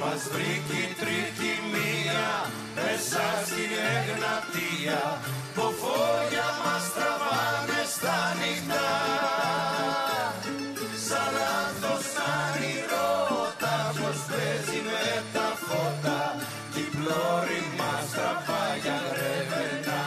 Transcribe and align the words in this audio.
Μας 0.00 0.22
βρήκε 0.32 0.78
η 0.86 0.92
τρίτη 1.00 1.50
μία 1.72 2.28
μέσα 2.76 3.24
στην 3.48 3.70
Εγνατία 3.94 5.00
που 5.54 5.64
φόγια 5.80 6.48
μας 6.64 6.84
τραβάνε 6.94 7.80
στα 7.94 8.18
νυχτά 8.38 8.90
Σαν 11.06 11.28
λάθος 11.38 12.06
όνειρώτα 12.36 13.74
πως 13.98 14.18
παίζει 14.28 14.80
με 14.88 15.04
τα 15.34 15.48
φώτα 15.66 16.20
κι 16.72 16.80
η 16.80 16.88
πλώρη 16.96 17.60
μας 17.78 18.04
τραβάει 18.14 18.78
για 18.84 18.98
γρεβενά 19.10 20.04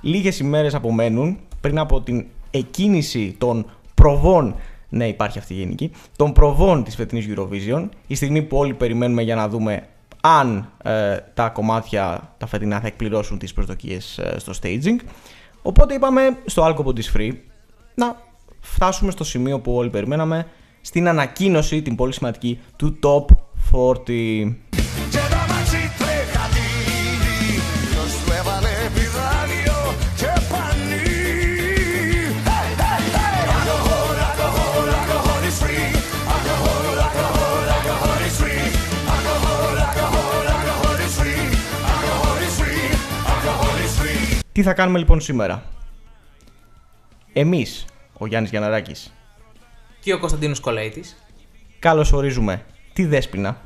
Λίγες 0.00 0.38
ημέρες 0.38 0.74
απομένουν 0.74 1.38
πριν 1.60 1.78
από 1.78 2.00
την 2.00 2.24
εκκίνηση 2.50 3.34
των 3.38 3.66
προβών 3.94 4.54
ναι, 4.94 5.08
υπάρχει 5.08 5.38
αυτή 5.38 5.54
η 5.54 5.56
γενική. 5.56 5.90
Των 6.16 6.32
προβών 6.32 6.84
της 6.84 6.94
φετινής 6.94 7.26
Eurovision. 7.28 7.88
Η 8.06 8.14
στιγμή 8.14 8.42
που 8.42 8.56
όλοι 8.56 8.74
περιμένουμε 8.74 9.22
για 9.22 9.34
να 9.34 9.48
δούμε 9.48 9.86
αν 10.20 10.70
ε, 10.82 11.16
τα 11.34 11.48
κομμάτια 11.48 12.34
τα 12.38 12.46
φετινά 12.46 12.80
θα 12.80 12.86
εκπληρώσουν 12.86 13.38
τις 13.38 13.52
προσδοκίες 13.52 14.18
ε, 14.18 14.38
στο 14.38 14.52
staging. 14.62 14.96
Οπότε 15.62 15.94
είπαμε 15.94 16.36
στο 16.44 16.66
Alcopod 16.66 16.98
is 16.98 17.16
Free 17.16 17.32
να 17.94 18.16
φτάσουμε 18.60 19.10
στο 19.10 19.24
σημείο 19.24 19.60
που 19.60 19.74
όλοι 19.74 19.90
περιμέναμε 19.90 20.46
στην 20.80 21.08
ανακοίνωση 21.08 21.82
την 21.82 21.94
πολύ 21.94 22.12
σημαντική 22.12 22.60
του 22.76 22.98
Top 23.02 23.24
40. 24.06 24.52
Τι 44.52 44.62
θα 44.62 44.72
κάνουμε 44.74 44.98
λοιπόν 44.98 45.20
σήμερα; 45.20 45.62
Εμείς, 47.32 47.84
ο 48.18 48.26
Γιάννης 48.26 48.50
Γιανναράκης, 48.50 49.12
Και 50.00 50.12
ο 50.12 50.18
Κωνσταντίνος 50.18 50.60
Κολαίτης. 50.60 51.16
καλώς 51.78 52.12
ορίζουμε 52.12 52.64
τη 52.92 53.04
Δέσποινα. 53.04 53.60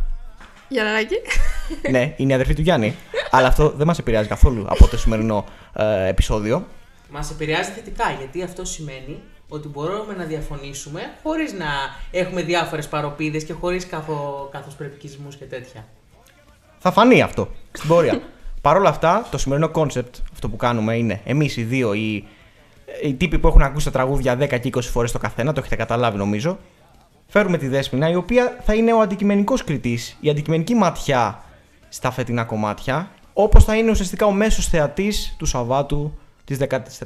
Γιανναράκη. 0.69 1.15
ναι, 1.91 2.15
είναι 2.17 2.33
η 2.33 2.35
αδερφή 2.35 2.55
του 2.55 2.61
Γιάννη. 2.61 2.95
αλλά 3.31 3.47
αυτό 3.49 3.71
δεν 3.71 3.87
μας 3.87 3.99
επηρεάζει 3.99 4.29
καθόλου 4.29 4.65
από 4.69 4.87
το 4.89 4.99
σημερινό 4.99 5.45
ε, 5.75 6.09
επεισόδιο. 6.09 6.67
Μας 7.11 7.31
επηρεάζει 7.31 7.71
θετικά 7.71 8.11
γιατί 8.19 8.43
αυτό 8.43 8.65
σημαίνει 8.65 9.21
ότι 9.49 9.69
μπορούμε 9.69 10.15
να 10.17 10.25
διαφωνήσουμε 10.25 11.01
χωρίς 11.23 11.53
να 11.53 11.67
έχουμε 12.11 12.43
διάφορες 12.43 12.89
παροπίδες 12.89 13.45
και 13.45 13.53
χωρίς 13.53 13.87
καθο, 13.87 14.49
καθοσπρεπικισμούς 14.53 15.37
και 15.37 15.45
τέτοια. 15.45 15.85
Θα 16.79 16.93
φανεί 16.93 17.23
αυτό 17.23 17.49
στην 17.73 17.89
πορεία. 17.89 18.21
Παρ' 18.67 18.77
όλα 18.77 18.89
αυτά, 18.89 19.27
το 19.31 19.39
σημερινό 19.39 19.69
concept, 19.69 20.15
αυτό 20.33 20.49
που 20.49 20.57
κάνουμε 20.57 20.97
είναι 20.97 21.21
εμείς 21.25 21.57
οι 21.57 21.63
δύο, 21.63 21.95
οι, 21.95 22.25
οι 23.03 23.15
τύποι 23.15 23.39
που 23.39 23.49
έχουν 23.49 23.63
ακούσει 23.63 23.85
τα 23.85 23.91
τραγούδια 23.91 24.39
10 24.39 24.49
και 24.49 24.71
20 24.75 24.81
φορές 24.83 25.13
το 25.13 25.19
καθένα, 25.19 25.53
το 25.53 25.61
έχετε 25.61 25.77
καταλάβει 25.77 26.17
νομίζω. 26.17 26.59
Φέραμε 27.27 27.59
τη 27.59 27.69
Δέσποινα, 27.69 28.11
η 28.11 28.15
οποία 28.15 28.59
θα 28.65 28.75
είναι 28.75 28.93
ο 28.93 29.01
αντικειμενικός 29.01 29.65
κριτής, 29.65 30.17
η 30.21 30.31
αντικειμενική 30.31 30.75
ματιά 30.75 31.43
στα 31.89 32.11
φετινά 32.11 32.45
κομμάτια, 32.45 33.11
όπως 33.33 33.65
θα 33.65 33.77
είναι 33.77 33.91
ουσιαστικά 33.91 34.27
ο 34.27 34.33
μέσος 34.33 34.69
θεατής 34.69 35.35
του 35.39 35.47
Σαββάτου 35.47 36.19
της 36.45 36.59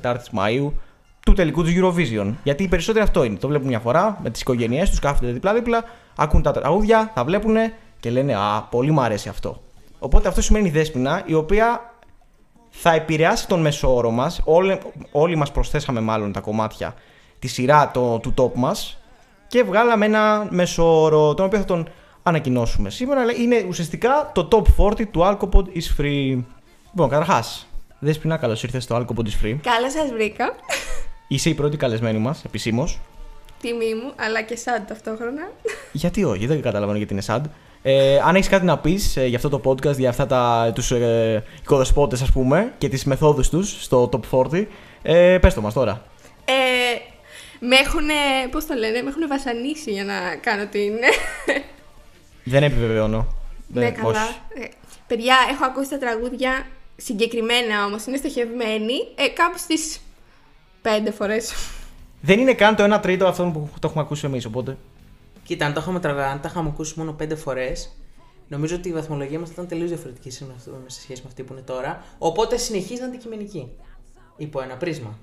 14η 0.03 0.29
Μαΐου 0.33 0.75
του 1.21 1.33
τελικού 1.33 1.63
του 1.63 1.71
Eurovision. 1.75 2.35
Γιατί 2.43 2.63
οι 2.63 2.69
περισσότεροι 2.69 3.05
αυτό 3.05 3.25
είναι. 3.25 3.37
Το 3.37 3.49
βλέπουν 3.49 3.69
μια 3.69 3.81
φορά 3.81 4.19
με 4.23 4.31
τις 4.31 4.41
οικογένειές 4.41 4.91
τους, 4.91 4.99
κάθονται 4.99 5.33
δίπλα-δίπλα, 5.33 5.85
ακούν 6.17 6.43
τα 6.43 6.53
τραγούδια, 6.53 7.11
τα 7.15 7.25
βλέπουν 7.25 7.57
και 8.01 8.11
λένε 8.11 8.35
Α, 8.35 8.63
πολύ 8.71 8.91
μου 8.91 9.01
αρέσει 9.01 9.29
αυτό. 9.29 9.61
Οπότε 10.01 10.29
αυτό 10.29 10.43
σημαίνει 10.43 10.69
η 10.69 10.71
Δέσποινα, 10.71 11.23
η 11.27 11.35
οποία 11.35 11.95
θα 12.71 12.93
επηρεάσει 12.93 13.49
τον 13.49 13.61
μέσο 13.61 13.95
όρο 13.95 14.11
μας. 14.11 14.41
Όλοι, 14.45 14.79
όλοι 15.13 15.37
μας 15.37 15.53
προσθέσαμε 15.53 16.01
μάλλον 16.01 16.33
τα 16.33 16.41
κομμάτια 16.41 16.95
τη 17.39 17.49
σειρά 17.49 17.91
το, 17.91 18.19
του 18.19 18.35
top 18.37 18.53
μας 18.55 18.99
και 19.47 19.63
βγάλαμε 19.63 20.07
ένα 20.07 20.47
μέσο 20.51 21.03
όρο, 21.03 21.35
τον 21.35 21.47
οποίο 21.47 21.59
θα 21.59 21.65
τον 21.65 21.89
ανακοινώσουμε 22.23 22.91
σήμερα. 22.91 23.21
αλλά 23.21 23.33
Είναι 23.33 23.65
ουσιαστικά 23.69 24.31
το 24.35 24.49
top 24.53 24.85
40 24.85 25.07
του 25.11 25.21
Alcopod 25.23 25.65
is 25.65 26.01
free. 26.01 26.43
Λοιπόν, 26.91 27.09
καταρχάς, 27.09 27.67
Δέσποινα, 27.99 28.37
καλώς 28.37 28.63
ήρθες 28.63 28.83
στο 28.85 28.97
Alcopod 28.97 29.25
is 29.25 29.45
free. 29.45 29.57
Καλά 29.63 29.91
σας 29.91 30.11
βρήκα. 30.13 30.55
Είσαι 31.29 31.49
η 31.49 31.55
πρώτη 31.55 31.77
καλεσμένη 31.77 32.19
μας, 32.19 32.45
επισήμως. 32.45 33.01
Τιμή 33.61 33.95
μου, 33.95 34.13
αλλά 34.17 34.43
και 34.43 34.57
σαν 34.57 34.85
ταυτόχρονα. 34.89 35.51
Γιατί 35.93 36.25
όχι, 36.25 36.47
δεν 36.47 36.63
καταλαβαίνω 36.63 36.99
γιατί 36.99 37.13
είναι 37.13 37.23
sad. 37.27 37.41
Ε, 37.83 38.19
αν 38.25 38.35
έχεις 38.35 38.49
κάτι 38.49 38.65
να 38.65 38.79
πεις 38.79 39.17
ε, 39.17 39.27
για 39.27 39.37
αυτό 39.37 39.49
το 39.49 39.61
podcast, 39.71 39.97
για 39.97 40.09
αυτά 40.09 40.27
τα, 40.27 40.71
τους 40.75 40.91
ε, 40.91 41.45
οικοδεσπότες 41.63 42.23
ας 42.23 42.31
πούμε 42.33 42.73
και 42.79 42.89
τις 42.89 43.05
μεθόδους 43.05 43.49
τους 43.49 43.83
στο 43.83 44.09
Top 44.13 44.21
40, 44.53 44.67
ε, 45.03 45.39
πες 45.41 45.55
το 45.55 45.61
μας 45.61 45.73
τώρα. 45.75 46.05
Ε, 46.45 46.53
με 47.61 47.77
έχουν, 47.77 48.09
πώς 48.51 48.67
το 48.67 48.75
λένε, 48.75 49.03
με 49.03 49.09
έχουν 49.09 49.29
βασανίσει 49.29 49.91
για 49.93 50.05
να 50.05 50.37
κάνω 50.41 50.67
την... 50.67 50.93
Δεν 52.45 52.63
επιβεβαιώνω. 52.63 53.27
ναι, 53.67 53.81
Δεν- 53.81 53.95
καλά. 53.95 54.09
όχι. 54.09 54.37
Ε, 54.65 54.69
παιδιά, 55.07 55.37
έχω 55.51 55.65
ακούσει 55.65 55.91
τα 55.91 55.99
τραγούδια 55.99 56.67
συγκεκριμένα 56.97 57.85
όμως, 57.85 58.05
είναι 58.07 58.17
στοχευμένοι, 58.17 58.95
ε, 59.15 59.29
κάπου 59.29 59.59
στις 59.59 60.01
πέντε 60.83 61.11
φορές. 61.11 61.53
Δεν 62.21 62.39
είναι 62.39 62.55
καν 62.55 62.77
το 62.77 62.95
1 62.95 62.99
τρίτο 63.03 63.27
αυτό 63.27 63.45
που 63.45 63.69
το 63.79 63.89
έχουμε 63.89 64.03
ακούσει 64.03 64.27
εμείς, 64.27 64.45
οπότε... 64.45 64.77
Κοίτα, 65.45 65.67
αν 65.67 65.73
το 65.73 65.81
είχαμε, 65.81 66.01
τραγα... 66.01 66.27
αν 66.27 66.41
τα 66.41 66.49
είχαμε 66.51 66.69
ακούσει 66.69 66.95
μόνο 66.97 67.13
πέντε 67.13 67.35
φορές, 67.35 67.97
νομίζω 68.49 68.77
ότι 68.77 68.89
η 68.89 68.93
βαθμολογία 68.93 69.39
μας 69.39 69.49
θα 69.49 69.55
ήταν 69.55 69.69
τελείως 69.69 69.89
διαφορετική 69.89 70.31
σε 70.31 70.45
αυτό- 70.57 70.71
σε 70.87 71.01
σχέση 71.01 71.21
με 71.23 71.29
αυτή 71.29 71.43
που 71.43 71.53
είναι 71.53 71.63
τώρα. 71.63 72.05
Οπότε 72.19 72.57
συνεχίζει 72.57 73.01
να 73.01 73.07
είναι 73.07 73.15
αντικειμενική. 73.15 73.69
Υπό 74.37 74.61
ένα 74.63 74.77
πρίσμα. 74.77 75.19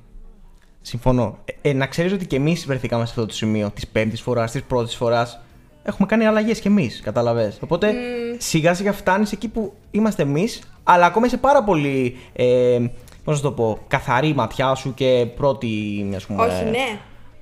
Συμφωνώ. 0.82 1.38
Ε, 1.62 1.70
ε, 1.70 1.74
να 1.74 1.88
ξέρεις 1.88 2.12
ότι 2.14 2.28
και 2.28 2.36
εμείς 2.36 2.66
βρεθήκαμε 2.66 3.06
σε 3.06 3.12
αυτό 3.12 3.26
το 3.26 3.34
σημείο 3.34 3.72
της 3.72 3.88
πέμπτης 3.88 4.22
φοράς, 4.22 4.52
της 4.52 4.64
πρώτης 4.64 4.96
φοράς. 4.96 5.40
Έχουμε 5.84 6.08
κάνει 6.08 6.26
αλλαγές 6.26 6.60
και 6.60 6.68
εμείς, 6.68 7.02
καταλαβες. 7.02 7.58
Οπότε 7.62 7.94
σιγά 8.38 8.74
σιγά 8.74 8.94
φτάνεις 8.94 9.32
εκεί 9.32 9.48
που 9.48 9.74
είμαστε 9.92 10.22
εμείς, 10.22 10.62
αλλά 10.84 11.06
ακόμα 11.06 11.26
είσαι 11.26 11.38
πάρα 11.38 11.64
πολύ, 11.64 12.18
ε, 12.34 12.80
πώς 13.28 13.36
να 13.36 13.50
το 13.50 13.52
πω, 13.52 13.80
καθαρή 13.88 14.28
η 14.28 14.34
ματιά 14.34 14.76
σου 14.76 14.94
και 14.94 15.28
πρώτη, 15.36 16.12
ας 16.16 16.26
πούμε... 16.26 16.44
Όχι, 16.44 16.64
ναι. 16.64 17.00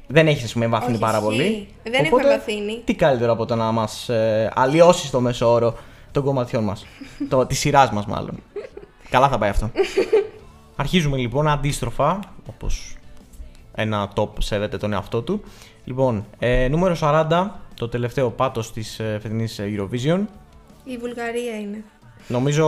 Δεν 0.08 0.28
έχεις, 0.28 0.44
ας 0.44 0.54
πούμε, 0.54 0.68
βαθύνει 0.68 0.92
Όχι, 0.92 1.02
πάρα 1.02 1.18
ισχύει. 1.18 1.30
πολύ. 1.30 1.68
Δεν 1.84 2.06
έχουμε 2.06 2.24
βαθύνει. 2.24 2.82
Τι 2.86 2.96
καλύτερο 2.96 3.32
από 3.32 3.46
το 3.46 3.56
να 3.56 3.72
μας 3.72 4.10
ε, 4.10 4.52
αλλοιώσεις 4.56 5.10
το 5.10 5.20
μέσο 5.20 5.52
όρο 5.52 5.76
των 6.12 6.24
κομματιών 6.24 6.64
μας; 6.64 6.86
της 7.48 7.60
σειράς 7.60 7.92
μας, 7.92 8.06
μάλλον. 8.06 8.40
Καλά 9.10 9.30
θα 9.30 9.38
πάει 9.38 9.50
αυτό. 9.50 9.72
Αρχίζουμε 10.76 11.18
λοιπόν 11.18 11.48
αντίστροφα, 11.48 12.20
όπως 12.50 12.98
ένα 13.76 14.12
top 14.16 14.30
σέβεται 14.40 14.78
τον 14.78 14.94
εαυτό 14.94 15.22
του. 15.22 15.44
Λοιπόν, 15.84 16.26
ε, 16.40 16.68
νούμερο 16.68 16.96
40, 17.00 17.48
το 17.76 17.90
τελευταίο 17.90 18.30
πάτο 18.30 18.74
της 18.74 19.00
ε, 19.00 19.20
φετινής 19.22 19.60
ε, 19.60 19.74
Eurovision. 19.78 20.20
Η 20.84 20.98
Βουλγαρία 20.98 21.60
είναι. 21.60 21.84
Νομίζω 22.28 22.66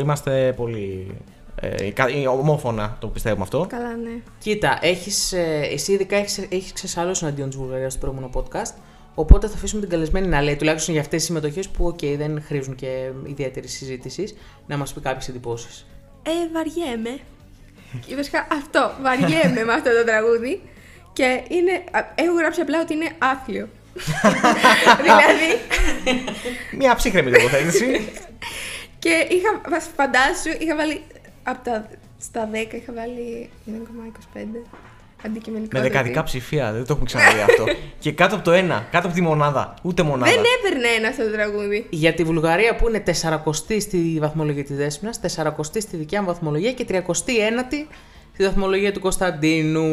είμαστε 0.00 0.52
πολύ 0.56 1.16
ε, 1.60 1.90
κα- 1.90 2.08
ε, 2.08 2.26
ομόφωνα 2.28 2.96
το 3.00 3.06
πιστεύουμε 3.06 3.42
αυτό. 3.42 3.66
Καλά, 3.68 3.96
ναι. 3.96 4.10
Κοίτα, 4.38 4.78
έχεις, 4.82 5.32
ε, 5.32 5.68
εσύ 5.72 5.92
ειδικά 5.92 6.16
έχεις, 6.16 6.38
έχεις 6.48 6.72
ξεσαλώσει 6.72 7.24
εναντίον 7.24 7.48
της 7.48 7.58
Βουλγαρίας 7.58 7.92
στο 7.92 8.00
προηγούμενο 8.06 8.30
podcast. 8.34 8.74
Οπότε 9.14 9.46
θα 9.48 9.54
αφήσουμε 9.54 9.80
την 9.80 9.90
καλεσμένη 9.90 10.26
να 10.26 10.42
λέει, 10.42 10.56
τουλάχιστον 10.56 10.92
για 10.94 11.02
αυτές 11.02 11.18
τις 11.18 11.26
συμμετοχές 11.26 11.68
που 11.68 11.86
οκ, 11.86 11.98
δεν 12.16 12.42
χρήζουν 12.46 12.74
και 12.74 13.10
ιδιαίτερης 13.26 13.72
συζήτησης, 13.72 14.34
να 14.66 14.76
μας 14.76 14.92
πει 14.92 15.00
κάποιες 15.00 15.28
εντυπώσεις. 15.28 15.86
Ε, 16.22 16.30
βαριέμαι. 16.52 17.18
Και 18.06 18.14
βασικά 18.14 18.46
αυτό, 18.52 18.90
βαριέμαι 19.02 19.64
με 19.64 19.72
αυτό 19.72 19.90
το 19.90 20.04
τραγούδι. 20.04 20.62
Και 21.12 21.42
είναι, 21.48 21.72
α, 21.90 22.00
έχω 22.14 22.34
γράψει 22.34 22.60
απλά 22.60 22.80
ότι 22.80 22.94
είναι 22.94 23.10
άθλιο. 23.18 23.68
δηλαδή, 25.02 25.50
Μια 26.78 26.94
ψύχρεμη 26.94 27.30
τοποθέτηση. 27.30 28.08
και 28.98 29.26
είχα, 29.30 29.60
βασ- 29.70 29.90
φαντάσου, 29.96 30.50
είχα 30.58 30.76
βάλει, 30.76 31.00
από 31.48 31.64
τα, 31.64 31.88
στα 32.18 32.48
10 32.52 32.74
είχα 32.74 32.92
βάλει 32.92 33.50
0,25 33.66 33.70
αντικειμενικό. 35.24 35.70
Με 35.72 35.80
δηλαδή. 35.80 35.88
δεκαδικά 35.88 36.22
ψηφία, 36.22 36.72
δεν 36.72 36.80
το 36.86 36.92
έχουμε 36.92 37.04
ξαναδεί 37.04 37.40
αυτό. 37.40 37.64
και 38.04 38.12
κάτω 38.12 38.34
από 38.34 38.44
το 38.44 38.52
ένα, 38.52 38.86
κάτω 38.90 39.06
από 39.06 39.16
τη 39.16 39.22
μονάδα. 39.22 39.74
Ούτε 39.82 40.02
μονάδα. 40.02 40.32
Δεν 40.32 40.42
έπαιρνε 40.58 40.88
ένα 40.88 41.08
αυτό 41.08 41.24
το 41.24 41.30
τραγούδι. 41.30 41.86
Για 41.90 42.14
τη 42.14 42.24
Βουλγαρία 42.24 42.76
που 42.76 42.88
είναι 42.88 43.02
40η 43.22 43.80
στη 43.80 44.18
βαθμολογία 44.20 44.64
της 44.64 44.76
Δέσποινας, 44.76 45.20
40η 45.36 45.80
στη 45.80 45.96
δικιά 45.96 46.20
μου 46.20 46.26
βαθμολογία 46.26 46.72
και 46.72 46.86
39η 46.88 47.86
στη 48.32 48.44
βαθμολογία 48.44 48.92
του 48.92 49.00
Κωνσταντίνου. 49.00 49.84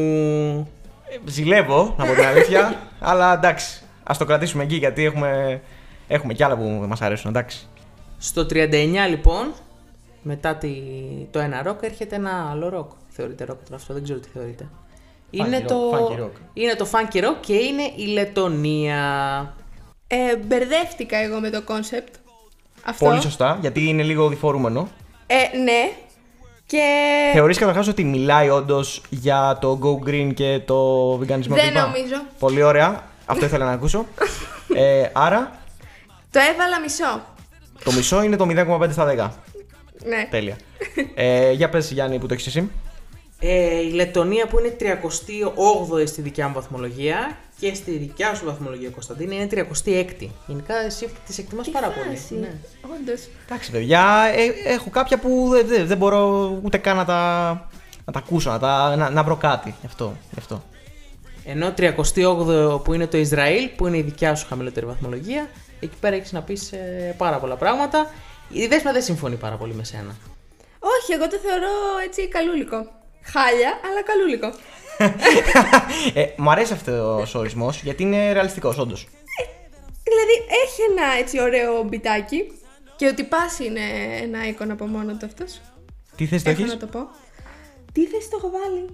Ε, 1.10 1.18
Ζηλεύω, 1.26 1.96
να 1.98 2.06
πω 2.06 2.14
την 2.14 2.26
αλήθεια. 2.26 2.82
αλλά 3.00 3.34
εντάξει, 3.34 3.84
ας 4.04 4.18
το 4.18 4.26
κρατήσουμε 4.26 4.64
εκεί 4.64 4.76
γιατί 4.76 5.06
έχουμε, 5.06 5.62
έχουμε 6.08 6.34
κι 6.34 6.44
άλλα 6.44 6.58
που 6.58 6.86
μας 6.88 7.02
αρέσουν, 7.02 7.30
εντάξει. 7.30 7.68
Στο 8.18 8.46
39 8.50 8.50
λοιπόν, 9.10 9.54
μετά 10.24 10.56
τη, 10.56 10.70
το 11.32 11.40
ένα 11.40 11.64
ροκ, 11.64 11.80
έρχεται 11.82 12.16
ένα 12.16 12.50
άλλο 12.52 12.70
ροκ. 12.70 12.92
Θεωρείται 13.10 13.44
ροκ 13.46 13.64
τώρα 13.64 13.76
αυτό, 13.76 13.94
δεν 13.94 14.04
ξέρω 14.04 14.20
τι 14.20 14.28
θεωρείται. 14.34 14.68
είναι, 15.30 15.60
rock, 15.64 15.68
το, 15.68 15.92
funky 15.92 16.20
rock. 16.24 16.32
είναι 16.54 16.76
το 16.76 16.88
funky 16.92 17.18
rock 17.18 17.36
και 17.40 17.54
είναι 17.54 17.84
η 17.96 18.06
Λετωνία. 18.06 19.54
Ε, 20.08 20.36
μπερδεύτηκα 20.38 21.18
εγώ 21.18 21.40
με 21.40 21.50
το 21.50 21.62
concept. 21.62 22.14
Αυτό. 22.86 23.06
Πολύ 23.06 23.22
σωστά, 23.22 23.58
γιατί 23.62 23.88
είναι 23.88 24.04
λίγο 24.04 24.28
διφορούμενο. 24.30 24.88
Ε, 25.28 25.58
ναι. 25.58 25.92
Και 26.66 26.82
Θεωρείς 27.34 27.58
καταρχάς 27.58 27.88
ότι 27.88 28.04
μιλάει 28.04 28.50
όντως 28.50 29.02
για 29.10 29.58
το 29.62 29.80
Go 29.84 30.10
Green 30.10 30.32
και 30.34 30.62
το 30.66 31.10
βιγκανισμό 31.18 31.56
δεν 31.56 31.66
κλπ; 31.66 31.78
νομίζω. 31.78 32.16
Πολύ 32.40 32.64
ωραία. 32.64 33.04
Αυτό 33.26 33.46
ήθελα 33.46 33.66
να 33.66 33.72
ακούσω. 33.72 34.06
Ε, 34.76 35.10
άρα, 35.14 35.52
Το 36.32 36.40
έβαλα 36.54 36.80
μισό. 36.80 37.22
το 37.84 37.92
μισό 37.92 38.24
είναι 38.24 38.36
το 38.36 38.46
0,5 38.50 38.92
στα 38.92 39.16
10. 39.18 39.30
Ναι. 40.06 40.28
Τέλεια. 40.30 40.58
Ε, 41.16 41.52
για 41.52 41.70
πες 41.70 41.92
Γιάννη 41.92 42.20
που 42.20 42.26
το 42.26 42.34
έχεις 42.34 42.48
εσύ. 42.48 42.70
Ε, 43.46 43.80
η 43.80 43.92
Λετωνία 43.92 44.48
που 44.48 44.60
είναι 44.60 44.76
38η 44.80 46.08
στη 46.08 46.22
δικιά 46.22 46.48
μου 46.48 46.54
βαθμολογία 46.54 47.38
και 47.60 47.74
στη 47.74 47.92
δικιά 47.92 48.36
σου 48.36 48.46
βαθμολογία 48.46 48.90
Κωνσταντίνη 48.90 49.36
είναι 49.36 49.48
36η. 49.52 50.28
Γενικά 50.48 50.76
εσύ 50.86 51.10
τις 51.26 51.38
εκτιμάς 51.38 51.70
πάρα 51.70 51.88
πολύ. 51.88 52.42
Ναι. 52.42 52.54
Όντως. 53.00 53.28
Εντάξει 53.46 53.72
παιδιά, 53.72 54.32
ε, 54.36 54.72
έχω 54.72 54.90
κάποια 54.90 55.20
που 55.20 55.48
δεν, 55.52 55.68
δεν, 55.68 55.88
δεν 55.88 55.98
μπορώ 55.98 56.52
ούτε 56.64 56.78
καν 56.78 56.96
να 56.96 57.06
τα, 57.06 57.50
να 58.06 58.14
τα 58.14 58.20
ακούσω, 58.20 58.50
να, 58.50 58.60
τα, 58.60 58.96
να, 58.96 59.10
να 59.10 59.24
βρω 59.24 59.36
κάτι. 59.36 59.76
Γι' 59.80 59.86
αυτό. 59.86 60.16
Γι 60.32 60.40
αυτό. 60.40 60.64
Ενώ 61.46 61.74
38ο 61.78 62.84
που 62.84 62.94
είναι 62.94 63.08
το 63.08 63.18
Ισραήλ, 63.18 63.70
που 63.76 63.88
είναι 63.88 63.98
η 63.98 64.02
δικιά 64.02 64.36
σου 64.36 64.48
χαμηλότερη 64.48 64.86
βαθμολογία, 64.86 65.50
εκεί 65.80 65.96
πέρα 66.00 66.16
έχεις 66.16 66.32
να 66.32 66.42
πεις 66.42 66.74
πάρα 67.18 67.38
πολλά 67.38 67.56
πράγματα. 67.56 68.12
Η 68.54 68.68
Δέσπα 68.68 68.92
δεν 68.92 69.02
συμφωνεί 69.02 69.36
πάρα 69.36 69.56
πολύ 69.56 69.74
με 69.74 69.84
σένα. 69.84 70.16
Όχι, 70.80 71.12
εγώ 71.14 71.28
το 71.28 71.38
θεωρώ 71.38 71.72
έτσι 72.06 72.28
καλούλικο. 72.28 72.78
Χάλια, 73.24 73.80
αλλά 73.90 74.04
καλούλικο. 74.04 74.54
Ε, 76.14 76.26
μου 76.38 76.50
αρέσει 76.52 76.74
αυτός 76.74 77.36
ο 77.36 77.40
ορισμός 77.40 77.82
γιατί 77.82 78.04
είναι 78.04 78.32
ρεαλιστικός, 78.32 78.78
όντως. 78.78 79.08
Δηλαδή 80.04 80.34
έχει 80.64 80.82
ένα 80.92 81.06
έτσι 81.20 81.42
ωραίο 81.42 81.84
μπιτάκι 81.84 82.52
και 82.96 83.08
ο 83.08 83.14
τυπάς 83.14 83.60
είναι 83.60 83.82
ένα 84.22 84.48
εικόνα 84.48 84.74
από 84.74 84.86
μόνο 84.86 85.14
του 85.18 85.26
αυτός. 85.26 85.62
Τι 86.16 86.26
θέση 86.26 86.44
το 86.44 86.50
Έχω 86.50 86.62
έχεις, 86.62 86.74
να 86.74 86.80
το 86.80 86.86
πω. 86.86 87.08
Τι 87.92 88.06
θέση 88.06 88.30
το 88.30 88.38
έχω 88.38 88.50
βάλει. 88.52 88.86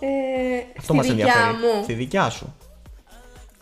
Ε, 0.00 0.58
Αυτό 0.78 0.82
στη 0.82 0.92
μας 0.92 1.06
δικιά 1.06 1.24
ενδιαφέρει. 1.26 1.74
μου. 1.76 1.82
Στη 1.82 1.92
δικιά 1.92 2.30
σου. 2.30 2.54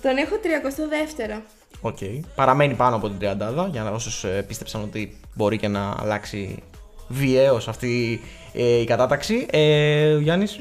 Τον 0.03 0.17
έχω 0.17 0.37
32ο. 0.43 1.43
Οκ. 1.81 1.99
Παραμένει 2.35 2.75
πάνω 2.75 2.97
από 2.97 3.09
την 3.09 3.19
τριαντάδα 3.19 3.69
για 3.73 3.83
να 3.83 3.91
όσους 3.91 4.25
πίστεψαν 4.47 4.83
ότι 4.83 5.21
μπορεί 5.35 5.57
και 5.59 5.69
να 5.69 5.95
αλλάξει 5.99 6.63
βιαίως 7.09 7.69
αυτή 7.69 8.21
ε, 8.53 8.81
η 8.81 8.85
κατάταξη. 8.85 9.47
Ε, 9.51 10.13
ο 10.13 10.19
Γιάννης. 10.19 10.61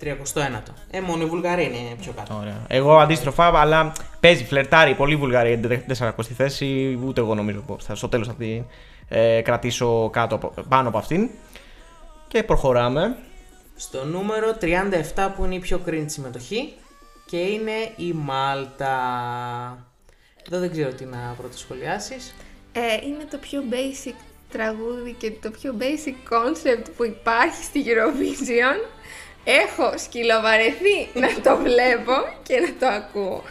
39ο. 0.00 0.72
Ε, 0.90 1.00
μόνο 1.00 1.22
η 1.22 1.26
Βουλγαρία 1.26 1.64
είναι 1.64 1.94
πιο 2.00 2.12
κάτω. 2.16 2.34
Ωραία. 2.40 2.62
Εγώ 2.68 2.98
αντίστροφα, 2.98 3.60
αλλά 3.60 3.92
παίζει, 4.20 4.44
φλερτάρει 4.44 4.94
πολύ 4.94 5.16
βουλγαρία 5.16 5.54
για 5.54 5.68
την 5.78 5.96
40η 5.98 6.22
θέση. 6.36 6.98
Ούτε 7.04 7.20
εγώ 7.20 7.34
νομίζω 7.34 7.60
πως 7.60 7.84
θα, 7.84 7.94
στο 7.94 8.08
τέλος 8.08 8.26
θα 8.26 8.34
την 8.34 8.64
ε, 9.08 9.40
κρατήσω 9.40 10.10
κάτω, 10.10 10.34
από- 10.34 10.52
πάνω 10.68 10.88
από 10.88 10.98
αυτήν. 10.98 11.28
Και 12.28 12.42
προχωράμε. 12.42 13.16
Στο 13.76 14.04
νούμερο 14.04 14.56
37 14.60 15.28
που 15.36 15.44
είναι 15.44 15.54
η 15.54 15.58
πιο 15.58 15.78
κρίνη 15.78 16.10
συμμετοχή 16.10 16.72
και 17.26 17.36
είναι 17.36 17.72
η 17.96 18.12
Μάλτα. 18.12 18.96
Εδώ 20.50 20.60
δεν 20.60 20.70
ξέρω 20.70 20.90
τι 20.92 21.04
να 21.04 21.34
πρωτοσχολιάσεις. 21.38 22.34
Ε, 22.72 23.06
είναι 23.06 23.24
το 23.30 23.38
πιο 23.38 23.62
basic 23.70 24.14
τραγούδι 24.50 25.12
και 25.18 25.32
το 25.42 25.50
πιο 25.50 25.74
basic 25.78 26.32
concept 26.34 26.86
που 26.96 27.04
υπάρχει 27.04 27.64
στη 27.64 27.84
Eurovision. 27.86 28.88
Έχω 29.44 29.98
σκυλοβαρεθεί 29.98 31.08
να 31.14 31.40
το 31.42 31.56
βλέπω 31.62 32.12
και 32.42 32.54
να 32.60 32.74
το 32.78 32.94
ακούω. 32.94 33.42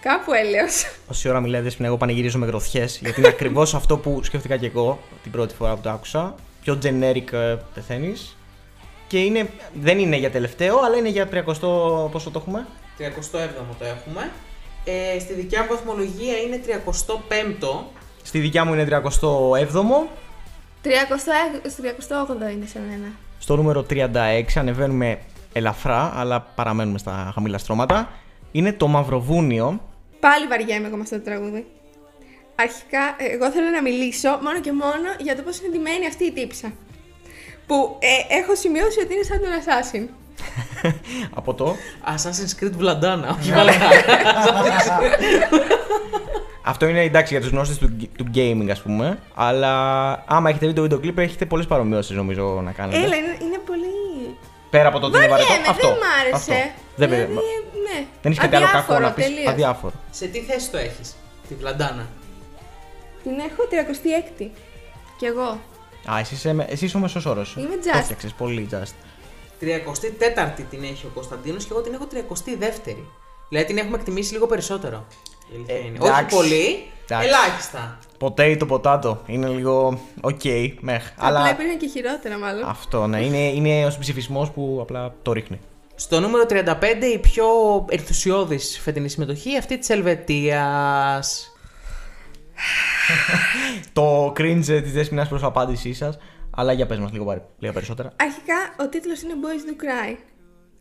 Κάπου 0.00 0.32
έλεος. 0.32 0.84
Όση 1.06 1.28
ώρα 1.28 1.40
μιλάει 1.40 1.60
Δέσποινα, 1.60 1.88
εγώ 1.88 1.96
πανηγυρίζω 1.96 2.38
με 2.38 2.46
γροθιές. 2.46 2.98
γιατί 3.02 3.20
είναι 3.20 3.28
ακριβώς 3.28 3.74
αυτό 3.74 3.96
που 3.98 4.22
σκέφτηκα 4.22 4.56
και 4.56 4.66
εγώ 4.66 5.00
την 5.22 5.30
πρώτη 5.30 5.54
φορά 5.54 5.74
που 5.74 5.80
το 5.80 5.90
άκουσα. 5.90 6.34
Πιο 6.62 6.78
generic 6.82 7.32
ε, 7.32 7.56
πεθαίνεις. 7.74 8.36
Και 9.06 9.18
είναι, 9.18 9.50
δεν 9.74 9.98
είναι 9.98 10.16
για 10.16 10.30
τελευταίο, 10.30 10.78
αλλά 10.78 10.96
είναι 10.96 11.08
για 11.08 11.28
30 11.32 11.42
πόσο 12.10 12.30
το 12.30 12.32
έχουμε; 12.34 12.66
37ο 12.98 13.74
το 13.78 13.84
έχουμε. 13.84 14.30
Ε, 14.84 15.18
στη 15.18 15.32
δικιά 15.32 15.62
μου 15.62 15.68
βαθμολογία 15.70 16.36
είναι 16.38 16.60
35ο. 16.66 17.84
Στη 18.22 18.38
δικιά 18.38 18.64
μου 18.64 18.72
είναι 18.72 18.86
37ο. 18.90 20.08
38 20.82 20.88
είναι 22.52 22.66
σε 22.66 22.80
μένα. 22.88 23.12
Στο 23.38 23.56
νούμερο 23.56 23.86
36 23.90 24.42
ανεβαίνουμε 24.54 25.18
ελαφρά, 25.52 26.12
αλλά 26.16 26.40
παραμένουμε 26.40 26.98
στα 26.98 27.30
χαμηλά 27.34 27.58
στρώματα. 27.58 28.10
Είναι 28.52 28.72
το 28.72 28.86
Μαυροβούνιο. 28.86 29.80
Πάλι 30.20 30.46
βαριέμαι 30.46 30.86
εγώ 30.86 30.96
με 30.96 31.02
αυτό 31.02 31.16
το 31.16 31.24
τραγούδι. 31.24 31.66
Αρχικά, 32.54 33.16
ε, 33.18 33.24
εγώ 33.34 33.50
θέλω 33.50 33.68
να 33.68 33.82
μιλήσω 33.82 34.38
μόνο 34.42 34.60
και 34.60 34.72
μόνο 34.72 35.08
για 35.18 35.36
το 35.36 35.42
πώς 35.42 35.58
είναι 35.58 35.68
ντυμένη 35.68 36.06
αυτή 36.06 36.24
η 36.24 36.32
τύψα. 36.32 36.72
Που 37.66 37.96
ε, 37.98 38.36
έχω 38.38 38.54
σημειώσει 38.54 39.00
ότι 39.00 39.14
είναι 39.14 39.22
σαν 39.22 39.38
τον 39.40 39.50
Assassin. 39.60 40.21
Από 41.34 41.54
το; 41.54 41.76
Assassin's 42.06 42.62
Creed 42.64 42.72
Vladana, 42.82 43.36
όχι 43.38 43.52
Valhalla. 43.54 43.92
Αυτό 46.64 46.86
είναι 46.86 47.00
εντάξει 47.02 47.32
για 47.32 47.42
τους 47.42 47.50
γνώστες 47.50 47.78
του, 47.78 47.96
του 48.16 48.26
gaming, 48.34 48.68
ας 48.70 48.82
πούμε. 48.82 49.18
Αλλά 49.34 49.72
άμα 50.26 50.50
έχετε 50.50 50.66
δει 50.66 50.72
το 50.72 50.82
βίντεο 50.82 50.98
κλιπ, 50.98 51.18
έχετε 51.18 51.46
πολλές 51.46 51.66
παρομοιώσεις 51.66 52.16
νομίζω 52.16 52.60
να 52.64 52.72
κάνετε. 52.72 52.96
Έλα, 52.98 53.16
είναι, 53.16 53.36
είναι 53.42 53.58
πολύ. 53.66 54.36
Πέρα 54.70 54.88
από 54.88 54.98
το 54.98 55.06
ότι 55.06 55.16
είναι 55.16 55.26
βαρετό. 55.28 55.48
Βαριέμαι, 55.48 55.68
Αυτό. 55.70 55.88
δεν 55.88 55.96
μ' 55.96 56.20
άρεσε. 56.20 56.52
Αυτό. 56.52 56.70
Δεν, 56.96 57.08
δηλαδή, 57.08 57.24
δεν, 57.24 57.42
ναι. 57.84 58.06
δεν 58.22 58.30
έχεις 58.32 58.38
κάτι 58.38 58.56
άλλο 58.56 58.64
κακό 58.64 58.76
Αδιάφορο, 58.78 59.00
να 59.00 59.12
πεις. 59.12 59.24
τελείως. 59.24 59.46
Αδιάφορο. 59.52 59.92
Σε 60.10 60.26
τι 60.26 60.40
θέση 60.40 60.70
το 60.70 60.78
έχεις, 60.78 61.14
τη 61.48 61.54
Βλαντάνα. 61.54 62.06
Την 63.22 63.32
έχω 63.32 63.62
36η. 63.70 64.46
Κι 65.18 65.24
εγώ. 65.24 65.60
Α, 66.12 66.18
εσύ 66.18 66.34
είσαι, 66.34 66.66
εσύ 66.68 66.84
είσαι 66.84 66.96
ο 66.96 67.00
μέσο 67.00 67.20
όρος. 67.26 67.56
Είμαι 67.58 67.66
Το 67.74 67.90
just. 67.94 67.98
έφτιαξε 67.98 68.28
πολύ 68.38 68.68
just. 68.72 68.94
34η 69.62 70.62
την 70.70 70.82
έχει 70.82 71.06
ο 71.06 71.10
Κωνσταντίνος 71.14 71.64
και 71.64 71.70
εγώ 71.72 71.80
την 71.80 71.94
έχω 71.94 72.06
32η. 72.12 72.96
Δηλαδή 73.48 73.66
την 73.66 73.78
έχουμε 73.78 73.96
εκτιμήσει 73.96 74.32
λίγο 74.32 74.46
περισσότερο. 74.46 75.06
Η 75.52 75.54
αλήθεια 75.54 75.74
Ε, 75.74 75.78
είναι. 75.78 75.96
εντάξει. 76.02 76.12
Όχι 76.24 76.34
πολύ, 76.34 76.86
Εντάξει. 77.04 77.28
ελάχιστα. 77.28 77.98
Ποτέ 78.18 78.56
το 78.56 78.66
ποτάτο. 78.66 79.22
Είναι 79.26 79.48
λίγο. 79.48 80.00
Οκ, 80.20 80.40
μεχ. 80.80 81.10
Απλά 81.16 81.26
Αλλά 81.38 81.50
υπήρχαν 81.50 81.78
και 81.78 81.88
χειρότερα, 81.88 82.38
μάλλον. 82.38 82.64
αυτό, 82.68 83.06
ναι. 83.06 83.20
Είναι, 83.24 83.38
είναι 83.38 83.86
ο 83.86 83.92
ψηφισμός 84.00 84.50
που 84.50 84.78
απλά 84.82 85.14
το 85.22 85.32
ρίχνει. 85.32 85.60
Στο 85.94 86.20
νούμερο 86.20 86.44
35 86.48 86.64
η 87.14 87.18
πιο 87.18 87.44
ενθουσιώδης 87.88 88.78
φετινή 88.82 89.08
συμμετοχή 89.08 89.56
αυτή 89.58 89.78
της 89.78 89.88
Ελβετίας. 89.88 91.46
Το 93.92 94.32
cringe 94.36 94.64
της 94.82 94.92
δέσπινα 94.92 95.26
προς 95.26 95.42
απάντησή 95.42 95.92
σας. 95.94 96.18
Αλλά 96.56 96.72
για 96.72 96.86
πες 96.86 96.98
μας 96.98 97.12
λίγο, 97.12 97.24
παρε- 97.24 97.42
λίγο 97.58 97.72
περισσότερα. 97.72 98.12
Αρχικά, 98.20 98.54
ο 98.84 98.88
τίτλος 98.88 99.22
είναι 99.22 99.32
Boys 99.42 99.70
Do 99.70 99.82
Cry. 99.84 100.16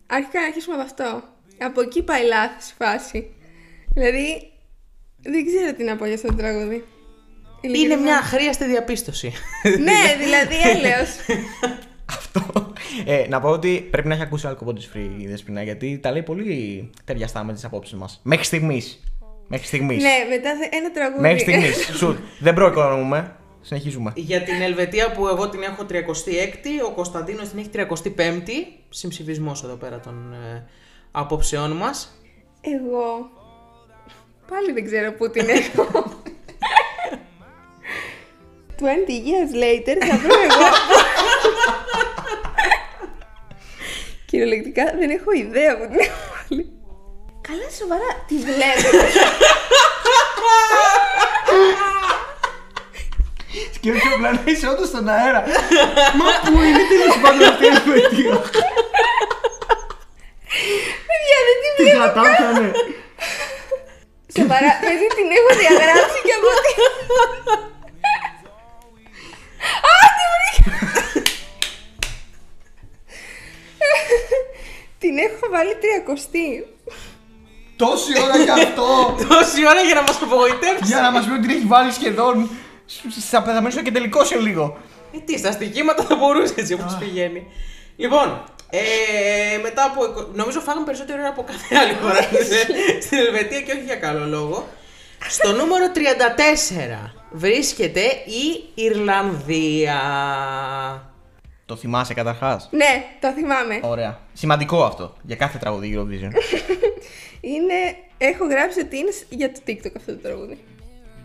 Αρχικά 0.08 0.40
να 0.40 0.46
αρχίσουμε 0.46 0.76
από 0.76 0.84
αυτό. 0.84 1.24
Από 1.60 1.82
εκεί 1.82 2.04
πάει 2.04 2.26
λάθος 2.26 2.70
η 2.70 2.74
φάση. 2.78 3.32
Δηλαδή, 3.94 4.52
δεν 5.22 5.46
ξέρω 5.46 5.74
τι 5.74 5.84
να 5.84 5.96
πω 5.96 6.06
για 6.06 6.16
αυτό 6.16 6.28
το 6.28 6.34
τραγούδι. 6.36 6.84
Είναι 7.62 7.78
Ειλικρινά. 7.78 8.02
μια 8.02 8.18
αχρίαστη 8.18 8.66
διαπίστωση. 8.66 9.32
ναι, 9.64 10.24
δηλαδή 10.24 10.56
έλεος. 10.70 11.10
Αυτό. 12.18 12.72
Ε, 13.06 13.26
να 13.30 13.40
πω 13.40 13.50
ότι 13.50 13.88
πρέπει 13.92 14.08
να 14.08 14.14
έχει 14.14 14.24
ακούσει 14.24 14.48
άλλο 14.48 14.56
κομμάτι 14.56 14.90
free 14.94 15.22
η 15.22 15.28
Δεσπινά 15.28 15.64
γιατί 15.64 16.00
τα 16.00 16.12
λέει 16.12 16.24
πολύ 16.24 16.90
ταιριαστά 17.06 17.44
με 17.44 17.54
τις 17.54 17.66
απόψεις 17.66 17.98
μας. 17.98 18.20
Μέχρι 18.24 18.46
στιγμής. 18.46 19.04
Μέχρι 19.48 19.66
στιγμής. 19.68 20.04
ναι, 20.04 20.26
μετά 20.30 20.56
θε- 20.58 20.74
ένα 20.74 20.92
τραγούδι. 20.92 21.22
Μέχρι 21.22 21.40
στιγμής. 21.40 21.86
Σουτ. 21.98 22.18
Δεν 22.40 22.54
προοικονομούμε. 22.54 23.36
Συνεχίζουμε. 23.62 24.12
Για 24.16 24.42
την 24.42 24.62
Ελβετία 24.62 25.12
που 25.12 25.28
εγώ 25.28 25.50
την 25.50 25.62
έχω 25.62 25.86
36η, 25.90 26.86
ο 26.86 26.92
Κωνσταντίνος 26.92 27.50
την 27.50 27.60
έχει 27.60 27.70
35η. 27.74 28.82
Συμψηφισμός 28.90 29.64
εδώ 29.64 29.76
πέρα 29.76 30.00
των 30.00 30.34
ε, 30.34 30.68
απόψεών 31.12 31.72
μας. 31.72 32.22
Εγώ. 32.62 33.30
Πάλι 34.50 34.72
δεν 34.72 34.86
ξέρω 34.86 35.12
πού 35.12 35.30
την 35.30 35.50
έχω. 35.50 36.04
20 38.82 38.84
years 38.84 39.54
later 39.64 39.98
θα 40.08 40.18
βρω 40.18 40.36
εγώ. 40.42 40.68
Κυριολεκτικά 44.26 44.84
δεν 44.84 45.10
έχω 45.10 45.32
ιδέα 45.32 45.78
που 45.78 45.88
την 45.88 46.00
έχω 46.00 46.22
βάλει. 46.34 46.72
Καλά 47.42 47.70
σοβαρά, 47.80 48.10
τη 48.28 48.36
βλέπετε. 48.38 49.20
Σκέφτομαι 53.82 54.14
απλά 54.16 54.30
να 54.32 54.52
είσαι 54.52 54.68
όντως 54.74 54.88
στον 54.88 55.06
αέρα. 55.16 55.42
Μα 56.20 56.26
πού 56.52 56.58
είναι 56.68 56.84
τέλος 56.92 57.16
πάντων 57.22 57.44
αυτή 57.52 57.64
η 57.66 57.68
Ελβετία. 57.76 58.36
Παιδιά, 61.08 61.38
δεν 61.48 61.58
την 61.64 61.72
Τι 61.78 61.84
βλέπω. 61.84 62.00
κατάφερε. 62.04 62.72
Σοβαρά, 64.38 64.72
παιδί 64.82 65.08
την 65.18 65.28
έχω 65.38 65.52
διαγράψει 65.62 66.20
και 66.28 66.34
από 66.38 66.50
τη... 66.64 66.72
Α, 69.92 69.96
τη 70.18 70.24
βρήκα! 70.34 70.74
την 75.02 75.14
έχω 75.28 75.46
βάλει 75.54 75.74
τριακοστή. 75.84 76.48
Τόση 77.76 78.12
ώρα 78.24 78.38
γι' 78.38 78.50
αυτό! 78.50 79.16
Τόση 79.30 79.60
ώρα 79.72 79.82
για 79.88 79.96
να 80.00 80.02
μας 80.02 80.18
απογοητεύσει. 80.22 80.84
για 80.84 81.02
να 81.02 81.12
μας 81.12 81.26
πει 81.26 81.32
ότι 81.32 81.42
την 81.42 81.50
έχει 81.50 81.66
βάλει 81.74 81.92
σχεδόν. 81.92 82.36
Θα 83.30 83.42
πεθαμένο 83.42 83.82
και 83.82 83.92
τελικό 83.92 84.24
σε 84.24 84.38
λίγο. 84.40 84.78
Ε, 85.16 85.18
τι, 85.20 85.38
στα 85.38 85.52
στοιχήματα 85.52 86.04
θα 86.04 86.16
μπορούσε 86.16 86.54
έτσι 86.58 86.74
όπως 86.74 86.98
πηγαίνει. 87.00 87.48
Λοιπόν, 87.96 88.44
ε, 88.70 88.80
μετά 89.62 89.84
από. 89.84 90.06
εικο- 90.06 90.30
Νομίζω 90.34 90.60
φάγαμε 90.60 90.86
περισσότερη 90.86 91.20
ώρα 91.20 91.30
από 91.30 91.44
κάθε 91.44 91.76
άλλη 91.76 91.94
χώρα 92.02 92.22
στην- 92.22 93.02
στην 93.02 93.18
Ελβετία 93.18 93.62
και 93.62 93.72
όχι 93.72 93.82
για 93.84 93.96
καλό 93.96 94.26
λόγο. 94.26 94.68
Στο 95.30 95.52
νούμερο 95.52 95.92
34 95.92 97.14
βρίσκεται 97.32 98.02
η 98.26 98.70
Ιρλανδία. 98.74 100.00
Το 101.66 101.76
θυμάσαι 101.76 102.14
καταρχάς; 102.14 102.68
Ναι, 102.72 103.04
το 103.20 103.32
θυμάμαι. 103.32 103.80
Ωραία. 103.84 104.20
Σημαντικό 104.34 104.84
αυτό 104.84 105.14
για 105.22 105.36
κάθε 105.36 105.58
τραγούδι 105.58 105.96
Eurovision. 105.98 106.32
Είναι... 107.52 107.96
Έχω 108.18 108.46
γράψει 108.48 108.80
ότι 108.80 108.98
είναι 108.98 109.12
για 109.30 109.52
το 109.52 109.60
TikTok 109.68 109.92
αυτό 109.98 110.12
το 110.12 110.22
τραγούδι. 110.22 110.58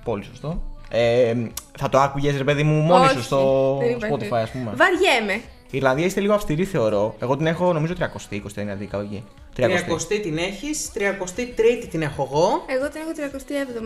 Πολύ 0.04 0.24
σωστό. 0.24 0.62
Ε, 0.90 1.34
θα 1.78 1.88
το 1.88 1.98
άκουγες 1.98 2.36
ρε 2.36 2.44
παιδί 2.44 2.62
μου 2.62 2.80
μόνη 2.80 3.04
Όχι, 3.04 3.14
σου 3.14 3.22
στο 3.22 3.76
δεν 3.80 3.90
υπάρχει. 3.90 4.14
Spotify, 4.14 4.42
ας 4.42 4.50
πούμε. 4.50 4.72
Βαριέμαι. 4.74 5.40
Η 5.70 5.76
Ιρλανδία 5.76 6.04
είστε 6.04 6.20
λίγο 6.20 6.34
αυστηρή, 6.34 6.64
θεωρώ. 6.64 7.14
Εγώ 7.18 7.36
την 7.36 7.46
έχω 7.46 7.72
νομίζω 7.72 7.94
30, 7.98 8.04
20, 8.34 8.56
είναι 8.56 8.74
δίκα, 8.74 8.98
εκεί. 8.98 9.24
30. 9.56 9.62
30η 9.62 10.20
την 10.22 10.38
έχεις, 10.38 10.90
33η 10.94 11.86
την 11.90 12.02
έχω 12.02 12.28
εγώ. 12.30 12.64
Εγώ 12.66 12.88
την 12.88 13.00
έχω 13.00 13.30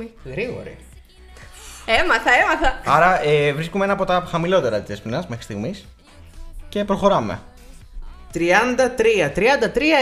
37η. 0.03 0.07
Γρήγορη. 0.25 0.77
Έμαθα, 1.87 2.31
έμαθα. 2.33 2.81
Άρα 2.85 3.25
ε, 3.25 3.53
βρίσκουμε 3.53 3.85
ένα 3.85 3.93
από 3.93 4.05
τα 4.05 4.27
χαμηλότερα 4.31 4.81
της 4.81 4.95
Έσπινα 4.95 5.25
μέχρι 5.29 5.45
στιγμής. 5.45 5.87
Και 6.69 6.85
προχωράμε. 6.85 7.41
33. 8.35 8.39
33 8.39 8.41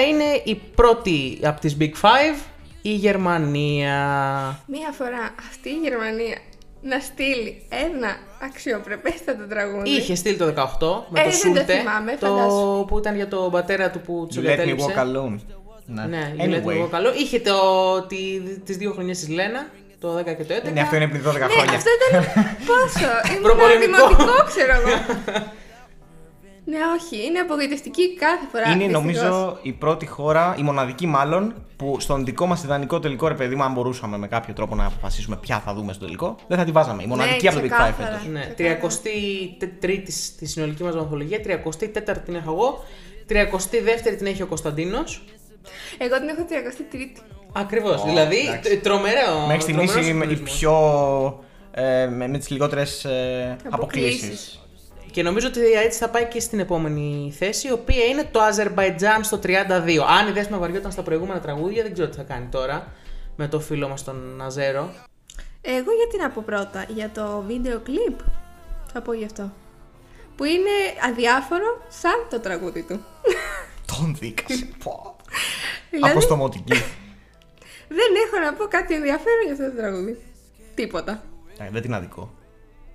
είναι 0.08 0.42
η 0.44 0.54
πρώτη 0.74 1.38
από 1.42 1.60
τις 1.60 1.76
Big 1.80 1.92
Five, 2.02 2.38
η 2.82 2.90
Γερμανία. 2.90 3.96
Μία 4.66 4.92
φορά 4.92 5.34
αυτή 5.48 5.68
η 5.68 5.78
Γερμανία 5.82 6.38
να 6.82 6.98
στείλει 7.00 7.62
ένα 7.68 8.16
αξιοπρεπέστατο 8.42 9.46
τραγούδι. 9.48 9.90
Είχε 9.90 10.14
στείλει 10.14 10.36
το 10.36 10.44
18 10.44 10.50
με 11.08 11.20
Ε, 11.20 11.24
το 11.24 11.30
δεν 11.30 11.30
το 11.30 11.30
Σούλτε, 11.36 11.64
θυμάμαι, 11.64 12.16
το 12.20 12.26
φαντάσου. 12.26 12.84
που 12.88 12.98
ήταν 12.98 13.14
για 13.16 13.28
τον 13.28 13.50
πατέρα 13.50 13.90
του 13.90 14.00
που 14.00 14.26
You 14.30 14.34
του 14.34 14.40
let 14.40 14.44
me 14.44 14.46
walk 14.46 14.50
εγκατέλειψε. 14.50 14.92
alone. 14.96 15.38
Ναι, 15.86 16.02
Ναι, 16.06 16.34
you 16.36 16.40
let 16.40 16.44
me 16.44 16.52
anyway. 16.66 16.80
walk 16.82 16.94
alone. 16.98 17.16
Είχε 17.18 17.40
το, 17.40 17.56
τη, 18.08 18.40
τις 18.64 18.76
δύο 18.76 18.92
χρονιές 18.92 19.18
της 19.18 19.28
Λένα, 19.28 19.66
το 20.00 20.18
10 20.18 20.24
και 20.24 20.44
το 20.44 20.54
11. 20.66 20.72
Ναι, 20.72 20.80
αυτό 20.80 20.96
είναι 20.96 21.08
πριν 21.08 21.20
12 21.20 21.32
Ναι, 21.32 21.38
χρόνια. 21.38 21.76
αυτό 21.76 21.90
ήταν. 22.10 22.24
Πόσο. 22.68 23.08
Ήμουν 23.30 23.42
Προπολεμικό. 23.42 23.86
δημοτικό, 24.08 24.44
ξέρω 24.46 24.72
εγώ. 24.72 24.88
ναι, 26.68 26.76
όχι. 27.00 27.26
Είναι 27.26 27.38
απογοητευτική 27.38 28.14
κάθε 28.14 28.46
φορά. 28.52 28.64
Είναι 28.70 28.74
δυστυχώς. 28.86 29.02
νομίζω 29.02 29.58
η 29.62 29.72
πρώτη 29.72 30.06
χώρα, 30.06 30.54
η 30.58 30.62
μοναδική 30.62 31.06
μάλλον, 31.06 31.54
που 31.76 31.96
στον 32.00 32.24
δικό 32.24 32.46
μας 32.46 32.62
ιδανικό 32.62 32.98
τελικό 33.00 33.28
ρε 33.28 33.34
παιδί 33.34 33.54
μου, 33.54 33.62
αν 33.62 33.72
μπορούσαμε 33.72 34.18
με 34.18 34.26
κάποιο 34.28 34.54
τρόπο 34.54 34.74
να 34.74 34.86
αποφασίσουμε 34.86 35.36
ποια 35.36 35.58
θα 35.60 35.74
δούμε 35.74 35.92
στο 35.92 36.04
τελικό, 36.04 36.36
δεν 36.48 36.58
θα 36.58 36.64
τη 36.64 36.70
βάζαμε. 36.70 37.02
Η 37.02 37.06
μοναδική 37.06 37.42
Ναι, 37.44 37.50
από 37.50 37.58
το 37.60 37.64
Big 37.64 37.68
Five 37.68 37.92
ξεκάθαρα. 37.92 38.18
φέτος. 38.18 38.26
Ναι, 38.32 38.40
Ξεκάθαρα. 38.54 38.80
33η 40.00 40.06
στη 40.08 40.46
συνολική 40.46 40.82
μας 40.82 40.96
βαθμολογία, 40.96 41.38
34η 41.44 42.18
την 42.24 42.34
έχω 42.34 42.50
εγώ, 42.52 42.84
32η 43.28 44.16
την 44.18 44.26
έχει 44.26 44.42
ο 44.42 44.46
Κωνσταντίνος. 44.46 45.24
Εγώ 45.98 46.18
την 46.18 46.28
έχω 46.28 46.44
33η. 46.48 47.22
Ακριβώς, 47.52 48.04
δηλαδή 48.04 48.38
εντάξει. 48.38 48.76
τ- 48.76 48.82
τρομερό. 48.82 49.46
Μέχρι 49.46 49.62
στιγμής 49.62 49.90
τρομερός 49.92 50.10
είμαι 50.14 50.24
η 50.24 50.28
συγκλονισμός. 50.28 50.58
πιο. 50.58 51.42
Ε, 51.70 52.06
με, 52.06 52.28
με 52.28 52.38
τις 52.38 52.50
λιγότερες 52.50 53.04
ε, 53.04 53.56
αποκλήσεις. 53.70 54.60
Αποκλήσεις. 55.20 55.22
Και 55.22 55.22
νομίζω 55.22 55.46
ότι 55.48 55.60
έτσι 55.86 55.98
θα 55.98 56.08
πάει 56.10 56.24
και 56.26 56.40
στην 56.40 56.58
επόμενη 56.60 57.34
θέση, 57.38 57.68
η 57.68 57.72
οποία 57.72 58.04
είναι 58.04 58.28
το 58.30 58.40
Αζερβαϊτζάν 58.40 59.24
στο 59.24 59.38
32. 59.42 60.04
Αν 60.18 60.28
η 60.28 60.32
Δέσμα 60.32 60.58
βαριόταν 60.58 60.92
στα 60.92 61.02
προηγούμενα 61.02 61.40
τραγούδια, 61.40 61.82
δεν 61.82 61.92
ξέρω 61.92 62.08
τι 62.08 62.16
θα 62.16 62.22
κάνει 62.22 62.46
τώρα 62.46 62.92
με 63.36 63.48
το 63.48 63.60
φίλο 63.60 63.88
μας 63.88 64.04
τον 64.04 64.40
Αζέρο. 64.42 64.90
Εγώ 65.60 65.90
γιατί 65.92 66.16
να 66.18 66.30
πω 66.30 66.42
πρώτα, 66.46 66.84
για 66.88 67.10
το 67.10 67.44
βίντεο 67.46 67.80
κλιπ. 67.80 68.18
Θα 68.92 69.02
πω 69.02 69.12
γι' 69.12 69.24
αυτό. 69.24 69.52
Που 70.36 70.44
είναι 70.44 70.70
αδιάφορο 71.10 71.84
σαν 71.88 72.26
το 72.30 72.40
τραγούδι 72.40 72.82
του. 72.82 73.00
Τον 73.96 74.16
δίκασε. 74.18 74.68
Πω. 74.84 75.16
Δηλαδή- 75.90 76.10
Αποστομωτική. 76.10 76.72
Δεν 77.88 78.10
έχω 78.26 78.44
να 78.44 78.54
πω 78.54 78.64
κάτι 78.64 78.94
ενδιαφέρον 78.94 79.42
για 79.44 79.52
αυτό 79.52 79.64
το 79.70 79.76
τραγούδι. 79.76 80.18
Τίποτα. 80.74 81.22
Ε, 81.58 81.68
δεν 81.70 81.82
την 81.82 81.94
αδικό. 81.94 82.34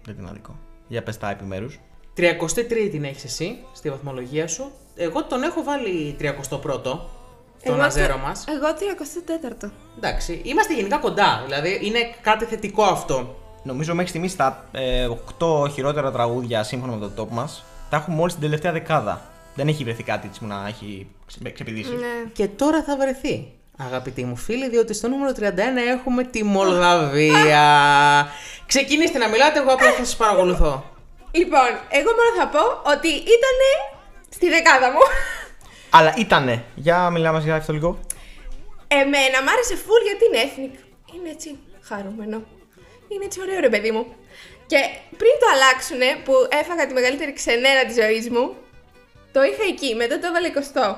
Δεν 0.06 0.16
την 0.16 0.28
αδικό. 0.28 0.60
Για 0.88 1.04
πες 1.04 1.18
τα 1.18 1.30
επιμέρους. 1.30 1.80
33η 2.18 2.88
την 2.92 3.04
έχεις 3.04 3.24
εσύ 3.24 3.58
στη 3.74 3.90
βαθμολογία 3.90 4.48
σου. 4.48 4.72
Εγώ 4.96 5.24
τον 5.24 5.44
έχω 5.44 5.64
βάλει 5.64 6.16
31ο, 6.20 6.82
τον 6.84 7.00
Εγώ 7.62 7.82
Αζέρο 7.82 8.14
το- 8.14 8.20
μας. 8.20 8.44
Εγώ 8.48 8.68
34ο. 8.74 9.70
Εντάξει, 9.98 10.42
είμαστε 10.44 10.74
γενικά 10.74 10.98
κοντά, 10.98 11.42
δηλαδή 11.46 11.80
είναι 11.84 12.00
κάτι 12.22 12.46
θετικό 12.46 12.84
αυτό. 12.84 13.36
Νομίζω 13.64 13.94
μέχρι 13.94 14.10
στιγμής 14.10 14.36
τα 14.36 14.66
ε, 14.72 15.08
8 15.40 15.70
χειρότερα 15.74 16.12
τραγούδια 16.12 16.64
σύμφωνα 16.64 16.96
με 16.96 17.10
το 17.16 17.24
top 17.24 17.28
μας 17.30 17.64
τα 17.90 17.98
έχουμε 17.98 18.16
μόλι 18.16 18.32
την 18.32 18.42
τελευταία 18.42 18.72
δεκάδα. 18.72 19.22
Δεν 19.56 19.68
έχει 19.68 19.84
βρεθεί 19.84 20.04
κάτι 20.04 20.28
έτσι 20.28 20.40
που 20.40 20.46
να 20.46 20.66
έχει 20.68 21.08
ξε- 21.26 21.54
ξεπηδήσει. 21.54 21.90
Ναι. 21.96 22.30
Και 22.34 22.48
τώρα 22.48 22.84
θα 22.84 22.98
βρεθεί, 22.98 23.52
αγαπητοί 23.78 24.24
μου 24.24 24.36
φίλοι, 24.36 24.70
διότι 24.70 24.94
στο 24.94 25.08
νούμερο 25.08 25.32
31 25.40 25.42
έχουμε 25.98 26.24
τη 26.24 26.44
Μολδαβία. 26.44 28.28
Ξεκινήστε 28.72 29.18
να 29.18 29.28
μιλάτε, 29.30 29.60
εγώ 29.60 29.72
απλά 29.74 29.92
θα 29.92 30.04
σας 30.06 30.16
παρακολουθώ. 30.16 30.84
Λοιπόν, 31.40 31.70
εγώ 31.90 32.12
μόνο 32.20 32.32
θα 32.40 32.48
πω 32.48 32.92
ότι 32.92 33.08
ήταν 33.08 33.58
στη 34.30 34.50
δεκάδα 34.50 34.92
μου. 34.92 35.00
Αλλά 35.90 36.14
ήτανε. 36.18 36.64
Για 36.76 37.10
μιλάμε 37.10 37.40
για 37.40 37.56
αυτό 37.56 37.74
λίγο. 37.74 38.00
Εμένα 38.88 39.44
μ' 39.44 39.50
άρεσε 39.50 39.76
full 39.86 40.02
γιατί 40.08 40.24
είναι 40.26 40.42
ethnic. 40.46 40.76
Είναι 41.16 41.30
έτσι 41.30 41.60
χαρούμενο. 41.82 42.44
Είναι 43.08 43.26
έτσι 43.26 43.42
ωραίο 43.42 43.60
ρε 43.60 43.70
παιδί 43.70 43.92
μου. 43.92 44.16
Και 44.66 44.78
πριν 45.18 45.34
το 45.40 45.48
αλλάξουνε 45.54 46.10
που 46.24 46.34
έφαγα 46.50 46.88
τη 46.88 46.94
μεγαλύτερη 46.94 47.34
ξενέρα 47.34 47.86
της 47.86 47.96
ζωής 47.96 48.30
μου, 48.30 48.56
το 49.32 49.44
είχα 49.44 49.64
εκεί, 49.68 49.96
μετά 49.96 50.20
το 50.20 50.28
έβαλε 50.28 50.52
20. 50.74 50.96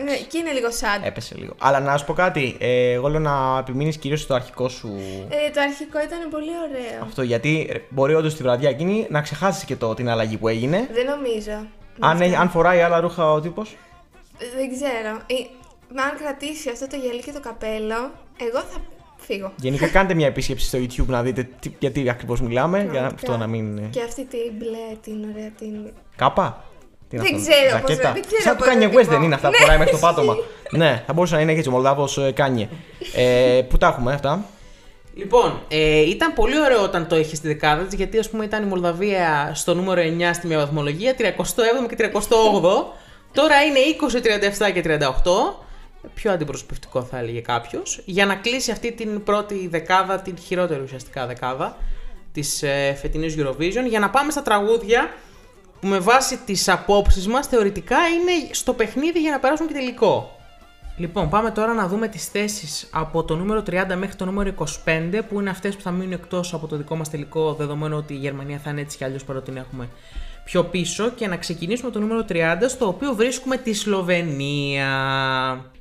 Εντάξει. 0.00 0.04
Ναι, 0.20 0.26
και 0.28 0.38
είναι 0.38 0.52
λίγο 0.52 0.68
sad. 0.68 1.06
Έπεσε 1.06 1.34
λίγο. 1.38 1.52
Αλλά 1.58 1.80
να 1.80 1.96
σου 1.96 2.04
πω 2.04 2.12
κάτι. 2.12 2.56
Ε, 2.60 2.92
εγώ 2.92 3.08
λέω 3.08 3.20
να 3.20 3.58
επιμείνεις 3.58 3.96
κυρίως 3.96 4.20
στο 4.20 4.34
αρχικό 4.34 4.68
σου 4.68 4.88
Ε, 5.28 5.50
το 5.50 5.60
αρχικό 5.60 5.98
ήταν 6.02 6.28
πολύ 6.30 6.50
ωραίο. 6.68 7.02
αυτό. 7.02 7.22
Γιατί 7.22 7.66
ε, 7.72 7.78
μπορεί 7.88 8.14
όντως 8.14 8.34
τη 8.34 8.42
βραδιά 8.42 8.68
εκείνη 8.70 9.06
να 9.10 9.20
ξεχάσεις 9.20 9.64
και 9.64 9.76
το, 9.76 9.94
την 9.94 10.08
αλλαγή 10.08 10.36
που 10.36 10.48
έγινε. 10.48 10.88
Δεν 10.92 11.06
νομίζω. 11.06 11.66
Αν, 11.98 12.20
έχει- 12.20 12.34
αν 12.34 12.50
φοράει 12.50 12.80
άλλα 12.80 13.00
ρούχα 13.00 13.32
ο 13.32 13.40
τύπος; 13.40 13.76
Δεν 14.38 14.70
ξέρω. 14.74 15.16
Ε, 15.26 15.34
μα 15.94 16.02
αν 16.02 16.16
κρατήσει 16.18 16.68
αυτό 16.70 16.86
το 16.86 16.96
γυαλί 16.96 17.20
και 17.20 17.32
το 17.32 17.40
καπέλο, 17.40 18.10
εγώ 18.36 18.58
θα 18.58 18.78
φύγω. 19.16 19.52
Γενικά 19.56 19.88
κάντε 19.88 20.14
μια 20.14 20.26
επίσκεψη 20.26 20.66
στο 20.66 20.78
YouTube 20.78 21.06
να 21.10 21.22
δείτε 21.22 21.48
τι, 21.60 21.70
γιατί 21.78 22.08
ακριβώς 22.08 22.40
μιλάμε. 22.40 22.76
Για 22.78 22.86
να, 22.86 22.92
Πραγματικά. 22.92 23.26
αυτό 23.32 23.36
να 23.36 23.46
μην. 23.46 23.78
ε, 23.78 23.88
Και 23.90 24.02
αυτή 24.02 24.24
την 24.24 24.38
μπλε, 24.58 24.96
την 25.02 25.24
ωραία 25.32 25.50
την. 25.58 25.92
Κάπα; 26.16 26.64
Τι 27.18 27.28
είναι 27.28 27.28
Δεν 27.28 27.34
αυτό, 27.38 27.50
ξέρω 27.50 27.80
πώς- 27.80 27.90
ζακέτα; 27.90 28.12
δεν 28.12 28.22
ξέρω 28.26 28.42
Σαν 28.42 28.56
του 28.56 28.64
πώς 28.64 28.72
Kanye 28.72 28.78
να 28.80 28.88
την 28.88 28.98
West 28.98 29.04
πω. 29.04 29.10
δεν 29.10 29.22
είναι 29.22 29.34
αυτά 29.34 29.46
που 29.48 29.54
Ναι, 29.58 29.60
φοράει 29.62 29.78
μέχρι 29.78 29.92
το 29.92 29.98
ισχύει. 29.98 30.14
πάτωμα. 30.14 30.34
ναι, 30.82 31.02
θα 31.06 31.12
μπορούσε 31.12 31.34
να 31.34 31.40
είναι 31.40 31.52
και 31.52 31.58
έτσι 31.58 31.68
ο 31.70 31.72
Μολδάβος 31.72 32.18
Kanye. 32.34 32.68
ε, 33.14 33.60
πού 33.68 33.78
τα 33.78 33.86
έχουμε 33.86 34.12
αυτά; 34.12 34.44
Λοιπόν, 35.14 35.60
ε, 35.68 36.00
ήταν 36.00 36.32
πολύ 36.32 36.60
ωραίο 36.60 36.82
όταν 36.82 37.06
το 37.06 37.16
είχες 37.18 37.36
στη 37.38 37.46
δεκάδα 37.48 37.82
της, 37.84 37.94
γιατί 37.94 38.18
ας 38.18 38.30
πούμε 38.30 38.44
ήταν 38.44 38.62
η 38.62 38.66
Μολδαβία 38.66 39.50
στο 39.54 39.74
νούμερο 39.74 40.00
9 40.00 40.34
στη 40.34 40.46
μία 40.46 40.58
βαθμολογία, 40.58 41.14
37ο 41.18 41.88
και 41.88 41.94
38ο. 41.98 42.92
Τώρα 43.32 43.62
είναι 43.62 43.78
20, 43.78 44.20
37 44.20 44.70
και 44.72 44.80
38. 44.80 45.64
Πιο 46.14 46.32
αντιπροσωπευτικό 46.32 47.02
θα 47.02 47.18
έλεγε 47.18 47.40
κάποιος. 47.40 48.00
Για 48.04 48.26
να 48.26 48.34
κλείσει 48.34 48.70
αυτή 48.70 48.92
την 48.92 49.22
πρώτη 49.22 49.68
δεκάδα, 49.70 50.18
την 50.20 50.38
χειρότερη 50.38 50.80
ουσιαστικά 50.82 51.26
δεκάδα 51.26 51.76
της 52.32 52.62
ε, 52.62 52.96
φετινής 53.00 53.34
Eurovision. 53.38 53.88
Για 53.88 53.98
να 53.98 54.10
πάμε 54.10 54.30
στα 54.30 54.42
τραγούδια 54.42 55.10
που 55.82 55.88
με 55.88 55.98
βάση 55.98 56.36
τις 56.36 56.68
απόψεις 56.68 57.26
μας 57.26 57.46
θεωρητικά 57.46 57.96
είναι 57.96 58.54
στο 58.54 58.72
παιχνίδι 58.72 59.20
για 59.20 59.30
να 59.30 59.38
περάσουν 59.38 59.66
και 59.66 59.72
τελικό. 59.72 60.36
Λοιπόν, 60.96 61.28
πάμε 61.28 61.50
τώρα 61.50 61.72
να 61.72 61.88
δούμε 61.88 62.08
τις 62.08 62.26
θέσεις 62.26 62.88
από 62.92 63.24
το 63.24 63.36
νούμερο 63.36 63.60
30 63.60 63.94
μέχρι 63.96 64.16
το 64.16 64.24
νούμερο 64.24 64.52
25, 64.84 65.20
που 65.28 65.40
είναι 65.40 65.50
αυτές 65.50 65.76
που 65.76 65.82
θα 65.82 65.90
μείνουν 65.90 66.12
εκτός 66.12 66.54
από 66.54 66.66
το 66.66 66.76
δικό 66.76 66.96
μας 66.96 67.10
τελικό, 67.10 67.54
δεδομένου 67.54 67.96
ότι 67.96 68.12
η 68.14 68.16
Γερμανία 68.16 68.58
θα 68.58 68.70
είναι 68.70 68.80
έτσι 68.80 68.96
κι 68.96 69.04
αλλιώς 69.04 69.24
παρότι 69.24 69.44
την 69.44 69.56
έχουμε 69.56 69.88
πιο 70.44 70.64
πίσω. 70.64 71.10
Και 71.10 71.26
να 71.26 71.36
ξεκινήσουμε 71.36 71.90
το 71.90 71.98
νούμερο 71.98 72.24
30, 72.28 72.68
στο 72.68 72.86
οποίο 72.86 73.14
βρίσκουμε 73.14 73.56
τη 73.56 73.72
Σλοβενία. 73.72 74.90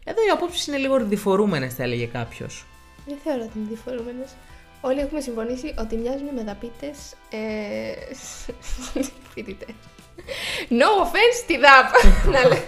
Εδώ 0.03 0.22
οι 0.27 0.29
απόψεις 0.34 0.67
είναι 0.67 0.77
λίγο 0.77 1.00
διφορούμενες, 1.05 1.74
θα 1.74 1.84
έλεγε 1.84 2.05
κάποιος. 2.05 2.65
Δεν 3.08 3.17
θεωρώ 3.24 3.43
ότι 3.43 3.58
είναι 3.58 3.67
διαφορούμενε. 3.67 4.25
Όλοι 4.81 5.00
έχουμε 5.00 5.19
συμφωνήσει 5.21 5.73
ότι 5.79 5.95
μοιάζουν 5.95 6.27
με 6.35 6.43
δαπίτες 6.43 6.97
ε, 7.29 8.13
φοιτητές. 9.33 9.69
No 10.69 11.03
offense 11.05 11.35
στη 11.43 11.57
ΔΑΠ. 11.57 11.89
να 12.33 12.39
λέω. 12.47 12.50
Ξέρεις 12.50 12.65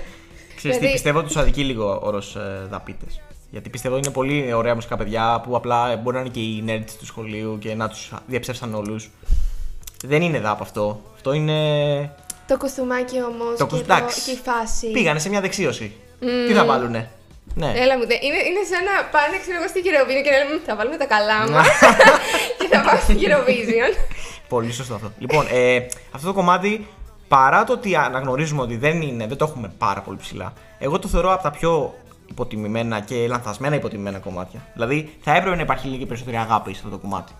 τι, 0.56 0.70
Δηλαδή- 0.70 0.92
πιστεύω 0.92 1.18
ότι 1.18 1.28
τους 1.28 1.38
αδικεί 1.38 1.64
λίγο 1.64 1.92
ο 1.94 2.00
όρος 2.08 2.36
ε, 2.36 2.68
δαπίτες. 2.70 3.22
Γιατί 3.50 3.70
πιστεύω 3.70 3.98
είναι 3.98 4.10
πολύ 4.12 4.54
ωραία 4.54 4.76
μουσικά 4.76 4.98
παιδιά 4.98 5.42
που 5.46 5.56
απλά 5.56 5.96
μπορεί 5.96 6.16
να 6.16 6.22
είναι 6.22 6.30
και 6.32 6.40
οι 6.40 6.64
nerds 6.68 6.92
του 7.00 7.06
σχολείου 7.06 7.58
και 7.60 7.76
να 7.76 7.90
τους 7.90 8.12
διαψεύσαν 8.28 8.74
όλους. 8.76 9.10
Δεν 10.06 10.22
είναι 10.22 10.40
δαπ 10.40 10.62
αυτό. 10.62 11.02
Αυτό 11.16 11.34
είναι. 11.34 12.16
Το 12.48 12.58
κοστούμάκι 12.58 13.22
όμως 13.24 13.58
Το 13.58 13.66
και, 13.66 13.72
κοσ- 13.76 13.86
το- 13.88 13.94
εντάξει. 13.94 14.22
και 14.22 14.32
η 14.32 14.40
φάση. 14.44 14.92
Πήγανε 14.92 15.20
σε 15.20 15.30
μια 15.30 15.42
δεξίωση. 15.42 15.96
Τι 16.48 16.54
θα 16.54 16.66
βάλουνε; 16.66 17.12
Ναι. 17.56 17.72
Έλα 17.76 17.98
μου, 17.98 18.06
δε- 18.08 18.20
είναι, 18.28 18.40
είναι 18.50 18.64
σαν 18.72 18.84
να 18.90 18.96
πάνε 19.14 19.38
ξέρω 19.42 19.58
εγώ 19.60 19.68
στη 19.68 19.80
Eurovision 19.88 20.22
και 20.24 20.32
να 20.32 20.38
λέμε 20.38 20.62
θα 20.66 20.76
βάλουμε 20.76 20.98
τα 20.98 21.06
καλά 21.06 21.50
μας 21.50 21.68
και 22.60 22.68
θα 22.72 22.82
πάμε 22.82 23.00
στη 23.00 23.16
Eurovision. 23.26 23.92
Πολύ 24.48 24.72
σωστό 24.72 24.94
αυτό. 24.96 25.12
Λοιπόν, 25.18 25.46
ε, 25.52 25.86
αυτό 26.16 26.28
το 26.28 26.34
κομμάτι, 26.34 26.88
παρά 27.28 27.64
το 27.64 27.74
ότι 27.74 27.96
αναγνωρίζουμε 27.96 28.62
ότι 28.62 28.78
δεν, 28.78 29.02
είναι, 29.02 29.28
δεν 29.28 29.38
το 29.38 29.46
έχουμε 29.50 29.72
πάρα 29.78 30.02
πολύ 30.02 30.18
ψηλά, 30.18 30.54
εγώ 30.80 31.00
το 31.00 31.08
θεωρώ 31.08 31.34
από 31.34 31.44
τα 31.44 31.52
πιο 31.52 31.94
υποτιμημένα 32.30 33.00
και 33.00 33.28
λανθασμένα 33.28 33.76
υποτιμημένα 33.76 34.18
κομμάτια. 34.20 34.60
Δηλαδή, 34.74 35.18
θα 35.22 35.36
έπρεπε 35.36 35.56
να 35.56 35.62
υπάρχει 35.62 35.88
λίγη 35.88 36.06
περισσότερη 36.06 36.38
αγάπη 36.38 36.74
σε 36.74 36.82
αυτό 36.84 36.90
το 36.90 36.98
κομμάτι. 36.98 37.32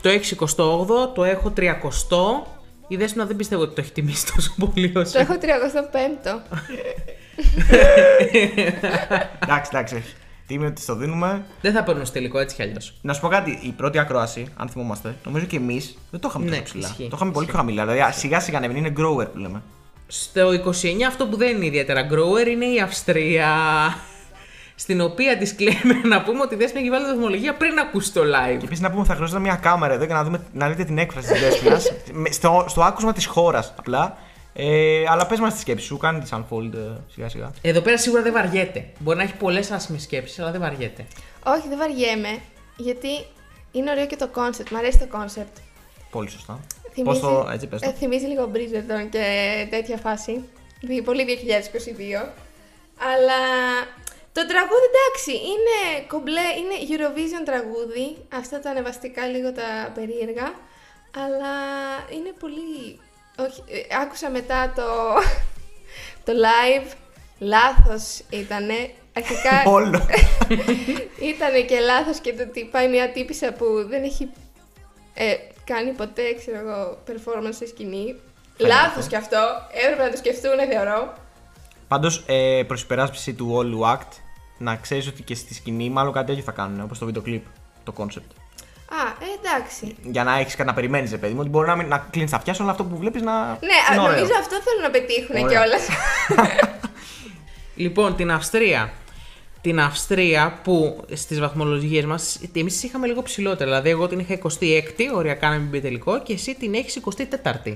Το 0.00 0.10
68ο, 0.10 1.14
το 1.14 1.24
έχω 1.24 1.52
30ο. 1.56 2.46
Η 2.88 2.96
Δέσποινα 2.96 3.24
δεν 3.26 3.36
πιστεύω 3.36 3.62
ότι 3.62 3.74
το 3.74 3.80
έχει 3.80 3.92
τιμήσει 3.92 4.34
τόσο 4.34 4.54
πολύ 4.58 4.92
όσο. 4.96 5.12
Το 5.12 5.18
έχω 5.18 5.34
35ο. 5.40 6.58
εντάξει, 9.42 9.70
εντάξει. 9.74 10.04
Τι 10.46 10.54
είναι 10.54 10.66
ότι 10.66 10.80
στο 10.80 10.94
δίνουμε. 10.94 11.44
Δεν 11.60 11.72
θα 11.72 11.82
παίρνω 11.82 12.04
στο 12.04 12.14
τελικό 12.14 12.38
έτσι 12.38 12.56
κι 12.56 12.62
αλλιώς. 12.62 12.94
Να 13.00 13.12
σου 13.12 13.20
πω 13.20 13.28
κάτι, 13.28 13.58
η 13.62 13.70
πρώτη 13.76 13.98
ακρόαση, 13.98 14.46
αν 14.56 14.68
θυμόμαστε, 14.68 15.14
νομίζω 15.24 15.44
και 15.46 15.56
εμείς 15.56 15.98
δεν 16.10 16.20
το 16.20 16.28
είχαμε 16.30 16.44
Ναι, 16.44 16.50
τόσο 16.50 16.62
ψηλά. 16.64 16.86
ισχύει, 16.88 17.08
το 17.08 17.12
είχαμε 17.16 17.32
πολύ 17.32 17.46
πιο 17.46 17.56
χαμηλά. 17.56 17.86
Δηλαδή, 17.86 18.12
σιγά 18.18 18.40
σιγά 18.40 18.56
ανεβαίνει, 18.58 18.78
είναι 18.78 18.92
grower 18.96 19.26
που 19.32 19.38
λέμε. 19.38 19.62
Στο 20.06 20.50
29 20.52 21.02
αυτό 21.08 21.26
που 21.26 21.36
δεν 21.36 21.56
είναι 21.56 21.66
ιδιαίτερα 21.66 22.08
grower 22.10 22.46
είναι 22.46 22.64
η 22.64 22.80
Αυστρία. 22.80 23.46
Στην 24.80 25.00
οποία 25.00 25.38
disclaimer 25.40 26.06
να 26.12 26.22
πούμε 26.22 26.40
ότι 26.40 26.54
η 26.54 26.56
Δέσποινα 26.56 26.80
έχει 26.80 26.90
βάλει 26.90 27.04
τη 27.04 27.10
βαθμολογία 27.10 27.54
πριν 27.54 27.74
να 27.74 27.82
ακούσει 27.82 28.12
το 28.12 28.20
live. 28.20 28.56
Και 28.58 28.64
επίσης 28.64 28.80
να 28.80 28.90
πούμε 28.90 29.04
θα 29.04 29.14
χρειαζόταν 29.14 29.42
μια 29.42 29.54
κάμερα 29.54 29.94
εδώ 29.94 30.04
για 30.04 30.14
να, 30.14 30.24
δούμε, 30.24 30.40
να 30.52 30.68
δείτε 30.68 30.84
την 30.84 30.98
έκφραση 30.98 31.32
της 31.32 31.40
Δέσποινα. 31.40 31.80
στο, 32.38 32.64
στο 32.68 32.82
άκουσμα 32.82 33.12
της 33.12 33.26
χώρας 33.26 33.74
απλά. 33.78 34.18
Ε, 34.54 35.04
αλλά 35.08 35.26
πες 35.26 35.40
μας 35.40 35.54
τη 35.54 35.60
σκέψη 35.60 35.84
σου, 35.84 35.96
κάνει 35.96 36.20
τη 36.20 36.28
unfold 36.32 36.74
ε, 36.74 36.78
σιγά 37.12 37.28
σιγά. 37.28 37.50
Εδώ 37.62 37.80
πέρα 37.80 37.98
σίγουρα 37.98 38.22
δεν 38.22 38.32
βαριέται. 38.32 38.84
Μπορεί 38.98 39.16
να 39.16 39.22
έχει 39.22 39.34
πολλές 39.34 39.70
άσχημες 39.70 40.02
σκέψεις, 40.02 40.38
αλλά 40.38 40.50
δεν 40.50 40.60
βαριέται. 40.60 41.06
Όχι, 41.46 41.68
δεν 41.68 41.78
βαριέμαι, 41.78 42.38
γιατί 42.76 43.08
είναι 43.72 43.90
ωραίο 43.90 44.06
και 44.06 44.16
το 44.16 44.28
concept. 44.34 44.68
Μ' 44.70 44.76
αρέσει 44.76 44.98
το 44.98 45.06
concept. 45.12 45.60
Πολύ 46.10 46.30
σωστά. 46.30 46.60
Θυμίζει, 46.92 47.20
Πώς 47.20 47.30
το. 47.30 47.48
Έτσι, 47.52 47.66
πες 47.66 47.80
το. 47.80 47.88
ε, 47.88 47.92
θυμίζει 47.92 48.26
λίγο 48.26 48.50
Bridgerton 48.54 49.08
και 49.10 49.26
τέτοια 49.70 49.96
φάση. 49.96 50.44
Δι- 50.80 51.02
Πολύ 51.04 51.24
2022. 51.24 52.32
Αλλά 53.14 53.40
το 54.38 54.46
τραγούδι 54.46 54.86
εντάξει, 54.92 55.32
είναι 55.52 55.76
κομπλέ, 56.12 56.48
είναι 56.60 56.76
Eurovision 56.90 57.42
τραγούδι. 57.44 58.06
Αυτά 58.40 58.60
τα 58.60 58.70
ανεβαστικά 58.70 59.26
λίγο 59.26 59.52
τα 59.52 59.68
περίεργα. 59.94 60.48
Αλλά 61.24 61.54
είναι 62.16 62.32
πολύ. 62.40 63.00
Όχι, 63.44 63.62
ε, 63.66 63.96
άκουσα 64.02 64.30
μετά 64.30 64.72
το, 64.76 64.88
το 66.26 66.32
live. 66.46 66.92
Λάθος 67.38 68.22
ήτανε. 68.30 68.90
Αρχικά 69.12 69.62
Όλο. 69.78 70.06
ήταν 71.32 71.66
και 71.66 71.78
λάθος 71.78 72.18
και 72.18 72.32
το 72.32 72.42
ότι 72.42 72.64
πάει 72.64 72.88
μια 72.88 73.10
τύπησα 73.10 73.52
που 73.52 73.66
δεν 73.88 74.02
έχει 74.02 74.30
ε, 75.14 75.34
κάνει 75.64 75.90
ποτέ, 75.90 76.34
ξέρω 76.34 76.58
εγώ, 76.58 76.98
performance 77.08 77.54
στη 77.54 77.66
σκηνή. 77.66 78.16
Λάθος 78.56 79.06
κι 79.06 79.16
αυτό. 79.16 79.42
Έπρεπε 79.84 80.02
να 80.02 80.10
το 80.10 80.16
σκεφτούν, 80.16 80.58
θεωρώ. 80.70 81.14
Πάντως, 81.88 82.24
ε, 82.26 82.62
προς 82.66 82.82
υπεράσπιση 82.82 83.34
του 83.34 83.48
όλου 83.52 83.80
act, 83.84 84.12
να 84.58 84.76
ξέρεις 84.76 85.06
ότι 85.06 85.22
και 85.22 85.34
στη 85.34 85.54
σκηνή 85.54 85.90
μάλλον 85.90 86.12
κάτι 86.12 86.26
τέτοιο 86.26 86.42
θα 86.42 86.52
κάνουν, 86.52 86.80
όπως 86.80 86.98
το 86.98 87.06
βίντεο 87.06 87.22
κλιπ, 87.22 87.44
το 87.84 87.92
concept. 87.96 88.30
Α, 88.90 89.00
ε, 89.24 89.24
εντάξει. 89.38 89.96
Για 90.02 90.24
να 90.24 90.38
έχεις 90.38 90.54
κάτι 90.54 90.68
να 90.68 90.74
περιμένει, 90.74 91.18
παιδί 91.18 91.32
μου, 91.32 91.40
ότι 91.40 91.48
μπορεί 91.48 91.66
να, 91.68 91.76
μην- 91.76 91.88
να 91.88 92.06
κλείνεις 92.10 92.30
τα 92.30 92.36
αυτιά 92.36 92.54
σου, 92.54 92.62
αλλά 92.62 92.70
αυτό 92.70 92.84
που 92.84 92.96
βλέπεις 92.96 93.22
να. 93.22 93.46
Ναι, 93.48 93.56
είναι 93.92 94.00
α, 94.00 94.02
ωραίο. 94.02 94.14
νομίζω 94.16 94.32
αυτό 94.40 94.56
θέλουν 94.64 94.82
να 94.82 94.90
πετύχουν 94.90 95.36
Ωραία. 95.36 95.48
κιόλας. 95.48 95.86
Λοιπόν, 97.74 98.16
την 98.16 98.30
Αυστρία. 98.30 98.92
Την 99.60 99.80
Αυστρία 99.80 100.60
που 100.64 101.04
στις 101.12 101.40
βαθμολογίες 101.40 102.04
μας 102.04 102.40
εμείς 102.54 102.82
είχαμε 102.82 103.06
λίγο 103.06 103.22
ψηλότερα. 103.22 103.64
Δηλαδή, 103.70 103.90
εγώ 103.90 104.06
την 104.08 104.18
είχα 104.18 104.38
26η, 104.42 105.04
οριακά 105.14 105.48
να 105.48 105.56
μην 105.56 105.68
μπει 105.68 105.80
τελικό, 105.80 106.22
και 106.22 106.32
εσύ 106.32 106.54
την 106.54 106.74
έχεις 106.74 107.00
24η. 107.64 107.74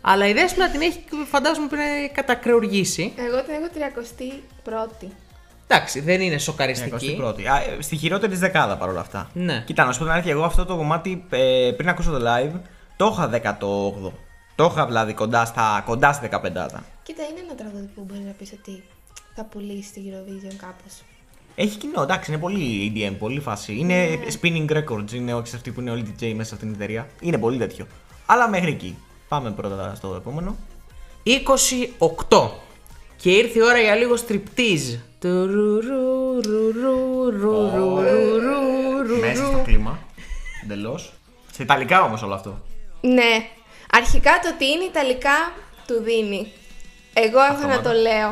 Αλλά 0.00 0.28
η 0.28 0.32
Δέσποινα 0.32 0.70
την 0.70 0.80
έχει, 0.80 1.04
φαντάζομαι, 1.30 1.66
πριν 1.66 1.80
κατακρεουργήσει. 2.14 3.12
Εγώ 3.16 3.42
την 3.42 3.54
έχω 3.54 3.68
31η. 4.64 5.06
Εντάξει, 5.74 6.00
δεν 6.00 6.20
είναι 6.20 6.32
Ναι, 6.32 6.38
σοκαριστική. 6.38 7.18
21η. 7.22 7.44
Α, 7.44 7.56
ε, 7.56 7.76
στη 7.80 7.96
χειρότερη 7.96 8.36
δεκάδα 8.36 8.76
παρόλα 8.76 9.00
αυτά. 9.00 9.30
Ναι. 9.32 9.62
Κοίτα, 9.66 9.84
να 9.84 9.92
σου 9.92 9.98
πω 9.98 10.04
την 10.04 10.12
αλήθεια, 10.12 10.32
εγώ 10.32 10.44
αυτό 10.44 10.64
το 10.64 10.76
κομμάτι 10.76 11.24
ε, 11.30 11.70
πριν 11.76 11.88
ακούσω 11.88 12.10
το 12.10 12.18
live 12.26 12.60
το 12.96 13.10
είχα 13.12 13.56
18. 13.58 14.12
Το 14.54 14.64
είχα 14.64 14.86
δηλαδή 14.86 15.12
κοντά, 15.12 15.44
στα, 15.44 15.82
κοντά 15.86 16.12
στη 16.12 16.28
15. 16.32 16.36
Κοίτα, 17.02 17.22
είναι 17.30 17.40
ένα 17.44 17.54
τραγούδι 17.56 17.90
που 17.94 18.04
μπορεί 18.08 18.20
να 18.20 18.32
πεις 18.32 18.52
ότι 18.60 18.82
θα 19.34 19.44
πουλήσει 19.44 19.92
τη 19.92 20.00
Eurovision 20.04 20.54
κάπως. 20.56 21.02
Έχει 21.54 21.78
κοινό, 21.78 22.02
εντάξει, 22.02 22.30
είναι 22.30 22.40
πολύ 22.40 22.92
EDM, 22.94 23.14
πολύ 23.18 23.40
φάση. 23.40 23.76
Είναι 23.76 24.18
spinning 24.40 24.70
records, 24.70 25.12
είναι 25.12 25.34
όχι 25.34 25.54
αυτοί 25.54 25.70
που 25.70 25.80
είναι 25.80 25.90
όλοι 25.90 26.02
DJ 26.02 26.32
μέσα 26.36 26.48
σε 26.48 26.54
αυτήν 26.54 26.72
την 26.72 26.80
εταιρεία. 26.80 27.06
Είναι 27.20 27.38
πολύ 27.38 27.58
τέτοιο. 27.58 27.86
Αλλά 28.26 28.48
μέχρι 28.48 28.70
εκεί. 28.70 28.98
Πάμε 29.28 29.50
πρώτα 29.50 29.94
στο 29.94 30.14
επόμενο. 30.14 30.56
28. 32.28 32.50
Και 33.22 33.30
ήρθε 33.30 33.58
η 33.58 33.62
ώρα 33.62 33.78
για 33.80 33.94
λίγο 33.94 34.16
στριπτίζ. 34.16 34.82
Μέσα 39.20 39.44
στο 39.46 39.62
κλίμα. 39.64 39.98
Εντελώς. 40.64 41.12
Σε 41.52 41.62
ιταλικά 41.62 42.02
όμως 42.02 42.22
όλο 42.22 42.34
αυτό. 42.34 42.60
Ναι. 43.00 43.46
Αρχικά 43.92 44.30
το 44.42 44.48
ότι 44.54 44.64
είναι 44.66 44.84
Ιταλικά 44.84 45.52
του 45.86 46.02
δίνει. 46.02 46.52
Εγώ 47.14 47.38
έχω 47.40 47.52
να 47.52 47.66
Αυτόματα. 47.66 47.82
το 47.82 47.92
λέω. 47.92 48.28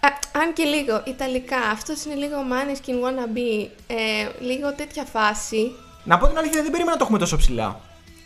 Α, 0.00 0.08
αν 0.42 0.52
και 0.52 0.62
λίγο 0.64 1.02
Ιταλικά. 1.06 1.56
Αυτός 1.72 2.04
είναι 2.04 2.14
λίγο 2.14 2.36
Maneskin 2.50 2.90
wannabe. 3.04 3.68
Ε, 3.86 4.28
λίγο 4.40 4.74
τέτοια 4.74 5.04
φάση. 5.04 5.72
Να 6.04 6.18
πω 6.18 6.26
την 6.26 6.38
αλήθεια, 6.38 6.62
δεν 6.62 6.70
περίμενα 6.70 6.90
να 6.92 6.96
το 6.96 7.04
έχουμε 7.04 7.18
τόσο 7.18 7.36
ψηλά. 7.36 7.80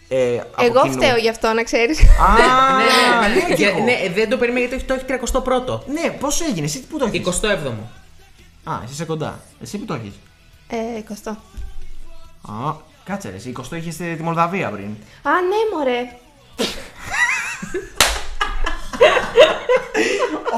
Ε, 0.09 0.39
από 0.39 0.65
Εγώ 0.65 0.81
κοινού. 0.83 0.93
φταίω 0.93 1.17
γι' 1.17 1.29
αυτό, 1.29 1.53
να 1.53 1.63
ξέρεις. 1.63 1.99
Α, 2.01 2.07
ναι, 2.77 3.35
ναι, 3.49 3.55
ναι, 3.55 3.55
ναι, 3.55 3.55
και 3.55 3.63
Για- 3.63 3.69
εγώ. 3.69 3.85
ναι, 3.85 4.13
δεν 4.15 4.29
το 4.29 4.37
περίμενε 4.37 4.67
γιατί 4.67 4.85
το 4.85 4.95
έχει 4.95 5.05
31ο. 5.09 5.81
Ναι, 5.87 6.11
πώ 6.21 6.29
έγινε, 6.49 6.67
εσύ 6.67 6.81
πού 6.81 6.99
το 6.99 7.05
έχεις; 7.13 7.41
27ο. 7.41 7.73
Α, 8.65 8.73
εσύ 8.85 8.93
είσαι 8.93 9.05
κοντά. 9.05 9.41
Εσύ 9.63 9.79
πού 9.79 9.85
το 9.85 9.95
έχεις; 9.95 10.13
Ε, 10.69 10.77
20. 11.25 11.31
Α, 12.49 12.75
κάτσε 13.05 13.29
ρε, 13.31 13.37
εσύ 13.37 13.53
20 13.73 13.77
είχες 13.77 13.97
τη 13.97 14.23
Μολδαβία 14.23 14.71
πριν. 14.71 14.85
Α, 15.23 15.31
ναι, 15.31 15.77
μωρέ. 15.77 16.01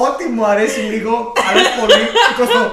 Ό,τι 0.09 0.24
μου 0.24 0.44
αρέσει 0.46 0.81
λίγο, 0.81 1.33
αρέσει 1.51 1.70
πολύ, 1.81 2.03
20. 2.38 2.70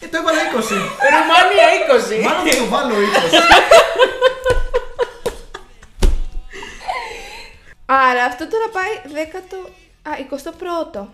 Ε, 0.00 0.06
το 0.06 0.16
έβαλα 0.20 0.38
20. 0.52 0.76
Ρουμάνια 1.14 1.66
20. 1.78 2.24
Μάλλον 2.24 2.44
θα 2.48 2.56
το 2.56 2.66
βάλω 2.68 2.94
20. 2.94 3.02
Άρα 8.00 8.24
αυτό 8.24 8.48
τώρα 8.48 8.68
πάει 8.72 8.92
10ο. 9.14 9.70
Α, 10.02 10.10
21ο. 10.30 11.06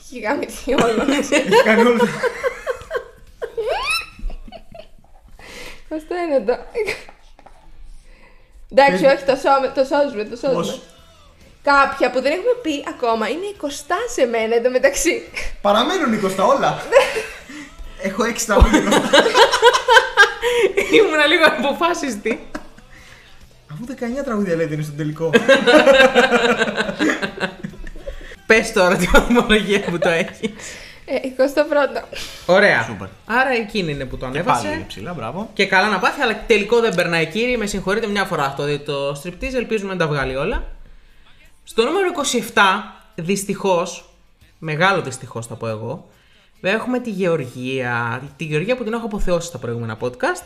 Έχει 0.00 0.18
γάμισει 0.18 0.74
όλο. 0.82 1.12
Έχει 1.12 1.62
κάνει 1.64 1.80
όλο. 1.80 2.08
21ο. 5.88 6.58
Εντάξει, 8.70 9.04
όχι, 9.04 9.24
το, 9.24 9.36
σώμε, 9.36 9.72
το 9.74 9.84
σώζουμε, 9.84 10.24
το 10.24 10.36
σώζουμε. 10.36 10.62
Πώς; 10.62 10.80
Κάποια 11.62 12.10
που 12.10 12.20
δεν 12.20 12.32
έχουμε 12.32 12.54
πει 12.62 12.84
ακόμα 12.88 13.28
είναι 13.28 13.46
20 13.60 13.66
σε 14.14 14.26
μένα 14.26 14.54
εντωμεταξύ. 14.54 15.22
Παραμένουν 15.60 16.20
20 16.38 16.54
όλα. 16.54 16.82
Έχω 18.02 18.22
6 18.24 18.40
τα 18.46 18.58
βίντεο. 18.60 18.82
Ήμουν 20.96 21.26
λίγο 21.28 21.44
αποφάσιστη. 21.44 22.48
Αφού 23.74 23.84
19 24.20 24.24
τραγούδια 24.24 24.56
λέτε 24.56 24.74
είναι 24.74 24.82
στο 24.82 24.92
τελικό. 24.92 25.30
Πες 28.46 28.72
τώρα 28.72 28.96
τη 28.96 29.06
βαθμολογία 29.06 29.80
που 29.80 29.98
το 29.98 30.08
έχεις. 30.08 30.38
Ε, 31.04 31.14
21ο. 31.36 32.02
Ωραία. 32.46 32.82
Σούπερ. 32.82 33.08
Άρα 33.26 33.50
εκείνη 33.50 33.92
είναι 33.92 34.04
που 34.04 34.16
το 34.16 34.30
Και 34.30 34.42
πάλι 34.42 34.58
είναι 34.60 34.68
ανέβασε. 34.68 34.84
ψηλά, 34.88 35.12
μπράβο. 35.12 35.50
Και 35.54 35.66
καλά 35.66 35.88
να 35.88 35.98
πάθει, 35.98 36.20
αλλά 36.20 36.44
τελικό 36.46 36.80
δεν 36.80 36.94
περνάει 36.94 37.26
κύριε. 37.26 37.56
Με 37.56 37.66
συγχωρείτε 37.66 38.06
μια 38.06 38.24
φορά 38.24 38.44
αυτό 38.44 38.64
δει 38.64 38.78
το 38.78 39.10
striptease. 39.10 39.54
Ελπίζουμε 39.54 39.92
να 39.92 39.98
τα 39.98 40.06
βγάλει 40.06 40.36
όλα. 40.36 40.64
Στο 41.64 41.84
νούμερο 41.84 42.08
27, 42.54 42.60
δυστυχώς, 43.14 44.10
μεγάλο 44.58 45.02
δυστυχώς 45.02 45.46
θα 45.46 45.54
πω 45.54 45.68
εγώ, 45.68 46.08
έχουμε 46.60 46.98
τη 46.98 47.10
Γεωργία. 47.10 48.22
Τη 48.36 48.44
Γεωργία 48.44 48.76
που 48.76 48.84
την 48.84 48.92
έχω 48.92 49.04
αποθεώσει 49.04 49.46
στα 49.48 49.58
προηγούμενα 49.58 49.96
podcast. 50.00 50.42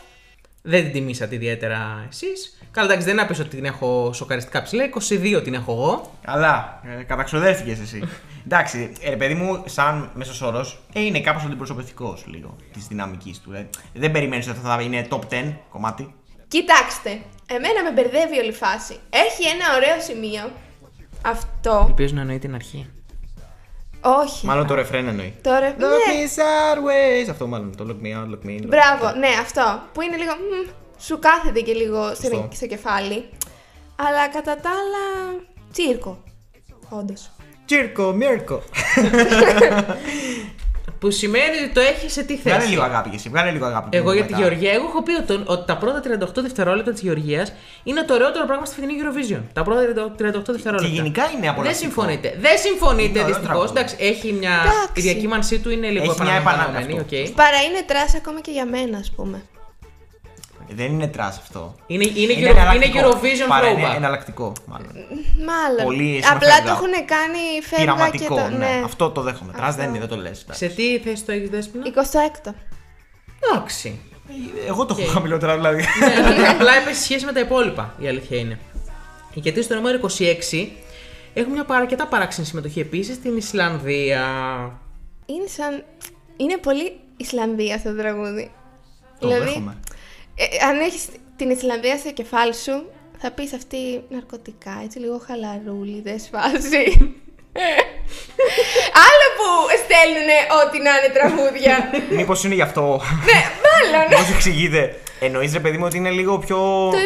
Δεν 0.62 0.82
την 0.82 0.92
τιμήσατε 0.92 1.34
ιδιαίτερα 1.34 2.06
εσείς. 2.10 2.58
Καλά, 2.70 2.86
εντάξει, 2.86 3.06
δεν 3.06 3.20
άπεισα 3.20 3.42
ότι 3.42 3.56
την 3.56 3.64
έχω 3.64 4.12
σοκαριστικά 4.12 4.62
ψηλά. 4.62 4.84
22 4.84 5.40
την 5.44 5.54
έχω 5.54 5.72
εγώ. 5.72 6.12
Καλά, 6.24 6.80
ε, 6.98 7.02
καταξοδεύτηκες 7.02 7.78
εσύ. 7.78 8.02
Εντάξει, 8.44 8.92
ε, 9.00 9.10
ρε 9.10 9.16
παιδί 9.16 9.34
μου, 9.34 9.62
σαν 9.66 10.10
μέσος 10.14 10.42
όρος, 10.42 10.80
ε, 10.92 11.00
είναι 11.00 11.20
κάπως 11.20 11.44
αντιπροσωπευτικός 11.44 12.24
λίγο 12.26 12.56
της 12.72 12.86
δυναμικής 12.86 13.40
του. 13.40 13.50
Δηλαδή, 13.50 13.68
δεν 13.94 14.10
περιμένεις 14.10 14.48
ότι 14.48 14.58
θα 14.58 14.80
είναι 14.82 15.06
top 15.10 15.20
10 15.28 15.56
κομμάτι. 15.70 16.14
Κοιτάξτε, 16.48 17.10
εμένα 17.46 17.82
με 17.82 17.92
μπερδεύει 17.94 18.38
όλη 18.38 18.48
η 18.48 18.52
φάση. 18.52 18.96
Έχει 19.10 19.48
ένα 19.48 19.76
ωραίο 19.76 20.00
σημείο. 20.00 20.50
Αυτό. 21.22 21.84
Ελπίζω 21.88 22.14
να 22.14 22.20
εννοεί 22.20 22.38
την 22.38 22.54
αρχή. 22.54 22.90
Όχι. 24.00 24.46
Μάλλον 24.46 24.66
το 24.66 24.74
ρεφρέν 24.74 25.08
εννοεί. 25.08 25.34
Τώρα. 25.42 25.74
Look 25.74 25.78
Ναι. 25.78 25.86
me 25.86 26.38
sideways. 26.38 27.30
Αυτό 27.30 27.46
μάλλον. 27.46 27.76
Το 27.76 27.86
look 27.88 28.06
me 28.06 28.18
out, 28.18 28.30
look 28.30 28.46
me 28.48 28.60
in. 28.60 28.64
Μπράβο, 28.66 29.18
ναι, 29.18 29.28
αυτό. 29.40 29.82
Που 29.92 30.02
είναι 30.02 30.16
λίγο. 30.16 30.32
μμ, 30.32 30.68
σου 30.98 31.18
κάθεται 31.18 31.60
και 31.60 31.72
λίγο 31.72 32.14
στην- 32.14 32.30
Σωστό. 32.30 32.48
στο 32.52 32.66
κεφάλι. 32.66 33.28
Αλλά 33.96 34.28
κατά 34.28 34.56
τα 34.56 34.70
άλλα. 34.70 35.36
Τσίρκο. 35.72 36.22
Όντως. 36.88 37.30
Τσίρκο, 37.66 38.12
μίρκο. 38.12 38.62
Που 41.00 41.10
σημαίνει 41.10 41.56
ότι 41.64 41.68
το 41.72 41.80
έχεις 41.80 42.12
σε 42.12 42.22
τι 42.22 42.36
θέση. 42.36 42.54
Βγάλε 42.56 42.70
λίγο 42.70 42.82
αγάπη 42.82 43.08
και 43.10 43.16
εσύ. 43.16 43.28
Βγάλε 43.28 43.50
λίγο 43.50 43.66
αγάπη. 43.66 43.96
Εγώ 43.96 44.12
για 44.12 44.24
τη 44.24 44.30
Μετά. 44.32 44.42
Γεωργία, 44.44 44.72
εγώ 44.72 44.84
έχω 44.86 45.02
πει 45.02 45.12
ότι, 45.14 45.42
ότι 45.44 45.66
τα 45.66 45.76
πρώτα 45.76 46.00
38 46.24 46.26
δευτερόλεπτα 46.34 46.92
της 46.92 47.00
Γεωργίας 47.00 47.52
είναι 47.84 48.02
το 48.02 48.14
ωραιότερο 48.14 48.46
πράγμα 48.46 48.64
στη 48.64 48.74
φετινή 48.74 48.94
Eurovision. 49.02 49.42
Τα 49.52 49.62
πρώτα 49.62 49.80
38 49.80 49.86
δευτερόλεπτα. 50.46 50.88
Και 50.88 50.94
γενικά 50.94 51.22
είναι 51.30 51.40
Δεν 51.40 51.50
απολαυστικό. 51.50 51.90
συμφωνείτε. 51.92 52.36
Δεν 52.40 52.58
συμφωνείτε 52.58 53.08
Είναι 53.08 53.18
ωραίο 53.18 53.26
δυστυχώς. 53.26 53.48
τραγούδι. 53.48 53.70
Εντάξει, 53.78 53.96
έχει 53.98 54.32
μια. 54.32 54.50
Εντάξει. 54.64 54.92
Η 54.94 55.00
διακύμανσή 55.00 55.58
του 55.58 55.70
είναι 55.70 55.88
λίγο 55.88 56.10
Έχει 56.10 56.22
μια 56.22 56.32
επαναλαμβανόμενη. 56.34 56.92
επανάληψη 56.92 57.30
οκ. 57.30 57.34
Παρά 57.36 57.60
είναι 57.68 57.82
trash 57.86 58.14
ακόμα 58.14 58.40
και 58.40 58.50
για 58.50 58.66
μένα, 58.66 58.98
ας 58.98 59.10
πούμε. 59.16 59.42
Δεν 60.70 60.86
είναι 60.92 61.06
trash 61.06 61.38
αυτό. 61.38 61.74
Είναι, 61.86 62.04
είναι, 62.14 62.32
Euro- 62.32 62.38
είναι 62.38 62.48
εναλλακτικό. 62.48 63.08
Eurovision 63.10 63.48
Παρά 63.48 63.68
είναι 63.68 63.82
throwback. 63.88 63.96
εναλλακτικό, 63.96 64.52
μάλλον. 64.66 64.88
Μάλλον. 65.46 65.84
Πολύ 65.84 66.22
Απλά 66.30 66.38
συνοφεύγα. 66.50 66.62
το 66.64 66.70
έχουν 66.70 67.06
κάνει 67.06 67.38
φεύγα 67.62 67.76
και 67.76 68.18
Πειραματικό, 68.20 68.34
το. 68.34 68.56
ναι. 68.56 68.80
Αυτό 68.84 69.10
το 69.10 69.20
δέχομαι. 69.22 69.52
Trash 69.52 69.68
Αυτό. 69.68 69.80
δεν 69.80 69.90
είναι, 69.90 69.98
δεν 69.98 70.08
το 70.08 70.16
λες. 70.16 70.46
Σε 70.50 70.66
τι 70.68 70.98
θέση 70.98 71.24
το 71.24 71.32
έχεις 71.32 71.48
δέσπινα. 71.50 71.84
26ο. 71.86 72.54
Εντάξει. 73.52 74.00
Εγώ 74.68 74.86
το 74.86 74.94
έχω 74.98 75.08
Οκ. 75.08 75.14
χαμηλότερα 75.14 75.54
δηλαδή. 75.54 75.84
Ναι, 76.38 76.48
Απλά 76.48 76.74
έπεσε 76.74 77.02
σχέση 77.02 77.24
με 77.24 77.32
τα 77.32 77.40
υπόλοιπα, 77.40 77.94
η 77.98 78.08
αλήθεια 78.08 78.38
είναι. 78.38 78.58
Γιατί 79.34 79.62
στο 79.62 79.74
νούμερο 79.74 79.98
26 80.18 80.68
έχουμε 81.34 81.54
μια 81.54 81.64
παρα- 81.64 81.80
αρκετά 81.80 82.06
παράξενη 82.06 82.46
συμμετοχή 82.46 82.80
επίσης 82.80 83.14
στην 83.16 83.36
Ισλανδία. 83.36 84.22
Είναι 85.26 85.46
σαν. 85.46 85.84
Είναι 86.36 86.56
πολύ 86.56 86.92
Ισλανδία 87.16 87.74
αυτό 87.74 87.90
το 87.90 87.96
τραγούδι. 87.96 88.50
Το 89.18 89.28
δέχομαι. 89.28 89.76
Ε, 90.38 90.64
αν 90.68 90.80
έχεις 90.80 91.04
την 91.36 91.50
Ισλανδία 91.50 91.96
στο 91.96 92.12
κεφάλι 92.12 92.54
σου, 92.54 92.90
θα 93.18 93.30
πεις 93.30 93.52
αυτή 93.52 94.02
ναρκωτικά, 94.08 94.80
έτσι 94.84 94.98
λίγο 94.98 95.22
χαλαρούλι, 95.26 96.00
δεν 96.04 96.18
σφάζει. 96.18 96.86
Άλλο 99.06 99.26
που 99.36 99.48
στέλνουν 99.84 100.30
ό,τι 100.60 100.78
να 100.86 100.90
είναι 100.96 101.12
τραγούδια. 101.18 101.90
Μήπως 102.18 102.44
είναι 102.44 102.54
γι' 102.54 102.62
αυτό; 102.62 103.00
ναι, 103.24 103.40
μάλλον. 103.66 104.08
Πώ 104.26 104.34
εξηγείτε. 104.34 105.00
Εννοείς 105.20 105.52
ρε 105.52 105.60
παιδί 105.60 105.76
μου 105.78 105.84
ότι 105.86 105.96
είναι 105.96 106.10
λίγο 106.10 106.38
πιο 106.38 106.58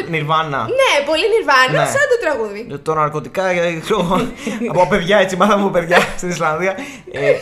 νιρβάνα. 0.08 0.58
ναι, 0.62 1.04
πολύ 1.06 1.24
νιρβάνα, 1.28 1.84
Ναι. 1.84 1.90
σαν 1.90 2.06
το 2.10 2.18
τραγούδι. 2.20 2.78
Το 2.82 2.94
ναρκωτικά, 2.94 3.46
ε, 3.48 3.78
ξέρω, 3.80 4.26
από 4.68 4.86
παιδιά 4.88 5.18
έτσι 5.18 5.36
μάθαμε 5.36 5.62
από 5.62 5.70
παιδιά 5.70 5.98
στην 6.16 6.28
Ισλανδία. 6.28 6.76
Ε, 7.12 7.32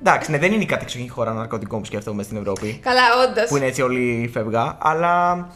εντάξει, 0.00 0.30
ναι, 0.30 0.38
δεν 0.38 0.52
είναι 0.52 0.62
η 0.62 0.66
κατεξοχή 0.66 1.08
χώρα 1.08 1.32
ναρκωτικών 1.32 1.78
που 1.80 1.84
σκέφτομαι 1.84 2.22
στην 2.22 2.36
Ευρώπη. 2.36 2.78
Καλά, 2.82 3.02
όντως. 3.28 3.48
Που 3.48 3.56
είναι 3.56 3.66
έτσι 3.66 3.82
όλοι 3.82 4.30
φεύγα, 4.32 4.76
αλλά. 4.80 5.48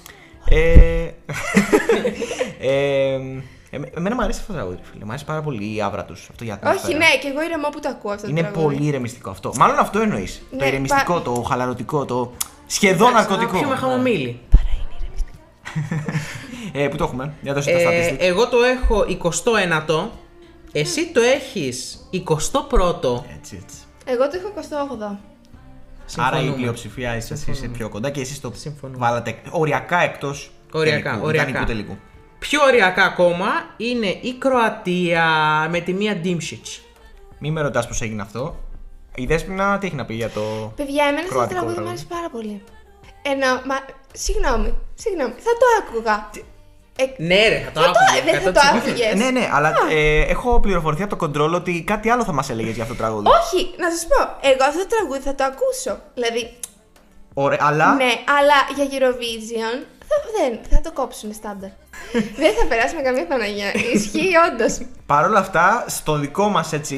Ε, 0.48 1.08
ε, 2.60 3.14
εμέ- 3.70 3.96
εμένα 3.96 4.14
μου 4.14 4.22
αρέσει 4.22 4.38
αυτό 4.40 4.52
το 4.52 4.58
τραγούδι, 4.58 4.76
ρε 4.76 4.88
φίλε. 4.92 5.04
Μου 5.04 5.10
αρέσει 5.10 5.24
πάρα 5.24 5.42
πολύ 5.42 5.74
η 5.76 5.80
άβρα 5.82 6.04
τους. 6.04 6.26
Αυτό 6.30 6.44
για 6.44 6.58
την 6.58 6.68
Όχι, 6.68 6.76
ατμόσφαιρα. 6.76 7.06
ναι, 7.08 7.18
και 7.20 7.28
εγώ 7.28 7.42
ηρεμώ 7.42 7.68
που 7.68 7.80
το 7.80 7.88
ακούω 7.88 8.10
αυτό 8.12 8.22
το 8.24 8.28
Είναι 8.30 8.40
τραγούδι. 8.40 8.74
πολύ 8.74 8.86
ηρεμιστικό 8.88 9.30
αυτό. 9.30 9.52
Μάλλον 9.56 9.78
αυτό 9.78 9.98
εννοείς. 10.00 10.42
το 10.50 10.56
Ναι, 10.56 10.66
ηρεμιστικό, 10.66 11.12
πα- 11.14 11.22
το 11.22 11.32
χαλαρωτικό, 11.48 12.04
το 12.04 12.32
σχεδόν 12.66 13.12
ναρκωτικό. 13.12 13.58
Πιο 13.58 13.68
με 13.68 13.76
χαμομήλι. 13.76 14.40
Ε, 16.74 16.88
πού 16.88 16.96
το 16.96 17.04
έχουμε, 17.04 17.32
για 17.40 17.52
δώσε 17.54 17.70
τα 17.72 17.78
Ε, 17.78 17.80
στατιστικά. 17.80 18.24
εγώ 18.24 18.48
το 18.48 18.56
έχω 18.62 19.04
29ο. 19.08 20.08
Εσύ 20.72 21.12
το 21.12 21.20
έχεις 21.20 22.08
21ο. 22.12 23.22
Έτσι, 23.36 23.60
έτσι. 23.62 23.76
Εγώ 24.04 24.28
το 24.28 24.36
έχω 24.36 24.52
28. 24.54 25.16
Άρα 26.16 26.36
η 26.36 26.38
Συμφωνούμε. 26.38 26.56
πλειοψηφία 26.56 27.16
είσαι, 27.16 27.32
εσύ 27.32 27.50
είσαι 27.50 27.68
πιο 27.68 27.88
κοντά 27.88 28.10
και 28.10 28.20
εσείς 28.20 28.40
το 28.40 28.52
Συμφωνούμε. 28.54 28.98
βάλατε 28.98 29.38
οριακά 29.50 29.98
εκτός. 30.00 30.50
Οριακά, 30.72 31.02
τελικού, 31.10 31.26
οριακά. 31.26 31.48
ιδανικού 31.48 31.70
τελικού. 31.70 31.96
Πιο 32.38 32.62
ωριακά 32.62 33.04
ακόμα 33.04 33.46
είναι 33.76 34.06
η 34.06 34.34
Κροατία 34.38 35.26
με 35.70 35.80
τη 35.80 35.92
μία 35.92 36.16
Ντίμσιτς. 36.16 36.80
Μην 37.38 37.52
με 37.52 37.60
ρωτάς 37.60 37.86
πώς 37.88 38.00
έγινε 38.00 38.22
αυτό. 38.22 38.56
Η 39.14 39.26
Δέσποινα 39.26 39.78
τι 39.78 39.86
έχει 39.86 39.96
να 39.96 40.04
πει 40.04 40.14
για 40.14 40.30
το. 40.30 40.72
Παιδιά, 40.76 41.04
εμένα 41.04 41.18
αυτό 41.18 41.28
το 41.28 41.34
Κροατικό 41.34 41.60
τραγούδι 41.60 41.80
μου 41.80 41.84
τραγούδι; 41.84 41.88
αρέσει 41.88 42.06
πάρα 42.06 42.28
πολύ. 42.30 42.62
Ενώ, 43.22 43.46
μα, 43.66 43.76
συγγνώμη, 44.12 44.74
συγγνώμη, 44.94 45.32
θα 45.32 45.52
το 45.60 45.66
άκουγα. 45.80 46.30
Ε, 46.96 47.04
Ναι, 47.16 47.48
ρε, 47.48 47.58
θα 47.64 47.70
το 47.72 47.80
θα 47.80 47.90
το, 47.90 47.92
άκουγε. 47.98 48.32
δεν 48.32 48.40
θα 48.42 48.52
το 48.52 48.60
100%. 48.74 48.76
άκουγες. 48.76 49.14
Ναι, 49.14 49.30
ναι, 49.30 49.48
αλλά 49.52 49.72
ε, 49.90 50.20
έχω 50.20 50.60
πληροφορηθεί 50.60 51.02
από 51.02 51.16
το 51.16 51.26
control 51.26 51.52
ότι 51.54 51.82
κάτι 51.86 52.10
άλλο 52.10 52.24
θα 52.24 52.32
μας 52.32 52.50
έλεγες 52.50 52.74
για 52.74 52.82
αυτό 52.82 52.94
το 52.94 53.02
τραγούδι. 53.02 53.26
Όχι, 53.28 53.74
να 53.76 53.90
σας 53.90 54.06
πω, 54.06 54.48
εγώ 54.48 54.64
αυτό 54.68 54.78
το 54.80 54.86
τραγούδι 54.96 55.20
θα 55.20 55.34
το 55.34 55.44
ακούσω. 55.44 56.00
Δηλαδή, 56.14 56.56
Ωραία, 57.34 57.58
αλλά. 57.62 57.94
ναι, 57.94 58.12
αλλά 58.38 58.54
για 58.76 58.86
Eurovision 58.98 59.86
θα, 60.08 60.16
δεν, 60.38 60.58
θα 60.70 60.80
το 60.80 60.92
κόψουν 60.92 61.32
στάνταρ. 61.32 61.70
δεν 62.42 62.52
θα 62.58 62.64
περάσει 62.68 62.94
με 62.94 63.02
καμία 63.02 63.26
Παναγία. 63.26 63.70
Ισχύει 63.94 64.32
όντως. 64.50 64.78
Παρ' 65.06 65.24
όλα 65.24 65.38
αυτά, 65.38 65.84
στο 65.88 66.16
δικό 66.16 66.48
μας 66.48 66.72
έτσι. 66.72 66.96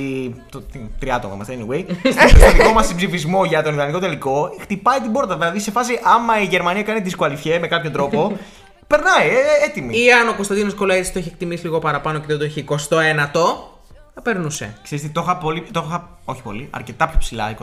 Το, 0.50 0.60
τι, 0.60 0.78
τριάτομα 0.98 1.34
είμαστε, 1.34 1.56
anyway. 1.58 1.84
στο 2.38 2.50
δικό 2.52 2.72
μας 2.72 2.86
συμψηφισμό 2.86 3.44
για 3.44 3.62
τον 3.62 3.72
ιδανικό 3.74 3.98
τελικό, 3.98 4.56
χτυπάει 4.60 5.00
την 5.00 5.12
πόρτα. 5.12 5.34
Δηλαδή, 5.36 5.58
σε 5.60 5.70
φάση, 5.70 6.00
άμα 6.02 6.40
η 6.40 6.44
Γερμανία 6.44 6.82
κάνει 6.82 7.00
δυσκουαλιφιέ 7.00 7.58
με 7.58 7.66
κάποιο 7.68 7.90
τρόπο, 7.90 8.36
περνάει, 8.86 9.28
ε, 9.28 9.32
ε, 9.32 9.64
έτοιμη. 9.68 9.98
Ή 10.04 10.12
αν 10.12 10.28
ο 10.28 10.34
Κωνσταντίνος 10.34 10.74
Κολαίδης 10.74 11.12
το 11.12 11.18
έχει 11.18 11.28
εκτιμήσει 11.28 11.62
λίγο 11.64 11.78
παραπάνω 11.78 12.18
και 12.18 12.26
δεν 12.26 12.38
το 12.38 12.44
έχει 12.44 12.64
21ο, 12.68 13.44
θα 14.14 14.22
περνούσε. 14.22 14.76
Ξέρεις 14.82 15.04
τι, 15.04 15.10
το 15.10 15.20
είχα 15.24 15.36
πολύ, 15.36 15.60
το 15.72 15.84
είχα, 15.86 16.18
όχι 16.24 16.42
πολύ, 16.42 16.68
αρκετά 16.70 17.08
πιο 17.08 17.18
ψηλά, 17.18 17.54
23-24, 17.58 17.62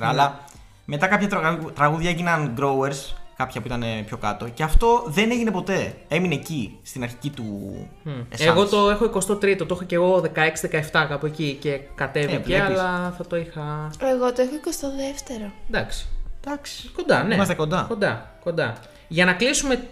αλλά 0.00 0.40
μετά 0.84 1.06
κάποια 1.06 1.28
τραγου- 1.28 1.72
τραγούδια 1.72 2.10
έγιναν 2.10 2.54
growers, 2.60 3.14
κάποια 3.36 3.60
που 3.60 3.66
ήταν 3.66 3.82
ε, 3.82 4.02
πιο 4.06 4.16
κάτω, 4.16 4.48
και 4.48 4.62
αυτό 4.62 5.04
δεν 5.06 5.30
έγινε 5.30 5.50
ποτέ. 5.50 5.94
Έμεινε 6.08 6.34
εκεί, 6.34 6.78
στην 6.82 7.02
αρχική 7.02 7.30
του 7.30 7.76
essence. 8.04 8.36
Εγώ 8.38 8.66
το 8.66 8.90
έχω 8.90 9.04
23ο, 9.04 9.56
το 9.58 9.66
έχω 9.70 9.84
και 9.84 9.94
εγώ 9.94 10.22
16-17 10.34 11.06
κάπου 11.08 11.26
εκεί 11.26 11.56
και 11.60 11.80
κατέβηκε, 11.94 12.34
Ε, 12.34 12.38
βλέπεις. 12.38 12.78
αλλά 12.78 13.14
θα 13.18 13.26
το 13.26 13.36
είχα. 13.36 13.90
Εγώ 14.00 14.32
το 14.32 14.42
έχω 14.42 14.52
22ο. 14.64 15.50
Εντάξει. 15.70 16.06
Εντάξει. 16.46 16.90
Κοντά, 16.96 17.22
ναι. 17.22 17.34
Είμαστε 17.34 17.54
κοντά. 17.54 17.84
Κοντά, 17.88 18.30
κοντά. 18.44 18.74
Για 19.08 19.24
να 19.24 19.32
κλείσουμε 19.32 19.88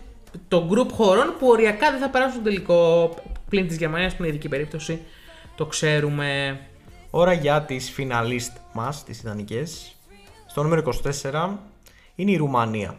το 0.48 0.68
group 0.72 0.88
χωρών 0.92 1.34
που 1.38 1.46
οριακά 1.48 1.90
δεν 1.90 2.00
θα 2.00 2.08
περάσουν 2.10 2.34
στο 2.34 2.42
τελικό 2.42 3.10
πλην 3.48 3.66
της 3.68 3.76
Γερμανίας, 3.76 4.12
που 4.16 4.22
είναι 4.22 4.28
ειδική 4.32 4.48
περίπτωση. 4.48 5.02
Το 5.56 5.66
ξέρουμε. 5.66 6.60
Ώρα 7.10 7.32
για 7.32 7.62
τις 7.62 7.90
φιναλίστ 7.90 8.56
μας, 8.72 9.04
τις 9.04 9.20
ιδανικές. 9.20 9.96
Στο 10.46 10.62
νούμερο 10.62 10.80
24 10.80 11.50
είναι 12.14 12.30
η 12.30 12.36
Ρουμανία. 12.36 12.98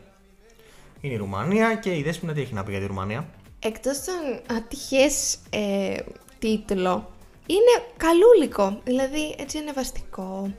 Είναι 1.02 1.14
η 1.14 1.18
Ρουμανία 1.18 1.76
και 1.76 1.96
η 1.98 2.04
Δέσποινα 2.04 2.34
τι 2.34 2.42
έχει 2.42 2.54
να 2.54 2.64
πει 2.64 2.72
για 2.72 2.80
τη 2.80 2.86
Ρουμανία; 2.86 3.26
Εκτός 3.60 3.98
των 4.04 4.56
ατυχές 4.58 5.38
ε, 5.50 5.96
τίτλο, 6.40 7.12
είναι 7.46 7.86
καλούλικο. 7.98 8.82
Δηλαδή, 8.84 9.36
έτσι 9.38 9.58
ανεβαστικό. 9.58 10.52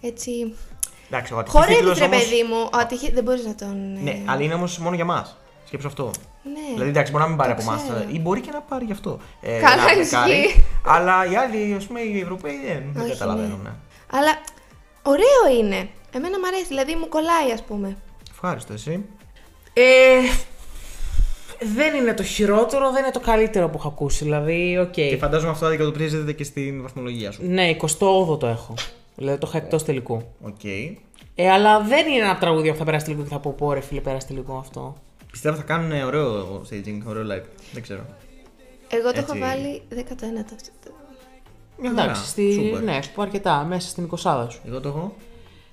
Έτσι... 0.00 0.54
Εντάξει, 1.10 1.34
ο 1.34 1.38
ατυχής 1.38 1.60
Χορεύει, 1.60 1.76
τίτλος 1.78 1.98
ρε 1.98 2.04
όμως- 2.04 2.18
παιδί 2.22 2.42
μου. 2.42 2.56
Ο 2.72 2.76
ατυχή... 2.78 3.12
Δεν 3.12 3.24
μπορείς 3.24 3.44
να 3.46 3.54
τον... 3.54 3.96
ε, 3.96 4.00
Ναι, 4.00 4.22
αλλά 4.26 4.42
είναι 4.42 4.54
όμως 4.54 4.78
μόνο 4.78 4.94
για 4.94 5.04
μας. 5.04 5.36
Σκέψου 5.72 5.86
αυτό. 5.88 6.10
ναι. 6.42 6.72
Δηλαδή, 6.72 6.88
εντάξει, 6.90 7.12
μπορεί 7.12 7.22
να 7.24 7.28
μην 7.28 7.38
πάρει 7.38 7.54
Το 7.54 7.58
από 7.62 7.70
εμάς. 7.70 7.82
ξέρω. 7.82 8.04
Ή 8.12 8.18
μπορεί 8.20 8.40
και 8.40 8.50
να 8.50 8.60
πάρει 8.60 8.84
γι' 8.84 8.92
αυτό. 8.92 9.18
Ε, 9.40 9.58
Καλά, 9.60 9.76
να 9.84 9.92
ισχύει. 9.92 10.16
μπλεκάρει. 10.24 10.64
Αλλά 10.86 11.26
οι 11.30 11.36
άλλοι, 11.36 11.74
ας 11.74 11.84
πούμε, 11.86 12.00
οι 12.00 12.20
Ευρωπαίοι 12.20 12.60
δεν, 12.66 12.82
δεν 12.92 13.02
Όχι, 13.02 13.10
καταλαβαίνουν. 13.12 13.60
ναι. 13.62 13.68
ναι. 13.68 13.74
Αλλά 14.12 14.32
ωραίο 15.02 15.58
είναι. 15.58 15.88
Εμένα 16.14 16.38
μου 16.38 16.46
αρέσει, 16.46 16.66
δηλαδή 16.68 16.94
μου 16.94 17.08
κολλάει, 17.08 17.50
ας 17.54 17.62
πούμε. 17.62 17.96
Ευχάριστο, 18.30 18.72
εσύ. 18.72 19.04
Ε, 19.72 19.82
δεν 21.74 21.94
είναι 21.94 22.14
το 22.14 22.22
χειρότερο, 22.22 22.90
δεν 22.92 23.02
είναι 23.02 23.12
το 23.12 23.20
καλύτερο 23.20 23.68
που 23.68 23.76
έχω 23.78 23.88
ακούσει. 23.88 24.24
Δηλαδή, 24.24 24.78
οκ. 24.78 24.90
Και 24.92 25.16
φαντάζομαι 25.20 25.50
αυτό 25.50 25.66
αντικατοπτρίζεται 25.66 26.32
και 26.32 26.44
στην 26.44 26.82
βαθμολογία 26.82 27.30
σου. 27.32 27.40
Ναι, 27.44 27.76
28ο 27.80 28.38
το 28.38 28.46
έχω. 28.46 28.74
Δηλαδή 29.16 29.38
το 29.38 29.46
είχα 29.48 29.58
εκτός 29.58 29.84
τελικού. 29.84 30.22
Οκ. 30.42 30.64
Ε, 31.34 31.50
αλλά 31.50 31.80
δεν 31.80 32.06
είναι 32.06 32.24
ένα 32.24 32.36
τραγούδι 32.38 32.70
που 32.70 32.76
θα 32.76 32.84
περάσει 32.84 33.04
τελικό 33.04 33.22
και 33.22 33.28
θα 33.28 33.38
πω 33.38 33.54
πω 33.58 33.72
ρε 33.72 33.80
φίλε, 33.80 34.00
πέρασε 34.00 34.26
τελικό 34.26 34.56
αυτό. 34.56 34.96
Πιστεύω 35.32 35.56
θα 35.56 35.62
κάνουν 35.62 35.92
ε, 35.92 36.04
ωραίο 36.04 36.62
staging, 36.70 37.00
ωραίο 37.06 37.22
live. 37.22 37.46
Δεν 37.72 37.82
ξέρω. 37.82 38.06
Εγώ 38.88 39.12
το 39.12 39.18
Έτσι. 39.18 39.24
έχω 39.36 39.38
βάλει 39.38 39.82
19ο 39.90 40.54
αυτό. 40.54 40.70
το- 40.84 40.90
Μια 41.80 41.90
χαρά. 41.90 42.02
Εντάξει, 42.02 42.26
στη... 42.26 42.52
Σούπερ. 42.52 42.82
ναι, 42.82 42.98
σου 43.02 43.10
πω 43.14 43.22
αρκετά, 43.22 43.64
μέσα 43.64 43.88
στην 43.88 44.08
20 44.10 44.46
σου. 44.50 44.60
Εγώ 44.66 44.80
το 44.80 44.88
έχω. 44.88 45.16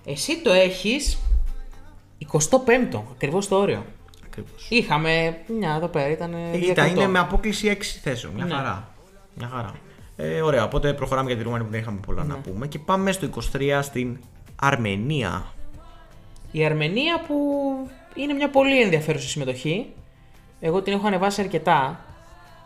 Εσύ 0.05 0.41
το 0.41 0.51
έχεις 0.51 1.17
25ο, 2.31 3.01
ακριβώς 3.11 3.47
το 3.47 3.55
όριο. 3.55 3.85
Ακριβώς. 4.25 4.67
Είχαμε 4.69 5.37
μια 5.59 5.73
εδώ 5.75 5.87
πέρα, 5.87 6.09
ήταν. 6.09 6.35
Κοίτα, 6.61 6.85
είναι 6.85 7.07
με 7.07 7.19
απόκληση 7.19 7.67
6 7.67 7.99
θέσεων. 8.03 8.33
Μια 8.33 8.45
Ναι. 8.45 8.53
χαρά. 8.53 8.87
Μια 9.35 9.47
χαρά. 9.47 9.71
Ε, 10.15 10.41
ωραία, 10.41 10.63
οπότε 10.63 10.93
προχωράμε 10.93 11.27
για 11.27 11.37
τη 11.37 11.43
Ρουμανία 11.43 11.65
που 11.65 11.71
δεν 11.71 11.79
είχαμε 11.79 11.99
πολλά 12.05 12.23
Ναι. 12.23 12.33
να 12.33 12.39
πούμε. 12.39 12.67
Και 12.67 12.79
πάμε 12.79 13.11
στο 13.11 13.25
23 13.25 13.79
στην 13.81 14.17
Αρμενία. 14.55 15.53
Η 16.51 16.65
Αρμενία 16.65 17.21
που 17.27 17.35
είναι 18.21 18.33
μια 18.33 18.49
πολύ 18.49 18.81
ενδιαφέρουσα 18.81 19.27
συμμετοχή. 19.27 19.93
Εγώ 20.59 20.81
την 20.81 20.93
έχω 20.93 21.07
ανεβάσει 21.07 21.41
αρκετά. 21.41 22.05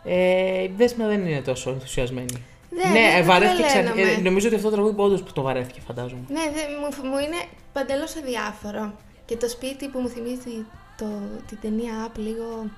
Ε, 0.04 0.62
η 0.62 0.72
Δέσποινα 0.76 1.06
δεν 1.06 1.26
είναι 1.26 1.40
τόσο 1.40 1.70
ενθουσιασμένη. 1.70 2.44
Δεν, 2.70 2.92
ναι, 2.92 3.10
δεν 3.14 3.24
βαρέθηκε. 3.24 3.62
τρελαίνομαι. 3.62 4.02
ξα- 4.02 4.10
ε, 4.12 4.20
νομίζω 4.22 4.46
ότι 4.46 4.56
αυτό 4.56 4.68
το 4.68 4.74
τραγούδι 4.74 4.94
όντως 5.00 5.32
το 5.32 5.42
βαρέθηκε, 5.42 5.80
φαντάζομαι. 5.86 6.20
Ναι, 6.28 6.40
δεν, 6.54 6.64
μου, 6.80 7.08
μου 7.10 7.18
είναι 7.18 7.36
παντελώς 7.72 8.16
αδιάφορο. 8.16 8.92
Και 9.24 9.36
το 9.36 9.48
σπίτι 9.48 9.88
που 9.88 9.98
μου 10.00 10.08
θυμίζει 10.08 10.64
το, 10.98 11.06
την 11.48 11.58
ταινία 11.60 11.92
Up 12.06 12.18
λίγο. 12.18 12.70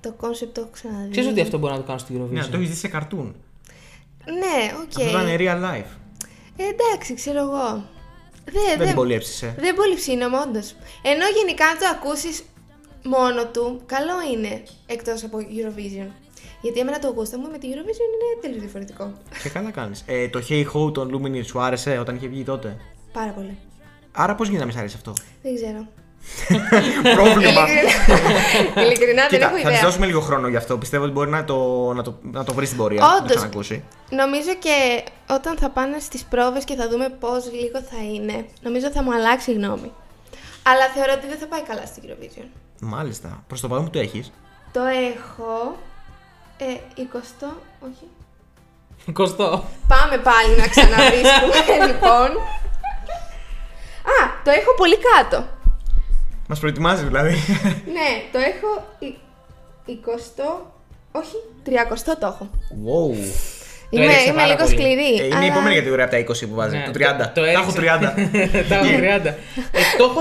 Το 0.00 0.12
κόνσεπτ 0.12 0.54
το 0.54 0.60
έχω 0.60 0.70
ξαναδεί. 0.72 1.10
Ξέρεις 1.10 1.30
ότι 1.30 1.40
αυτό 1.40 1.58
μπορεί 1.58 1.72
να 1.72 1.78
το 1.78 1.84
κάνω 1.86 1.98
στην 1.98 2.16
Eurovision; 2.22 2.30
Ναι, 2.30 2.44
το 2.44 2.56
έχεις 2.56 2.68
δει 2.68 2.74
σε 2.76 2.88
καρτούν. 2.88 3.34
Ναι, 4.24 4.72
οκ. 4.82 5.02
Αυτό 5.02 5.08
ήταν 5.08 5.26
real 5.38 5.64
life. 5.70 5.90
Ε, 6.56 6.62
εντάξει, 6.64 7.14
ξέρω 7.14 7.38
εγώ. 7.38 7.84
Δε, 8.52 8.58
Δεν 8.68 8.78
δε- 8.78 8.84
την 8.84 8.94
πολύ 8.94 9.14
έψησε. 9.14 9.54
Δεν 9.58 9.74
πολύ 9.74 9.94
ψήνομαι, 9.94 10.38
όντως. 10.38 10.74
Ενώ 11.02 11.24
γενικά 11.36 11.66
αν 11.66 11.78
το 11.78 11.86
ακούσεις 11.86 12.42
μόνο 13.04 13.46
του, 13.46 13.80
καλό 13.86 14.14
είναι 14.32 14.62
εκτός 14.86 15.24
από 15.24 15.38
Eurovision. 15.38 16.10
Γιατί 16.60 16.80
εμένα 16.80 16.98
το 16.98 17.08
γούστα 17.08 17.38
μου 17.38 17.50
με 17.50 17.58
τη 17.58 17.66
Eurovision 17.70 18.08
είναι 18.14 18.40
τελείως 18.40 18.60
διαφορετικό. 18.60 19.12
Και 19.42 19.48
καλά 19.48 19.70
κάνεις. 19.70 20.02
Ε, 20.06 20.28
το 20.28 20.42
Hey 20.48 20.64
Ho 20.72 20.92
των 20.94 21.10
Luminous 21.14 21.44
σου 21.44 21.60
άρεσε 21.60 21.98
όταν 21.98 22.16
είχε 22.16 22.26
βγει 22.28 22.44
τότε; 22.44 22.76
Πάρα 23.12 23.30
πολύ. 23.30 23.56
Άρα 24.12 24.34
πώς 24.34 24.46
γίνεται 24.48 24.64
να 24.64 24.70
μην 24.70 24.76
σ' 24.76 24.78
αρέσει 24.78 24.94
αυτό; 24.96 25.12
Δεν 25.42 25.54
ξέρω. 25.54 25.86
Πρόβλημα. 27.16 27.62
Ειλικρινά, 27.68 28.82
ειλικρινά 28.84 29.20
δεν 29.22 29.28
Κοίτα, 29.28 29.46
έχω 29.46 29.54
θα 29.56 29.60
της 29.68 29.70
ιδέα. 29.70 29.80
δώσουμε 29.80 30.06
λίγο 30.06 30.20
χρόνο 30.20 30.48
γι' 30.48 30.56
αυτό. 30.56 30.78
Πιστεύω 30.78 31.04
ότι 31.04 31.12
μπορεί 31.12 31.30
να 31.30 31.44
το, 31.44 31.92
να 31.92 32.02
το, 32.02 32.18
να 32.22 32.44
το 32.44 32.54
βρεις 32.54 32.68
στην 32.68 32.80
πορεία. 32.80 33.04
Όντως. 33.04 33.20
Να 33.20 33.26
το 33.26 33.34
ξανακούσει. 33.34 33.84
Νομίζω 34.10 34.54
και 34.58 35.02
όταν 35.30 35.56
θα 35.58 35.68
πάνε 35.70 35.98
στις 35.98 36.24
πρόβες 36.24 36.64
και 36.64 36.74
θα 36.74 36.88
δούμε 36.88 37.08
πώς 37.08 37.52
λίγο 37.52 37.78
θα 37.90 38.02
είναι, 38.14 38.46
νομίζω 38.60 38.90
θα 38.90 39.02
μου 39.02 39.14
αλλάξει 39.14 39.50
η 39.50 39.54
γνώμη. 39.54 39.92
Αλλά 40.62 40.84
θεωρώ 40.94 41.12
ότι 41.16 41.26
δεν 41.26 41.38
θα 41.38 41.46
πάει 41.46 41.62
καλά 41.62 41.86
στην 41.86 42.02
Eurovision. 42.06 42.46
Μάλιστα. 42.80 43.42
Προς 43.46 43.60
το 43.60 43.68
παρόν 43.68 43.84
που 43.84 43.90
το 43.90 43.98
έχεις; 43.98 44.32
Το 44.72 44.80
έχω... 44.80 45.76
Ε, 46.58 46.64
20, 47.42 47.46
όχι. 47.80 48.06
Κοστό. 49.12 49.64
Πάμε 49.88 50.18
πάλι 50.18 50.56
να 50.58 50.66
ξαναβρίσκουμε, 50.68 51.58
λοιπόν. 51.88 52.30
Α, 54.16 54.18
το 54.44 54.50
έχω 54.50 54.74
πολύ 54.76 54.96
κάτω. 54.98 55.44
Μας 56.48 56.58
προετοιμάζεις 56.58 57.04
δηλαδή. 57.06 57.30
Ναι, 57.92 58.08
το 58.32 58.38
έχω... 58.38 58.86
η- 58.98 59.18
20, 59.86 60.64
όχι, 61.12 61.32
30 61.66 61.70
το 62.20 62.26
έχω. 62.26 62.48
wow. 62.86 63.16
Είμαι, 63.90 64.04
έριξε 64.04 64.22
είμαι 64.24 64.32
πάρα 64.34 64.46
λίγο 64.46 64.62
πολύ. 64.64 64.76
σκληρή. 64.76 65.14
Ε, 65.20 65.24
είναι 65.24 65.34
η 65.34 65.36
αλλά- 65.36 65.44
επόμενη 65.46 65.74
κατηγορία 65.74 66.04
από 66.04 66.12
τα 66.14 66.18
20 66.18 66.48
που 66.48 66.54
βάζει. 66.54 66.76
Ναι, 66.76 66.84
το 66.84 66.90
30. 66.90 67.18
το- 67.18 67.32
το 67.34 67.40
τα 67.40 67.50
έχω 67.50 67.72
30. 67.76 68.12
έριξε. 68.16 68.64
Τα 68.68 68.74
έχω 68.74 68.84
30. 68.84 69.26
Ε, 69.72 69.80
το 69.98 70.04
έχω 70.04 70.20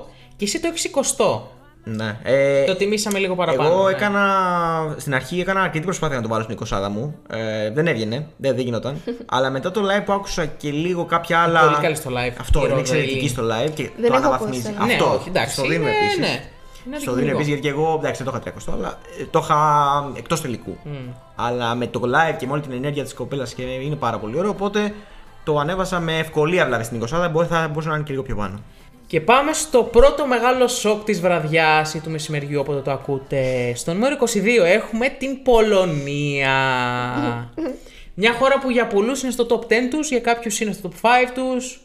18 0.00 0.06
και 0.36 0.44
εσύ 0.44 0.60
το 0.60 0.68
έχεις 0.68 0.90
20. 1.16 1.40
Ναι. 1.96 2.18
Ε, 2.22 2.64
Το 2.64 2.76
τιμήσαμε 2.76 3.18
λίγο 3.18 3.34
παραπάνω. 3.34 3.68
Εγώ 3.70 3.84
ναι. 3.84 3.90
έκανα. 3.90 4.24
Στην 4.96 5.14
αρχή 5.14 5.40
έκανα 5.40 5.60
αρκετή 5.60 5.84
προσπάθεια 5.84 6.16
να 6.16 6.22
το 6.22 6.28
βάλω 6.28 6.42
στην 6.42 6.58
20 6.70 6.88
μου. 6.90 7.14
Ε, 7.30 7.70
δεν 7.70 7.86
έβγαινε, 7.86 8.26
δεν, 8.36 8.54
δεν 8.54 8.64
γινόταν. 8.64 8.96
αλλά 9.34 9.50
μετά 9.50 9.70
το 9.70 9.80
live 9.80 10.04
που 10.04 10.12
άκουσα 10.12 10.46
και 10.46 10.70
λίγο 10.70 11.04
κάποια 11.04 11.38
άλλα. 11.40 11.60
Πολύ 11.60 11.76
καλή 11.82 11.94
στο 11.94 12.10
live. 12.10 12.34
Αυτό 12.40 12.58
Η 12.58 12.62
είναι 12.62 12.68
Ρόδο 12.68 12.80
εξαιρετική 12.80 13.24
Ήλ. 13.24 13.28
στο 13.28 13.42
live 13.42 13.70
και 13.74 13.82
Δεν 13.82 13.92
το 13.96 14.06
έχω 14.06 14.16
αναβαθμίζει. 14.16 14.58
ακούσει, 14.68 14.74
αλλά. 14.78 14.86
Ναι, 14.86 14.92
Αυτό. 14.92 15.14
όχι, 15.14 15.28
εντάξει, 15.28 15.52
Στο 15.54 15.62
δίνω 15.62 15.74
είναι- 15.74 15.90
επίσης. 15.90 16.18
ναι. 16.18 16.26
Είναι 16.86 16.98
Στο 16.98 17.12
δίνω 17.14 17.32
αντικειμενικό. 17.32 17.36
επίσης 17.38 17.48
γιατί 17.48 17.62
και 17.62 17.68
εγώ 17.68 17.96
εντάξει 17.98 18.22
δεν 18.22 18.32
το 18.32 18.38
είχα 18.44 18.52
300 18.72 18.72
αλλά 18.78 18.98
ε, 19.20 19.24
το 19.30 19.38
είχα 19.42 19.58
εκτός 20.16 20.40
τελικού. 20.40 20.76
Αλλά 21.36 21.74
με 21.74 21.86
το 21.86 22.00
live 22.04 22.36
και 22.38 22.46
με 22.46 22.52
όλη 22.52 22.60
την 22.62 22.72
ενέργεια 22.72 23.02
της 23.02 23.14
κοπέλας 23.14 23.54
και 23.54 23.62
είναι 23.62 23.94
πάρα 23.96 24.18
πολύ 24.18 24.38
ωραίο. 24.38 24.50
Οπότε 24.50 24.94
το 25.44 25.58
ανέβασα 25.58 26.00
με 26.00 26.18
ευκολία 26.18 26.64
δηλαδή 26.64 26.84
στην 26.84 27.02
20 27.26 27.28
μπορεί, 27.32 27.46
θα 27.46 27.68
μπορούσε 27.68 27.88
να 27.88 27.94
είναι 27.94 28.04
και 28.04 28.10
λίγο 28.10 28.22
πιο 28.22 28.36
πάνω. 28.36 28.58
Και 29.08 29.20
πάμε 29.20 29.52
στο 29.52 29.82
πρώτο 29.82 30.26
μεγάλο 30.26 30.68
σοκ 30.68 31.04
της 31.04 31.20
βραδιάς 31.20 31.94
ή 31.94 32.00
του 32.00 32.10
μεσημεριού 32.10 32.60
όποτε 32.60 32.80
το 32.80 32.90
ακούτε. 32.90 33.72
Στο 33.74 33.92
νούμερο 33.92 34.16
22 34.20 34.64
έχουμε 34.64 35.08
την 35.08 35.42
Πολωνία. 35.42 36.54
Μια 38.14 38.32
χώρα 38.32 38.58
που 38.58 38.70
για 38.70 38.86
πολλούς 38.86 39.22
είναι 39.22 39.32
στο 39.32 39.46
top 39.50 39.60
10 39.66 39.88
τους, 39.90 40.08
για 40.08 40.20
κάποιους 40.20 40.60
είναι 40.60 40.72
στο 40.72 40.88
top 40.92 40.94
5 41.00 41.32
τους. 41.34 41.80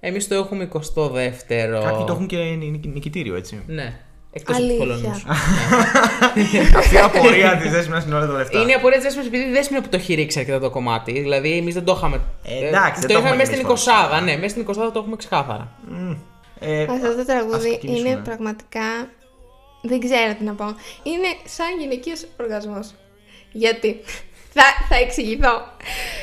Εμείς 0.00 0.28
το 0.28 0.34
έχουμε 0.34 0.68
22ο. 0.72 1.82
Κάποιοι 1.84 2.04
το 2.06 2.12
έχουν 2.12 2.26
και 2.26 2.36
νικ- 2.36 2.86
νικητήριο 2.86 3.34
έτσι. 3.36 3.62
Ναι, 3.66 3.98
εκτός 4.32 4.56
από 4.56 4.64
τους 4.66 4.80
Αλήθεια. 4.80 4.96
Πολωνούς. 4.96 5.24
Αυτή 6.78 6.94
η 6.94 6.98
απορία 6.98 7.56
της 7.56 7.70
δέσμευση 7.70 8.06
είναι 8.06 8.16
όλα 8.16 8.26
τα 8.26 8.32
λεφτά. 8.32 8.60
Είναι 8.60 8.70
η 8.70 8.74
απορία 8.74 8.96
της 8.96 9.06
δέσμευση 9.06 9.28
επειδή 9.34 9.48
η 9.48 9.52
δέσμευση 9.52 9.84
που 9.84 9.90
το 9.90 9.96
έχει 9.96 10.14
ρίξει 10.14 10.38
αρκετά 10.38 10.60
το 10.60 10.70
κομμάτι. 10.70 11.12
Δηλαδή, 11.12 11.56
εμείς 11.56 11.74
δεν 11.74 11.84
το 11.84 11.94
είχαμε. 11.96 12.20
Ε, 12.44 12.66
εντάξει, 12.68 13.00
δεν 13.00 13.08
το 13.08 13.14
το 13.14 13.20
είχαμε 13.20 13.24
έχουμε 13.24 13.36
μέσα 13.36 13.50
κι 13.50 13.56
στην 13.56 13.68
εμείς 13.68 13.84
20. 14.20 14.22
Ναι, 14.24 14.36
μέσα 14.36 14.48
στην 14.48 14.62
20 14.62 14.74
το 14.92 14.98
έχουμε 14.98 15.16
ξεκάθαρα. 15.16 15.68
Ε, 16.60 16.82
Αυτό 16.82 17.12
το 17.14 17.20
ας 17.20 17.26
τραγούδι 17.26 17.68
ξεκινήσουμε. 17.70 18.08
είναι 18.08 18.20
πραγματικά. 18.24 19.10
Δεν 19.82 20.00
ξέρω 20.00 20.34
τι 20.38 20.44
να 20.44 20.52
πω. 20.54 20.64
Είναι 21.02 21.28
σαν 21.44 21.66
γυναικείος 21.80 22.26
οργασμός. 22.40 22.94
Γιατί. 23.52 24.00
Θα, 24.54 24.62
θα 24.88 24.96
εξηγηθώ. 24.96 25.62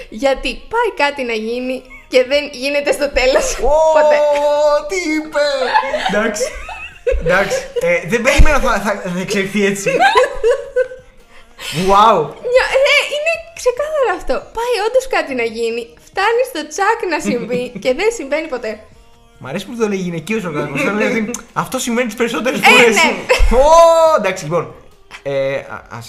Γιατί 0.09 0.49
πάει 0.73 1.07
κάτι 1.07 1.23
να 1.23 1.33
γίνει 1.33 1.81
και 2.07 2.23
δεν 2.23 2.49
γίνεται 2.51 2.91
στο 2.91 3.09
τέλος. 3.09 3.57
Ω, 3.57 3.77
Ποτέ. 3.93 4.17
τι 4.89 4.95
είπε! 5.13 5.45
Εντάξει. 6.09 6.43
Εντάξει. 7.19 7.57
Ε, 7.81 8.07
δεν 8.07 8.21
περίμενα 8.21 8.59
θα, 8.59 8.79
θα, 8.79 9.01
θα 9.13 9.19
εξελιχθεί 9.19 9.65
έτσι. 9.65 9.89
Wow! 11.89 12.17
Νια- 12.53 12.71
ε, 12.93 12.97
είναι 13.15 13.33
ξεκάθαρο 13.59 14.09
αυτό. 14.15 14.33
Πάει 14.33 14.75
όντως 14.87 15.07
κάτι 15.15 15.33
να 15.35 15.43
γίνει, 15.43 15.93
φτάνει 16.07 16.43
στο 16.51 16.67
τσακ 16.67 16.99
να 17.11 17.19
συμβεί 17.19 17.63
και 17.83 17.93
δεν 17.93 18.09
συμβαίνει 18.17 18.47
ποτέ. 18.47 18.79
Μ' 19.39 19.47
αρέσει 19.47 19.65
που 19.65 19.75
το 19.77 19.87
λέει 19.87 19.97
γυναικείος 19.97 20.43
οργανισμό. 20.43 20.77
Θέλω 20.77 20.91
να 20.91 20.97
λέει 20.99 21.19
ότι 21.21 21.31
αυτό 21.53 21.79
σημαίνει 21.79 22.07
τις 22.07 22.15
περισσότερες 22.15 22.59
Ε, 22.59 22.63
φορές. 22.63 22.95
ναι. 22.95 23.01
εντάξει, 24.17 24.43
λοιπόν. 24.43 24.73
Ε, 25.23 25.55
Α 25.57 25.99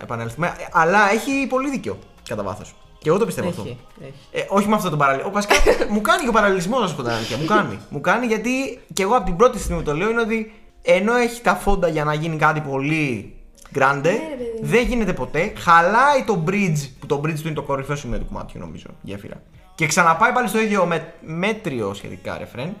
επανέλθουμε. 0.00 0.46
Ε, 0.46 0.50
Αλλά 0.72 1.10
έχει 1.12 1.46
πολύ 1.48 1.70
δίκιο 1.70 1.98
κατά 2.28 2.42
βάθος. 2.42 2.74
Και 2.98 3.08
εγώ 3.08 3.18
το 3.18 3.26
πιστεύω 3.26 3.48
αυτό. 3.48 3.62
Έχει, 3.62 3.78
έχει. 4.00 4.12
Ε, 4.32 4.44
όχι 4.48 4.68
με 4.68 4.74
αυτό 4.74 4.88
τον 4.90 4.98
παραλληλισμό. 4.98 5.32
Βασικά 5.32 5.54
μου 5.94 6.00
κάνει 6.00 6.22
και 6.22 6.28
ο 6.28 6.32
παραλληλισμός, 6.32 6.80
να 6.80 6.86
σου 6.86 6.96
πω 6.96 7.02
την 7.02 7.10
αλήθεια. 7.10 7.36
Μου 7.36 7.44
κάνει. 7.44 7.78
μου 7.88 8.00
κάνει 8.00 8.26
γιατί 8.26 8.80
και 8.92 9.02
εγώ 9.02 9.16
από 9.16 9.24
την 9.24 9.36
πρώτη 9.36 9.58
στιγμή 9.58 9.76
που 9.82 9.84
το 9.84 9.96
λέω 9.96 10.10
είναι 10.10 10.20
ότι 10.20 10.52
ενώ 10.82 11.14
έχει 11.14 11.40
τα 11.40 11.54
φόντα 11.54 11.88
για 11.88 12.04
να 12.04 12.14
γίνει 12.14 12.36
κάτι 12.36 12.60
πολύ 12.60 13.34
grande, 13.74 14.00
Ναι, 14.02 14.10
ρε 14.10 14.36
παιδί 14.36 14.50
μου. 14.62 14.68
δεν 14.68 14.86
γίνεται 14.86 15.12
ποτέ. 15.12 15.52
Χαλάει 15.56 16.22
το 16.26 16.44
bridge, 16.46 16.88
που 17.00 17.06
το 17.06 17.20
bridge 17.24 17.34
του 17.34 17.46
είναι 17.46 17.54
το 17.54 17.62
κορυφαίο 17.62 17.96
σημείο 17.96 18.18
του 18.18 18.26
κομμάτιου, 18.26 18.60
νομίζω, 18.60 18.86
γέφυρα. 19.02 19.42
Και 19.76 19.86
ξαναπάει 19.86 20.32
πάλι 20.32 20.48
στο 20.48 20.60
ίδιο 20.60 20.86
με, 20.86 21.12
μέτριο 21.20 21.94
σχετικά 21.94 22.38
ρεφρέν. 22.38 22.76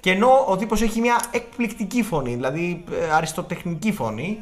Και 0.00 0.10
ενώ 0.10 0.44
ο 0.48 0.56
τύπος 0.56 0.82
έχει 0.82 1.00
μια 1.00 1.20
εκπληκτική 1.30 2.02
φωνή, 2.02 2.34
δηλαδή 2.34 2.84
ε, 2.92 3.10
αριστοτεχνική 3.12 3.92
φωνή, 3.92 4.38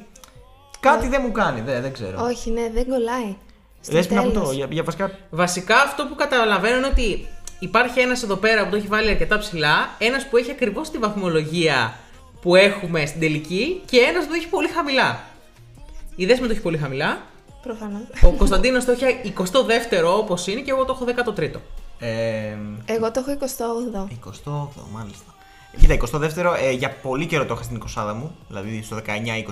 κάτι 0.80 1.08
δεν 1.08 1.20
μου 1.24 1.32
κάνει, 1.32 1.60
δεν, 1.60 1.82
δεν 1.82 1.92
ξέρω. 1.92 2.24
Όχι, 2.24 2.50
ναι, 2.50 2.70
δεν 2.72 2.88
κολλάει. 2.88 3.36
Στο 3.80 3.92
Δες 3.92 4.10
να 4.10 4.22
τέλος. 4.22 4.36
αυτό, 4.36 4.52
για, 4.52 4.66
για 4.70 4.82
βασικά 4.82 5.10
Βασικά 5.30 5.76
αυτό 5.76 6.06
που 6.06 6.14
καταλαβαίνω 6.14 6.76
είναι 6.76 6.86
ότι 6.86 7.26
υπάρχει 7.58 8.00
ένας 8.00 8.22
εδώ 8.22 8.36
πέρα 8.36 8.64
που 8.64 8.70
το 8.70 8.76
έχει 8.76 8.86
βάλει 8.86 9.10
αρκετά 9.10 9.38
ψηλά, 9.38 9.90
ένας 9.98 10.26
που 10.26 10.36
έχει 10.36 10.50
ακριβώς 10.50 10.90
τη 10.90 10.98
βαθμολογία 10.98 11.94
που 12.40 12.54
έχουμε 12.56 13.06
στην 13.06 13.20
τελική 13.20 13.82
και 13.84 13.98
ένας 13.98 14.24
που 14.24 14.30
το 14.30 14.36
έχει 14.36 14.48
πολύ 14.48 14.68
χαμηλά. 14.68 15.20
Η 16.16 16.26
Δέσμη 16.26 16.46
το 16.46 16.52
έχει 16.52 16.62
πολύ 16.62 16.78
χαμηλά; 16.78 17.22
Προφανώς. 17.62 18.02
Ο 18.22 18.30
Κωνσταντίνος 18.30 18.84
το 18.84 18.92
έχει 18.92 19.34
22ο 19.38 20.18
όπως 20.18 20.46
είναι 20.46 20.60
και 20.60 20.70
εγώ 20.70 20.84
το 20.84 20.92
έχω 20.92 21.32
13ο. 21.34 21.60
Ε, 22.00 22.56
Εγώ 22.84 23.10
το 23.10 23.24
έχω 23.26 23.38
28. 23.92 24.08
28, 24.48 24.82
μάλιστα. 24.92 25.34
Κοίτα, 25.78 25.94
22ο, 25.94 26.56
ε, 26.62 26.70
για 26.70 26.90
πολύ 27.02 27.26
καιρό 27.26 27.46
το 27.46 27.54
είχα 27.54 27.62
στην 27.62 27.82
20 27.96 28.14
μου, 28.14 28.36
δηλαδή 28.48 28.82
στο 28.82 28.96
19-20 28.96 29.00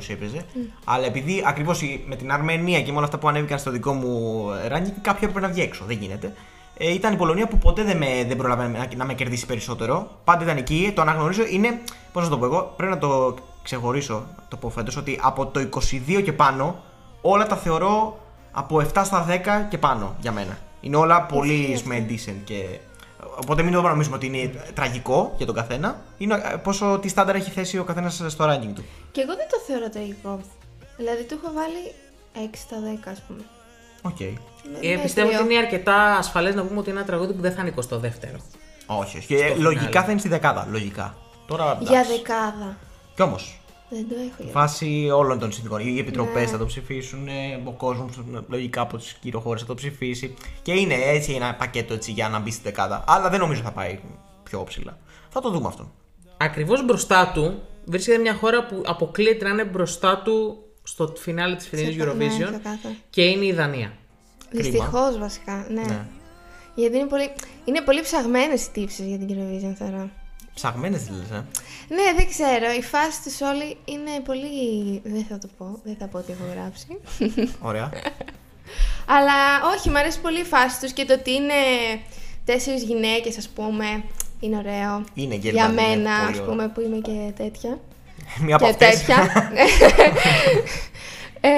έπαιζε. 0.08 0.44
Αλλά 0.84 1.06
επειδή 1.06 1.42
ακριβώς 1.46 1.82
με 2.06 2.16
την 2.16 2.32
Αρμενία 2.32 2.82
και 2.82 2.90
με 2.90 2.96
όλα 2.96 3.06
αυτά 3.06 3.18
που 3.18 3.28
ανέβηκαν 3.28 3.58
στο 3.58 3.70
δικό 3.70 3.92
μου 3.92 4.44
ranking, 4.72 4.92
κάποιο 5.02 5.28
έπρεπε 5.28 5.40
να 5.40 5.48
βγει 5.48 5.60
έξω. 5.60 5.84
Δεν 5.84 5.96
γίνεται. 5.96 6.34
Ε, 6.78 6.92
ήταν 6.92 7.12
η 7.12 7.16
Πολωνία 7.16 7.48
που 7.48 7.58
ποτέ 7.58 7.82
δεν, 7.82 7.96
με, 7.96 8.24
δεν 8.26 8.36
πρόλαβε 8.36 8.66
να, 8.66 8.88
να 8.96 9.04
με 9.04 9.14
κερδίσει 9.14 9.46
περισσότερο. 9.46 10.10
Πάντα 10.24 10.44
ήταν 10.44 10.56
εκεί, 10.56 10.92
το 10.94 11.00
αναγνωρίζω. 11.00 11.42
Είναι, 11.50 11.80
πώς 12.12 12.22
να 12.22 12.28
το 12.28 12.38
πω 12.38 12.44
εγώ, 12.44 12.72
πρέπει 12.76 12.92
να 12.92 12.98
το 12.98 13.34
ξεχωρίσω, 13.62 14.26
το 14.48 14.56
πω 14.56 14.70
φέτος, 14.70 14.96
ότι 14.96 15.18
από 15.22 15.46
το 15.46 15.68
22 16.16 16.22
και 16.24 16.32
πάνω 16.32 16.82
όλα 17.20 17.46
τα 17.46 17.56
θεωρώ 17.56 18.18
από 18.52 18.82
7 18.94 19.02
στα 19.04 19.26
10 19.28 19.68
και 19.70 19.78
πάνω 19.78 20.16
για 20.20 20.32
μένα. 20.32 20.58
Είναι 20.80 20.96
όλα 20.96 21.22
πολύ 21.22 21.72
αυτό. 21.74 21.88
με 21.88 22.06
decent 22.08 22.36
και. 22.44 22.78
Οπότε 23.42 23.62
μην 23.62 23.72
το 23.72 23.82
νομίζουμε 23.82 24.16
ότι 24.16 24.26
είναι 24.26 24.50
τραγικό 24.74 25.34
για 25.36 25.46
τον 25.46 25.54
καθένα. 25.54 26.00
Είναι 26.18 26.34
ε, 26.34 26.56
πόσο 26.56 26.98
τι 27.02 27.08
στάνταρ 27.08 27.34
έχει 27.34 27.50
θέσει 27.50 27.78
ο 27.78 27.84
καθένας 27.84 28.22
στο 28.26 28.44
ranking 28.44 28.72
του. 28.74 28.84
Και 29.12 29.20
εγώ 29.20 29.34
δεν 29.36 29.46
το 29.50 29.56
θεωρώ 29.66 29.88
τραγικό. 29.90 30.40
Δηλαδή 30.96 31.22
του 31.24 31.40
έχω 31.42 31.52
βάλει 31.54 31.92
6 32.52 32.54
στα 32.56 32.76
10, 33.06 33.10
ας 33.12 33.22
πούμε. 33.26 33.40
Οκ. 34.02 34.20
Είναι 34.20 34.36
Ε, 34.94 34.96
πιστεύω 35.02 35.26
μέτριο. 35.26 35.44
ότι 35.44 35.54
είναι 35.54 35.62
αρκετά 35.62 35.94
ασφαλές 36.16 36.54
να 36.54 36.62
πούμε 36.64 36.78
ότι 36.80 36.90
είναι 36.90 36.98
ένα 36.98 37.08
τραγούδι 37.08 37.32
που 37.32 37.40
δεν 37.40 37.52
θα 37.52 37.60
είναι 37.62 37.74
22ο. 37.76 38.40
Όχι, 38.86 39.16
όχι. 39.18 39.26
Και 39.26 39.48
Στο 39.48 39.60
λογικά 39.60 39.80
φινάλε. 39.86 40.04
θα 40.04 40.10
είναι 40.10 40.20
στη 40.20 40.28
δεκάδα. 40.28 40.66
Λογικά. 40.70 41.14
Τώρα. 41.46 41.78
Για 41.80 41.98
εντάξει. 42.00 42.16
δεκάδα. 42.16 42.76
Κι 43.14 43.22
όμως, 43.22 43.60
Δεν 43.90 44.08
το 44.08 44.14
έχω 44.14 44.42
για 44.42 44.52
βάσει 44.52 45.10
όλων 45.14 45.38
των 45.38 45.52
συνθήκων. 45.52 45.80
Οι 45.80 45.98
επιτροπές 45.98 46.44
Ναι. 46.44 46.50
θα 46.50 46.58
το 46.58 46.66
ψηφίσουν, 46.66 47.28
ε, 47.28 47.62
ο 47.64 47.70
κόσμος 47.72 48.20
λογικά 48.48 48.80
από 48.80 48.96
τις 48.96 49.16
κύριες 49.20 49.40
χώρες 49.40 49.58
θα 49.58 49.66
το 49.66 49.74
ψηφίσει. 49.74 50.34
Και 50.62 50.72
είναι 50.72 50.94
έτσι 50.94 51.32
ένα 51.32 51.54
πακέτο 51.54 51.94
έτσι 51.94 52.10
για 52.12 52.28
να 52.28 52.38
μπει 52.38 52.50
στη 52.50 52.62
δεκάδα. 52.62 53.04
Αλλά 53.06 53.28
δεν 53.30 53.40
νομίζω 53.40 53.62
θα 53.62 53.72
πάει 53.72 53.98
πιο 54.42 54.64
ψηλά. 54.64 54.98
Θα 55.28 55.40
το 55.40 55.50
δούμε 55.50 55.66
αυτό. 55.66 55.92
Ακριβώς 56.36 56.84
μπροστά 56.84 57.30
του 57.34 57.62
βρίσκεται 57.84 58.18
μια 58.18 58.34
χώρα 58.34 58.66
που 58.66 58.82
αποκλείεται 58.86 59.44
να 59.44 59.50
είναι 59.50 59.64
μπροστά 59.64 60.22
του 60.24 60.58
στο 60.82 61.12
φινάλε 61.16 61.56
της 61.56 61.68
φετινής 61.68 61.96
Ξεκα- 61.96 62.14
ναι, 62.14 62.24
Eurovision 62.26 62.50
ξεκάθαρα. 62.50 62.94
και 63.10 63.22
είναι 63.24 63.44
η 63.44 63.52
Δανία. 63.52 63.92
Δυστυχώς 64.50 65.18
βασικά, 65.18 65.66
ναι. 65.70 65.82
Ναι. 65.82 66.06
Γιατί 66.74 66.96
είναι 66.96 67.06
πολύ, 67.06 67.30
είναι 67.64 67.80
πολύ 67.80 68.00
ψαγμένες 68.00 68.64
οι 68.66 68.70
τύψεις 68.70 69.06
για 69.06 69.18
την 69.18 69.28
Eurovision, 69.30 69.74
θεωρώ. 69.76 70.10
Ψαγμένες 70.60 71.02
τι 71.02 71.10
λε, 71.12 71.36
ε. 71.36 71.42
Ναι, 71.88 72.06
δεν 72.16 72.28
ξέρω. 72.28 72.72
Η 72.78 72.82
φάση 72.82 73.18
του 73.24 73.32
όλοι 73.52 73.76
είναι 73.84 74.10
πολύ. 74.24 75.00
Δεν 75.04 75.26
θα 75.28 75.38
το 75.38 75.48
πω. 75.58 75.80
Δεν 75.84 75.96
θα 75.98 76.06
πω 76.06 76.18
τι 76.18 76.32
έχω 76.32 76.44
γράψει. 76.54 76.86
Ωραία. 77.60 77.90
Αλλά 79.16 79.34
όχι, 79.76 79.88
μου 79.90 79.98
αρέσει 79.98 80.20
πολύ 80.20 80.40
η 80.40 80.44
φάση 80.44 80.80
τους 80.80 80.92
και 80.92 81.04
το 81.04 81.12
ότι 81.14 81.32
είναι 81.32 81.52
τέσσερις 82.44 82.82
γυναίκες, 82.82 83.38
ας 83.38 83.48
πούμε. 83.48 84.02
Είναι 84.40 84.56
ωραίο. 84.56 85.04
Είναι 85.14 85.36
και 85.36 85.50
Για 85.50 85.68
δηλαδή, 85.68 85.92
είναι 85.92 86.02
μένα, 86.02 86.18
πολύ 86.18 86.30
ας 86.32 86.38
ωραίο. 86.38 86.44
πούμε, 86.50 86.68
που 86.68 86.80
είμαι 86.80 86.96
και 86.96 87.32
τέτοια. 87.42 87.78
Μία 88.44 88.56
από 88.56 88.64
και 88.64 88.70
αυτές. 88.70 88.88
τέτοια. 89.04 89.16
ε, 91.40 91.48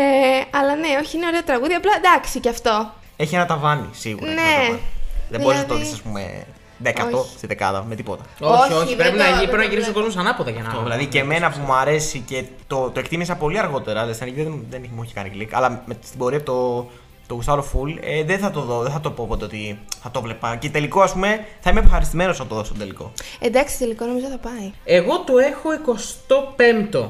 αλλά 0.51 0.75
ναι, 0.75 0.89
όχι, 1.03 1.17
είναι 1.17 1.27
ωραίο 1.27 1.43
τραγούδι. 1.45 1.75
Απλά 1.75 1.93
εντάξει 1.97 2.41
και 2.41 2.49
αυτό. 2.49 2.93
Έχει 3.17 3.35
ένα 3.35 3.47
ταβάνι, 3.47 3.89
σίγουρα. 3.93 4.27
έχει 4.31 4.35
Ναι. 4.35 4.41
ένα 4.51 4.61
ταβάνι. 4.63 4.81
Δεν 5.31 5.41
μπορείς 5.41 5.59
να 5.59 5.65
το 5.67 5.75
Δηλαδή- 5.75 5.85
δεις, 5.91 5.93
ας 5.99 6.03
πούμε, 6.03 6.47
δέκατο 6.83 7.19
Όχι. 7.19 7.29
στη 7.37 7.47
δεκάδα 7.47 7.85
με 7.89 7.95
τίποτα. 7.95 8.23
Όχι, 8.41 8.53
Όχι, 8.63 8.73
όχι, 8.73 8.87
δεν 8.87 8.97
πρέπει, 8.97 9.17
το- 9.17 9.23
να, 9.23 9.29
δεν 9.31 9.37
πρέπει 9.39 9.57
να 9.57 9.63
το 9.63 9.69
γυρίσει 9.69 9.89
ο 9.89 9.93
βλέπω. 9.93 10.07
κόσμο 10.07 10.21
ανάποδα 10.21 10.51
για 10.51 10.63
να. 10.63 10.73
Το, 10.73 10.83
δηλαδή 10.83 11.07
και 11.07 11.19
εμένα 11.19 11.51
που 11.51 11.61
μου 11.67 11.73
αρέσει 11.73 12.19
και 12.19 12.45
το, 12.67 12.91
το 12.95 13.01
εκτίμησα 13.01 13.35
πολύ 13.37 13.59
αργότερα. 13.59 14.01
Δηλαδή 14.01 14.13
στην 14.19 14.27
αρχή 14.29 14.43
δεν, 14.43 14.65
δεν 14.71 14.85
μου 14.95 15.03
έχει 15.03 15.15
κάνει 15.15 15.29
κλικ. 15.31 15.55
Αλλά 15.55 15.83
με, 15.87 15.97
στην 16.05 16.19
πορεία 16.19 16.43
το, 16.43 16.87
το 17.27 17.35
γουστάρω 17.35 17.65
full. 17.73 17.99
Ε, 18.01 18.25
δεν 18.25 18.39
θα 18.39 18.51
το 18.51 18.61
δω, 18.61 18.83
δεν 18.83 18.93
θα 18.93 19.01
το 19.01 19.11
πω 19.11 19.27
ποτέ 19.29 19.45
ότι 19.45 19.79
θα 20.03 20.11
το 20.11 20.21
βλέπα. 20.21 20.57
Και 20.57 20.71
τελικό, 20.71 21.01
ας 21.01 21.13
πούμε, 21.13 21.45
θα 21.61 21.71
είμαι 21.71 21.81
ευχαριστημένος 21.81 22.39
να 22.39 22.47
το 22.47 22.55
δω 22.55 22.65
στο 22.65 22.75
τελικό. 22.75 23.13
Εντάξει, 23.41 23.79
τελικό 23.79 24.05
νομίζω 24.05 24.27
θα 24.27 24.39
πάει. 24.39 24.73
Εγώ 24.85 25.19
το 25.21 25.33
έχω 25.39 25.69
25ο. 26.95 27.09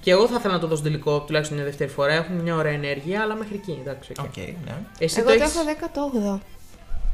Και 0.00 0.10
εγώ 0.10 0.26
θα 0.28 0.34
ήθελα 0.38 0.54
να 0.54 0.60
το 0.60 0.66
δω 0.66 0.74
στο 0.74 0.84
τελικό 0.84 1.20
τουλάχιστον 1.20 1.56
μια 1.56 1.66
δεύτερη 1.66 1.90
φορά. 1.90 2.12
Έχουν 2.12 2.34
μια 2.36 2.54
ωραία 2.56 2.72
ενέργεια, 2.72 3.20
αλλά 3.22 3.34
μέχρι 3.34 3.54
εκεί. 3.54 3.78
Εντάξει, 3.80 4.12
ok. 4.18 4.24
Ok, 4.24 4.36
ναι. 4.36 4.74
Εσύ 4.98 5.18
Εγώ 5.20 5.28
το 5.30 5.36
το 5.36 5.42
έχεις... 5.42 5.54
έχω 5.56 6.38
18. 6.38 6.38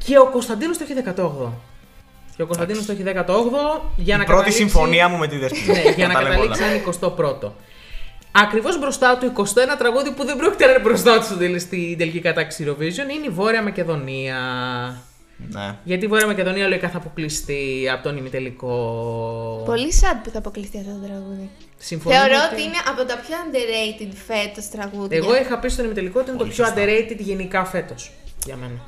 Και 0.05 0.17
ο 0.19 0.25
Κωνσταντίνος 0.29 0.77
το 0.77 0.85
έχει 0.89 1.03
18ο. 1.17 1.51
Και 2.37 2.43
ο 2.43 2.45
Κωνσταντίνος 2.45 2.85
το 2.85 2.91
έχει 2.91 3.03
18ο 3.03 3.81
για 3.97 4.15
Η 4.15 4.17
να 4.17 4.23
πρώτη 4.23 4.25
καταλήξει- 4.25 4.57
συμφωνία 4.57 5.07
μου 5.07 5.17
με 5.17 5.27
τη 5.27 5.37
Δεσπίνα. 5.37 5.73
Ναι, 5.73 5.89
για 5.95 6.07
να 6.07 6.13
Τα 6.13 6.21
λέμε 6.21 6.35
όλα. 6.35 6.55
καταλήξει 6.55 6.99
σαν 6.99 7.13
21ο. 7.15 7.51
Ακριβώς 8.31 8.79
μπροστά 8.79 9.17
του 9.17 9.25
21 9.25 9.77
τραγούδι 9.77 10.11
που 10.11 10.25
δεν 10.25 10.37
πρόκειται 10.37 10.65
να 10.65 10.71
είναι 10.71 10.79
μπροστά 10.81 11.17
του 11.17 11.23
στην 11.25 11.37
τελ- 11.37 11.59
στην 11.59 11.97
τελική 11.97 12.19
κατάξη 12.19 12.63
Eurovision 12.67 13.09
είναι 13.15 13.25
η 13.25 13.29
Βόρεια 13.29 13.63
Μακεδονία. 13.63 14.37
Ναι. 15.49 15.75
Γιατί 15.83 16.05
η 16.05 16.07
Βόρεια 16.07 16.27
Μακεδονία 16.27 16.67
λογικά 16.67 16.89
θα 16.89 16.97
αποκλειστεί 16.97 17.89
από 17.93 18.03
τον 18.03 18.17
ημιτελικό. 18.17 18.73
Πολύ 19.65 19.93
sad 20.01 20.17
που 20.23 20.29
θα 20.29 20.37
αποκλειστεί 20.37 20.77
αυτό 20.77 20.91
το 20.91 21.05
τραγούδι. 21.07 21.49
Συμφωνούμε 21.77 22.21
Θεωρώ 22.21 22.39
ότι 22.51 22.61
είναι 22.61 22.77
από 22.89 23.05
τα 23.05 23.15
πιο 23.17 23.35
underrated 23.45 24.13
φέτος 24.27 24.69
τραγούδια. 24.69 25.17
Εγώ 25.17 25.35
είχα 25.37 25.59
πει 25.59 25.69
στον 25.69 25.85
ημιτελικό 25.85 26.19
ότι 26.19 26.29
είναι 26.29 26.37
Πολύ 26.37 26.49
το 26.49 26.55
πιο 26.55 26.65
σωστά. 26.65 26.81
underrated 26.83 27.17
γενικά 27.17 27.65
φέτος. 27.65 28.11
Για 28.45 28.55
μένα. 28.55 28.79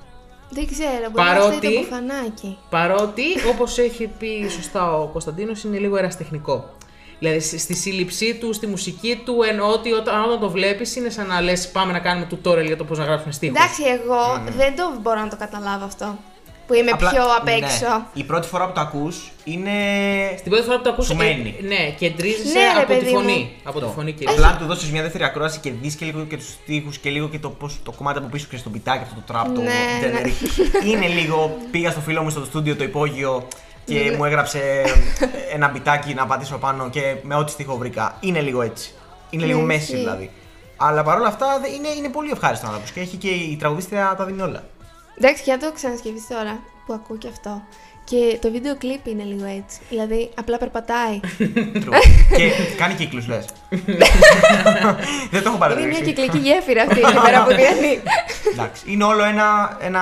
Δεν 0.50 0.68
ξέρω, 0.72 1.10
μπορεί 1.12 1.28
Παρότι- 1.28 1.64
να 1.64 1.70
είστε 1.70 1.82
το 1.82 1.96
φανάκι. 1.96 2.58
Παρότι, 2.70 3.24
όπως 3.50 3.78
έχει 3.78 4.08
πει 4.20 4.48
σωστά 4.50 4.94
ο 4.94 5.08
Κωνσταντίνος, 5.08 5.64
είναι 5.64 5.78
λίγο 5.78 5.98
εραστεχνικό. 5.98 6.70
Δηλαδή 7.20 7.40
στη 7.40 7.58
στη 7.60 7.74
σύλληψή 7.74 8.36
του, 8.36 8.54
στη 8.54 8.68
μουσική 8.68 9.22
του, 9.26 9.44
εννοώ 9.50 9.68
ότι 9.72 9.92
όταν, 9.92 10.24
όταν 10.24 10.40
το 10.40 10.50
βλέπεις 10.50 10.96
είναι 10.96 11.10
σαν 11.10 11.28
να 11.28 11.42
λες: 11.42 11.70
Πάμε 11.72 11.92
να 11.92 12.00
κάνουμε 12.00 12.28
tutorial 12.32 12.66
για 12.66 12.78
το 12.78 12.84
πώς 12.84 12.98
να 12.98 13.04
γράψουμε 13.04 13.32
στίχους. 13.34 13.58
Εντάξει, 13.58 13.84
εγώ 13.84 14.44
δεν 14.58 14.76
το 14.76 14.84
μπορώ 15.02 15.20
να 15.20 15.28
το 15.28 15.36
καταλάβω 15.38 15.86
αυτό. 15.86 16.18
Που 16.70 16.76
είμαι 16.76 16.92
Απλά- 16.92 17.10
πιο 17.12 17.22
απ' 17.40 17.48
έξω. 17.48 17.86
Ναι. 17.88 18.04
Η 18.14 18.24
πρώτη 18.24 18.48
φορά 18.48 18.66
που 18.68 18.72
το 18.74 18.82
ακούς 18.82 19.32
είναι. 19.44 19.72
Την 20.44 20.52
πρώτη 20.52 20.66
φορά 20.66 20.78
που 20.78 20.84
το 20.84 20.90
ακούσει. 20.90 21.08
Σου 21.10 21.16
μένει. 21.16 21.56
ναι, 21.68 21.90
κεντρίζεσαι 21.98 22.58
Ναι, 22.58 22.64
ρε, 22.74 22.80
από 22.82 22.88
τη 22.92 22.98
παιδί 22.98 23.12
μου. 23.12 23.18
φωνή. 23.20 23.52
Από 23.64 23.80
τη 23.80 23.86
φωνή 23.96 24.12
κυρίως. 24.12 24.36
Απλά 24.38 24.52
να 24.52 24.58
του 24.58 24.66
δώσεις 24.66 24.92
μια 24.92 25.02
δεύτερη 25.02 25.24
ακρόαση 25.24 25.60
και 25.60 25.72
δεις 25.82 25.96
και 25.96 26.06
λίγο 26.06 26.24
και 26.24 26.38
τους 26.38 26.50
τοίχου 26.66 26.90
και 27.02 27.10
λίγο 27.10 27.28
και 27.30 27.40
το, 27.40 27.50
πώς, 27.50 27.80
το 27.84 27.92
κομμάτι 27.92 28.18
από 28.18 28.28
πίσω 28.28 28.48
και 28.50 28.58
στο 28.58 28.70
πιτάκι, 28.70 29.04
αυτό 29.04 29.16
το 29.16 29.22
τραπ, 29.34 29.46
το 29.56 29.62
Ναι, 29.62 29.72
generic. 30.02 30.86
Είναι 30.86 31.08
λίγο. 31.08 31.58
Πήγα 31.72 31.92
στο 31.92 32.00
φίλο 32.00 32.22
μου 32.22 32.30
στο 32.30 32.46
στούντιο 32.46 32.76
το 32.76 32.84
υπόγειο 32.84 33.48
και 33.86 34.00
Ναι. 34.00 34.18
μου 34.18 34.26
έγραψε 34.26 34.84
ένα 35.54 35.68
μπιτάκι 35.68 36.14
να 36.14 36.26
πατήσω 36.26 36.58
πάνω 36.58 36.90
και 36.90 37.16
με 37.24 37.36
ό,τι 37.36 37.52
στίχο 37.52 37.78
βρήκα. 37.78 38.18
Είναι 38.20 38.42
λίγο 38.42 38.62
έτσι. 38.62 38.92
Είναι 39.30 39.46
λίγο 39.46 39.60
Ναι, 39.60 39.66
μέση 39.66 39.82
ισχύει. 39.82 39.96
δηλαδή. 39.96 40.32
Αλλά 40.78 41.04
παρόλα 41.04 41.28
αυτά 41.28 41.60
δεν- 41.62 41.72
είναι, 41.74 41.88
είναι 41.98 42.10
πολύ 42.10 42.30
ευχάριστο 42.32 42.66
να 42.66 42.72
το 42.72 42.78
ακούς 42.78 42.92
και 42.92 43.00
έχει 43.00 43.18
και 43.18 43.28
η 43.30 43.56
τραγουδίστρια 43.60 44.16
τα 44.18 44.26
δίνει 44.26 44.42
όλα. 44.42 44.64
Εντάξει, 45.22 45.44
για 45.46 45.58
να 45.58 45.68
το 45.68 45.74
ξανασκεφτείς 45.74 46.28
τώρα 46.28 46.60
που 46.86 46.94
ακούω 46.94 47.18
και 47.18 47.28
αυτό. 47.28 47.62
Και 48.04 48.38
το 48.42 48.52
βίντεο 48.52 48.76
κλιπ 48.78 49.08
είναι 49.08 49.24
λίγο 49.24 49.46
έτσι. 49.46 49.80
Δηλαδή, 49.90 50.30
απλά 50.36 50.58
περπατάει. 50.58 51.20
True. 51.40 51.90
και 52.38 52.52
κάνει 52.80 52.94
κύκλους 52.94 53.28
λες. 53.28 53.46
δεν 55.32 55.44
το 55.44 55.50
έχω 55.50 55.50
είναι 55.50 55.50
μια 55.50 55.58
παρατηρήσει. 55.58 56.02
κυκλική 56.04 56.38
γέφυρα 56.38 56.82
αυτή 56.84 57.00
εκεί 57.00 57.20
πέρα 57.26 57.44
που 57.44 57.50
διανύει. 57.56 58.02
Εντάξει, 58.52 58.92
είναι 58.92 59.04
όλο 59.04 59.24
ένα, 59.24 59.78
ένα 59.82 60.02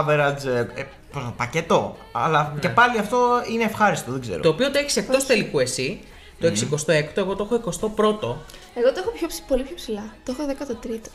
average 0.00 0.44
ε, 0.46 0.58
ε, 0.80 0.84
πώς 1.12 1.22
να 1.22 1.28
το- 1.28 1.34
πακέτο. 1.36 1.96
Αλλά 2.12 2.54
και 2.60 2.68
πάλι 2.68 2.98
αυτό 2.98 3.18
είναι 3.52 3.64
ευχάριστο, 3.64 4.12
δεν 4.12 4.20
ξέρω. 4.20 4.40
Το 4.40 4.48
οποίο 4.48 4.70
το 4.70 4.78
έχεις 4.78 4.96
εκτός 4.96 5.26
τελικού 5.26 5.58
εσύ. 5.58 6.00
Το 6.40 6.46
έχει 6.46 6.68
26ο, 6.72 7.04
εγώ 7.14 7.36
το 7.36 7.48
έχω 7.50 7.62
21ο. 7.70 8.36
Εγώ 8.74 8.88
το 8.92 8.98
έχω 8.98 9.10
πιο, 9.10 9.26
ψη- 9.26 9.44
πολύ 9.48 9.62
πιο 9.62 9.74
ψηλά. 9.74 10.04
Το 10.24 10.34
έχω 10.38 10.48
13ο. 10.82 11.10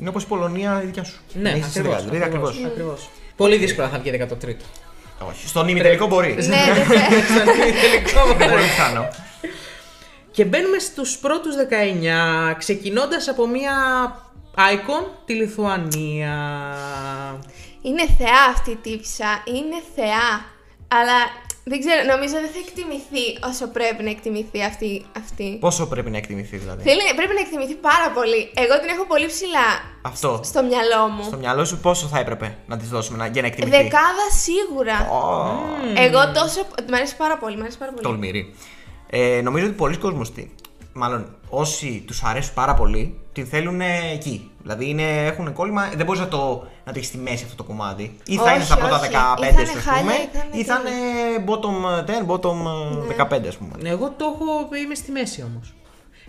Είναι 0.00 0.08
όπως 0.08 0.22
η 0.22 0.26
Πολωνία 0.26 0.80
η 0.82 0.86
δικιά 0.86 1.04
σου. 1.04 1.20
Ναι, 1.32 1.50
Έχεις 1.50 1.72
τη 1.72 1.78
ακριβώς. 1.78 1.82
δικιά 1.82 1.98
σου, 1.98 2.04
δηλαδή 2.10 2.24
ακριβώς. 2.24 2.64
Ακριβώς. 2.66 3.08
Πολύ 3.36 3.56
δύσκολα 3.56 3.88
θα 3.88 3.98
βγει 3.98 4.10
13ο. 4.10 4.54
Όχι. 5.28 5.48
Στον 5.48 5.68
ημιτελικό 5.68 6.06
μπορεί. 6.06 6.32
ναι, 6.34 6.38
δεν 6.38 6.84
θέλω. 6.84 7.52
Είναι 8.32 8.46
πολύ 8.50 8.62
πιθανό. 8.62 9.08
Και 10.30 10.44
μπαίνουμε 10.44 10.78
στους 10.78 11.18
πρώτους 11.18 11.54
19, 11.56 12.54
ξεκινώντας 12.58 13.28
από 13.28 13.46
μία 13.48 13.72
icon, 14.56 15.06
τη 15.24 15.32
Λιθουανία. 15.34 16.34
Είναι 17.82 18.06
θεά 18.18 18.42
αυτή 18.54 18.70
η 18.70 18.76
τύψα. 18.76 19.42
Είναι 19.44 19.82
θεά. 19.94 20.44
Αλλά 20.88 21.18
δεν 21.64 21.78
ξέρω, 21.80 22.00
νομίζω 22.12 22.34
δεν 22.44 22.50
θα 22.54 22.60
εκτιμηθεί 22.66 23.24
όσο 23.50 23.66
πρέπει 23.68 24.02
να 24.02 24.10
εκτιμηθεί 24.10 24.62
αυτή. 24.62 25.04
αυτή. 25.16 25.56
Πόσο 25.60 25.86
πρέπει 25.86 26.10
να 26.10 26.16
εκτιμηθεί 26.16 26.56
δηλαδή; 26.56 26.82
Θέλει, 26.82 27.00
πρέπει 27.16 27.34
να 27.34 27.40
εκτιμηθεί 27.40 27.74
πάρα 27.74 28.10
πολύ. 28.14 28.50
Εγώ 28.54 28.74
την 28.80 28.88
έχω 28.94 29.04
πολύ 29.06 29.26
ψηλά 29.26 29.68
Αυτό. 30.02 30.40
στο 30.44 30.62
μυαλό 30.62 31.08
μου. 31.14 31.22
Στο 31.22 31.36
μυαλό 31.36 31.64
σου 31.64 31.78
πόσο 31.78 32.06
θα 32.06 32.18
έπρεπε 32.18 32.56
να 32.66 32.76
της 32.76 32.88
δώσουμε 32.88 33.16
να- 33.18 33.26
για 33.26 33.42
να 33.42 33.48
εκτιμηθεί; 33.48 33.76
Δεκάδα 33.76 34.26
σίγουρα. 34.46 34.96
Ω, 35.10 35.22
Εγώ 36.06 36.32
τόσο. 36.32 36.60
Μ' 36.90 36.94
αρέσει 36.94 37.16
πάρα 37.16 37.36
πολύ. 37.38 37.56
Μ' 37.56 37.60
αρέσει 37.60 37.78
πάρα 37.78 37.90
πολύ. 37.90 38.02
Τολμηρή. 38.02 38.54
Ε, 39.10 39.40
νομίζω 39.42 39.64
ότι 39.66 39.74
πολλοί 39.74 39.96
κόσμος, 39.96 40.32
τι- 40.32 40.50
μάλλον 40.92 41.26
όσοι 41.48 42.04
τους 42.06 42.22
αρέσουν 42.22 42.54
πάρα 42.54 42.74
πολύ, 42.74 43.20
την 43.32 43.46
θέλουν 43.46 43.80
εκεί. 44.12 44.50
Δηλαδή 44.62 44.88
είναι, 44.88 45.26
έχουν 45.26 45.52
κόλλημα, 45.52 45.88
δεν 45.96 46.06
μπορείς 46.06 46.20
να 46.20 46.28
το, 46.28 46.66
να 46.84 46.92
το 46.92 46.98
έχεις 46.98 47.06
στη 47.06 47.18
μέση 47.18 47.44
αυτό 47.44 47.56
το 47.56 47.64
κομμάτι. 47.64 48.16
Ή 48.26 48.36
θα 48.36 48.42
Όχι, 48.42 48.54
είναι 48.54 48.64
στα 48.64 48.76
πρώτα 48.76 48.96
όχι. 49.00 49.08
15 49.38 49.42
Ή 49.42 49.52
θα 49.52 49.64
σου, 49.66 49.70
είναι 49.70 49.78
ας 49.78 49.84
χάλια, 49.84 50.00
πούμε, 50.00 50.12
ή 50.12 50.28
θα 50.32 50.44
είναι 50.52 50.58
ή 50.60 50.64
θα 50.64 50.80
είναι 50.80 51.44
bottom 51.46 51.86
10, 52.10 52.30
bottom 52.30 52.56
Ναι. 53.08 53.38
15 53.38 53.46
ας 53.48 53.56
πούμε. 53.56 53.72
Εγώ 53.82 54.10
το 54.10 54.24
έχω, 54.24 54.74
είμαι 54.82 54.94
στη 54.94 55.10
μέση 55.10 55.42
όμως. 55.42 55.74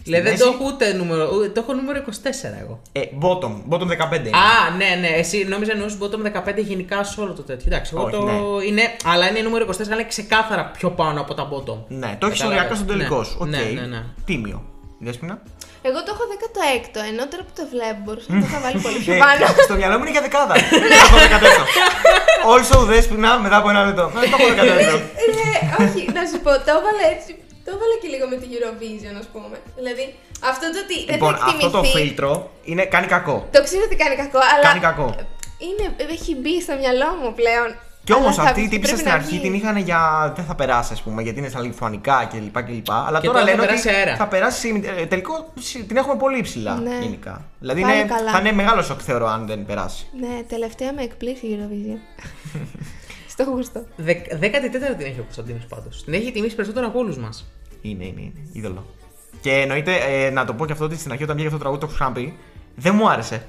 Δηλαδή 0.04 0.24
δεν 0.24 0.32
μέση; 0.32 0.44
το 0.44 0.50
έχω 0.50 0.72
ούτε 0.74 0.94
νούμερο, 0.94 1.30
ούτε- 1.36 1.48
το 1.50 1.60
έχω 1.64 1.74
νούμερο 1.74 2.00
24 2.00 2.58
εγώ. 2.62 2.82
Ε, 2.92 3.02
bottom, 3.22 3.54
bottom 3.70 3.88
15 3.88 4.28
είναι. 4.28 4.38
Α, 4.38 4.76
ναι, 4.78 4.90
ναι, 5.00 5.08
εσύ 5.08 5.46
νόμιζα 5.50 5.72
εννοούσες 5.72 5.98
bottom 6.02 6.22
15 6.50 6.58
γενικά 6.58 7.04
σε 7.04 7.22
όλο 7.22 7.34
το 7.34 7.42
τέτοιο. 7.42 7.66
Εντάξει, 7.68 7.92
εγώ 7.96 8.04
Όχι, 8.04 8.12
το. 8.16 8.22
ναι. 8.24 8.66
Είναι, 8.68 8.82
αλλά 9.06 9.30
είναι 9.30 9.40
νούμερο 9.42 9.66
24, 9.66 9.74
αλλά 9.86 9.94
είναι 9.96 10.06
ξεκάθαρα 10.08 10.72
πιο 10.78 10.90
πάνω 10.92 11.22
από 11.22 11.34
τα 11.34 11.50
bottom. 11.52 11.78
Ναι, 11.88 12.16
το 12.20 12.26
έχεις 12.28 12.40
Κατάλαβες. 12.40 12.46
οριακά 12.48 12.76
στον 12.76 12.88
τελικό 12.88 13.18
Ναι, 13.18 13.24
σου. 13.26 13.38
Οκ. 13.42 13.48
ναι, 13.48 13.58
ναι, 13.82 13.86
ναι. 13.94 14.04
Τίμιο. 14.26 14.60
Δέσποινα; 15.06 15.36
Εγώ 15.90 16.00
το 16.06 16.10
έχω 16.16 16.24
16ο, 16.36 17.00
ενώ 17.12 17.24
τώρα 17.32 17.44
που 17.48 17.54
το 17.60 17.64
βλέπω 17.74 18.00
μπορούσα 18.04 18.28
να 18.34 18.40
το 18.42 18.46
είχα 18.50 18.60
βάλει 18.66 18.80
πολύ 18.88 18.98
πιο 19.06 19.14
Ε, 19.14 19.18
πάνω. 19.26 19.44
στο 19.68 19.76
μυαλό 19.80 19.96
μου 19.98 20.04
είναι 20.06 20.14
για 20.18 20.24
δεκάδα. 20.28 20.56
Δεν 20.84 20.92
έχω 21.04 21.16
14. 21.34 21.64
Also, 22.54 22.76
Δέσποινα, 22.92 23.30
μετά 23.46 23.58
από 23.62 23.70
ένα 23.74 23.82
λεπτό. 23.88 24.06
Δεν 24.22 24.30
το 24.32 24.36
έχω 24.40 24.48
14. 24.54 24.98
Ναι, 25.38 25.54
όχι, 25.84 26.02
να 26.18 26.22
σου 26.30 26.38
πω, 26.46 26.52
το 26.66 26.70
έβαλα 26.78 27.04
έτσι. 27.16 27.32
Το 27.66 27.70
έβαλα 27.76 27.96
και 28.02 28.08
λίγο 28.14 28.26
με 28.32 28.36
τη 28.42 28.48
Eurovision, 28.56 29.16
ας 29.24 29.28
πούμε. 29.34 29.56
Δηλαδή, 29.80 30.06
αυτό 30.52 30.66
το 30.74 30.78
ότι 30.86 30.96
δεν 31.06 31.16
Λοιπόν, 31.16 31.34
θα 31.36 31.46
αυτό 31.46 31.70
το 31.70 31.78
εκτιμηθεί. 31.78 31.98
φίλτρο 32.08 32.32
είναι, 32.70 32.84
κάνει 32.94 33.08
κακό. 33.16 33.38
Το 33.56 33.60
ξέρω 33.68 33.84
ότι 33.90 33.96
κάνει 34.04 34.16
κακό, 34.24 34.40
αλλά. 34.54 34.64
Κάνει 34.70 34.80
κακό. 34.90 35.08
Είναι, 35.68 35.86
έχει 36.16 36.32
μπει 36.36 36.62
στο 36.62 36.74
μυαλό 36.82 37.10
μου 37.22 37.30
πλέον. 37.40 37.70
Κι 38.04 38.14
όμως 38.14 38.34
Αλλά 38.34 38.44
θα- 38.44 38.50
αυτή 38.50 38.62
η 38.62 38.68
τύπησα 38.68 38.82
πρέπει 38.94 39.00
στην 39.00 39.12
να 39.12 39.18
αρχή 39.18 39.30
βγει. 39.36 39.40
την 39.40 39.54
είχαν 39.54 39.78
για. 39.78 40.00
Δεν 40.36 40.46
θα 40.46 40.56
περάσει, 40.56 40.94
ας 40.94 41.02
πούμε, 41.02 41.22
γιατί 41.22 41.40
είναι 41.40 41.50
στα 41.50 41.60
λιθουανικά 41.62 42.28
κλπ. 42.32 42.64
κλπ. 42.64 42.92
Αλλά 42.92 43.20
Και 43.20 43.28
τώρα 43.28 43.40
τώρα 43.40 43.40
θα 43.40 43.44
λένε 43.44 43.58
ότι 43.62 43.66
περάσει 43.68 43.90
αέρα. 43.90 44.16
θα 44.16 44.28
περάσει. 44.28 44.82
ε, 45.00 45.06
Τελικό 45.06 45.54
σι- 45.60 45.88
την 45.88 45.98
έχουμε 45.98 46.16
πολύ 46.16 46.38
υψηλά 46.38 46.74
Ναι. 46.76 46.98
γενικά. 47.02 47.46
Δηλαδή 47.60 47.82
Πάλι 47.82 47.94
είναι, 48.00 48.06
καλά. 48.06 48.32
θα 48.32 48.40
είναι 48.40 48.52
μεγάλο 48.52 48.82
σοκ 48.82 49.00
θεωρώ 49.04 49.28
αν 49.28 49.46
δεν 49.48 49.66
περάσει. 49.66 50.08
Ναι, 50.20 50.44
τελευταία 50.48 50.94
με 50.94 51.02
εκπλήσει 51.02 51.46
η 51.46 51.58
Eurovision. 51.60 52.00
στο 53.42 53.52
γούστο. 53.52 53.86
14η 53.98 54.70
την 54.98 55.06
έχει 55.06 55.20
ο 55.20 55.24
Κωνσταντίνος 55.24 55.66
πάντως. 55.66 56.04
Την 56.04 56.14
έχει 56.14 56.32
τιμήσει 56.32 56.56
περισσότερο 56.56 56.88
από 56.88 57.00
όλους 57.00 57.18
μας. 57.18 57.52
Είναι, 57.82 58.06
είναι, 58.06 58.22
είναι. 58.22 58.48
Είδωλο. 58.52 58.86
Και 59.42 59.52
εννοείται, 59.52 59.96
ε, 59.96 60.30
να 60.30 60.46
το 60.46 60.54
πω 60.54 60.66
και 60.66 60.72
αυτό 60.72 60.86
ότι 60.86 60.98
στην 60.98 61.12
αρχή 61.12 61.24
όταν 61.24 61.36
βγήκε 61.36 61.54
αυτό 61.54 61.64
το 61.64 61.70
τραγούδι 61.70 61.86
το 61.86 61.92
έχω 61.92 61.96
ξαναπεί, 62.04 62.38
δεν 62.76 62.96
μου 62.96 63.10
άρεσε. 63.10 63.46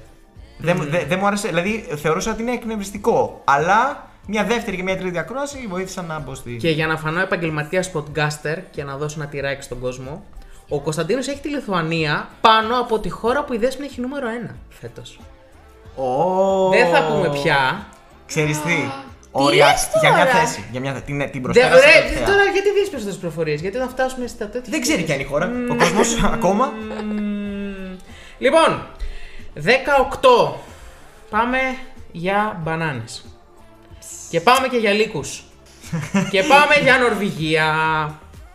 Δεν, 0.57 0.75
μου- 0.77 0.89
δεν- 0.89 1.07
δεν 1.07 1.17
μου 1.19 1.27
άρεσε, 1.27 1.47
δηλαδή 1.47 1.85
θεωρούσα 1.95 2.31
ότι 2.31 2.41
είναι 2.41 2.51
εκνευριστικό. 2.51 3.41
Αλλά 3.43 4.07
μια 4.27 4.43
δεύτερη 4.43 4.75
και 4.77 4.83
μια 4.83 4.97
τρίτη 4.97 5.17
ακρόαση 5.17 5.65
βοήθησαν 5.69 6.05
να 6.05 6.19
μπω 6.19 6.35
στη. 6.35 6.55
Και 6.57 6.69
για 6.69 6.87
να 6.87 6.97
φανώ 6.97 7.19
επαγγελματίας 7.19 7.91
podcaster 7.93 8.57
και 8.71 8.83
να 8.83 8.97
δώσω 8.97 9.19
ένα 9.21 9.29
τυράκι 9.29 9.61
στον 9.63 9.79
κόσμο, 9.79 10.23
ο 10.69 10.79
Κωνσταντίνος 10.79 11.27
έχει 11.27 11.39
τη 11.39 11.49
Λιθουανία 11.49 12.27
πάνω 12.41 12.79
από 12.79 12.99
τη 12.99 13.09
χώρα 13.09 13.43
που 13.43 13.53
η 13.53 13.57
Δέσποινα 13.57 13.85
έχει 13.87 14.01
νούμερο 14.01 14.27
1 14.49 14.55
φέτος. 14.69 15.19
Ω. 15.95 16.69
Δεν 16.69 16.87
θα 16.93 17.03
πούμε 17.07 17.29
πια. 17.29 17.87
Ξέρεις 18.25 18.61
τι; 18.61 18.73
Τι 19.33 19.43
Όρια 19.43 19.65
λες 19.65 19.89
για 20.01 20.13
μια 20.13 20.25
τώρα; 20.25 20.37
θέση. 20.37 20.63
Για 20.71 20.79
μια, 20.79 20.93
την, 20.93 21.03
την 21.05 21.17
Δεν, 21.29 21.41
προστέρα 21.41 21.69
ρε, 21.75 21.81
τελευταία. 21.81 22.25
τώρα 22.25 22.43
γιατί 22.43 22.71
δίνει 22.71 22.87
περισσότερε 22.87 23.17
πληροφορίες, 23.17 23.61
Γιατί 23.61 23.77
όταν 23.77 23.89
φτάσουμε 23.89 24.27
στα 24.27 24.45
τέτοια. 24.49 24.71
Δεν 24.71 24.81
ξέρει 24.81 25.01
ποια 25.03 25.13
είναι 25.13 25.23
η 25.23 25.25
χώρα. 25.25 25.51
Ο 25.71 25.75
κόσμος 25.75 26.23
ακόμα. 26.23 26.73
Μμμ. 27.03 27.97
Λοιπόν, 28.37 28.87
18. 29.55 30.53
Πάμε 31.29 31.57
για 32.11 32.61
μπανάνες. 32.63 33.25
Και 34.29 34.41
πάμε 34.41 34.67
και 34.67 34.77
για 34.77 34.91
λύκους. 34.91 35.43
και 36.31 36.43
πάμε 36.43 36.75
για 36.83 36.97
Νορβηγία. 36.97 37.65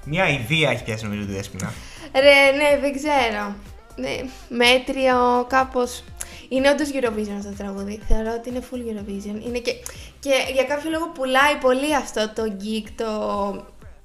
Μια 0.05 0.29
ιδέα 0.29 0.70
έχει 0.70 0.85
πιάσει 0.85 1.05
νομίζω 1.05 1.24
τη 1.26 1.33
Δέσποινα. 1.33 1.72
Ρε, 2.12 2.57
ναι, 2.57 2.79
δεν 2.81 2.93
ξέρω. 2.95 3.55
Ναι, 3.97 4.16
μέτριο, 4.49 5.47
κάπως... 5.49 6.05
Είναι 6.51 6.70
όντως 6.70 6.89
Eurovision 6.93 7.37
αυτό 7.39 7.51
το 7.51 7.57
τραγούδι. 7.59 8.01
Θεωρώ 8.09 8.33
ότι 8.39 8.49
είναι 8.49 8.62
full 8.70 8.76
Eurovision. 8.76 9.47
Είναι 9.47 9.59
και, 9.59 9.72
και 10.21 10.31
για 10.55 10.64
κάποιο 10.64 10.91
λόγο 10.91 11.09
πουλάει 11.14 11.55
πολύ 11.61 11.95
αυτό 11.97 12.31
το 12.35 12.43
geek, 12.62 12.87
το. 12.97 13.07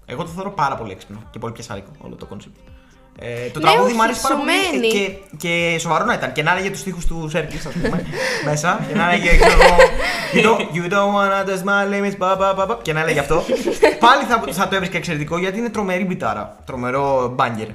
Εγώ 0.06 0.24
το 0.24 0.30
θεωρώ 0.36 0.52
πάρα 0.52 0.76
πολύ 0.76 0.92
έξυπνο 0.92 1.20
και 1.32 1.40
πολύ 1.40 1.54
πιασάρικο 1.54 1.90
όλο 2.02 2.16
το 2.16 2.26
κόνσεπτ. 2.26 2.56
Ε, 3.20 3.48
το 3.50 3.60
Ναι, 3.60 3.66
τραγούδι 3.66 3.86
όχι, 3.88 3.96
μου 3.96 4.04
άρεσε 4.04 4.22
πάρα 4.22 4.36
σου 4.36 4.42
πολύ 4.42 4.52
μένει. 4.72 4.88
ε, 4.88 4.92
και, 4.92 5.18
και 5.38 5.78
σοβαρό 5.80 6.06
να 6.06 6.14
ήταν. 6.14 6.32
Και 6.32 6.44
να 6.44 6.52
έλεγε 6.52 6.70
τους 6.70 6.80
στίχους 6.80 7.06
του 7.06 7.28
Σέρκης, 7.30 7.66
ας 7.66 7.74
πούμε, 7.74 8.06
μέσα. 8.46 8.86
Και 8.88 8.96
να 8.96 9.12
έλεγε, 9.12 9.36
ξέρω 9.38 9.52
εγώ, 9.64 9.76
you 10.34 10.44
don't, 10.46 10.76
you 10.76 10.92
don't 10.94 11.14
wanna 11.16 11.50
touch 11.50 11.64
my 11.64 11.94
limits, 11.94 12.18
ba, 12.18 12.38
ba, 12.40 12.56
ba, 12.58 12.68
ba, 12.70 12.78
και 12.82 12.94
να 12.94 13.00
έλεγε 13.00 13.20
αυτό. 13.20 13.44
Πάλι 14.06 14.24
θα, 14.24 14.44
θα 14.52 14.68
το 14.68 14.76
έβρισκα 14.76 14.98
εξαιρετικό 14.98 15.38
γιατί 15.38 15.58
είναι 15.58 15.70
τρομερή 15.70 16.06
μπιτάρα. 16.06 16.58
Τρομερό 16.66 17.28
μπάγκερ. 17.28 17.68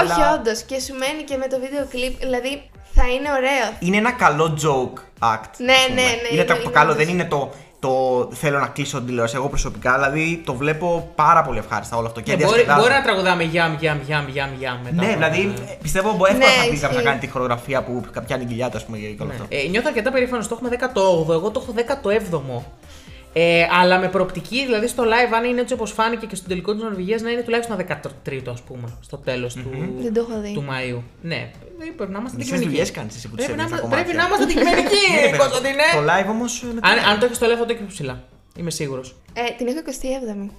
Όχι, 0.00 0.20
όντως. 0.38 0.62
Και 0.62 0.80
σου 0.80 0.94
μένει 0.94 1.22
και 1.22 1.36
με 1.36 1.46
το 1.46 1.58
βίντεο 1.60 1.86
κλιπ. 1.90 2.18
Δηλαδή 2.18 2.70
θα 2.94 3.08
είναι 3.08 3.28
ωραίο. 3.36 3.72
είναι 3.78 3.96
ένα 3.96 4.12
καλό 4.12 4.58
joke 4.62 4.98
act. 5.34 5.50
Ναι, 5.56 5.72
ας 5.72 5.86
πούμε. 5.86 6.00
ναι, 6.02 6.02
ναι, 6.02 6.02
Είναι 6.02 6.18
το, 6.28 6.34
είναι- 6.34 6.44
το 6.44 6.54
είναι 6.60 6.70
καλό, 6.72 6.90
όντως. 6.92 7.04
δεν 7.04 7.14
είναι 7.14 7.24
το, 7.24 7.50
το 7.82 8.28
θέλω 8.32 8.58
να 8.58 8.66
κλείσω 8.66 8.96
την 8.96 9.06
τηλεόραση. 9.06 9.36
Εγώ 9.36 9.48
προσωπικά 9.48 9.94
δηλαδή 9.94 10.42
το 10.44 10.54
βλέπω 10.54 11.12
πάρα 11.14 11.42
πολύ 11.42 11.58
ευχάριστα 11.58 11.96
όλο 11.96 12.06
αυτό. 12.06 12.20
Και 12.20 12.32
Ε, 12.32 12.34
μπορεί, 12.34 12.46
διασκεδάζω. 12.48 12.80
μπορεί 12.80 12.92
να 12.92 13.02
τραγουδάμε 13.02 13.42
γιαμ, 13.42 13.74
γιαμ, 13.80 13.98
γιαμ, 14.06 14.24
γιαμ, 14.28 14.50
γιαμ 14.58 14.76
μετά. 14.82 14.94
Ναι, 14.94 15.02
από- 15.06 15.14
δηλαδή 15.14 15.40
ε, 15.70 15.74
πιστεύω 15.82 16.12
μπορεί 16.16 16.30
εύκολα 16.32 16.50
Ναι, 16.50 16.56
θα 16.56 16.62
πει 16.62 16.68
κάποιος 16.68 16.80
να 16.82 16.88
ισχύει. 16.90 17.04
κάνει 17.04 17.18
τη 17.18 17.28
χορογραφία 17.28 17.82
που 17.82 18.02
πιάνει 18.26 18.44
κοιλιάτα, 18.44 18.76
ας 18.76 18.84
πούμε, 18.84 18.98
και 18.98 19.22
όλο 19.22 19.30
αυτό. 19.30 19.44
Ε, 19.48 19.68
νιώθω 19.68 19.86
αρκετά 19.88 20.10
περήφανος. 20.12 20.48
Το 20.48 20.54
έχουμε 20.54 20.68
18ο, 20.70 21.32
εγώ 21.32 21.50
το 21.50 21.62
έχω 21.62 21.72
17ο. 21.76 22.62
Ε, 23.34 23.66
αλλά 23.80 23.98
με 23.98 24.08
προοπτική, 24.08 24.64
δηλαδή 24.64 24.86
στο 24.88 25.02
live, 25.02 25.32
αν 25.34 25.44
είναι 25.44 25.60
έτσι 25.60 25.74
όπως 25.74 25.90
φάνηκε 25.92 26.26
και 26.26 26.34
στον 26.36 26.48
τελικό 26.48 26.72
της 26.74 26.82
Νορβηγίας, 26.82 27.22
να 27.22 27.30
είναι 27.30 27.42
τουλάχιστον 27.42 27.76
13ο, 27.76 28.48
ας 28.52 28.60
πούμε, 28.62 28.98
στο 29.00 29.16
τέλος 29.16 29.54
του, 29.54 29.70
Δεν 29.98 30.12
το 30.14 30.26
έχω 30.30 30.40
δει. 30.40 30.52
του 30.52 30.64
Μαΐου. 30.70 31.02
Ναι, 31.22 31.34
ε, 31.34 31.50
πρέπει 31.96 32.12
να 32.12 32.18
είμαστε 32.18 32.36
Μισές 32.36 32.52
αντικειμενικοί. 32.52 32.68
δουλειές 32.68 32.90
κάνεις 32.90 33.16
εσύ 33.16 33.28
που 33.28 33.36
τις 33.36 33.44
πρέπει, 33.46 33.58
να, 33.60 33.64
έβγαινες 33.64 33.80
τα 33.82 33.86
είμα- 33.88 33.96
πρέπει 33.96 34.16
κομμάτια. 34.16 34.36
να 34.36 34.44
είμαστε 34.44 34.44
αντικειμενικοί, 34.44 35.04
Ναι, 35.14 35.20
παιδί, 35.26 35.38
Κωνσταντίνε. 35.38 35.86
Το 35.98 36.02
live 36.12 36.28
όμως. 36.36 36.52
Αν, 36.90 36.96
αν 37.10 37.14
το 37.18 37.24
έχεις 37.24 37.36
στο 37.36 37.46
live, 37.50 37.58
θα 37.60 37.66
το 37.66 37.72
έχεις 37.72 37.82
πιο 37.84 37.92
ψηλά. 37.96 38.16
Είμαι 38.58 38.70
σίγουρος. 38.80 39.06
Ε, 39.32 39.42
την 39.58 39.66
έχω 39.70 39.80
27η. 39.86 40.50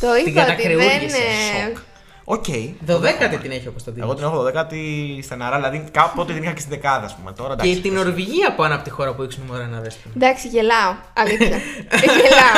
Το 0.00 0.06
Την 0.06 0.08
είπα 0.08 0.12
ότι 0.22 0.30
δεν. 0.30 0.34
κατακρεούργησες, 0.34 1.34
ε, 2.28 2.32
Οκ. 2.34 2.44
12η 2.86 3.38
την 3.42 3.50
έχει 3.50 3.68
ο 3.68 3.70
Κωνσταντίνος. 3.70 4.04
Εγώ 4.04 4.14
την 4.14 4.24
έχω 4.24 4.44
12η 4.46 5.18
στεναρά, 5.22 5.56
δηλαδή 5.56 5.84
κάποτε 5.92 6.32
την 6.32 6.42
είχα 6.42 6.52
και 6.52 6.60
στην 6.60 6.70
δεκάδα, 6.72 7.04
ας 7.04 7.14
πούμε. 7.16 7.32
Τώρα 7.32 7.54
Και 7.56 7.62
εντάξει. 7.62 7.80
την 7.80 7.92
Νορβηγία 7.94 8.54
πάνω 8.54 8.74
από 8.74 8.84
τη 8.84 8.90
χώρα 8.90 9.14
που 9.14 9.22
έχει 9.22 9.40
νούμερο 9.46 9.62
ένα 9.64 9.80
δέσποινα. 9.80 10.14
Εντάξει, 10.16 10.48
γελάω. 10.48 10.94
Αλήθεια. 11.14 11.56
Ε, 11.88 11.98
γελάω. 11.98 12.56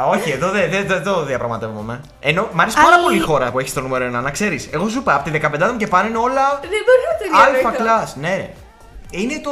Α, 0.00 0.04
όχι, 0.06 0.30
εδώ 0.30 0.50
δεν 0.50 0.70
δεν- 0.70 0.86
δεν 0.86 1.02
το 1.02 1.24
διαπραγματεύομαι. 1.24 2.00
Ενώ 2.20 2.48
μ' 2.52 2.60
αρέσει 2.60 2.76
πάρα 2.76 2.88
Αλλά- 2.94 3.02
πολύ 3.02 3.16
η 3.16 3.20
χώρα 3.20 3.50
που 3.50 3.58
έχεις 3.58 3.72
το 3.72 3.80
νούμερο 3.80 4.04
1, 4.18 4.22
να 4.22 4.30
ξέρεις. 4.30 4.68
Εγώ 4.72 4.88
σου 4.88 4.98
είπα, 4.98 5.14
από 5.14 5.24
τη 5.24 5.30
15 5.30 5.70
μου 5.72 5.76
και 5.76 5.86
πάνω 5.86 6.08
είναι 6.08 6.18
όλα 6.18 6.58
Δεν 6.60 6.70
μπορώ 6.84 7.38
να 7.40 7.42
το 7.42 7.50
αλφα 7.50 7.70
διαβάσω. 7.82 8.12
class, 8.16 8.20
ναι. 8.20 8.36
ρε. 8.36 8.50
Είναι 9.10 9.40
το, 9.40 9.50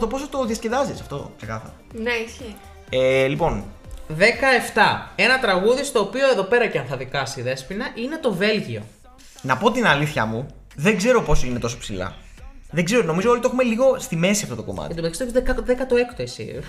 το 0.00 0.06
πόσο 0.06 0.28
το 0.28 0.44
διασκεδάζεις 0.44 1.00
αυτό, 1.00 1.30
ξεκάθαρα. 1.36 1.72
Ναι, 1.92 2.10
ισχύει. 2.26 2.56
Ε, 2.90 3.26
λοιπόν, 3.26 3.64
17. 4.08 4.12
Ένα 5.16 5.38
τραγούδι 5.38 5.84
στο 5.84 6.00
οποίο 6.00 6.30
εδώ 6.30 6.42
πέρα 6.42 6.66
και 6.66 6.78
αν 6.78 6.86
θα 6.86 6.96
δικάσει 6.96 7.40
η 7.40 7.42
δέσποινα 7.42 7.86
είναι 7.94 8.16
το 8.18 8.32
Βέλγιο. 8.34 8.82
να 9.42 9.56
πω 9.56 9.70
την 9.70 9.86
αλήθεια 9.86 10.26
μου, 10.26 10.46
δεν 10.76 10.96
ξέρω 10.96 11.22
πώς 11.22 11.44
είναι 11.44 11.58
τόσο 11.58 11.78
ψηλά. 11.78 12.14
Δεν 12.70 12.84
ξέρω, 12.84 13.02
νομίζω 13.02 13.30
όλοι 13.30 13.40
το 13.40 13.46
έχουμε 13.48 13.62
λίγο 13.62 13.98
στη 13.98 14.16
μέση 14.16 14.42
αυτό 14.42 14.54
το 14.54 14.64
Εν 14.68 14.74
κομμάτι. 14.74 14.94
τω 14.94 15.02
μεταξύ 15.02 15.32
το 15.32 15.96
έχεις 15.96 16.14
16ο 16.14 16.18
εσύ. 16.20 16.60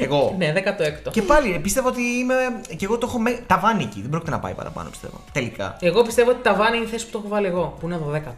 Εγώ. 0.00 0.34
ναι, 0.38 0.52
16ο. 0.56 1.10
Και 1.10 1.22
πάλι 1.22 1.58
πίστευα 1.58 1.88
ότι 1.88 2.02
είμαι. 2.02 2.34
και 2.76 2.84
εγώ 2.84 2.98
το 2.98 3.06
έχω 3.08 3.18
με... 3.20 3.30
ταβάνι 3.46 3.82
εκεί. 3.82 4.00
Δεν 4.00 4.10
πρόκειται 4.10 4.30
να 4.30 4.38
πάει 4.40 4.54
παραπάνω, 4.54 4.90
πιστεύω. 4.90 5.20
Τελικά. 5.32 5.76
Εγώ 5.80 6.02
πιστεύω 6.02 6.30
ότι 6.30 6.42
τα 6.42 6.54
βάνη 6.54 6.76
είναι 6.76 6.86
η 6.86 6.88
θέση 6.88 7.04
που 7.04 7.10
το 7.10 7.18
έχω 7.18 7.28
βάλει 7.28 7.46
εγώ, 7.46 7.76
που 7.80 7.86
είναι 7.86 8.00
12ο. 8.10 8.32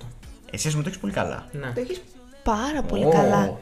Εσύ 0.50 0.68
μου 0.76 0.82
το 0.82 0.88
έχεις 0.88 0.98
πολύ 1.00 1.12
καλά. 1.12 1.46
Ναι. 1.52 1.72
Το 1.74 1.80
έχεις 1.80 2.02
πάρα 2.42 2.82
πολύ 2.82 3.04
Ω. 3.04 3.08
καλά. 3.10 3.58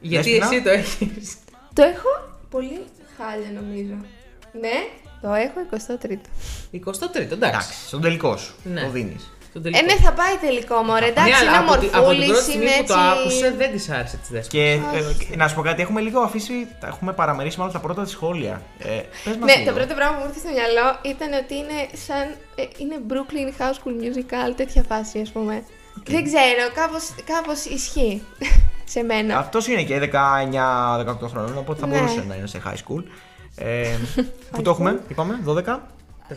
Γιατί 0.00 0.38
Δέσποινα. 0.38 0.46
εσύ 0.46 0.62
το 0.62 0.70
έχεις. 0.70 1.36
Το 1.72 1.82
έχω 1.82 2.08
πολύ 2.50 2.80
χάλια 3.18 3.60
νομίζω. 3.60 3.94
Ναι, 4.60 4.76
το 5.22 5.32
έχω 5.32 5.58
23ο. 5.70 6.26
23ο, 6.72 7.16
εντάξει. 7.16 7.48
Εντάξει, 7.48 7.86
στον 7.86 8.00
τελικό 8.00 8.36
σου. 8.36 8.54
Ναι. 8.64 8.80
Το 8.82 8.88
δίνεις. 8.90 9.32
Στον 9.48 9.66
Ε, 9.66 9.70
τελικό. 9.70 9.84
ναι, 9.94 10.00
θα 10.00 10.12
πάει 10.12 10.36
τελικό 10.40 10.82
μωρέ. 10.82 11.06
Εντάξει, 11.06 11.30
Ναι, 11.30 11.36
αλλά 11.36 11.48
είναι 11.50 11.58
από, 11.70 11.78
τη- 11.80 11.86
από 11.86 11.92
την 11.92 12.00
μορφούλης, 12.00 12.26
πρώτη 12.28 12.42
στιγμή 12.42 12.64
είναι 12.64 12.74
που 12.74 12.80
έτσι... 12.80 12.92
το 12.94 13.00
άκουσε 13.00 13.50
δεν 13.56 13.70
της 13.72 13.90
άρεσε 13.90 14.16
τη 14.16 14.32
δέσποινα. 14.34 14.62
Και 14.64 14.78
Όχι. 14.98 15.22
ε, 15.22 15.24
και 15.30 15.36
να 15.36 15.48
σου 15.48 15.54
πω 15.54 15.62
κάτι, 15.62 15.82
έχουμε 15.82 16.00
λίγο 16.00 16.20
αφήσει. 16.20 16.66
τα 16.80 16.86
Έχουμε 16.86 17.12
παραμερίσει 17.12 17.58
μάλλον 17.58 17.72
τα 17.72 17.78
πρώτα 17.80 18.02
της 18.02 18.12
σχόλια. 18.12 18.62
Ε, 18.78 18.86
πες 19.24 19.36
μας 19.36 19.48
Ναι, 19.50 19.54
λίγο. 19.56 19.70
το 19.70 19.76
πρώτο 19.78 19.94
πράγμα 19.94 20.16
που 20.16 20.22
μου 20.22 20.28
ήρθε 20.28 20.40
στο 20.44 20.48
μυαλό 20.56 20.86
ήταν 21.12 21.30
ότι 21.42 21.54
είναι 21.54 21.78
σαν. 22.06 22.24
ε, 22.54 22.62
είναι 22.82 22.96
Brooklyn 23.10 23.48
House 23.60 23.76
School 23.78 23.94
Musical, 24.04 24.48
τέτοια 24.56 24.82
φάση, 24.88 25.18
ας 25.20 25.30
πούμε. 25.30 25.64
Δεν 26.06 26.24
ξέρω, 26.24 26.62
κάπως, 26.74 27.04
κάπως 27.32 27.64
ισχύει 27.64 28.22
σε 28.94 29.02
μένα. 29.02 29.38
Αυτός 29.38 29.66
είναι 29.66 29.82
και 29.82 29.98
19-18 30.12 31.28
χρόνων, 31.30 31.58
οπότε 31.58 31.80
θα 31.80 31.86
Ναι. 31.86 31.94
μπορούσε 31.98 32.24
να 32.28 32.34
είναι 32.34 32.46
σε 32.46 32.62
high 32.66 32.76
school. 32.84 33.02
Ε, 33.64 33.96
πού 34.50 34.62
το 34.62 34.70
έχουμε, 34.70 35.00
είπαμε, 35.08 35.38
12. 35.46 35.78
17, 36.28 36.34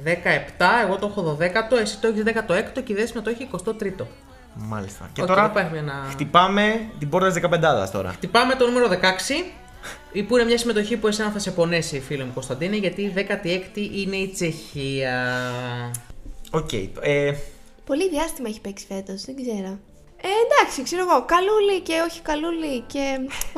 εγώ 0.85 0.95
το 0.97 1.07
έχω 1.07 1.37
12ο, 1.39 1.77
εσύ 1.81 1.99
το 1.99 2.07
έχεις 2.07 2.23
16ο 2.25 2.81
και 2.83 2.93
η 2.93 2.95
Δέσποινα 2.95 3.23
το 3.23 3.29
έχει 3.29 3.49
23ο. 3.51 4.05
Μάλιστα. 4.55 5.09
Και 5.13 5.21
Οκ, 5.21 5.27
τώρα 5.27 5.45
υπάρχει 5.45 5.75
ένα- 5.75 6.05
χτυπάμε 6.09 6.89
την 6.99 7.09
πόρτα 7.09 7.27
της 7.27 7.35
15 7.35 7.89
τώρα. 7.91 8.09
Χτυπάμε 8.11 8.55
το 8.55 8.65
νούμερο 8.65 8.87
16, 8.87 9.45
ή 10.11 10.23
που 10.23 10.35
είναι 10.37 10.45
μια 10.45 10.57
συμμετοχή 10.57 10.97
που 10.97 11.07
εσένα 11.07 11.29
θα 11.31 11.39
σε 11.39 11.51
πονέσει, 11.51 11.99
φίλε 11.99 12.23
μου 12.23 12.31
Κωνσταντίνε, 12.33 12.75
γιατί 12.75 13.01
η 13.01 13.13
16η 13.15 13.89
είναι 13.95 14.15
η 14.15 14.27
Τσεχία. 14.27 15.31
Οκ. 16.51 16.73
ε, 17.01 17.33
Πολύ 17.85 18.09
διάστημα 18.09 18.47
έχει 18.49 18.61
παίξει 18.61 18.85
φέτος, 18.85 19.21
δεν 19.25 19.35
ξέρω. 19.35 19.77
Ε, 20.27 20.31
εντάξει, 20.45 20.77
ξέρω 20.87 21.01
εγώ. 21.07 21.17
Καλούλη 21.33 21.77
και 21.87 21.95
όχι 22.07 22.19
καλούλη 22.29 22.73
και. 22.93 23.03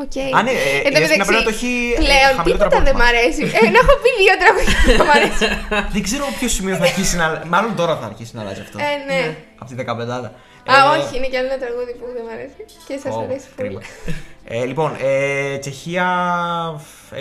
Οκ. 0.04 0.16
Α, 0.38 0.40
ναι, 0.46 0.52
ε, 0.52 0.64
Εν 0.88 0.92
τω 0.94 1.00
η 1.00 1.02
Δέσποινα 1.04 1.26
μεταξύ, 1.26 1.28
πρέπει 1.30 1.40
να 1.42 1.48
το 1.50 1.54
έχει, 1.58 1.72
ε, 1.96 2.00
Πλέον 2.06 2.32
χαμηλότερο 2.38 2.70
τίποτα 2.70 2.80
δεν 2.88 2.96
μ' 3.00 3.04
απόγευμα. 3.04 3.06
αρέσει. 3.12 3.44
Ε, 3.60 3.62
να 3.76 3.80
έχω 3.84 3.94
πει 4.04 4.10
δύο 4.22 4.36
τραγούδια 4.42 4.76
που 4.84 4.90
δεν 5.00 5.06
μ' 5.10 5.16
αρέσει. 5.18 5.46
δεν 5.96 6.02
ξέρω 6.08 6.24
ποιο 6.40 6.48
σημείο 6.58 6.76
θα 6.82 6.86
αρχίσει 6.90 7.14
να. 7.22 7.26
Μάλλον 7.54 7.72
τώρα 7.80 7.94
θα 8.02 8.06
αρχίσει 8.12 8.32
να 8.38 8.42
αλλάζει 8.44 8.62
αυτό. 8.66 8.78
Ε, 8.88 8.92
ναι. 9.10 9.22
Από 9.62 9.68
τη 9.70 9.76
15. 9.78 10.32
Α, 10.74 10.76
όχι, 10.96 11.12
είναι 11.18 11.28
κι 11.32 11.38
άλλο 11.40 11.50
ένα 11.54 11.60
τραγούδι 11.66 11.94
που 12.00 12.06
δεν 12.16 12.24
μ' 12.28 12.32
αρέσει. 12.36 12.62
Και 12.88 12.96
σας 13.04 13.14
Ω, 13.16 13.20
αρέσει 13.26 13.48
πολύ. 13.56 13.68
κρίμα. 13.68 13.82
ε, 14.56 14.66
λοιπόν, 14.70 14.90
ε, 15.02 15.58
Τσεχία. 15.64 16.08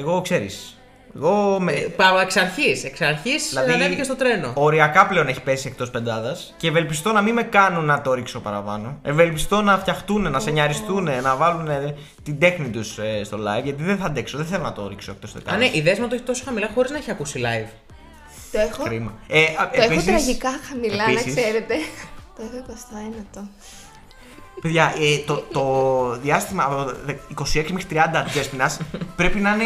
Εγώ 0.00 0.20
ξέρεις. 0.26 0.75
Εγώ 1.16 1.58
με, 1.60 1.72
Πάω 1.72 2.18
εξ 2.18 2.36
αρχής. 2.36 2.84
Εξ 2.84 3.00
αρχής 3.00 3.48
Δηλαδή, 3.48 3.72
ανέβηκε 3.72 4.02
στο 4.02 4.16
τρένο. 4.16 4.52
Οριακά 4.54 5.06
πλέον 5.06 5.28
έχει 5.28 5.40
πέσει 5.42 5.68
εκτός 5.68 5.90
πεντάδας 5.90 6.54
και 6.56 6.68
ευελπιστώ 6.68 7.12
να 7.12 7.22
μην 7.22 7.34
με 7.34 7.42
κάνουν 7.42 7.84
να 7.84 8.00
το 8.02 8.14
ρίξω 8.14 8.40
παραπάνω. 8.40 8.98
Ευελπιστώ 9.02 9.62
να 9.62 9.78
φτιαχτούν, 9.78 10.30
να 10.30 10.40
σενιαριστούν, 10.40 11.04
να 11.22 11.36
βάλουν 11.36 11.68
την 12.22 12.38
τέχνη 12.38 12.68
τους 12.68 12.98
στο 13.24 13.38
live 13.38 13.62
γιατί 13.64 13.82
δεν 13.82 13.96
θα 13.98 14.04
αντέξω. 14.06 14.36
Δεν 14.36 14.46
θέλω 14.46 14.62
να 14.62 14.72
το 14.72 14.88
ρίξω 14.88 15.10
εκτός 15.10 15.30
Α, 15.30 15.34
πεντάδα. 15.34 15.56
ναι, 15.56 15.70
η 15.72 15.80
δέσμα 15.80 16.08
το 16.08 16.14
έχει 16.14 16.24
τόσο 16.24 16.42
χαμηλά 16.44 16.70
χωρίς 16.74 16.90
να 16.90 16.96
έχει 16.96 17.10
ακούσει 17.10 17.40
live. 17.44 17.68
Το 18.52 18.58
έχω, 18.60 18.82
Κρίμα. 18.82 19.12
Ε, 19.28 19.42
α, 19.42 19.46
το 19.56 19.68
έχω 19.72 19.92
επίσης- 19.92 20.04
τραγικά 20.04 20.50
χαμηλά, 20.68 20.96
να 21.06 21.10
επίσης, 21.12 21.34
ξέρετε. 21.34 21.74
Το 22.36 22.42
έχω 22.42 22.56
21ο. 22.66 23.48
Παιδιά, 24.60 24.94
ε, 25.00 25.18
το, 25.26 25.44
το 25.52 25.62
διάστημα 26.22 26.62
από 26.64 26.90
26 27.34 27.44
μέχρι 27.70 27.86
30 27.90 28.22
της 28.24 28.32
Δέσποινα 28.34 28.76
πρέπει 29.16 29.38
να 29.38 29.50
είναι 29.54 29.64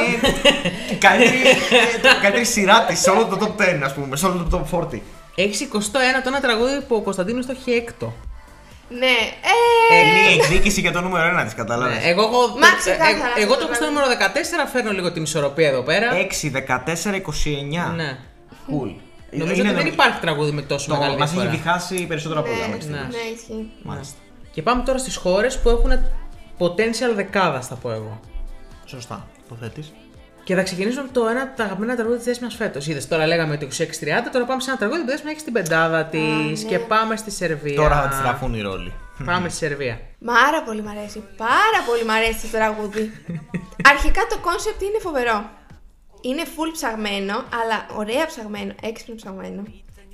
η 0.91 0.95
καλύτερη, 0.95 1.37
ε, 1.41 2.17
η 2.17 2.21
καλύτερη 2.23 2.45
σειρά 2.45 2.85
της 2.85 3.01
σε 3.01 3.11
όλο 3.11 3.25
το 3.25 3.37
top 3.41 3.63
10, 3.63 3.81
ας 3.85 3.95
πούμε, 3.95 4.17
σε 4.17 4.27
όλο 4.27 4.47
το 4.51 4.67
top 4.73 4.79
40. 4.95 4.99
Έχεις 5.35 5.61
21 5.61 5.67
το 5.93 5.99
ένα 6.27 6.41
τραγούδι 6.41 6.81
που 6.89 6.95
ο 6.95 7.01
Κωνσταντίνος 7.01 7.47
το 7.47 7.53
έχει 7.59 7.71
έκτο. 7.71 8.15
Ναι, 8.89 9.07
ε, 9.91 10.07
Είναι 10.09 10.31
η 10.31 10.39
εκδίκηση 10.39 10.81
για 10.81 10.93
το 10.93 11.01
νούμερο 11.01 11.39
1 11.41 11.45
της, 11.45 11.55
κατάλαβε. 11.55 11.95
Ναι, 11.95 12.01
εγώ, 12.09 12.23
έχω- 12.23 12.47
Μα 12.59 12.67
ε, 12.67 12.71
ξεκάθαρα 12.79 13.11
ε, 13.17 13.23
αυτό 13.29 13.41
εγώ 13.41 13.53
το 13.55 13.59
το 13.59 13.65
έχω 13.65 13.75
στο 13.75 13.85
πράγμα. 13.85 14.01
νούμερο 14.01 14.33
14, 14.67 14.69
φέρνω 14.73 14.91
λίγο 14.93 15.13
την 15.13 15.23
ισορροπία 15.23 15.69
εδώ 15.69 15.83
πέρα. 15.83 16.09
6, 16.13 16.51
14, 16.51 17.15
29. 17.15 17.93
Ναι. 17.97 18.19
Cool. 18.69 18.95
Νομίζω 19.31 19.63
ότι 19.63 19.73
δεν 19.75 19.87
υπάρχει 19.87 20.21
τραγούδι 20.21 20.51
με 20.51 20.63
τόσο 20.63 20.89
Το 20.89 20.97
μεγάλη 20.97 21.17
μας 21.17 21.31
έχει 21.33 21.41
διαφορά. 21.41 21.63
διχάσει 21.63 22.07
περισσότερο 22.07 22.41
από 22.41 22.49
όλα. 22.51 22.59
ναι, 22.61 22.67
μέχρι 22.67 22.83
στιγμής. 22.83 23.01
Ναι. 23.03 23.09
ναι, 23.09 23.31
ισχύει. 23.37 23.71
Μάλιστα. 23.83 24.15
Και 24.51 24.63
πάμε 24.63 24.83
τώρα 24.83 24.99
στις 24.99 25.17
χώρες 25.17 25.59
που 25.59 25.69
έχουν 25.69 25.91
potential 26.59 27.15
δεκάδα, 27.15 27.61
θα 27.61 27.75
πω 27.75 27.91
εγώ. 27.91 28.21
Σωστά. 28.85 29.27
Το 29.49 29.55
θέτει. 29.61 29.85
Και 30.45 30.55
θα 30.55 30.63
ξεκινήσουμε 30.63 31.05
από 31.05 31.21
το 31.21 31.27
ένα 31.29 31.41
από 31.43 31.57
τα 31.57 31.65
αγαπημένα 31.65 31.95
τραγούδια 31.95 32.19
της 32.19 32.27
Δέσμιας 32.27 32.55
φέτος. 32.55 32.87
Είδες 32.87 33.09
τώρα 33.09 33.27
λέγαμε 33.27 33.57
το 33.57 33.67
26-30, 33.67 33.87
τώρα 34.33 34.45
πάμε 34.45 34.61
σε 34.61 34.71
ένα 34.71 34.79
τραγούδι 34.79 35.01
που 35.01 35.09
η 35.09 35.11
Δέσποινα 35.11 35.31
έχει 35.31 35.41
στην 35.41 35.53
πεντάδα 35.53 36.05
της 36.05 36.63
ναι. 36.63 36.69
και 36.69 36.79
πάμε 36.79 37.17
στη 37.17 37.31
Σερβία. 37.31 37.75
Τώρα 37.77 38.03
θα 38.03 38.09
αντιστραφούν 38.09 38.55
οι 38.55 38.61
ρόλοι. 38.61 38.93
Πάμε 39.25 39.49
στη 39.49 39.59
Σερβία. 39.59 40.01
Πάρα 40.25 40.63
πολύ 40.63 40.83
μ' 40.83 40.89
αρέσει. 40.89 41.25
Πάρα 41.37 41.81
πολύ 41.87 42.05
μ' 42.05 42.11
αρέσει 42.11 42.41
το 42.41 42.49
τραγούδι. 42.57 43.13
Αρχικά 43.93 44.21
το 44.31 44.39
κόνσεπτ 44.39 44.83
είναι 44.83 44.99
φοβερό. 45.01 45.51
Είναι 46.21 46.43
full 46.47 46.71
ψαγμένο, 46.73 47.35
αλλά 47.35 47.87
ωραία 47.97 48.27
ψαγμένο, 48.27 48.75
έξυπνο 48.83 49.15
ψαγμένο. 49.15 49.63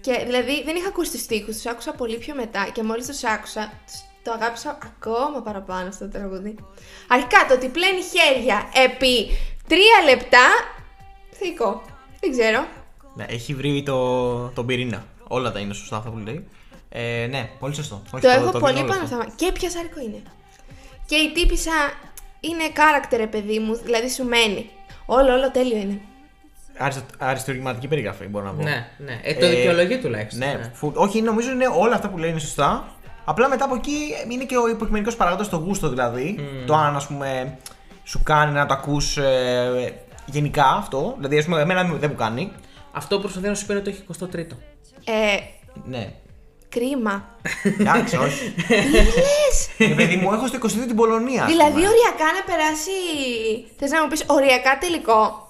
Και 0.01 0.23
δηλαδή 0.25 0.63
δεν 0.65 0.77
είχα 0.77 0.89
ακούσει 0.89 1.11
τους 1.11 1.21
στίχους, 1.21 1.55
τους 1.55 1.67
άκουσα 1.67 1.93
πολύ 1.93 2.19
πιο 2.19 2.35
μετά 2.35 2.69
και 2.73 2.83
μόλις 2.83 3.07
τους 3.07 3.25
άκουσα, 3.25 3.73
τους- 3.87 4.03
το 4.27 4.33
αγάπησα 4.41 4.79
ακόμα 4.85 5.41
παραπάνω 5.45 5.89
αυτό 5.89 6.05
το 6.05 6.11
τραγούδι. 6.19 6.55
Αρχικά 7.09 7.39
το 7.49 7.55
ότι 7.55 7.69
πλένει 7.69 8.01
χέρια 8.15 8.59
επί 8.85 9.15
τρία 9.69 9.99
λεπτά. 10.15 10.47
Θεϊκό. 11.31 11.83
Δεν 12.21 12.31
ξέρω. 12.31 12.67
Ναι, 13.15 13.25
έχει 13.29 13.55
βρει 13.55 13.83
το, 13.83 14.49
τον 14.49 14.67
πυρήνα. 14.67 15.05
Όλα 15.29 15.53
τα 15.53 15.59
είναι 15.59 15.75
σωστά 15.75 15.97
αυτά 15.97 16.11
που 16.11 16.19
λέει. 16.19 16.49
Ε, 16.89 17.27
ναι, 17.31 17.51
πολύ 17.59 17.75
σωστό. 17.75 18.03
Όχι, 18.13 18.23
το 18.25 18.31
έχω 18.31 18.51
το 18.51 18.59
πολύ 18.59 18.73
δίνω 18.73 18.85
όλο 18.85 18.93
πάνω 18.93 19.03
αυτό. 19.05 19.15
στα 19.15 19.17
μάτια. 19.17 19.35
Και 19.47 19.53
πιασάρικο 19.53 20.01
είναι. 20.01 20.23
Και 21.07 21.17
η 21.17 21.33
τύπησα 21.33 21.73
είναι 22.41 22.63
character, 22.75 23.27
παιδί 23.31 23.59
μου, 23.59 23.75
δηλαδή 23.75 24.11
σου 24.11 24.25
μένει. 24.25 24.71
Όλο, 25.07 25.33
όλο 25.33 25.51
τέλειο 25.51 25.77
είναι. 25.77 26.01
Αριστο- 26.79 27.05
Αριστουργηματική 27.19 27.89
περιγραφή, 27.89 28.27
μπορώ 28.27 28.45
να 28.45 28.53
πω. 28.53 28.63
Ναι, 28.63 28.89
ναι. 28.99 29.21
Ε, 29.23 29.35
το 29.35 29.47
Ε, 29.47 29.49
δικαιολογεί 29.49 29.99
τουλάχιστον. 29.99 30.39
Ναι, 30.49 30.71
φου- 30.75 30.97
όχι, 30.97 31.23
νομίζω 31.23 31.51
είναι 31.51 31.67
όλα 31.79 31.95
αυτά 31.95 32.09
που 32.09 32.19
λέει 32.19 32.31
είναι 32.31 32.39
σωστά. 32.39 32.96
Απλά 33.29 33.49
μετά 33.49 33.65
από 33.65 33.75
εκεί 33.75 33.99
είναι 34.29 34.45
και 34.45 34.57
ο 34.57 34.69
υποκειμενικός 34.69 35.17
παράγοντας 35.17 35.49
το 35.49 35.57
γούστο 35.57 35.89
δηλαδή. 35.89 36.39
Το 36.67 36.75
αν 36.75 36.97
ας 36.97 37.07
πούμε 37.07 37.59
σου 38.05 38.23
κάνει 38.23 38.53
να 38.53 38.67
το 38.67 38.75
ακούς 38.75 39.19
γενικά 40.27 40.65
αυτό. 40.67 41.15
Δηλαδή, 41.17 41.39
ας 41.39 41.45
πούμε, 41.45 41.61
εμένα 41.61 41.83
δεν 41.85 42.11
μου 42.11 42.17
κάνει. 42.17 42.53
Αυτό 42.93 43.15
που 43.17 43.23
προσπαθεί 43.23 43.49
να 43.49 43.55
σου 43.55 43.67
πει 43.67 43.73
είναι 43.73 43.81
ότι 43.81 43.91
έχει 43.91 44.03
23ο. 44.21 44.57
Ε, 45.05 45.37
Ναι. 45.85 46.13
κρίμα. 46.69 47.29
Εντάξει, 47.79 48.17
όχι. 48.17 48.55
Λες! 48.69 49.69
Ε, 49.79 49.95
παιδί 49.95 50.17
μου, 50.17 50.33
έχω 50.33 50.47
στο 50.47 50.57
22 50.57 50.87
την 50.87 50.97
Πολωνία. 50.97 51.43
ας 51.45 51.51
δηλαδή, 51.51 51.73
πούμε. 51.73 51.87
οριακά 51.89 52.25
να 52.39 52.53
περάσει. 52.55 52.91
Θες 53.79 53.91
να 53.91 54.03
μου 54.03 54.09
πεις 54.09 54.25
οριακά 54.27 54.79
τελικό. 54.79 55.49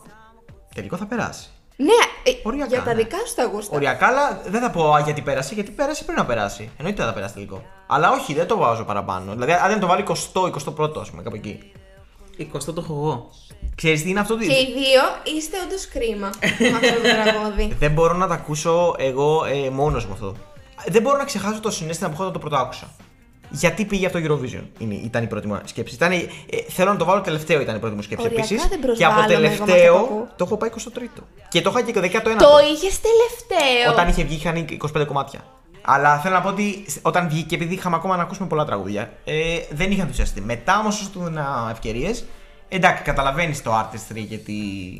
Τελικό 0.75 0.97
θα 0.97 1.07
περάσει. 1.07 1.49
Ναι, 1.77 1.93
ε, 2.23 2.31
Οριακά, 2.43 2.67
για 2.69 2.83
τα 2.83 2.95
ναι. 2.95 3.03
δικά 3.03 3.17
σου 3.27 3.35
τα 3.35 3.45
γούστα. 3.45 3.77
Οριακά, 3.77 4.07
αλλά 4.07 4.41
δεν 4.47 4.61
θα 4.61 4.71
πω 4.71 4.93
α, 4.93 5.01
γιατί 5.01 5.21
πέρασε, 5.23 5.55
γιατί 5.55 5.71
πέρασε 5.71 6.05
πριν 6.05 6.17
να 6.17 6.25
περάσει. 6.27 6.71
Εννοείται 6.77 6.99
δεν 6.99 7.07
θα 7.07 7.13
περάσει 7.15 7.35
τελικό. 7.35 7.63
Αλλά 7.87 8.11
όχι, 8.11 8.35
δεν 8.35 8.47
το 8.47 8.57
βάζω 8.57 8.85
παραπάνω. 8.85 9.33
Δηλαδή, 9.33 9.53
αν 9.53 9.69
δεν 9.69 9.81
το 9.81 9.87
βάλει 9.87 10.05
20-21ο, 10.09 11.01
ας 11.01 11.11
πούμε, 11.11 11.23
κάπου 11.23 11.37
εκεί. 11.37 11.73
20 12.39 12.59
το 12.65 12.75
έχω 12.77 12.93
εγώ. 12.95 13.31
Ξέρεις 13.75 14.03
τι 14.03 14.11
είναι 14.11 14.21
αυτό. 14.21 14.37
τι- 14.37 14.47
Και 14.47 14.53
οι 14.55 14.65
δύο 14.73 15.35
είστε 15.37 15.57
όντως 15.67 15.89
κρίμα 15.89 16.31
με 16.59 16.69
αυτό 16.69 17.01
το 17.01 17.09
τραγούδι. 17.25 17.77
Δεν 17.79 17.91
μπορώ 17.93 18.15
να 18.15 18.27
τα 18.27 18.35
ακούσω 18.35 18.95
εγώ 18.99 19.45
ε, 19.45 19.71
μόνος 19.71 20.07
μου 20.07 20.13
αυτό. 20.13 20.35
Δεν 20.87 21.03
μπορώ 21.03 21.17
να 21.17 21.25
ξεχάσω 21.25 21.61
το 21.61 21.71
συνέστημα 21.71 22.09
που 22.09 22.15
έχω 22.15 22.23
όταν 22.23 22.35
το 22.35 22.39
πρώτο 22.39 22.57
άκουσα. 22.57 22.91
Γιατί 23.59 23.85
πήγε 23.85 24.07
αυτό 24.07 24.21
το 24.21 24.35
Eurovision, 24.35 24.63
είναι, 24.79 24.95
ήταν 24.95 25.23
η 25.23 25.27
πρώτη 25.27 25.47
μου 25.47 25.61
σκέψη. 25.65 25.95
Ήταν, 25.95 26.13
ε, 26.13 26.27
θέλω 26.69 26.91
να 26.91 26.97
το 26.97 27.05
βάλω 27.05 27.21
τελευταίο, 27.21 27.61
ήταν 27.61 27.77
η 27.77 27.79
πρώτη 27.79 27.95
μου 27.95 28.03
σκέψη 28.03 28.27
Οριακά 28.27 28.45
επίσης. 28.45 28.69
δεν 28.69 28.81
Και 28.97 29.05
από 29.05 29.15
προσβάλλομαι 29.15 29.33
εγώ 29.33 29.41
με 29.41 29.47
αυτό 29.47 29.65
που 29.65 29.71
τελευταίο 29.71 29.97
ακούω. 29.97 30.29
το 30.37 30.45
έχω 30.45 30.57
πάει 30.57 30.71
23ο. 30.71 31.23
Και 31.49 31.61
το 31.63 31.71
είχα 31.71 31.83
και 31.83 31.93
19ο. 32.01 32.37
το 32.39 32.59
είχες 32.73 33.01
τελευταίο. 33.01 33.93
Όταν 33.93 34.09
είχε 34.09 34.25
βγει 34.25 34.35
είχαν 34.35 34.67
25 35.01 35.05
κομμάτια. 35.07 35.41
Αλλά 35.89 36.19
θέλω 36.19 36.35
να 36.35 36.41
πω 36.41 36.49
ότι 36.49 36.87
όταν 37.03 37.29
βγήκε, 37.29 37.55
επειδή 37.55 37.75
είχαμε 37.75 37.97
ακόμα 37.97 38.17
να 38.17 38.23
ακούσουμε 38.23 38.49
πολλά 38.49 38.65
τραγούδια, 38.65 39.13
ε, 39.25 39.59
δεν 39.71 39.91
είχα 39.91 40.03
ενθουσιαστεί. 40.03 40.41
Μετά 40.41 40.79
όμως, 40.79 41.01
όσο 41.01 41.11
του 41.13 41.21
έδινα 41.21 41.69
ευκαιρίες, 41.71 42.25
εντάξει, 42.69 43.03
καταλαβαίνεις 43.03 43.63
το 43.63 43.73
artistry 43.81 44.25
γιατί. 44.27 44.55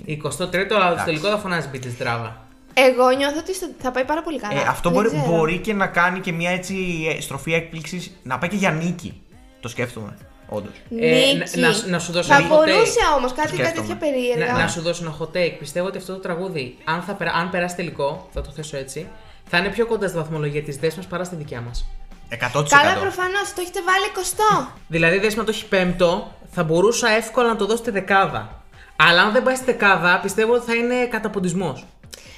23ο, 0.07 0.73
αλλά 0.75 0.97
στο 0.97 1.05
τελικό 1.05 1.29
θα 1.29 1.39
φωνάζει 1.39 1.69
μπει 1.69 1.79
τη 1.79 1.91
στράβα. 1.91 2.46
Εγώ 2.79 3.11
νιώθω 3.11 3.39
ότι 3.39 3.55
στο- 3.55 3.69
θα 3.79 3.91
πάει 3.91 4.05
πάρα 4.05 4.23
πολύ 4.23 4.39
καλά. 4.41 4.61
Ε, 4.61 4.65
αυτό 4.69 4.91
Δεν 4.91 4.93
μπορεί, 5.03 5.09
ξέρω. 5.17 5.37
μπορεί 5.37 5.59
και 5.59 5.73
να 5.75 5.87
κάνει 5.87 6.21
και 6.21 6.33
μια 6.33 6.51
έτσι 6.51 6.77
ε, 7.17 7.21
στροφή 7.21 7.53
έκπληξης 7.55 8.17
να 8.23 8.39
πάει 8.39 8.51
και 8.51 8.57
για 8.57 8.71
νίκη. 8.71 9.23
Το 9.61 9.69
σκέφτομαι. 9.69 10.17
Όντως. 10.49 10.73
Ε, 11.01 11.07
Νίκη. 11.07 11.59
να- 11.61 11.69
να- 11.69 11.87
να 11.87 11.99
σου 11.99 12.13
δώσω 12.13 12.29
Θα 12.29 12.37
ένα 12.37 12.47
hot 12.47 12.49
μπορούσε 12.49 13.01
take. 13.13 13.17
όμως 13.17 13.33
κάτι, 13.33 13.49
κάτι 13.49 13.55
Σκέφτομαι. 13.57 13.87
τέτοια 13.87 13.97
περίεργα. 13.97 14.53
Να, 14.53 14.59
να 14.59 14.69
σου 14.69 14.81
δώσω 14.81 15.05
ένα 15.05 15.17
hot 15.21 15.37
take. 15.37 15.57
Πιστεύω 15.59 15.87
ότι 15.87 15.99
αυτό 15.99 16.13
το 16.13 16.19
τραγούδι, 16.19 16.77
αν, 16.85 17.03
θα, 17.03 17.13
περα- 17.15 17.33
αν 17.33 17.51
περάσει 17.51 17.77
τελικό, 17.77 18.29
θα 18.33 18.41
το 18.41 18.51
θέσω 18.51 18.77
έτσι, 18.77 19.09
θα 19.49 19.59
είναι 19.59 19.69
πιο 19.69 19.87
κοντά 19.87 20.09
στη 20.09 20.17
βαθμολογία 20.17 20.63
της 20.63 20.77
δέσμε 20.77 21.03
παρά 21.09 21.25
στη 21.25 21.37
δικιά 21.37 21.61
μας. 21.61 21.87
100%. 22.29 22.77
Καλά, 22.79 22.95
προφανώς 23.01 23.53
το 23.55 23.61
έχετε 23.61 23.81
βάλει 23.83 24.05
20. 24.05 24.69
Δηλαδή, 24.89 25.17
η 25.17 25.19
δέσμα 25.19 25.45
το 25.45 25.51
έχει 25.55 25.67
πέμπτο, 25.67 26.33
θα 26.51 26.65
μπορούσα 26.65 27.09
εύκολα 27.11 27.49
να 27.49 27.57
το 27.57 27.65
δώσω 27.67 27.79
στη 27.79 27.91
δεκάδα. 27.91 28.61
Αλλά 28.97 29.23
αν 29.23 29.33
δεν 29.33 29.43
πάει 29.43 29.55
στη 29.55 29.65
δεκάδα, 29.65 30.21
πιστεύω 30.23 30.53
ότι 30.55 30.65
θα 30.67 30.75
είναι 30.75 31.07
καταποντισμός. 31.07 31.85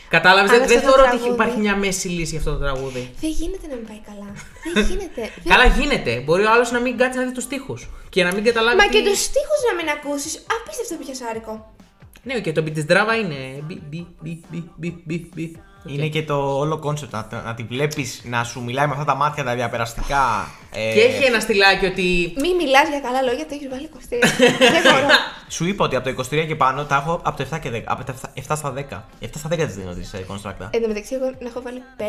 Κατάλαβες, 0.09 0.51
Αν 0.51 0.59
δεν, 0.59 0.69
δεν 0.69 0.77
αυτό 0.79 0.89
το 0.91 0.95
θεωρώ 0.95 1.09
ότι 1.09 1.17
τραγούδι- 1.19 1.41
υπάρχει 1.41 1.59
μια 1.59 1.77
μέση 1.77 2.09
λύση 2.09 2.31
για 2.31 2.39
αυτό 2.39 2.51
το 2.53 2.59
τραγούδι. 2.59 3.11
Δεν 3.21 3.31
γίνεται 3.31 3.67
να 3.71 3.75
μην 3.75 3.87
πάει 3.87 4.01
καλά. 4.11 4.29
Δεν 4.75 4.85
γίνεται. 4.91 5.23
Δεν- 5.43 5.53
Καλά 5.53 5.67
γίνεται. 5.79 6.21
Μπορεί 6.25 6.45
ο 6.45 6.51
άλλος 6.53 6.71
να 6.71 6.81
μην 6.81 6.97
κάτσει 6.97 7.19
να 7.19 7.25
δει 7.25 7.33
τους 7.33 7.47
στίχους 7.47 7.75
και 8.09 8.25
να 8.25 8.35
μην 8.35 8.45
καταλάβει. 8.45 8.77
Μα 8.77 8.83
τι- 8.87 8.89
και 8.97 9.03
τους 9.09 9.19
στίχους 9.23 9.61
να 9.69 9.73
μην 9.79 9.89
ακούσεις. 9.97 10.45
Απίστευτα 10.57 11.05
πιασάρικο. 11.05 11.75
Ναι, 12.23 12.41
και 12.41 12.53
το 12.53 12.63
beat 12.67 12.73
τη 12.75 12.85
ντράβα 12.85 13.15
είναι. 13.17 13.35
Μπι, 13.67 13.75
μπι, 13.89 14.07
μπι, 14.21 14.41
μπι, 14.51 14.65
μπι, 14.77 15.03
μπι, 15.05 15.31
μπι. 15.35 15.57
Οκ. 15.87 15.93
Είναι 15.95 16.07
και 16.09 16.23
το 16.23 16.59
όλο 16.59 16.79
κόνσεπτ 16.79 17.13
να, 17.13 17.29
να 17.45 17.55
τη 17.55 17.63
βλέπεις 17.63 18.21
να 18.25 18.45
σου 18.45 18.63
μιλάει 18.63 18.87
με 18.87 18.93
αυτά 18.93 19.05
τα 19.05 19.15
μάτια 19.15 19.45
τα 19.45 19.55
διαπεραστικά. 19.55 20.49
ε, 20.73 20.93
Και 20.95 21.01
έχει 21.01 21.25
ένα 21.25 21.41
στυλάκι 21.41 21.87
ότι. 21.87 22.33
Μην 22.41 22.57
μιλάς 22.57 22.89
για 22.89 23.01
καλά 23.01 23.23
λόγια, 23.23 23.47
το 23.47 23.55
έχεις 23.55 23.69
βάλει 23.69 23.89
23. 23.95 23.99
Δεν 24.75 24.83
μπορώ. 24.93 25.07
Σου 25.49 25.67
είπα 25.67 25.85
ότι 25.85 25.97
από 25.97 26.13
το 26.15 26.23
23 26.31 26.45
και 26.47 26.55
πάνω 26.57 26.85
τα 26.85 26.97
έχω 26.97 27.21
από 27.23 27.37
το 27.37 27.47
7 27.53 27.59
και 27.61 27.71
10. 27.75 27.83
Από 27.85 28.05
το 28.05 28.15
7, 28.23 28.41
7 28.53 28.57
στα 28.57 28.73
10. 28.75 28.79
7 29.25 29.29
στα 29.35 29.49
10 29.53 29.57
τι 29.57 29.65
δίνω 29.65 29.93
τη 29.93 30.01
ε, 30.13 30.19
Constructa. 30.29 30.67
Εν 30.71 30.83
τω 30.83 30.89
μεταξύ, 30.89 31.15
εγώ 31.15 31.25
να 31.39 31.49
έχω 31.49 31.63
βάλει 31.63 31.83
5-6 31.99 32.03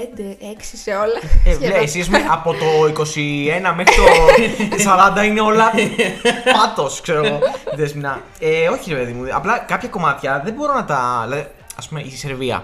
σε 0.60 0.92
όλα. 0.92 1.20
Ε, 1.46 1.52
Σχεδόν. 1.54 1.68
βλέ, 1.68 1.78
εσείς 1.78 2.10
με, 2.10 2.18
από 2.32 2.52
το 2.54 2.66
21 3.04 3.74
μέχρι 3.76 3.96
το 3.96 4.04
40 5.22 5.26
είναι 5.26 5.42
όλα 5.42 5.72
πάτος, 6.54 7.02
ξέρω 7.02 7.26
εγώ. 7.26 7.40
Δεσμινά. 7.76 8.22
Ε, 8.40 8.68
όχι, 8.68 8.90
ρε 8.94 8.96
παιδί 9.00 9.12
μου. 9.12 9.24
Απλά 9.34 9.58
κάποια 9.58 9.90
κομμάτια 9.90 10.42
δεν 10.46 10.54
μπορώ 10.54 10.74
να 10.74 10.86
τα. 10.86 11.22
Δηλαδή, 11.28 11.48
ας 11.78 11.88
πούμε, 11.88 12.02
η 12.02 12.10
Σερβία. 12.12 12.64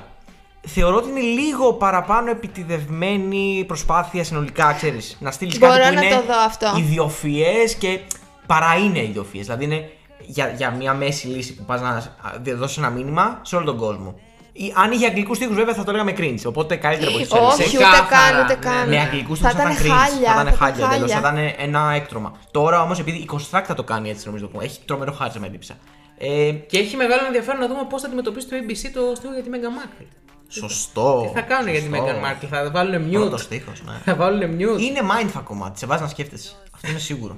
Θεωρώ 0.68 0.96
ότι 0.96 1.10
είναι 1.10 1.20
λίγο 1.20 1.74
παραπάνω 1.74 2.30
επιτιδευμένη 2.30 3.64
προσπάθεια 3.68 4.24
συνολικά, 4.24 4.74
ξέρεις. 4.74 5.18
Να 5.20 5.32
στείλεις 5.32 5.58
κάτι 5.58 5.74
Μπορώ 5.74 5.88
που 5.90 5.94
να 5.96 6.02
είναι 6.06 6.16
το 6.16 6.22
δω 6.22 6.40
αυτό. 6.46 6.74
ιδιοφυές 6.78 7.76
και 7.76 8.00
παρά 8.46 8.76
είναι 8.76 9.00
ιδιοφυές. 9.04 9.46
Δηλαδή 9.46 9.64
είναι 9.64 9.90
για, 10.28 10.50
για 10.58 10.72
μια 10.72 10.94
μέση 10.94 11.28
λύση 11.28 11.56
που 11.56 11.64
πας 11.64 11.82
να 11.82 12.14
δώσει 12.56 12.80
ένα 12.80 12.90
μήνυμα 12.90 13.40
σε 13.42 13.56
όλο 13.56 13.66
τον 13.66 13.78
κόσμο. 13.78 14.20
Ή, 14.58 14.74
αν 14.76 14.92
είχε 14.92 15.06
αγγλικούς 15.06 15.38
τείχου, 15.38 15.54
βέβαια 15.54 15.74
θα 15.74 15.84
το 15.84 15.92
λέγαμε 15.92 16.14
cringe. 16.18 16.40
Οπότε 16.46 16.76
καλύτερα 16.76 17.10
από 17.12 17.20
τη 17.20 17.26
Σερβία. 17.28 17.48
Όχι, 17.48 17.62
ούτε 17.62 17.64
Ξεκάθαρα, 17.64 18.32
καν, 18.32 18.44
ούτε 18.44 18.54
ναι, 18.54 18.60
καν. 18.76 18.90
Με 18.90 19.00
αγγλικούς 19.00 19.40
θα 19.40 19.50
θα 19.50 19.62
ήταν 19.62 19.72
ήταν 19.72 19.86
cringe. 19.86 19.90
χάλια. 20.00 20.34
Θα 20.34 20.42
ήταν 20.42 20.54
θα 20.54 20.66
χάλια 20.66 20.78
ήταν 20.86 20.92
εντελώ. 20.92 21.08
Θα 21.08 21.18
ήταν 21.20 21.38
ένα 21.58 21.92
έκτρωμα. 21.94 22.34
Τώρα 22.52 22.82
όμως 22.82 23.00
επειδή 23.00 23.18
η 23.18 23.30
Construct 23.34 23.76
το 23.76 23.84
κάνει 23.84 24.10
έτσι 24.10 24.26
νομίζω. 24.26 24.48
που 24.48 24.62
Έχει 24.62 24.80
τρομερό 24.86 25.12
χάρτη 25.12 25.40
με 25.40 25.48
εντύπωσα. 25.48 25.74
Ε, 26.18 26.52
Και 26.52 26.78
έχει 26.78 26.96
μεγάλο 26.96 27.26
ενδιαφέρον 27.26 27.60
να 27.62 27.68
δούμε 27.68 27.82
πώς 27.90 28.02
θα 28.02 28.08
αντιμετωπίσει 28.08 28.48
το 28.48 28.56
ABC 28.56 28.90
το 28.94 29.14
στίχο 29.16 29.34
για 29.34 29.44
τη 29.44 29.50
Meghan 29.54 30.02
Markle. 30.02 30.06
σωστό. 30.48 31.24
Τι 31.28 31.40
θα 31.40 31.46
κάνουν 31.46 31.72
για 31.72 31.82
τη 31.82 31.88
σωστό. 31.88 32.06
Meghan 32.06 32.26
Markle, 32.26 32.48
θα 32.50 32.72
βάλουν 32.72 33.10
Πρώτος 33.12 33.42
mute. 33.42 33.44
στίχος, 33.44 33.82
ναι. 33.86 33.94
Θα 34.06 34.16
βάλουν 34.16 34.42
mute. 34.58 34.80
Είναι 34.82 35.00
mindfuck 35.12 35.42
κομμάτι. 35.44 35.80
Σε 35.80 35.86
βάζει 35.86 36.02
να 36.02 36.08
σκέφτεσαι. 36.08 36.52
Αυτό 36.76 36.90
είναι 36.90 37.00
σίγουρο. 37.00 37.38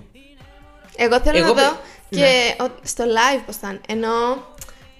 Εγώ 0.98 1.20
θέλω 1.20 1.38
Εγώ 1.38 1.48
να 1.48 1.54
παι- 1.54 1.64
δω 1.64 1.72
ναι. 2.10 2.20
και 2.20 2.64
ο- 2.64 2.80
στο 2.84 3.04
live 3.04 3.42
πώς 3.46 3.56
θα 3.56 3.68
είναι. 3.70 3.80
Ενώ 3.88 4.12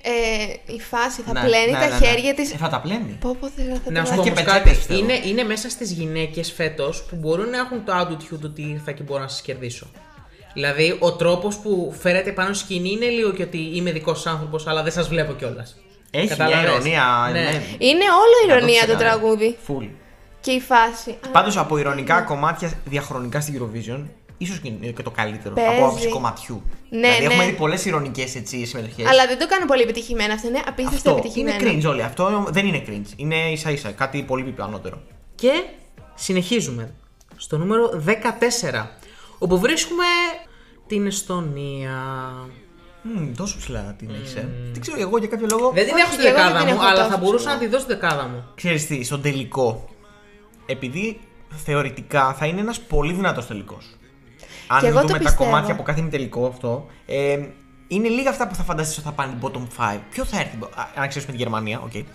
ε, 0.02 0.74
η 0.74 0.80
φάση 0.82 1.22
θα 1.22 1.32
Ναι, 1.34 1.40
πλένει 1.44 1.72
ναι, 1.72 1.78
τα 1.80 1.88
ναι, 1.88 1.98
ναι. 1.98 2.06
χέρια 2.06 2.34
της. 2.34 2.54
Ε, 2.54 2.58
θα 2.58 2.70
τα 2.70 2.80
πλένει. 2.82 3.18
Πω, 3.22 3.36
πω, 3.40 3.50
θέλω 3.56 3.76
θα 3.86 3.92
Να 3.92 4.04
το 4.04 4.06
σου 4.06 4.12
και 4.12 4.18
πω 4.18 4.24
δω. 4.24 4.30
όμως 4.32 4.34
πετσέτες, 4.44 4.54
κάτι. 4.54 4.70
πιστεύω. 4.70 5.00
Είναι, 5.00 5.14
είναι 5.26 5.44
μέσα 5.44 5.70
στις 5.70 5.92
γυναίκες 5.92 6.52
φέτος 6.52 7.04
που 7.04 7.16
μπορούν 7.16 7.50
να 7.50 7.58
έχουν 7.58 7.84
το 7.86 7.94
attitude 8.02 8.44
ότι 8.46 8.62
ήρθα 8.62 8.92
και 8.92 9.04
μπορώ 9.04 9.22
να 9.22 9.28
σας 9.28 9.42
κερδίσω. 9.42 9.88
Δηλαδή, 10.54 10.96
ο 11.00 11.12
τρόπος 11.14 11.58
που 11.58 11.96
φέρετε 12.00 12.32
πάνω 12.32 12.54
στη 12.54 12.64
σκηνή 12.64 12.90
είναι 12.92 13.06
λίγο 13.06 13.32
και 13.32 13.44
ότι 13.44 13.58
είμαι 13.74 13.92
δικός 13.92 14.26
άνθρωπος, 14.28 14.68
αλλά 14.68 14.84
δεν 14.84 14.92
σας 14.92 15.08
βλέπω 15.08 15.34
κιόλας. 15.34 15.76
Έχει 16.12 16.26
μια 16.26 16.36
Κατάλαβες; 16.36 16.72
ηρωνία. 16.72 17.30
Ναι. 17.32 17.40
ναι. 17.42 17.64
Είναι 17.78 18.04
όλο 18.04 18.56
ηρωνία 18.56 18.84
100%. 18.84 18.88
το 18.88 18.96
τραγούδι. 18.96 19.58
Full. 19.68 19.90
Και 20.42 20.52
η 20.52 20.60
φάση. 20.62 21.10
Α, 21.26 21.30
Πάντως 21.32 21.58
από 21.58 21.78
ηρωνικά 21.78 22.22
κομμάτια 22.22 22.72
διαχρονικά 22.86 23.42
στην 23.42 23.62
Eurovision, 23.62 24.04
ίσως 24.38 24.60
και 24.60 24.68
είναι 24.68 24.88
και 24.88 25.04
το 25.04 25.12
καλύτερο 25.12 25.56
Παίζει. 25.56 25.76
από 25.76 25.86
άποψη 25.86 26.08
κομματιού. 26.10 26.64
Ναι, 26.90 27.00
δηλαδή 27.00 27.24
έχουμε 27.26 27.44
ναι. 27.44 27.50
δει 27.52 27.58
πολλές 27.58 27.86
ηρωνικές 27.86 28.30
συμμετοχές. 28.44 29.08
Αλλά 29.08 29.28
δεν 29.28 29.40
το 29.40 29.48
κάνω 29.48 29.66
πολύ 29.66 29.82
επιτυχημένο. 29.82 30.34
Αυτό 30.34 30.48
είναι 30.48 30.62
απίστευτα 30.68 31.12
Αυτό 31.12 31.32
είναι 31.40 31.50
επιτυχημένο. 31.50 31.88
cringe 31.88 31.92
όλοι. 31.92 32.02
Αυτό 32.02 32.46
δεν 32.50 32.66
είναι 32.66 32.84
cringe. 32.88 33.12
Είναι 33.16 33.52
ίσα 33.52 33.72
ίσα 33.72 33.92
κάτι 33.92 34.24
πολύ 34.24 34.44
πιο 34.44 34.64
ανώτερο. 34.64 35.02
Και 35.36 35.52
συνεχίζουμε 36.16 36.94
στο 37.38 37.58
νούμερο 37.58 38.04
14, 38.06 38.86
όπου 39.38 39.60
βρίσκουμε 39.60 40.06
την 40.88 41.06
Εστονία. 41.06 42.02
Μμμ, 43.02 43.34
τόσο 43.36 43.58
ψηλά 43.58 43.96
την 43.98 44.10
έχεις, 44.10 44.36
ε. 44.36 44.50
Δεν 44.72 44.82
ξέρω 44.82 45.00
εγώ 45.00 45.18
για 45.18 45.28
κάποιο 45.28 45.48
λόγο. 45.52 45.72
Δεν 45.72 45.86
την 45.86 45.94
Όχι, 45.94 46.02
έχω 46.02 46.12
στη 46.12 46.22
και 46.22 46.28
εγώ 46.28 46.38
δεν 46.38 46.46
δεκάδα 46.46 46.66
την 46.66 46.74
μου, 46.74 46.82
έχω 46.82 46.90
αλλά 46.90 46.98
τόσο 46.98 47.10
θα 47.10 47.18
μπορούσα 47.18 47.38
ψηλά. 47.38 47.54
να 47.54 47.60
τη 47.60 47.68
δώσω 47.68 47.84
στη 47.84 47.94
δεκάδα 47.94 48.28
μου. 48.28 48.44
Ξέρεις 48.56 48.88
τι, 48.88 49.04
στον 49.04 49.22
τελικό. 49.22 49.90
Επειδή 50.66 51.20
θεωρητικά 51.66 52.34
θα 52.34 52.46
είναι 52.46 52.60
ένας 52.60 52.80
πολύ 52.80 53.14
δυνατός 53.14 53.48
τελικός. 53.48 53.97
Αν 54.68 54.80
Και 54.80 54.88
εγώ 54.88 54.96
το 55.02 55.08
δούμε 55.08 55.18
τα 55.18 55.24
πιστεύω. 55.24 55.44
κομμάτια 55.44 55.74
από 55.74 55.84
κάθε 55.84 56.02
τελικό 56.02 56.46
αυτό. 56.46 56.86
Ε, 57.06 57.38
είναι 57.90 58.08
λίγα 58.08 58.30
αυτά 58.30 58.48
που 58.48 58.56
θα 58.56 58.64
φανταστείς 58.64 58.98
ότι 58.98 59.06
θα 59.06 59.12
πάνε 59.14 59.34
bottom 59.42 59.68
5. 59.96 59.98
Ποιο 60.10 60.26
θα 60.26 60.40
έρθει, 60.40 60.56
α, 60.76 60.88
αν 60.96 61.04
εξαιρέσουμε 61.04 61.32
τη 61.36 61.38
Γερμανία, 61.44 61.82
οκ. 61.84 61.96
Ε, 61.96 62.06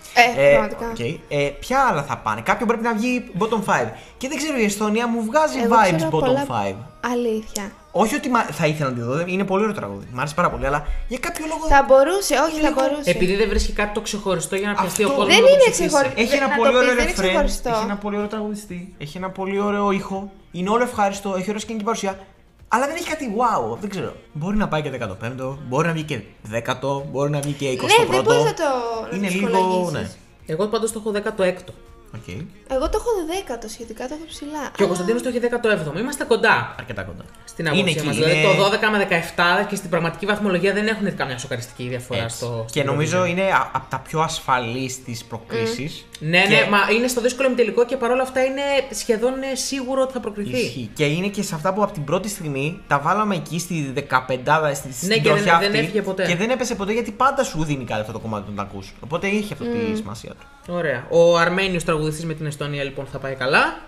πραγματικά. 0.51 0.89
οκ. 0.89 0.99
Ε, 1.27 1.37
ποια 1.59 1.79
άλλα 1.89 2.03
θα 2.03 2.17
πάνε; 2.17 2.41
Κάποιο 2.41 2.65
πρέπει 2.65 2.83
να 2.83 2.93
βγει 2.93 3.23
bottom 3.39 3.63
5. 3.65 3.91
Και 4.17 4.27
δεν 4.27 4.37
ξέρω, 4.37 4.57
η 4.57 4.63
Εσθονία 4.63 5.07
μου 5.07 5.23
βγάζει 5.23 5.59
Εγώ 5.59 5.75
vibes 5.75 5.95
ξέρω 5.95 6.07
bottom 6.07 6.19
πολλά- 6.19 6.45
5. 6.47 6.75
Αλήθεια. 7.11 7.71
Όχι 7.91 8.15
ότι 8.15 8.29
μα- 8.29 8.43
θα 8.43 8.65
ήθελα 8.67 8.89
να 8.89 8.95
τη 8.95 9.01
δω, 9.01 9.13
δεν- 9.13 9.27
είναι 9.27 9.43
πολύ 9.43 9.61
ωραίο 9.63 9.75
τραγούδι. 9.75 10.07
Μ' 10.11 10.19
άρεσε 10.19 10.33
πάρα 10.35 10.49
πολύ, 10.49 10.65
αλλά 10.65 10.85
για 11.07 11.17
κάποιο 11.19 11.45
λόγο. 11.47 11.67
Θα 11.67 11.85
μπορούσε, 11.87 12.33
όχι, 12.47 12.59
θα 12.61 12.69
λίγο- 12.69 12.81
μπορούσε. 12.81 13.09
Επειδή 13.09 13.35
δεν 13.35 13.49
βρίσκει 13.49 13.71
κάτι 13.71 13.93
το 13.93 14.01
ξεχωριστό 14.01 14.55
για 14.55 14.67
να 14.67 14.73
πιαστεί 14.73 15.03
ο 15.03 15.07
Αυτό. 15.07 15.17
κόσμος. 15.19 15.35
Δεν 15.35 15.45
είναι 15.45 15.69
ξεχωριστό. 15.71 16.21
Έχει 16.21 16.35
ένα 16.35 16.47
να 16.47 16.55
πολύ 16.55 16.71
το 16.71 16.77
ωραίο 16.77 16.89
πεις, 16.89 16.97
δεν 16.97 17.03
είναι 17.07 17.11
ρεφρέν, 17.15 17.29
ξεχωριστό. 17.29 17.69
έχει 17.69 17.83
ένα 17.83 17.95
πολύ 17.95 18.15
ωραίο 18.15 18.27
τραγουδιστή, 18.27 18.93
έχει 18.97 19.17
ένα 19.17 19.29
πολύ 19.29 19.59
ωραίο 19.59 19.91
ήχο, 19.91 20.31
είναι 20.51 20.69
όλο 20.69 20.83
ευχάριστο, 20.83 21.29
έχει 21.37 21.47
ωραία 21.49 21.59
σκηνική 21.59 21.83
παρουσία. 21.83 22.19
Αλλά 22.67 22.87
δεν 22.87 22.95
έχει 22.95 23.07
κάτι 23.09 23.33
wow, 23.37 23.77
δεν 23.79 23.89
ξέρω. 23.89 24.13
Μπορεί 24.33 24.57
να 24.57 24.67
πάει 24.67 24.81
και 24.81 24.91
15ο, 24.99 25.57
μπορεί 25.67 25.87
να 25.87 25.93
βγει 25.93 26.03
και 26.03 26.21
10ο, 26.51 27.01
μπορεί 27.11 27.29
να 27.29 27.39
βγει 27.39 27.53
και 27.53 27.65
21ο. 27.71 27.81
Ναι, 27.81 28.05
δεν 28.15 28.23
μπορείς 28.23 28.43
να 28.43 28.53
το 28.53 28.63
να 29.11 29.15
Είναι 29.17 29.27
το 29.27 29.33
λίγο. 29.33 29.47
στοιχολογίσεις. 29.49 29.91
Ναι. 29.93 30.09
Εγώ 30.45 30.67
πάντως 30.67 30.91
το 30.91 31.01
έχω 31.05 31.33
16ο. 31.37 31.73
Οκ. 32.15 32.27
Εγώ 32.75 32.89
το 32.89 32.97
έχω 33.01 33.09
δέκατο 33.33 33.67
σχετικά, 33.67 34.07
το 34.07 34.13
έχω 34.17 34.25
ψηλά. 34.27 34.63
Και 34.75 34.83
ο 34.83 34.87
Κωνσταντίνος 34.87 35.21
το 35.21 35.29
έχει 35.29 35.39
17ο. 35.39 35.97
Είμαστε 35.99 36.23
κοντά 36.23 36.75
Αρκετά 36.79 37.03
κοντά. 37.03 37.23
στην 37.45 37.65
Είναι 37.65 37.75
άποψή 37.75 37.97
εκεί, 37.97 38.05
μας. 38.07 38.15
είναι- 38.15 38.25
Δηλαδή 38.25 38.43
το 38.57 38.63
12 38.63 38.89
με 38.91 38.97
17 38.97 39.65
και 39.69 39.75
στην 39.75 39.89
πραγματική 39.89 40.25
βαθμολογία 40.25 40.73
δεν 40.73 40.87
έχουν 40.87 41.15
καμιά 41.15 41.37
σοκαριστική 41.37 41.87
διαφορά 41.87 42.23
Έτσι. 42.23 42.37
στο. 42.37 42.63
Και 42.71 42.79
στην 42.79 42.85
νομίζω 42.91 43.21
Eurovision. 43.23 43.29
είναι 43.29 43.43
από 43.73 43.85
τα 43.89 43.99
πιο 43.99 44.19
ασφαλείς 44.19 45.03
της 45.03 45.23
προκλήσεις. 45.23 46.05
Ναι, 46.19 46.29
ναι, 46.49 46.67
μα 46.69 46.77
είναι 46.95 47.07
στο 47.07 47.21
δύσκολο 47.21 47.47
ημιτελικό 47.47 47.85
και 47.85 47.97
παρόλα 47.97 48.21
αυτά 48.21 48.43
είναι 48.43 48.61
σχεδόν 48.91 49.33
ε, 49.51 49.55
σίγουρο 49.55 50.01
ότι 50.01 50.13
θα 50.13 50.19
προκριθεί. 50.19 50.57
Ισχύει. 50.57 50.89
Και 50.93 51.05
είναι 51.05 51.27
και 51.27 51.41
σε 51.43 51.55
αυτά 51.55 51.73
που 51.73 51.83
από 51.83 51.93
την 51.93 52.03
πρώτη 52.03 52.29
στιγμή 52.29 52.79
τα 52.87 52.99
βάλαμε 52.99 53.35
εκεί 53.35 53.59
στη 53.59 53.93
15 53.95 54.73
στη 54.75 54.93
στην 54.93 55.07
Ναι, 55.07 55.15
και 55.15 55.21
τροχιά 55.21 55.43
δεν- 55.51 55.59
δεν 55.59 55.67
αυτή 55.69 55.77
έφυγε 55.77 56.01
ποτέ. 56.01 56.25
Και 56.27 56.35
δεν 56.35 56.49
έπεσε 56.49 56.75
ποτέ 56.75 56.93
γιατί 56.93 57.11
πάντα 57.11 57.43
σου 57.43 57.63
δίνει 57.63 57.83
κάτι 57.83 57.99
αυτό 58.01 58.11
το 58.13 58.19
κομμάτι 58.19 58.43
όταν 58.43 58.55
τα 58.55 58.61
ακούς. 58.61 58.93
Οπότε 58.99 59.27
είχε 59.27 59.53
αυτή 59.53 59.65
τη 59.65 59.97
σημασία 59.97 60.29
του. 60.31 60.45
Ωραία. 60.67 61.05
Ο 61.09 61.37
Αρμένιος 61.37 61.83
τραγουδιστής 61.83 62.25
με 62.25 62.33
την 62.33 62.45
Εστονία 62.45 62.83
λοιπόν 62.83 63.07
θα 63.11 63.17
πάει 63.17 63.35
καλά. 63.35 63.79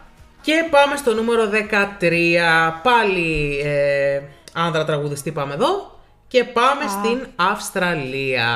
Και 0.42 0.68
πάμε 0.70 0.96
στο 0.96 1.14
νούμερο 1.14 1.50
13. 2.00 2.14
Πάλι 2.84 3.60
ε, 3.64 4.22
άνδρα 4.54 4.86
τραγουδιστή 4.86 5.32
πάμε 5.32 5.54
εδώ. 5.54 6.00
Και 6.28 6.44
πάμε 6.44 6.84
στην 6.88 7.28
Αυστραλία. 7.36 8.48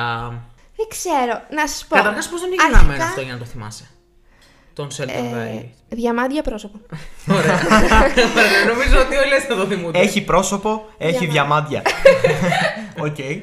Δεν 0.76 0.86
ξέρω, 0.88 1.42
να 1.50 1.66
σας 1.68 1.86
πω. 1.88 1.96
Καταρχάς, 1.96 2.28
πώς 2.28 2.40
τον 2.40 2.48
έχει 2.52 2.60
Αρχικά, 2.62 2.78
γραμμένο 2.78 3.04
αυτό 3.04 3.20
για 3.20 3.32
να 3.32 3.38
το 3.38 3.44
θυμάσαι; 3.44 3.88
Τον 4.74 4.90
Sheldon 4.90 5.24
ε, 5.34 5.36
Riley. 5.36 5.74
Διαμάντια 5.88 6.42
πρόσωπο. 6.42 6.78
Ωραία. 7.28 7.60
Ωραία, 7.64 8.64
Νομίζω 8.72 8.98
ότι 9.00 9.16
όλοι 9.16 9.32
έτσι 9.34 9.46
θα 9.46 9.54
το 9.56 9.66
θυμούνται. 9.66 9.98
Έχει 9.98 10.20
πρόσωπο, 10.24 10.88
έχει 10.98 11.26
Διαμάντια. 11.26 11.82
διαμάντια. 11.82 13.04
Οκ. 13.06 13.18
Ε, 13.18 13.38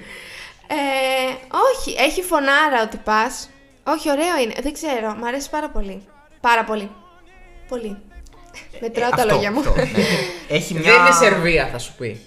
όχι, 1.71 1.95
έχει 1.99 2.21
φωνάρα 2.21 2.81
ότι 2.83 2.97
πας. 2.97 3.49
Όχι, 3.87 4.09
ωραίο 4.11 4.37
είναι. 4.43 4.53
Δεν 4.61 4.73
ξέρω, 4.73 5.13
μου 5.19 5.25
αρέσει 5.27 5.49
πάρα 5.49 5.69
πολύ. 5.69 6.01
Πάρα 6.41 6.63
πολύ. 6.63 6.91
Πολύ. 7.67 7.97
Μετράω 8.81 9.09
τα 9.09 9.15
Αυτό, 9.15 9.33
λόγια 9.33 9.51
μου. 9.51 9.59
αυτό, 9.59 9.75
ναι. 9.75 9.85
Έχει 10.57 10.73
μια. 10.73 10.81
Δεν 10.91 10.99
είναι 11.01 11.11
Σερβία, 11.11 11.67
θα 11.71 11.77
σου 11.77 11.93
πει. 11.97 12.21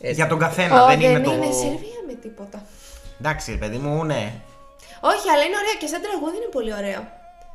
Έτσι. 0.00 0.14
Για 0.14 0.26
τον 0.26 0.38
καθένα, 0.38 0.82
Ω, 0.82 0.86
δεν 0.86 0.98
δεν 1.00 1.10
είναι 1.10 1.18
είναι 1.34 1.46
το. 1.46 1.52
Σερβία 1.52 2.00
με 2.06 2.14
τίποτα. 2.22 2.62
Εντάξει, 3.20 3.50
ρε 3.50 3.56
παιδί 3.56 3.76
μου, 3.76 4.04
ναι. 4.04 4.32
Όχι, 5.00 5.28
αλλά 5.32 5.42
είναι 5.46 5.56
ωραίο 5.62 5.74
και 5.80 5.86
σαν 5.86 6.00
τραγούδι 6.02 6.36
είναι 6.36 6.50
πολύ 6.52 6.72
ωραίο. 6.74 7.02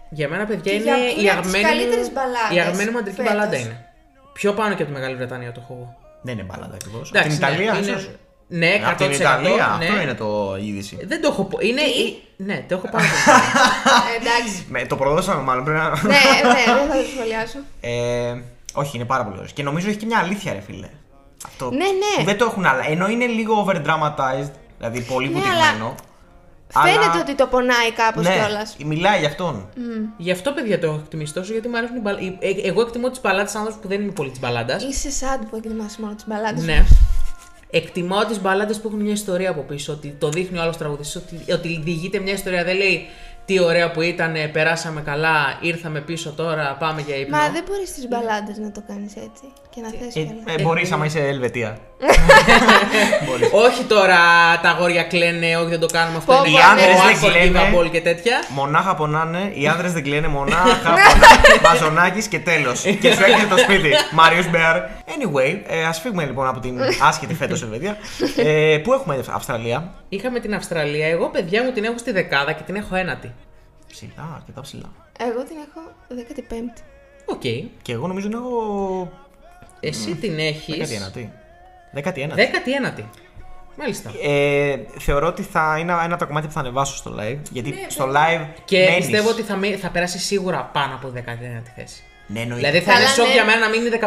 Για 0.10 0.28
μένα, 0.30 0.46
παιδιά, 0.46 0.72
Και 0.72 0.78
είναι 0.78 0.84
για- 0.84 0.98
η 0.98 1.16
είναι 1.20 1.32
από 1.32 1.42
τις 1.42 1.54
αγαπημένη 1.54 1.64
καλύτερες 1.64 2.08
μου, 2.08 2.14
μπαλάντες 2.14 2.56
η 2.58 2.60
αγαπημένη 2.60 2.90
μου 2.92 2.98
αντρική 2.98 3.18
φέτος. 3.22 3.34
μπαλάντα 3.34 3.58
είναι. 3.58 3.86
Πιο 4.34 4.54
πάνω 4.54 4.76
και 4.76 4.84
από 4.84 4.92
τη 4.92 4.98
Μεγάλη 5.00 5.16
Βρετανία 5.16 5.52
το 5.52 5.60
έχω 5.64 5.74
εγώ. 5.74 5.88
Δεν 6.22 6.34
είναι 6.34 6.44
μπαλάντα 6.50 6.76
ακριβώς. 6.76 7.10
Από 7.10 7.18
Εντάξει, 7.18 7.38
την 7.38 7.48
Ιταλία, 7.48 7.74
ναι, 7.74 7.80
ίσως. 7.80 8.10
Είναι- 8.50 8.66
Ναι, 8.68 8.80
100%. 8.86 8.90
Από 8.90 9.04
την 9.04 9.12
Ιταλία, 9.12 9.76
ναι. 9.80 9.86
αυτό 9.86 10.02
είναι 10.02 10.14
το 10.14 10.58
η 10.62 10.68
είδηση. 10.68 10.98
Δεν 11.08 11.22
το 11.22 11.28
έχω 11.32 11.44
πω. 11.44 11.58
Είναι. 11.62 11.82
Τι; 11.82 12.00
η- 12.02 12.22
Ναι, 12.38 12.66
το 12.68 12.76
έχω 12.76 12.90
πάρει. 12.92 13.06
Ε, 14.14 14.22
εντάξει. 14.22 14.66
Με, 14.70 14.86
το 14.86 14.96
προδώσαμε 14.96 15.42
μάλλον 15.42 15.64
πρέπει 15.64 15.80
να. 15.80 15.90
ναι, 15.90 15.98
ναι, 16.08 16.64
δεν 16.76 16.88
θα 16.88 16.96
το 16.98 17.06
σχολιάσω. 17.16 17.58
Ε, 17.82 18.42
όχι, 18.74 18.96
είναι 18.96 19.06
πάρα 19.06 19.24
πολύ 19.24 19.38
ωραίο. 19.38 19.50
Και 19.54 19.64
νομίζω 19.64 19.88
έχει 19.90 19.98
και 19.98 20.06
μια 20.06 20.18
αλήθεια, 20.20 20.54
ρε 20.54 20.60
φίλε. 20.60 20.90
Αυτό 21.46 21.70
Ναι, 21.70 21.78
ναι. 21.78 21.86
που 22.18 22.24
Δεν 22.24 22.38
το 22.38 22.46
έχουν 22.46 22.66
άλλα. 22.66 22.88
Ενώ 22.90 23.08
είναι 23.08 23.26
λίγο 23.26 23.54
over 23.66 23.76
dramatized, 23.76 24.52
δηλαδή 24.78 25.02
πολύ 25.02 25.28
Ναι, 25.28 25.34
βουτυγμένο. 25.34 25.96
Φαίνεται 26.84 27.20
ότι 27.22 27.36
το 27.36 27.46
πονάει 27.48 27.92
κάπως 27.96 28.24
ναι, 28.26 28.34
κιόλας. 28.38 28.76
μιλάει 28.86 29.20
για 29.20 29.28
αυτόν. 29.28 29.70
Γι' 30.18 30.32
αυτό, 30.32 30.52
παιδιά, 30.52 30.80
το 30.80 30.88
έχω 30.88 30.96
εκτιμήσει 31.04 31.34
τόσο, 31.34 31.52
γιατί 31.52 31.68
μου 31.68 31.78
αρέσουν 31.78 31.96
οι 31.96 32.00
μπαλ... 32.00 32.16
ε, 32.40 32.68
Εγώ 32.68 32.82
εκτιμώ 32.82 33.10
τις 33.10 33.22
μπαλάντε 33.22 33.50
σαν 33.50 33.58
άνθρωπος 33.62 33.82
που 33.84 33.88
δεν 33.90 34.02
είμαι 34.02 34.12
πολύ 34.12 34.30
της 34.30 34.40
μπαλάντας. 34.40 34.84
Είσαι 34.84 35.10
sad 35.20 35.42
που 35.50 35.56
εκτιμάς 35.56 35.98
μόνο 35.98 36.14
τις 36.16 36.26
μπαλάντε. 36.28 36.62
Ναι. 36.62 36.86
Εκτιμώ 37.70 38.26
τις 38.26 38.42
μπαλάντες 38.42 38.80
που 38.80 38.88
έχουν 38.88 39.00
μια 39.00 39.12
ιστορία 39.12 39.50
από 39.50 39.62
πίσω. 39.62 39.94
Ότι 39.94 40.16
το 40.20 40.30
δείχνει 40.30 40.58
ο 40.58 40.62
άλλος 40.62 40.78
τραγουδιστής, 40.78 41.16
ότι, 41.16 41.52
ότι 41.52 41.80
διηγείται 41.84 42.20
μια 42.20 42.34
ιστορία. 42.34 42.64
Δεν 42.64 42.76
λέει 42.78 43.06
τι 43.46 43.60
ωραία 43.60 43.92
που 43.92 44.02
ήταν, 44.02 44.34
περάσαμε 44.52 45.02
καλά, 45.02 45.58
ήρθαμε 45.62 46.02
πίσω 46.02 46.32
τώρα, 46.32 46.76
πάμε 46.80 47.02
για 47.02 47.16
ύπνο. 47.16 47.38
Μα 47.38 47.50
δεν 47.50 47.64
μπορείς 47.68 47.94
τις 47.94 48.08
μπαλάντες 48.08 48.58
να 48.58 48.72
το 48.72 48.84
κάνεις 48.88 49.16
έτσι 49.16 49.44
και 49.70 49.82
να 49.82 49.90
θες 49.90 50.16
Ε, 50.16 50.24
καλά. 50.24 50.56
ε, 50.60 50.62
Μπορείς 50.64 50.92
άμα 50.92 51.06
είσαι 51.06 51.20
Ελβετία. 51.28 51.78
Όχι 53.66 53.84
τώρα 53.84 54.18
τα 54.62 54.70
αγόρια 54.70 55.04
κλαίνε, 55.04 55.58
όχι 55.58 55.70
δεν 55.70 55.80
το 55.80 55.86
κάνουμε 55.86 56.18
αυτό. 56.18 56.34
Πω, 56.34 56.44
είναι 56.46 56.60
πω, 56.60 56.68
ο 56.68 56.74
ναι. 56.74 56.82
Οι 56.82 56.92
άνδρες 56.92 57.00
Άλκο, 57.00 57.20
δεν 57.20 57.52
κλαίνε. 57.52 57.72
Diva 57.72 57.78
Ball 57.78 57.92
και 57.92 58.02
τέτοια. 58.02 58.44
Μονάχα 58.50 58.96
πονάνε, 58.96 59.52
οι 59.54 59.68
άνδρες 59.68 59.94
δεν 59.94 60.04
κλαίνε, 60.04 60.28
μονάχα 60.28 60.64
πονάνε. 60.84 61.02
Μαζονάκι 61.66 62.28
και 62.28 62.40
τέλος. 62.40 62.82
και 62.82 63.14
σου 63.14 63.24
έρχεται 63.24 63.56
το 63.56 63.58
σπίτι. 63.58 63.90
Μάριο 64.12 64.44
Μπέαρ. 64.50 64.78
Anyway, 65.06 65.60
ε, 65.68 65.86
ας 65.86 66.00
φύγουμε 66.00 66.26
λοιπόν 66.26 66.48
από 66.48 66.60
την 66.60 66.80
άσχετη 67.02 67.34
φέτος 67.34 67.62
Ελβετία. 67.62 67.98
Ε, 68.36 68.78
πού 68.84 68.94
έχουμε 68.94 69.24
Αυστραλία; 69.32 69.94
Είχαμε 70.10 70.40
την 70.40 70.54
Αυστραλία. 70.54 71.08
Εγώ, 71.08 71.30
παιδιά 71.30 71.64
μου, 71.64 71.72
την 71.72 71.84
έχω 71.84 71.98
στη 71.98 72.12
δεκάδα 72.12 72.52
και 72.52 72.64
την 72.66 72.76
έχω 72.76 72.96
ένατη. 72.96 73.34
Ψηλά, 73.88 74.30
αρκετά 74.36 74.62
ψηλά. 74.62 74.92
Εγώ 75.20 75.44
την 75.44 75.56
έχω 75.68 75.82
15η. 76.50 76.82
Οκ. 77.26 77.42
Και 77.82 77.92
εγώ 77.92 78.08
νομίζω 78.08 78.28
είναι 78.28 78.36
έχω. 78.36 79.12
Εσύ 79.80 80.16
την 80.16 80.40
έχεις. 80.40 80.90
19η. 81.16 81.47
19η. 81.96 82.30
Δέκατη 82.34 82.72
ένατη. 82.74 83.10
Μάλιστα. 83.80 84.12
Ε, 84.24 84.76
θεωρώ 85.00 85.28
ότι 85.28 85.42
θα 85.42 85.76
είναι 85.80 85.92
ένα 85.92 86.04
από 86.04 86.18
τα 86.18 86.26
κομμάτια 86.26 86.48
που 86.50 86.54
θα 86.54 86.60
ανεβάσω 86.60 86.96
στο 86.96 87.16
live. 87.20 87.38
Γιατί 87.52 87.74
στο 87.88 88.06
live. 88.06 88.46
Και 88.66 88.78
μένεις. 88.80 88.96
πιστεύω 88.96 89.30
ότι 89.30 89.42
θα, 89.42 89.56
μει- 89.56 89.78
θα 89.80 89.90
περάσει 89.90 90.20
σίγουρα 90.20 90.70
πάνω 90.74 90.96
από 90.96 91.12
19η 91.16 91.62
θέση. 91.76 92.04
Ναι, 92.28 92.40
εννοείται. 92.40 92.68
Δηλαδή 92.70 92.86
θα 92.86 92.92
Καλά, 92.92 93.04
είναι 93.04 93.14
σοκ 93.14 93.28
ναι. 93.28 93.34
για 93.34 93.46
μένα 93.46 93.60
να 93.60 93.70
μην 93.70 93.86
είναι 93.86 94.00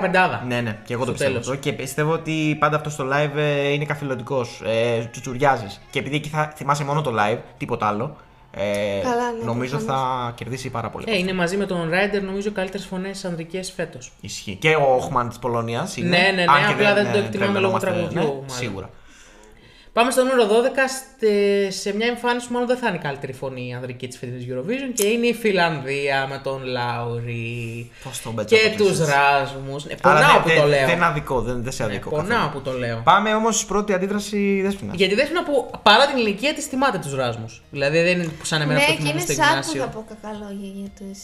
15. 0.42 0.46
Ναι, 0.46 0.60
ναι, 0.60 0.76
και 0.84 0.92
εγώ 0.92 1.04
το 1.04 1.04
Στο 1.04 1.12
πιστεύω 1.12 1.30
τέλος. 1.32 1.48
αυτό. 1.48 1.60
Και 1.60 1.72
πιστεύω 1.72 2.12
ότι 2.12 2.56
πάντα 2.60 2.76
αυτό 2.76 2.90
στο 2.90 3.08
live 3.12 3.36
ε, 3.36 3.72
είναι 3.72 3.84
καθηλωτικός. 3.84 4.62
Ε, 4.66 5.04
Τσουτσουριάζεις. 5.10 5.80
Και 5.90 5.98
επειδή 5.98 6.16
εκεί 6.16 6.28
θα 6.28 6.52
θυμάσαι 6.56 6.84
μόνο 6.84 7.02
το 7.02 7.14
live, 7.18 7.38
τίποτα 7.58 7.86
άλλο. 7.86 8.16
Ε, 8.52 9.00
Καλά, 9.02 9.32
ναι, 9.32 9.44
νομίζω 9.44 9.76
προφανώς. 9.76 10.00
θα 10.00 10.32
κερδίσει 10.36 10.70
πάρα 10.70 10.90
πολύ. 10.90 11.04
Ε, 11.08 11.18
είναι 11.18 11.32
μαζί 11.32 11.56
με 11.56 11.66
τον 11.66 11.90
Ράιντερ 11.90 12.22
νομίζω 12.22 12.52
καλύτερες 12.52 12.86
φωνές 12.86 13.24
ανδρικές 13.24 13.72
φέτος. 13.72 14.12
Ισχύει. 14.20 14.54
Και 14.60 14.74
ο 14.74 14.94
Όχμαν 14.94 15.28
της 15.28 15.38
Πολωνίας 15.38 15.96
είναι. 15.96 16.08
Ναι, 16.08 16.16
ναι, 16.16 16.30
ναι, 16.30 16.44
αν 16.48 16.66
και 16.66 16.72
απλά 16.72 16.94
δεν 16.94 17.12
το 17.12 17.18
ε, 17.18 17.20
εκτιμάμε 17.20 17.58
λόγω 17.58 17.78
τρελαινόμαστε, 17.78 17.86
τραγουδιού, 17.90 18.18
ναι, 18.18 18.24
μάλλον. 18.26 18.44
Σίγουρα. 18.46 18.90
Πάμε 19.92 20.10
στο 20.10 20.22
νούμερο 20.24 20.46
12. 20.46 20.50
στε- 20.88 21.72
σε 21.72 21.94
μια 21.96 22.06
εμφάνιση 22.06 22.46
που 22.46 22.52
μάλλον 22.52 22.68
δεν 22.68 22.76
θα 22.76 22.88
είναι 22.88 22.96
η 22.96 23.00
καλύτερη 23.00 23.32
φωνή 23.32 23.68
η 23.68 23.72
ανδρική 23.72 24.08
της 24.08 24.18
φετινής 24.18 24.46
Eurovision 24.50 24.92
και 24.94 25.06
είναι 25.06 25.26
η 25.26 25.34
Φιλανδία 25.34 26.26
με 26.28 26.40
τον 26.44 26.64
Λάουρι. 26.64 27.90
Πώς 28.04 28.22
τον 28.22 28.34
πέτσα 28.34 28.56
Και 28.56 28.66
από 28.68 28.76
τους 28.76 28.88
τις- 28.98 29.08
Ράσμους. 29.08 29.84
Ε, 29.84 29.96
Αλλά 30.02 30.14
πονάω 30.18 30.32
δεν- 30.32 30.42
που 30.42 30.48
δεν- 30.48 30.60
το 30.60 30.66
λέω. 30.66 30.86
Δεν 30.86 30.96
είναι 30.96 31.04
αδικό, 31.04 31.40
δεν, 31.40 31.62
δεν 31.62 31.72
σε 31.72 31.84
Ναι, 31.84 31.88
αδικό. 31.92 32.10
πονάω 32.10 32.28
καθόλου. 32.28 32.50
που 32.52 32.60
το 32.70 32.78
λέω. 32.78 33.00
Πάμε 33.04 33.34
όμως 33.34 33.64
πρώτη 33.64 33.92
αντίδραση 33.92 34.60
Δέσποινα. 34.62 34.92
Γιατί 34.94 35.14
δέσποινα 35.14 35.44
που 35.44 35.70
παρά 35.82 36.06
την 36.06 36.16
ηλικία 36.16 36.54
της 36.54 36.64
θυμάται 36.66 36.98
τους 36.98 37.14
Ράσμους. 37.14 37.62
Δηλαδή 37.70 38.02
δεν 38.02 38.20
είναι 38.20 38.30
σαν 38.42 38.60
εμένα 38.60 38.78
Ναι, 38.78 38.84
που 38.86 38.90
και 38.92 38.96
θυμόμαι 38.98 39.12
είναι 39.12 39.20
στο 39.20 39.32
sad 39.32 39.36
που 39.36 39.44
γυμνάσιο. 39.48 39.80
θα 39.82 39.88
πω 39.88 40.04
κακά 40.08 40.32
λόγια 40.38 40.70
για 40.74 40.88
τους. 40.98 41.18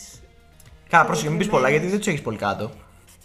Καλά, 0.89 1.05
πρόσεχε, 1.05 1.29
μην 1.29 1.39
πεις 1.39 1.47
πολλά 1.49 1.71
γιατί 1.71 1.87
δεν 1.87 1.99
τους 1.99 2.07
έχεις 2.07 2.21
πολύ 2.23 2.37
κάτω. 2.37 2.71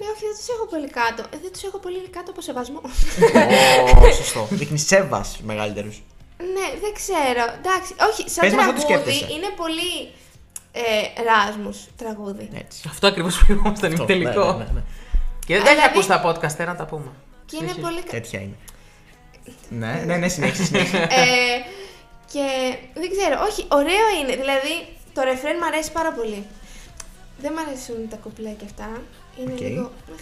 Ναι, 0.01 0.07
όχι, 0.13 0.23
δεν 0.29 0.35
τους 0.39 0.49
έχω 0.55 0.65
πολύ 0.73 0.89
κάτω. 0.99 1.21
Ε, 1.33 1.37
δεν 1.43 1.51
τους 1.53 1.63
έχω 1.63 1.77
πολύ 1.85 1.99
κάτω 2.15 2.29
από 2.31 2.41
σεβασμό. 2.41 2.81
Ω, 4.05 4.11
Σωστό. 4.21 4.47
Δείχνεις 4.49 4.85
σέβας 4.87 5.39
μεγαλύτερους. 5.43 5.95
ναι, 6.55 6.67
δεν 6.83 6.93
ξέρω. 6.99 7.43
Εντάξει, 7.59 7.91
όχι, 8.09 8.21
σαν 8.29 8.41
Πες 8.45 8.53
μας 8.53 8.67
ό,τι 8.67 8.79
τραγούδι 8.85 9.11
σκέφτεσαι. 9.11 9.33
είναι 9.33 9.49
πολύ 9.61 9.93
ε, 10.71 11.23
Ράσμους 11.27 11.77
τραγούδι. 12.01 12.49
Έτσι. 12.63 12.79
Αυτό 12.89 13.07
ακριβώς 13.07 13.33
που 13.37 13.51
είπαμε 13.51 13.75
στον 13.75 13.91
Αυτό, 13.91 14.03
ημιτελικό. 14.13 14.45
ναι, 14.51 14.57
ναι, 14.57 14.63
ναι, 14.63 14.71
ναι. 14.73 14.81
Και 15.45 15.53
δεν 15.55 15.63
τα 15.63 15.69
έχεις 15.69 15.81
Δηλαδή- 15.81 15.89
ακούσει 15.93 16.07
τα 16.07 16.19
podcast, 16.27 16.59
ε, 16.59 16.65
να 16.71 16.75
τα 16.75 16.85
πούμε. 16.85 17.09
Και 17.45 17.55
είναι 17.59 17.71
Συνεχίζεις. 17.71 17.83
πολύ. 17.83 18.01
κα- 18.01 18.11
Τέτοια 18.11 18.39
είναι. 18.41 18.57
Ναι, 19.69 20.03
ναι, 20.05 20.15
ναι, 20.17 20.27
συνέχισε. 20.27 20.63
συνέχισε. 20.65 20.97
ε, 20.97 21.55
και 22.31 22.45
δεν 22.93 23.09
ξέρω, 23.15 23.35
όχι, 23.49 23.61
ωραίο 23.79 24.05
είναι. 24.21 24.35
Δηλαδή, 24.41 24.73
το 25.13 25.21
ρεφρέν 25.21 25.55
μου 25.59 25.65
αρέσει 25.65 25.91
πάρα 25.91 26.11
πολύ. 26.11 26.45
Δεν 27.41 27.51
μου 27.55 27.61
αρέσουν 27.65 28.09
τα 28.09 28.15
κουπλέ 28.23 28.49
και 28.49 28.65
αυτά. 28.65 28.87
Είναι 29.39 29.51
Οκ. 29.53 29.59
λίγο. 29.59 29.91
meh, 30.09 30.21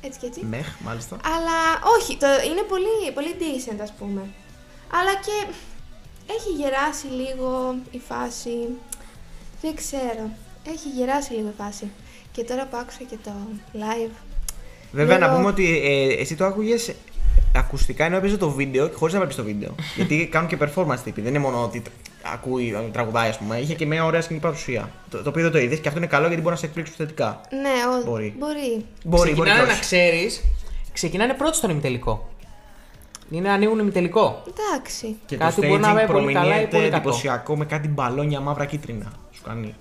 Έτσι 0.00 0.18
και 0.18 0.26
έτσι. 0.26 0.44
Meh, 0.44 0.68
μάλιστα. 0.84 1.16
Αλλά 1.34 1.58
όχι, 1.98 2.16
το, 2.16 2.26
είναι 2.50 2.62
πολύ, 2.68 3.12
πολύ 3.14 3.34
decent 3.40 3.78
ας 3.82 3.92
πούμε. 3.98 4.20
Αλλά 4.98 5.14
και 5.26 5.54
έχει 6.32 6.50
γεράσει 6.62 7.06
λίγο 7.06 7.74
η 7.90 7.98
φάση. 8.08 8.56
Δεν 9.60 9.74
ξέρω. 9.74 10.24
Έχει 10.66 10.88
γεράσει 10.96 11.32
λίγο 11.32 11.48
η 11.48 11.62
φάση. 11.62 11.90
Και 12.32 12.44
τώρα 12.44 12.66
που 12.66 12.76
άκουσα 12.76 12.98
και 13.08 13.16
το 13.24 13.30
live. 13.74 14.10
Βέβαια, 14.92 15.18
να 15.18 15.26
Λίγο- 15.26 15.36
πούμε 15.38 15.48
ότι 15.48 15.80
ε, 15.84 16.20
εσύ 16.20 16.34
το 16.36 16.44
άκουγες 16.44 16.92
ακουστικά 17.54 18.04
ενώ 18.04 18.16
έπαιζε 18.16 18.36
το 18.36 18.50
βίντεο 18.50 18.88
και 18.88 18.94
χωρίς 18.94 19.12
να 19.14 19.18
βλέπεις 19.20 19.36
το 19.38 19.44
βίντεο. 19.44 19.74
Γιατί 19.96 20.28
κάνουν 20.30 20.48
και 20.48 20.58
performance 20.60 20.98
τύποι. 21.04 21.20
Δεν 21.20 21.30
είναι 21.34 21.38
μόνο 21.42 21.62
ότι 21.64 21.82
ακούει, 22.32 22.88
τραγουδάει, 22.92 23.28
ας 23.28 23.38
πούμε. 23.38 23.56
Είχε 23.58 23.74
και 23.74 23.86
μια 23.86 24.04
ωραία 24.04 24.20
σκηνική 24.20 24.44
παρουσία. 24.44 24.90
Το, 25.10 25.22
το 25.22 25.28
οποίο 25.28 25.42
δεν 25.42 25.52
το 25.52 25.58
είδες 25.58 25.78
και 25.78 25.88
αυτό 25.88 26.00
είναι 26.00 26.08
καλό 26.08 26.26
γιατί 26.26 26.42
μπορεί 26.42 26.54
να 26.54 26.60
σε 26.60 26.66
εκπλήξει 26.66 26.92
θετικά. 26.96 27.40
Ναι, 27.50 27.68
ο... 28.00 28.10
Μπορεί. 28.10 28.34
μπορεί. 28.38 28.54
Μπορεί, 28.58 28.84
μπορεί. 29.04 29.30
ξεκινάνε 29.32 29.60
και 29.60 29.66
να 29.66 29.72
όχι. 29.72 29.80
ξέρεις, 29.80 30.42
ξεκινάνε 30.92 31.32
πρώτοι 31.34 31.56
στον 31.56 31.70
ημιτελικό. 31.70 32.28
Είναι 33.30 33.50
ανοίγουν 33.50 33.78
ημιτελικό. 33.78 34.42
Εντάξει. 34.48 35.16
Και 35.26 35.36
Κάτι 35.36 35.60
το 35.60 35.66
μπορεί 35.66 35.80
να 35.80 35.90
staging 35.92 35.94
πάει 35.94 36.06
πολύ 36.06 36.32
καλά 36.32 36.44
ή 36.44 36.48
προμηνύεται 36.48 36.76
πολύ 36.76 36.88
κακό. 36.88 36.96
εντυπωσιακό 36.96 37.56
με 37.56 37.64
κάτι 37.64 37.88
μπαλόνια 37.88 38.40
μαύρα 38.40 38.64
κίτρινα. 38.64 39.12
Σου 39.32 39.42
κάνει. 39.42 39.74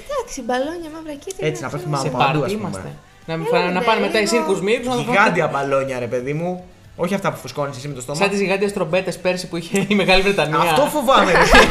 Εντάξει, 0.00 0.42
μπαλόνια 0.42 0.90
μαύρα 0.94 1.12
κίτρινα. 1.14 1.48
Έτσι, 1.48 1.62
να 1.62 1.68
ξέρω 1.68 1.82
πέφτει 1.82 1.96
εγώ. 1.96 2.04
Σε 2.04 2.10
παντού, 2.24 2.24
ας 2.24 2.32
πάρτι 2.38 2.54
πούμε. 2.54 2.68
είμαστε. 2.68 2.92
Να, 3.26 3.36
μην 3.36 3.46
Έλα, 3.50 3.58
φάνε- 3.58 3.72
να 3.74 3.80
ρε, 3.80 3.86
πάνε 3.86 4.00
μετά 4.00 4.18
οι 4.18 4.22
λίγο. 4.22 4.34
σύρκους 4.34 4.60
μύρκους 4.60 4.86
να 4.86 4.94
το 4.94 5.00
Γιγάντια 5.00 5.46
μπαλόνια, 5.48 5.98
ρε 5.98 6.06
παιδί 6.06 6.32
μου. 6.32 6.64
Όχι 6.96 7.14
αυτά 7.14 7.32
που 7.32 7.36
φουσκώνεις 7.36 7.76
εσύ 7.76 7.88
με 7.88 7.94
το 7.94 8.00
στόμα. 8.00 8.18
Σαν 8.18 8.28
τις 8.28 8.40
γιγάντιες 8.40 8.72
τρομπέτες 8.72 9.18
πέρσι 9.18 9.48
που 9.48 9.56
είχε 9.56 9.86
η 9.88 9.94
Μεγάλη 9.94 10.22
Βρετανία. 10.22 10.58
Αυτό 10.58 10.82
φοβάμαι. 10.82 11.32
ρε 11.32 11.44
φίλε. 11.44 11.66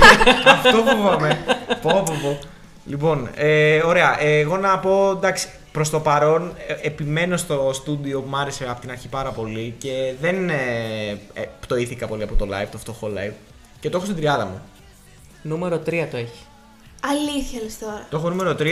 Αυτό 0.45 0.83
φοβάμαι. 0.83 1.39
Πω, 1.81 2.03
πω, 2.05 2.13
πω. 2.21 2.39
Λοιπόν, 2.85 3.29
ε, 3.35 3.81
ωραία. 3.85 4.21
Ε, 4.21 4.39
εγώ 4.39 4.57
να 4.57 4.79
πω 4.79 5.11
εντάξει. 5.11 5.47
Προς 5.71 5.89
το 5.89 5.99
παρόν, 5.99 6.53
ε, 6.67 6.87
επιμένω 6.87 7.37
στο 7.37 7.69
στούντιο 7.73 8.21
που 8.21 8.29
μου 8.29 8.37
άρεσε 8.37 8.65
από 8.69 8.81
την 8.81 8.89
αρχή 8.91 9.07
πάρα 9.07 9.31
πολύ 9.31 9.75
και 9.77 10.13
δεν 10.21 10.49
ε, 10.49 10.55
ε, 11.33 11.45
πτωήθηκα 11.59 12.07
πολύ 12.07 12.23
από 12.23 12.35
το 12.35 12.47
live, 12.51 12.67
το 12.71 12.77
φτωχό 12.77 13.11
live. 13.17 13.33
Και 13.79 13.89
το 13.89 13.97
έχω 13.97 14.05
στην 14.05 14.17
τριάδα 14.17 14.45
μου. 14.45 14.61
Νούμερο 15.41 15.75
3 15.75 16.07
το 16.11 16.17
έχει. 16.17 16.45
Αλήθεια 17.09 17.59
λες 17.63 17.77
τώρα. 17.79 18.05
Το 18.09 18.17
έχω 18.17 18.29
νούμερο 18.29 18.51
3, 18.59 18.65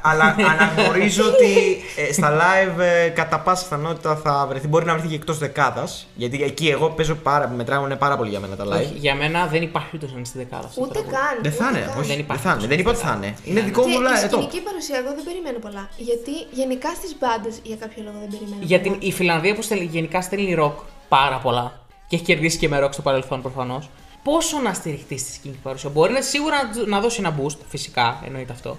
αλλά 0.00 0.24
αναγνωρίζω 0.52 1.24
ότι 1.26 1.80
ε, 1.96 2.12
στα 2.12 2.36
live 2.40 2.78
ε, 2.80 3.08
κατά 3.08 3.38
πάσα 3.40 3.62
πιθανότητα 3.62 4.16
θα 4.16 4.46
βρεθεί. 4.48 4.68
Μπορεί 4.68 4.84
να 4.84 4.92
βρεθεί 4.92 5.08
και 5.08 5.14
εκτός 5.14 5.38
δεκάδας. 5.38 6.06
Γιατί 6.14 6.42
εκεί 6.42 6.68
εγώ 6.68 6.88
παίζω 6.90 7.14
πάρα, 7.14 7.48
μετράγουν 7.48 7.98
πάρα 7.98 8.16
πολύ 8.16 8.30
για 8.30 8.40
μένα 8.40 8.56
τα 8.56 8.64
live. 8.64 8.70
Όχι, 8.80 8.92
για 8.94 9.14
μένα 9.14 9.46
δεν 9.46 9.62
υπάρχει 9.62 9.88
ούτε 9.94 10.06
σαν 10.08 10.24
στη 10.24 10.38
δεκάδα. 10.38 10.66
αυτό 10.66 10.80
το 10.80 10.86
Ούτε 10.86 10.92
τραγούδι. 10.98 11.16
καν. 11.16 11.38
Δεν 11.42 11.52
θα 11.52 11.66
ούτε 11.68 11.78
είναι, 11.78 11.86
καν. 11.86 11.98
όχι. 11.98 12.06
Δεν 12.06 12.16
Δεν, 12.16 12.18
υπάρχει 12.18 12.42
θα 12.42 12.48
είναι. 12.50 12.56
τόσο 12.58 12.68
Δεν 12.68 12.78
είπα 12.78 12.90
ότι 12.90 12.98
σωστά. 12.98 13.12
θα 13.12 13.16
είναι. 13.26 13.34
Είναι 13.44 13.60
δικό 13.60 13.82
Και 13.82 13.88
μου 13.88 13.94
η 14.00 14.02
live. 14.06 14.24
ε, 14.24 14.28
το. 14.28 14.36
σκηνική 14.36 14.60
παρουσία 14.68 14.96
εγώ 15.02 15.10
δεν 15.14 15.24
περιμένω 15.28 15.58
πολλά. 15.58 15.88
Γιατί 15.96 16.32
γενικά 16.50 16.90
στις 17.00 17.12
μπάντες 17.20 17.54
για 17.62 17.76
κάποιο 17.82 18.02
λόγο 18.06 18.16
δεν 18.22 18.28
περιμένω 18.34 18.62
Γιατί 18.72 18.88
πολλά. 18.88 19.00
η 19.08 19.12
Φιλανδία 19.12 19.54
που 19.54 19.62
στέλνει, 19.62 19.84
γενικά 19.84 20.18
στέλνει 20.22 20.54
ροκ 20.54 20.76
πάρα 21.08 21.38
πολλά 21.44 21.66
και 22.08 22.14
έχει 22.16 22.24
κερδίσει 22.24 22.58
και 22.58 22.68
με 22.68 22.78
ροκ 22.78 22.92
στο 22.92 23.02
παρελθόν 23.02 23.42
προφανώς. 23.42 23.88
Πόσο 24.30 24.60
να 24.60 24.72
στηριχτείς 24.74 25.20
στη 25.20 25.32
σκηνική 25.32 25.60
παρουσία. 25.62 25.90
Μπορεί 25.90 26.12
να, 26.12 26.22
σίγουρα 26.22 26.56
να, 26.74 26.86
να 26.86 27.00
δώσει 27.00 27.20
ένα 27.20 27.36
boost, 27.40 27.56
φυσικά 27.68 28.22
εννοείται 28.26 28.52
αυτό. 28.52 28.76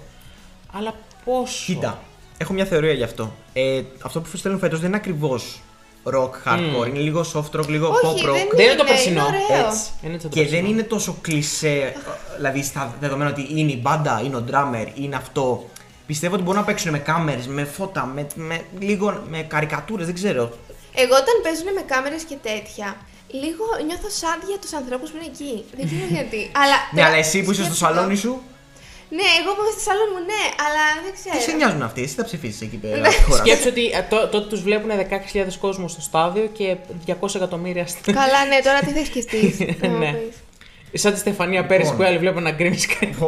Αλλά 0.72 0.94
πόσο; 1.24 1.64
Κοίτα, 1.64 2.02
έχω 2.38 2.52
μια 2.52 2.64
θεωρία 2.64 2.92
γι' 2.92 3.02
αυτό. 3.02 3.32
Ε, 3.52 3.82
αυτό 4.02 4.20
που 4.20 4.36
στέλνουν 4.36 4.60
φέτος 4.60 4.78
δεν 4.78 4.88
είναι 4.88 4.96
ακριβώς 4.96 5.60
rock 6.04 6.30
hardcore. 6.48 6.88
Είναι 6.88 6.98
λίγο 6.98 7.24
soft 7.34 7.60
rock, 7.60 7.66
λίγο 7.68 7.88
Όχι, 7.88 7.98
pop 8.24 8.28
rock. 8.28 8.32
δεν, 8.32 8.48
Δεν 8.54 8.66
είναι 8.66 8.74
το 8.74 8.84
περσινό. 8.84 9.24
ωραίο. 9.24 9.66
Έτσι. 9.66 9.90
Είναι 10.02 10.14
έτσι 10.14 10.28
το 10.28 10.34
Και 10.34 10.40
περσινό. 10.40 10.60
δεν 10.60 10.70
είναι 10.70 10.82
τόσο 10.82 11.16
κλισέ, 11.20 11.92
δηλαδή 12.36 12.62
στα 12.62 12.94
δεδομένα 13.00 13.30
ότι 13.30 13.46
είναι 13.50 13.72
η 13.72 13.78
μπάντα, 13.82 14.20
είναι 14.24 14.36
ο 14.36 14.44
drummer, 14.50 14.86
είναι 14.94 15.16
αυτό. 15.16 15.68
Πιστεύω 16.06 16.34
ότι 16.34 16.42
μπορούν 16.42 16.60
να 16.60 16.66
παίξουν 16.66 16.90
με 16.90 16.98
κάμερες, 16.98 17.46
με 17.46 17.64
φώτα, 17.64 18.04
με, 18.04 18.26
με, 18.34 18.64
λίγο 18.78 19.22
με 19.28 19.38
καρικατούρες, 19.42 20.06
δεν 20.06 20.14
ξέρω. 20.14 20.42
Εγώ 20.94 21.14
όταν 21.14 21.34
παίζουν 21.42 21.72
με 21.74 21.80
κάμερες 21.86 22.22
και 22.22 22.36
τέτοια, 22.42 22.96
λίγο 23.42 23.64
νιώθω 23.86 24.08
σαν 24.20 24.36
για 24.50 24.58
τους 24.62 24.72
ανθρώπους 24.80 25.08
που 25.10 25.16
είναι 25.18 25.28
εκεί. 25.34 25.52
Δεν 25.76 25.84
ξέρω 25.90 26.06
γιατί. 26.18 26.40
αλλά, 26.62 26.76
Ναι, 26.96 27.02
αλλά 27.06 27.16
εσύ 27.24 27.38
που 27.44 27.50
είσαι 27.52 27.64
στο 27.68 27.74
σκέψου 27.74 27.92
το. 27.94 27.98
σαλόνι 28.00 28.16
σου, 28.24 28.32
Ναι, 29.18 29.26
εγώ 29.40 29.50
που 29.56 29.60
είμαι 29.62 29.74
στο 29.76 29.82
σαλόνι 29.88 30.10
μου, 30.14 30.22
ναι, 30.32 30.42
αλλά 30.64 30.84
δεν 31.04 31.12
ξέρω. 31.18 31.34
τι 31.36 31.42
σε 31.48 31.52
νοιάζουν 31.58 31.82
αυτοί, 31.88 32.00
εσύ 32.06 32.14
θα 32.20 32.24
ψηφίσεις 32.30 32.60
εκεί 32.66 32.76
πέρα. 32.84 32.96
Ναι. 33.04 33.10
στη 33.10 33.22
χώρα 33.28 33.36
σου. 33.36 33.42
Σκέψου 33.46 33.68
ότι 33.74 33.84
ε, 33.98 34.00
τό- 34.12 34.28
τότε 34.34 34.46
τους 34.52 34.60
βλέπουν 34.68 34.90
16.000 34.90 35.54
κόσμος 35.64 35.90
στο 35.94 36.00
στάδιο 36.08 36.44
και 36.58 36.66
200 37.06 37.34
εκατομμύρια 37.40 37.86
στην. 37.92 38.14
Καλά, 38.20 38.40
ναι, 38.50 38.58
τώρα 38.66 38.78
τι 38.86 38.90
θα 38.98 39.04
σκεφτείς. 39.10 39.54
να 39.80 39.88
μου 39.88 39.98
Ναι. 39.98 40.12
πεις. 40.12 40.36
Σαν 41.02 41.12
τη 41.12 41.18
Στεφανία 41.18 41.66
πέρυσι 41.66 41.90
Λοιπόν. 41.90 42.04
που 42.04 42.08
άλλοι 42.10 42.18
βλέπουν 42.18 42.46
ένα 42.46 42.56
green 42.58 42.72
screen. 42.84 43.10
Πω. 43.18 43.26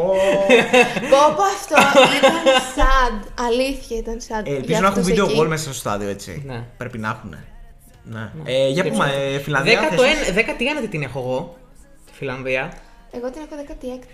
Πω 1.11 1.19
πω 1.37 1.43
αυτό 1.43 1.77
ήταν 2.19 2.43
sad. 2.77 3.29
Αλήθεια 3.47 3.97
ήταν 3.97 4.17
sad. 4.29 4.43
Ε, 4.47 4.49
για 4.51 4.55
Ελπίζω 4.57 4.81
να 4.81 4.87
έχουν 4.87 4.99
αυτούς 4.99 5.05
βίντεο 5.07 5.25
εκεί. 5.25 5.39
call 5.41 5.47
μέσα 5.47 5.65
στο 5.65 5.73
στάδιο, 5.75 6.09
έτσι. 6.09 6.43
Ναι. 6.47 6.63
Πρέπει 6.77 6.99
να 6.99 7.09
έχουν. 7.09 7.37
Ναι. 8.05 8.31
Ε, 8.45 8.69
για 8.69 8.85
πούμε, 8.89 9.13
ε, 9.15 9.39
Φιλανδία. 9.39 9.81
Δέκατο 9.81 10.03
θέσεις; 10.03 10.23
ένα- 10.27 10.35
Δέκατη 10.35 10.67
ένατη 10.69 10.89
την 10.89 11.03
έχω 11.03 11.19
εγώ. 11.19 11.57
Τη 12.07 12.13
Φιλανδία. 12.13 12.73
Εγώ 13.11 13.31
την 13.31 13.41
έχω 13.43 13.63
16η. 13.63 14.07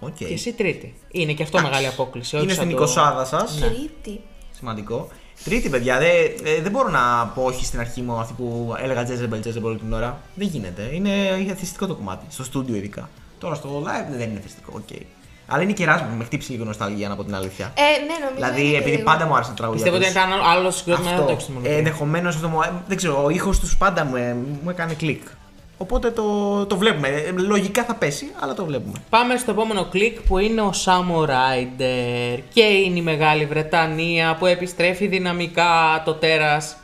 Οκ. 0.00 0.14
Και 0.16 0.24
εσύ 0.24 0.52
τρίτη. 0.52 0.94
Είναι 1.10 1.32
και 1.32 1.42
αυτό 1.42 1.60
μεγάλη 1.60 1.86
απόκλιση. 1.86 2.34
όχι 2.34 2.44
Είναι 2.44 2.54
σαν 2.54 2.64
στην 2.64 2.76
το- 2.76 2.82
εικοσάδα 2.82 3.24
σας. 3.24 3.58
Τρίτη. 3.58 4.20
Σημαντικό. 4.52 5.08
Τρίτη, 5.44 5.68
παιδιά, 5.68 5.98
δεν 5.98 6.08
ε, 6.44 6.60
δεν 6.60 6.70
μπορώ 6.70 6.88
να 6.88 7.26
πω 7.34 7.42
όχι 7.42 7.64
στην 7.64 7.80
αρχή 7.80 8.00
μου 8.00 8.12
αυτή 8.12 8.32
που 8.36 8.74
έλεγα 8.78 9.06
Jezebel, 9.06 9.46
Jezebel 9.46 9.62
όλη 9.62 9.78
την 9.78 9.92
ώρα. 9.92 10.20
Δεν 10.34 10.46
γίνεται. 10.46 10.88
Είναι 10.92 11.28
εθιστικό 11.50 11.86
το 11.86 11.94
κομμάτι. 11.94 12.26
Στο 12.28 12.44
στούντιο 12.44 12.74
ειδικά. 12.76 13.08
Τώρα 13.38 13.54
στο 13.54 13.82
live 13.82 14.16
δεν 14.16 14.30
είναι 14.30 14.38
εθιστικό, 14.38 14.72
οκ. 14.74 14.88
Αλλά 15.50 15.62
είναι 15.62 15.72
κεράσμα, 15.72 16.06
με 16.18 16.24
χτύψει 16.24 16.50
λίγο 16.52 16.64
νοσταλγία 16.64 17.08
να 17.08 17.16
πω 17.16 17.24
την 17.24 17.34
αλήθεια. 17.34 17.72
Ε, 17.76 17.80
ναι, 17.82 18.12
νομίζω. 18.24 18.34
δηλαδή, 18.34 18.66
είναι 18.68 18.76
επειδή 18.76 18.90
λίγο. 18.96 19.02
πάντα 19.02 19.26
μου 19.26 19.34
άρεσαν 19.34 19.54
τα 19.54 19.58
τραγούδια. 19.62 19.82
Πιστεύω 19.84 20.04
ότι 20.04 20.12
τους. 20.14 20.22
ήταν 20.22 20.32
άλλο- 20.32 20.58
άλλο 20.58 20.70
συγκρότημα 20.70 21.06
δεν 21.08 21.16
το 21.16 21.22
Αυτό. 21.22 21.32
έχεις 21.32 21.42
στο 21.44 21.52
Ε, 21.52 21.54
μονοπάτι. 21.54 21.78
Ενδεχομένως 21.78 22.34
αυτό 22.34 22.48
μου. 22.48 22.62
ε, 22.62 22.70
Δεν 22.86 22.96
ξέρω, 22.96 23.24
ο 23.24 23.28
ήχος 23.30 23.60
τους 23.60 23.76
πάντα 23.76 24.04
μου, 24.04 24.16
ε, 24.16 24.36
μου 24.62 24.70
έκανε 24.70 24.94
κλικ. 24.94 25.22
Οπότε 25.80 26.10
το, 26.10 26.66
το 26.66 26.76
βλέπουμε. 26.76 27.08
Ε, 27.08 27.30
Λογικά 27.36 27.84
θα 27.84 27.94
πέσει, 27.94 28.30
αλλά 28.40 28.54
το 28.54 28.64
βλέπουμε. 28.64 28.98
Πάμε 29.10 29.36
στο 29.36 29.50
επόμενο 29.50 29.84
κλικ 29.84 30.20
που 30.20 30.38
είναι 30.38 30.60
ο 30.60 30.72
Samo 30.84 31.24
Rider 31.28 32.38
και 32.52 32.62
είναι 32.62 32.98
η 32.98 33.02
Μεγάλη 33.02 33.44
Βρετανία 33.46 34.36
που 34.38 34.46
επιστρέφει 34.46 35.06
δυναμικά 35.06 36.02
το 36.04 36.14
τέρας 36.14 36.76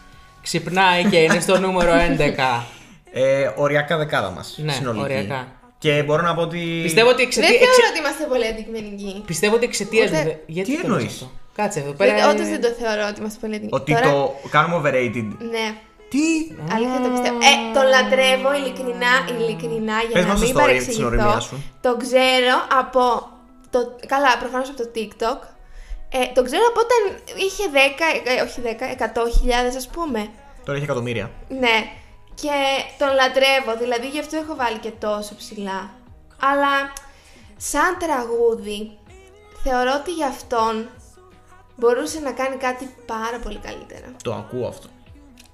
ξυπνάει 0.43 1.05
και 1.05 1.17
είναι 1.17 1.41
στο 1.41 1.59
νούμερο 1.59 1.93
11. 1.93 2.65
Ε, 3.13 3.51
οριακά 3.57 3.97
δεκάδα 3.97 4.31
μας. 4.31 4.59
Ναι, 4.63 4.73
συνολική. 4.73 5.03
οριακά. 5.05 5.47
Και 5.85 6.03
μπορώ 6.07 6.23
να 6.23 6.35
πω 6.35 6.43
ότι. 6.49 6.63
Πιστεύω 6.89 7.09
ότι 7.09 7.17
Δεν 7.17 7.27
εξαιτία. 7.27 7.49
θεωρώ 7.51 7.65
εξαι- 7.77 7.91
ότι 7.91 7.99
είμαστε 8.03 8.25
πολύ 8.33 8.47
αντικειμενικοί. 8.53 9.23
Πιστεύω 9.31 9.55
ότι 9.59 9.65
εξαιτίας. 9.71 10.09
Ούτε- 10.11 10.23
μου- 10.25 10.39
Γιατί 10.57 10.71
Τι 10.71 10.77
το 10.77 10.83
λες 10.83 10.91
εννοείς; 10.97 11.13
αυτό; 11.15 11.27
Κάτσε 11.59 11.79
εδώ 11.83 11.93
πέρα. 11.99 12.11
Δεν, 12.11 12.19
είναι- 12.23 12.31
όντως 12.33 12.49
δεν 12.55 12.61
το 12.67 12.71
θεωρώ 12.81 13.03
ότι 13.11 13.19
είμαστε 13.21 13.39
πολύ 13.43 13.55
αντικειμενικοί. 13.59 13.93
Ότι 13.93 13.93
Τώρα- 13.93 14.11
το 14.43 14.49
κάνουμε 14.55 14.75
overrated. 14.81 15.29
Ναι. 15.55 15.67
Τι; 16.13 16.27
Αλήθεια 16.75 16.99
το 17.07 17.11
πιστεύω. 17.15 17.39
Ε, 17.51 17.53
το 17.77 17.83
λατρεύω 17.95 18.51
ειλικρινά, 18.59 19.13
ειλικρινά 19.33 19.97
για 20.07 20.15
Πες 20.17 20.25
να 20.27 20.31
μας 20.33 20.39
το 20.41 20.45
μην 20.47 20.53
story 20.55 20.59
της 20.59 20.65
παρεξηγηθώ. 20.65 21.07
οριμίας 21.11 21.45
σου. 21.49 21.57
Το 21.87 21.91
ξέρω 22.05 22.57
από 22.81 23.03
το. 23.73 23.79
Καλά, 24.13 24.31
προφανώς 24.43 24.69
από 24.73 24.79
το 24.83 24.87
TikTok. 24.97 25.39
Ε, 26.19 26.21
το 26.37 26.41
ξέρω 26.49 26.65
από 26.71 26.81
όταν 26.87 27.01
είχε 27.47 27.65
10, 27.77 28.07
ε, 28.33 28.35
όχι 28.47 28.59
10, 28.67 28.85
100.000 28.97 29.73
ας 29.83 29.87
πούμε. 29.95 30.21
Τώρα 30.65 30.77
έχει 30.79 30.87
εκατομμύρια. 30.89 31.27
Ναι. 31.65 31.77
Και 32.35 32.59
τον 32.99 33.09
λατρεύω, 33.15 33.79
δηλαδή 33.79 34.09
γι' 34.09 34.21
αυτό 34.21 34.37
έχω 34.37 34.55
βάλει 34.55 34.79
και 34.79 34.91
τόσο 34.91 35.35
ψηλά. 35.37 35.91
Αλλά 36.41 36.93
σαν 37.57 37.97
τραγούδι, 37.99 38.99
θεωρώ 39.63 39.93
ότι 40.01 40.13
για 40.13 40.27
αυτόν 40.27 40.89
μπορούσε 41.77 42.21
να 42.21 42.33
κάνει 42.33 42.57
κάτι 42.57 42.95
πάρα 43.07 43.39
πολύ 43.43 43.59
καλύτερα. 43.59 44.07
Το 44.23 44.35
ακούω 44.35 44.67
αυτό. 44.67 44.89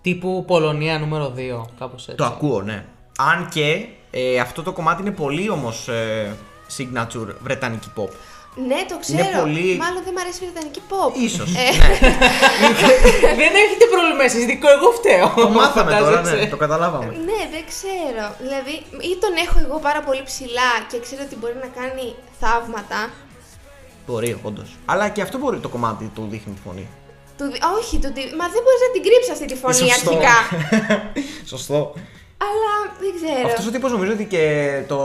Τύπου 0.03 0.45
Πολωνία 0.47 0.99
νούμερο 0.99 1.35
2, 1.37 1.65
κάπως 1.79 2.03
έτσι. 2.03 2.17
Το 2.17 2.25
ακούω, 2.25 2.63
ναι. 2.63 2.85
Αν 3.19 3.49
και 3.49 3.87
ε, 4.11 4.39
αυτό 4.39 4.63
το 4.63 4.73
κομμάτι 4.73 5.03
είναι 5.03 5.11
πολύ 5.11 5.51
όμως 5.51 5.89
ε, 5.89 6.37
signature 6.77 7.35
βρετανική 7.41 7.93
pop. 7.97 8.09
Ναι, 8.71 8.81
το 8.91 8.97
ξέρω. 9.05 9.39
πολύ- 9.41 9.77
Μάλλον 9.85 10.01
δεν 10.07 10.13
μου 10.17 10.23
αρέσει 10.25 10.39
η 10.43 10.45
βρετανική 10.47 10.83
pop. 10.91 11.11
Ίσως, 11.29 11.49
Ε, 11.65 11.69
ναι. 11.81 11.95
δεν 13.41 13.53
έχετε 13.65 13.85
πρόβλημα 13.95 14.23
εσείς, 14.29 14.45
δικό 14.51 14.69
εγώ 14.77 14.89
φταίω. 14.99 15.27
Το 15.45 15.49
μάθαμε 15.59 15.91
τώρα, 16.03 16.17
Φαντάζεσαι. 16.17 16.37
ναι, 16.43 16.51
το 16.55 16.59
καταλάβαμε. 16.65 17.11
Ναι, 17.29 17.41
δεν 17.55 17.63
ξέρω. 17.73 18.25
Δηλαδή, 18.45 18.75
ή 19.11 19.13
τον 19.25 19.33
έχω 19.45 19.57
εγώ 19.67 19.77
πάρα 19.89 20.01
πολύ 20.07 20.23
ψηλά 20.31 20.71
και 20.91 20.97
ξέρω 21.07 21.23
ότι 21.27 21.37
μπορεί 21.41 21.57
να 21.67 21.71
κάνει 21.81 22.07
θαύματα. 22.41 23.01
Μπορεί, 24.07 24.31
όντως. 24.49 24.69
Αλλά 24.93 25.05
και 25.15 25.23
αυτό 25.27 25.37
μπορεί 25.39 25.59
το 25.67 25.69
κομμάτι 25.75 26.05
του 26.15 26.23
δείχνει 26.31 26.53
τη 26.57 26.61
φωνή. 26.67 26.87
Του, 27.39 27.45
δι- 27.53 27.63
όχι, 27.79 27.95
του, 28.03 28.11
δι- 28.17 28.33
μα 28.41 28.47
δεν 28.55 28.61
μπορείς 28.65 28.83
να 28.87 28.91
την 28.95 29.03
κρύψεις 29.07 29.31
αυτή 29.37 29.47
τη 29.51 29.57
φωνή 29.63 29.75
Σωστό. 29.91 30.11
αρχικά. 30.11 30.37
Σωστό. 31.53 31.81
Αλλά 32.43 32.93
δεν 33.01 33.11
ξέρω. 33.15 33.47
Αυτός 33.49 33.67
ο 33.67 33.71
τύπος 33.71 33.91
νομίζω 33.93 34.13
ότι 34.13 34.25
και 34.25 34.71
το. 34.89 34.99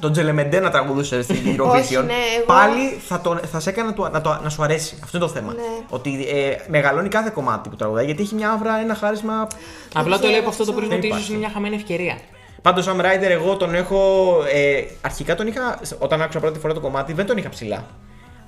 Το 0.00 0.10
Τζελεμεντέ 0.10 0.60
να 0.60 0.70
τραγουδούσε 0.70 1.22
στην 1.22 1.36
Eurovision. 1.36 2.04
ναι, 2.04 2.12
εγώ- 2.36 2.44
Πάλι 2.46 3.00
θα, 3.08 3.20
τον, 3.20 3.38
θα 3.52 3.60
σε 3.60 3.70
έκανε 3.70 3.88
να, 3.88 3.94
του- 3.94 4.08
να, 4.12 4.20
το- 4.20 4.40
να 4.42 4.48
σου 4.48 4.62
αρέσει. 4.62 4.98
Αυτό 5.04 5.16
είναι 5.16 5.26
το 5.26 5.32
θέμα. 5.32 5.52
Ναι. 5.52 5.60
Ότι 5.88 6.26
ε, 6.32 6.56
μεγαλώνει 6.68 7.08
κάθε 7.08 7.30
κομμάτι 7.34 7.68
που 7.68 7.76
τραγουδάει 7.76 8.04
γιατί 8.04 8.22
έχει 8.22 8.34
μια 8.34 8.50
αύρα, 8.50 8.78
ένα 8.78 8.94
χάρισμα. 8.94 9.46
Απλά 9.94 10.18
το 10.18 10.28
λέω 10.28 10.40
από 10.40 10.48
αυτό 10.48 10.64
το 10.64 10.70
Δεν 10.72 10.80
πρίσμα 10.80 10.96
ότι 10.96 11.06
ίσως 11.06 11.16
υπάρχει. 11.18 11.32
είναι 11.32 11.40
μια 11.40 11.50
χαμένη 11.54 11.74
ευκαιρία. 11.76 12.18
Πάντως, 12.62 12.86
Sam 12.88 13.00
Rider, 13.00 13.30
εγώ 13.30 13.56
τον 13.56 13.74
έχω. 13.74 14.32
Ε, 14.52 14.82
αρχικά 15.00 15.34
τον 15.34 15.46
είχα. 15.46 15.80
Όταν 15.98 16.22
άκουσα 16.22 16.40
πρώτη 16.40 16.58
φορά 16.58 16.74
το 16.74 16.80
κομμάτι, 16.80 17.12
δεν 17.12 17.26
τον 17.26 17.36
είχα 17.36 17.48
ψηλά. 17.48 17.84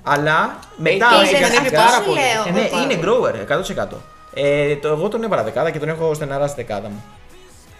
Αλλά 0.03 0.59
μετά. 0.77 1.07
τώρα 1.09 1.21
έχει 1.21 1.35
σιγά 1.35 1.47
ανέβει 1.47 1.67
σιγά- 1.67 1.83
πάρα 1.85 2.01
πολύ. 2.05 2.19
λέω. 2.19 2.43
Ε, 2.47 2.61
ναι, 2.61 2.67
πάρα 2.69 2.83
είναι 2.83 2.95
πολύ. 2.95 3.17
grower, 3.21 3.93
100%. 3.93 3.97
Ε, 4.33 4.75
το, 4.75 4.87
εγώ 4.87 5.07
τον 5.07 5.23
έβαλα 5.23 5.43
δεκάδα 5.43 5.69
και 5.71 5.79
τον 5.79 5.89
έχω 5.89 6.13
στανταρά 6.13 6.47
στη 6.47 6.61
δεκάδα 6.63 6.87
μου. 6.89 7.03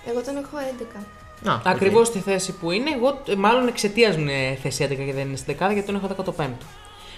Εγώ 0.09 0.21
τον 0.21 0.35
έχω 0.37 0.57
11. 0.97 1.03
Να, 1.41 1.53
οκ. 1.53 1.61
Ακριβώς 1.67 2.07
στη 2.07 2.19
θέση 2.19 2.51
που 2.51 2.71
είναι, 2.71 2.89
εγώ 2.95 3.21
ε, 3.29 3.35
μάλλον 3.35 3.67
εξαιτίας 3.67 4.15
μου 4.17 4.21
είναι 4.21 4.57
θέση 4.61 4.83
11 4.83 4.87
και 5.05 5.13
δεν 5.13 5.27
είναι 5.27 5.35
στη 5.35 5.45
δεκάδα 5.51 5.73
γιατί 5.73 5.87
τον 5.91 5.95
έχω 5.95 6.33
15ο. 6.37 6.49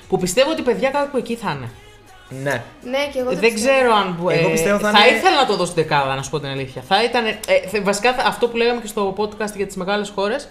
Που 0.07 0.17
πιστεύω 0.17 0.51
ότι 0.51 0.61
παιδιά 0.61 0.89
κάπου 0.89 1.17
εκεί 1.17 1.35
θα 1.35 1.51
είναι. 1.51 1.69
Ναι. 2.43 2.63
Ναι, 2.83 3.07
και 3.13 3.19
εγώ 3.19 3.29
το 3.29 3.35
Δεν 3.39 3.53
πιστεύω. 3.53 3.77
ξέρω 3.77 3.93
αν. 3.95 4.17
μπο- 4.19 4.29
Εγώ 4.29 4.47
ε, 4.47 4.51
πιστεύω 4.51 4.79
θα 4.79 4.91
θα 4.91 5.07
είναι- 5.07 5.17
ήθελα 5.17 5.35
να 5.35 5.45
το 5.45 5.55
δώσω 5.55 5.71
στην 5.71 5.83
δεκάδα, 5.83 6.15
να 6.15 6.21
σου 6.21 6.29
πω 6.29 6.39
την 6.39 6.49
αλήθεια. 6.49 6.81
Θα 6.87 7.03
ήταν. 7.03 7.25
Ε, 7.25 7.33
θε- 7.67 7.83
βασικά 7.83 8.13
θα- 8.13 8.23
αυτό 8.25 8.47
που 8.47 8.57
λέγαμε 8.57 8.81
και 8.81 8.87
στο 8.87 9.13
podcast 9.17 9.55
για 9.55 9.67
τις 9.67 9.75
μεγάλες 9.75 10.09
χώρες 10.15 10.47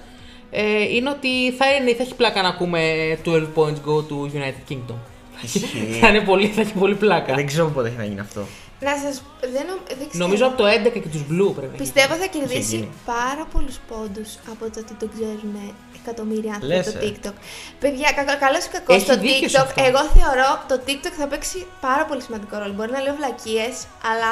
ε, 0.51 0.83
είναι 0.95 1.11
ότι 1.11 1.53
θα, 1.53 1.75
είναι, 1.75 1.95
θα 1.95 2.03
έχει 2.03 2.15
πλάκα 2.15 2.43
να 2.43 2.49
ακούμε 2.49 2.81
12 3.25 3.47
points 3.55 3.81
go 3.87 3.97
to 4.09 4.35
United 4.37 4.73
Kingdom. 4.73 4.95
Ισχύει. 5.43 5.99
θα, 6.01 6.09
είναι 6.09 6.21
πολύ, 6.21 6.47
θα 6.47 6.61
έχει 6.61 6.73
πολύ 6.73 6.95
πλάκα. 6.95 7.35
Δεν 7.35 7.47
ξέρω 7.47 7.67
πότε 7.69 7.89
έχει 7.89 7.97
να 7.97 8.05
γίνει 8.05 8.21
αυτό. 8.21 8.41
Να 8.81 8.93
σας... 9.03 9.23
Δεν, 9.55 9.65
νο- 9.69 9.83
δεν 9.99 10.07
ξέρω. 10.09 10.25
Νομίζω 10.25 10.47
από 10.47 10.57
το 10.57 10.65
11 10.67 10.93
και 10.93 11.09
τους 11.15 11.23
Blue 11.31 11.51
πρέπει 11.57 11.73
να 11.73 11.79
Πιστεύω 11.85 12.15
θα 12.15 12.25
Είχε 12.25 12.39
κερδίσει 12.39 12.77
γίνει. 12.77 12.89
πάρα 13.05 13.45
πολλούς 13.53 13.77
πόντους 13.89 14.31
από 14.53 14.65
το 14.73 14.79
ότι 14.85 14.95
το 15.03 15.07
ξέρουν 15.15 15.55
εκατομμύρια 16.01 16.53
άνθρωποι 16.55 16.75
Λες, 16.75 16.93
το 16.93 16.99
ε. 16.99 17.03
TikTok. 17.05 17.37
Παιδιά, 17.83 18.09
καλός 18.45 18.65
ή 18.65 18.71
κακός, 18.77 18.97
Έχει 18.97 19.07
το 19.13 19.17
δίκιο 19.19 19.49
σε 19.49 19.59
TikTok, 19.59 19.65
αυτό. 19.67 19.85
εγώ 19.89 20.01
θεωρώ 20.17 20.49
το 20.71 20.77
TikTok 20.87 21.15
θα 21.21 21.27
παίξει 21.27 21.59
πάρα 21.81 22.05
πολύ 22.09 22.23
σημαντικό 22.27 22.55
ρόλο. 22.59 22.73
Μπορεί 22.77 22.91
να 22.97 23.01
λέω 23.05 23.15
βλακίες, 23.21 23.75
αλλά 24.11 24.31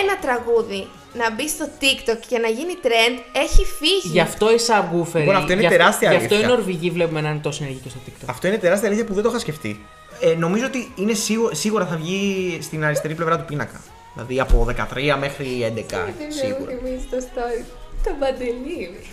ένα 0.00 0.14
τραγούδι 0.24 0.82
να 1.20 1.26
μπει 1.34 1.48
στο 1.48 1.66
TikTok 1.80 2.18
και 2.30 2.38
να 2.38 2.48
γίνει 2.48 2.74
trend 2.86 3.16
έχει 3.44 3.64
φύγει. 3.78 4.12
Γι' 4.16 4.20
αυτό 4.20 4.46
οι 4.54 4.58
subwoofers. 4.68 5.20
Λοιπόν, 5.24 5.36
αυτό 5.36 5.52
είναι 5.52 5.60
γι' 5.62 5.68
τεράστια 5.68 6.10
Γι' 6.10 6.16
αυτό 6.16 6.34
οι 6.34 6.36
αλήθεια. 6.36 6.54
Νορβηγοί 6.56 6.90
βλέπουμε 6.90 7.20
να 7.20 7.28
είναι 7.30 7.38
τόσο 7.48 7.58
ενεργοί 7.64 7.80
και 7.80 7.88
στο 7.88 7.98
TikTok. 8.06 8.24
Αυτό 8.26 8.46
είναι 8.46 8.58
τεράστια 8.58 8.88
αλήθεια 8.88 9.06
που 9.06 9.14
δεν 9.14 9.22
το 9.22 9.28
είχα 9.28 9.38
σκεφτεί. 9.38 9.86
Ε, 10.26 10.34
νομίζω 10.34 10.66
ότι 10.66 10.92
είναι 10.94 11.12
σίγουρα, 11.14 11.54
σίγουρα 11.54 11.86
θα 11.86 11.96
βγει 11.96 12.58
στην 12.62 12.84
αριστερή 12.84 13.14
πλευρά 13.14 13.38
του 13.38 13.44
πίνακα. 13.44 13.80
Δηλαδή 14.12 14.40
από 14.40 14.66
13 14.68 15.16
μέχρι 15.18 15.72
11. 15.76 15.90
Δεν 16.18 16.32
σίγουρα. 16.32 16.58
μου 16.58 16.66
θυμίζει 16.66 17.06
το 17.10 17.16
story. 17.16 17.64
Το 18.04 18.10
μπαντελίδι. 18.18 19.06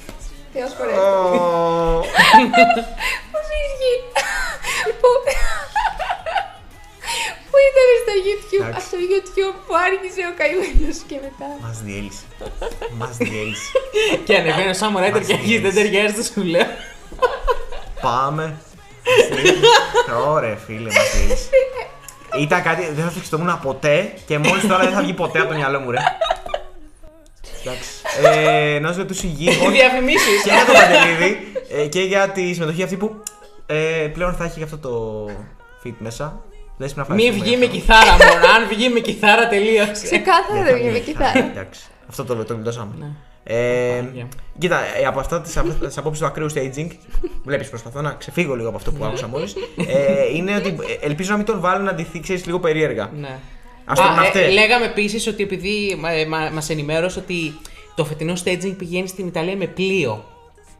Θεός 0.54 0.72
χωρές. 0.78 0.98
Ω, 0.98 2.00
Πώς 3.32 3.46
ισχύει. 3.64 3.98
Που... 5.02 5.10
Που 7.50 7.58
ήταν 7.70 7.88
στο 8.04 8.14
YouTube, 8.28 8.68
Εντάξει. 8.68 8.88
στο 8.88 8.98
YouTube 9.12 9.56
που 9.68 9.74
άρχισε 9.88 10.22
ο 10.32 10.34
καημένος 10.40 10.98
και 11.08 11.18
μετά. 11.26 11.48
Μας 11.62 11.82
διέλυσε. 11.82 12.24
Μας 12.98 13.18
διέλυσε. 13.18 13.72
και 14.26 14.36
ανεβαίνει 14.36 14.70
ο 14.70 14.74
Σάμο 14.74 15.00
Ράιτερ 15.00 15.26
και 15.26 15.34
αρχίζει 15.34 15.58
δεν 15.60 15.74
ταιριάζει, 15.74 16.24
σου 16.24 16.44
λέω. 16.44 16.68
Πάμε. 18.02 18.62
Ωραία, 20.28 20.56
φίλε, 20.56 20.90
μας 20.92 21.12
διέλυσε. 21.16 21.50
Ήταν 22.40 22.62
κάτι, 22.64 22.82
δεν 22.94 23.04
θα 23.04 23.10
το 23.10 23.16
σκεφτόμουν 23.16 23.60
ποτέ 23.64 24.14
και 24.26 24.38
μόλις 24.38 24.68
τώρα 24.68 24.84
δεν 24.84 24.94
θα 24.94 25.02
βγει 25.02 25.14
ποτέ 25.14 25.40
από 25.40 25.50
το 25.50 25.56
μυαλό 25.56 25.80
μου, 25.80 25.92
ρε. 25.92 25.98
Εντάξει. 27.66 27.90
Ε, 28.24 28.80
να 28.80 28.92
σου 28.94 28.98
ρωτήσω 29.00 29.28
υγιή. 29.28 29.50
Διαφημίσεις. 29.72 30.42
και 30.44 30.50
για 30.50 30.66
το 30.66 30.72
Παντελίδη 30.74 31.38
ε, 31.70 31.88
και 31.88 32.02
για 32.02 32.30
τη 32.30 32.54
συμμετοχή 32.54 32.84
αυτή 32.84 32.98
που 32.98 33.24
ε, 33.66 33.76
πλέον 34.14 34.34
θα 34.36 34.44
έχει 34.44 34.58
και 34.58 34.64
αυτό 34.64 34.78
το 34.78 35.26
fit 35.86 35.94
μέσα. 35.98 36.42
Δεν 36.78 36.94
πρέπει 36.94 37.10
να 37.10 37.16
Μη 37.16 37.24
ευχαριστούμε 37.24 37.44
βγει 37.46 37.58
με 37.58 37.66
γι' 37.66 37.82
αυτό. 37.82 37.94
κιθάρα 37.94 38.12
μόνο. 38.34 38.46
Αν 38.56 38.68
βγει 38.68 38.90
με 38.90 39.00
κιθάρα, 39.00 39.48
τελείωσε. 39.48 39.92
Ξεκάθαρα 40.04 40.54
Δεν 40.54 40.64
δεν 40.64 40.72
θα 40.72 40.78
βγαίνει 40.78 40.92
με 40.92 41.00
βγει. 41.00 41.12
κιθάρα. 41.12 41.40
Εντάξει. 41.40 41.82
Αυτό 42.10 42.24
το, 42.26 42.36
το 42.46 42.54
γλιτώσαμε. 42.54 43.16
Ναι. 43.44 43.54
Ε, 43.54 44.00
Παναγία. 44.00 44.28
κοίτα, 44.58 44.80
ε, 45.02 45.06
από 45.06 45.20
αυτά 45.20 45.42
τις 45.42 45.98
απόψεις 45.98 46.20
του 46.22 46.26
ακραίου 46.26 46.48
staging, 46.54 46.88
βλέπεις, 47.44 47.70
προσπαθώ 47.70 48.02
να 48.02 48.12
ξεφύγω 48.12 48.56
λίγο 48.56 48.68
από 48.68 48.78
αυτό 48.78 48.92
που 48.92 49.06
άκουσα 49.06 49.28
μόλις. 49.28 49.56
Ε, 49.88 50.36
είναι 50.36 50.56
ότι 50.56 50.68
ε, 51.02 51.06
ελπίζω 51.06 51.32
να 51.32 51.38
μην 51.38 51.46
τον 51.46 51.60
βάλουν 51.60 51.86
να 51.86 51.94
ντυθεί, 51.94 52.20
ξέρεις, 52.20 52.46
λίγο 52.46 52.60
περίεργα. 52.60 53.10
Ναι. 53.16 53.40
Αστροναυτέ. 53.86 54.40
Α, 54.40 54.46
ε, 54.46 54.50
λέγαμε 54.50 54.86
επίσης 54.86 55.28
ότι 55.28 55.44
επειδή 55.44 56.00
ε, 56.12 56.26
μα, 56.26 56.50
μας 56.54 56.70
ενημέρωσε 56.70 57.20
ότι 57.20 57.54
το 57.96 58.06
φετινό 58.06 58.34
staging 58.46 58.76
πηγαίνει 58.78 59.08
στην 59.08 59.28
Ιταλία 59.28 59.56
με 59.56 59.66
πλοίο. 59.68 60.26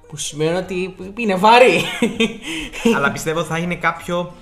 Που 0.08 0.18
σημαίνει 0.18 0.58
ότι 0.58 0.96
είναι 1.18 1.36
βαρύ. 1.36 1.82
Αλλά 2.96 3.12
πιστεύω 3.12 3.40
ότι 3.40 3.48
θα 3.48 3.58
είναι 3.58 3.76
κάποιο. 3.76 4.34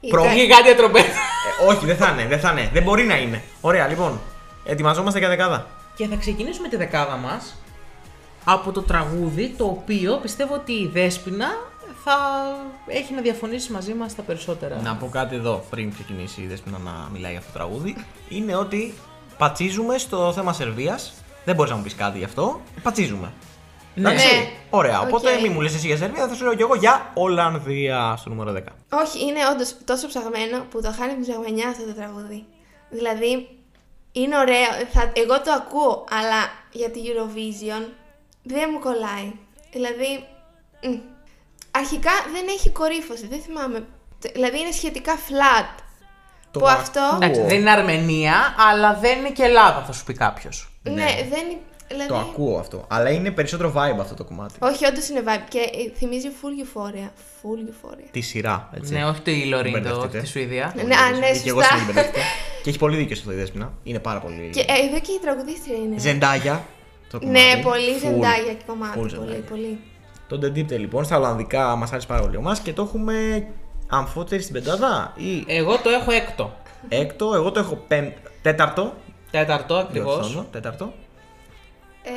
Ήταν- 0.00 0.22
Προ- 0.22 0.32
Γιγάντια 0.34 0.76
τρομπέτα. 0.76 1.06
Ε, 1.06 1.66
όχι, 1.68 1.86
δεν 1.86 1.96
θα 1.96 2.10
είναι, 2.18 2.26
δεν 2.28 2.38
θα 2.40 2.50
είναι. 2.50 2.70
Δεν 2.72 2.82
μπορεί 2.82 3.02
να 3.04 3.16
είναι. 3.18 3.42
Ωραία, 3.60 3.88
λοιπόν. 3.88 4.20
Ετοιμαζόμαστε 4.64 5.18
για 5.18 5.28
δεκάδα. 5.28 5.66
Και 5.96 6.06
θα 6.06 6.16
ξεκινήσουμε 6.16 6.68
τη 6.68 6.76
δεκάδα 6.76 7.16
μας 7.16 7.54
από 8.44 8.72
το 8.72 8.82
τραγούδι 8.82 9.54
το 9.58 9.64
οποίο 9.64 10.18
πιστεύω 10.22 10.54
ότι 10.54 10.72
η 10.72 10.86
Δέσποινα 10.86 11.46
θα 12.04 12.14
έχει 12.86 13.14
να 13.14 13.20
διαφωνήσει 13.20 13.72
μαζί 13.72 13.94
μας 13.94 14.14
τα 14.14 14.22
περισσότερα. 14.22 14.80
Να 14.82 14.94
πω 14.96 15.08
κάτι 15.08 15.34
εδώ 15.34 15.64
πριν 15.70 15.92
ξεκινήσει 15.92 16.40
η 16.42 16.46
Δέσποινα 16.46 16.78
να 16.78 17.08
μιλάει 17.12 17.30
για 17.30 17.40
αυτό 17.40 17.52
το 17.52 17.58
τραγούδι. 17.58 17.96
Είναι 18.28 18.56
ότι 18.56 18.94
πατσίζουμε 19.38 19.98
στο 19.98 20.32
θέμα 20.32 20.52
Σερβίας. 20.52 21.12
Δεν 21.44 21.54
μπορείς 21.54 21.70
να 21.70 21.76
μου 21.76 21.82
πεις 21.82 21.94
κάτι 21.94 22.18
γι' 22.18 22.24
αυτό. 22.24 22.60
Πατσίζουμε. 22.82 23.32
Ναι. 23.94 24.08
Εντάξει. 24.08 24.26
Ναι. 24.26 24.50
Ωραία. 24.70 25.00
Οκ. 25.00 25.08
Οπότε 25.08 25.40
μη 25.42 25.48
μου 25.48 25.60
λες 25.60 25.74
εσύ 25.74 25.86
για 25.86 25.96
Σερβία, 25.96 26.28
θα 26.28 26.34
σου 26.34 26.44
λέω 26.44 26.54
κι 26.54 26.62
εγώ 26.62 26.74
για 26.74 27.10
Ολλανδία 27.14 28.14
στο 28.16 28.28
νούμερο 28.28 28.52
10. 28.52 28.60
Όχι, 28.90 29.24
είναι 29.26 29.40
όντως 29.52 29.76
τόσο 29.84 30.06
ψαγμένο 30.06 30.64
που 30.70 30.82
το 30.82 30.92
χάνει 30.98 31.12
την 31.12 31.22
ψαγμενιά 31.22 31.68
αυτό 31.68 31.84
το 31.84 31.92
τραγούδι. 31.92 32.44
Δηλαδή, 32.90 33.48
είναι 34.20 34.36
ωραίο. 34.38 34.70
Θα, 34.92 35.12
εγώ 35.14 35.40
το 35.40 35.52
ακούω, 35.52 36.04
αλλά 36.10 36.40
για 36.72 36.90
τη 36.90 37.00
Eurovision 37.10 37.82
δεν 38.42 38.68
μου 38.72 38.78
κολλάει. 38.78 39.32
Δηλαδή, 39.72 40.26
μ. 40.82 40.94
αρχικά 41.70 42.10
δεν 42.32 42.44
έχει 42.48 42.70
κορύφωση, 42.70 43.26
δεν 43.26 43.40
θυμάμαι. 43.40 43.84
Δηλαδή 44.32 44.58
είναι 44.60 44.70
σχετικά 44.70 45.12
flat. 45.28 45.82
Το 46.50 46.58
που 46.58 46.66
αυτό. 46.68 47.00
ακούω. 47.00 47.16
Εντάξει, 47.16 47.40
δεν 47.40 47.58
είναι 47.60 47.70
Αρμενία, 47.70 48.54
αλλά 48.70 48.94
δεν 48.94 49.18
είναι 49.18 49.30
και 49.30 49.42
Ελλάδα, 49.42 49.84
θα 49.86 49.92
σου 49.92 50.04
πει 50.04 50.12
κάποιος. 50.14 50.70
Ναι, 50.82 51.06
δεν 51.30 51.44
είναι. 51.50 51.60
Δηλαδή, 51.88 52.08
Το 52.08 52.16
ακούω 52.16 52.58
αυτό. 52.58 52.86
Αλλά 52.88 53.10
είναι 53.10 53.30
περισσότερο 53.30 53.72
vibe 53.76 53.98
αυτό 54.00 54.14
το 54.14 54.24
κομμάτι. 54.24 54.54
Όχι, 54.58 54.86
όντως 54.86 55.08
είναι 55.08 55.22
vibe 55.26 55.44
και 55.48 55.58
ε, 55.58 55.96
θυμίζει 55.98 56.28
full 56.42 56.62
euphoria. 56.64 57.08
Full 57.42 57.68
euphoria. 57.68 58.08
Τη 58.10 58.20
σειρά, 58.20 58.70
έτσι. 58.74 58.92
Ναι, 58.92 59.04
όχι 59.04 59.20
τη 59.20 59.44
Λορίντο, 59.44 59.78
μπερδευτείτε. 59.80 60.18
τη 60.20 60.26
Σουηδία. 60.26 60.72
Ναι, 60.76 60.82
α, 60.96 61.10
ναι, 61.10 61.30
Και 61.42 61.48
εγώ 61.48 61.60
σωστά. 61.60 61.76
συμπεριφέρθηκα. 61.76 62.20
Και 62.66 62.72
έχει 62.72 62.80
πολύ 62.80 62.96
δίκιο 62.96 63.16
σε 63.16 63.20
αυτό 63.26 63.32
η 63.34 63.36
Δέσποινα. 63.36 63.72
Είναι 63.82 63.98
πάρα 63.98 64.18
πολύ. 64.20 64.50
Και 64.52 64.60
ε, 64.60 64.86
εδώ 64.86 65.00
και 65.00 65.12
η 65.12 65.18
τραγουδίστρια 65.22 65.76
είναι. 65.76 65.98
Ζεντάγια. 65.98 66.64
Το 67.10 67.18
κομμάτι. 67.18 67.38
Ναι, 67.38 67.62
πολύ 67.62 67.94
Full. 67.96 68.00
ζεντάγια 68.00 68.52
και 68.52 68.62
κομμάτι. 68.66 68.92
Full 68.92 68.96
Πολύ, 69.00 69.08
ζεντάγια. 69.10 69.42
πολύ. 69.48 69.78
Το 70.28 70.38
The 70.42 70.46
Deep 70.58 70.78
λοιπόν 70.78 71.04
στα 71.04 71.16
Ολλανδικά 71.16 71.76
μας 71.76 71.90
άρεσε 71.92 72.06
πάρα 72.06 72.20
πολύ 72.22 72.36
εμάς 72.36 72.60
και 72.60 72.72
το 72.72 72.82
έχουμε 72.82 73.46
αμφότερη 73.88 74.42
στην 74.42 74.54
πεντάδα 74.54 75.12
ή 75.16 75.44
Εγώ 75.46 75.78
το 75.78 75.90
έχω 75.90 76.10
έκτο. 76.10 76.56
έκτο. 76.88 77.34
Εγώ 77.34 77.50
το 77.52 77.60
έχω 77.60 77.74
πέμπ... 77.88 78.10
τέταρτο. 78.42 78.94
Τέταρτο 79.30 79.74
ακριβώς. 79.74 80.14
Διορθώνω, 80.16 80.46
Τέταρτο. 80.52 80.92
Ε, 82.02 82.10